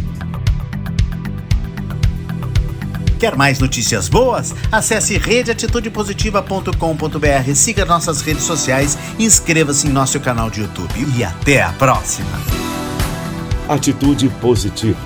Quer 3.23 3.37
mais 3.37 3.57
notícias 3.57 4.09
boas? 4.09 4.53
Acesse 4.69 5.17
redeatitudepositiva.com.br, 5.17 7.55
siga 7.55 7.85
nossas 7.85 8.19
redes 8.19 8.43
sociais, 8.43 8.97
inscreva-se 9.17 9.87
em 9.87 9.91
nosso 9.91 10.19
canal 10.19 10.49
de 10.49 10.59
YouTube 10.59 11.07
e 11.15 11.23
até 11.23 11.63
a 11.63 11.71
próxima. 11.71 12.27
Atitude 13.69 14.27
positiva, 14.41 14.99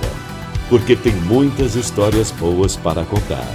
porque 0.68 0.96
tem 0.96 1.14
muitas 1.14 1.76
histórias 1.76 2.32
boas 2.32 2.74
para 2.74 3.04
contar. 3.04 3.46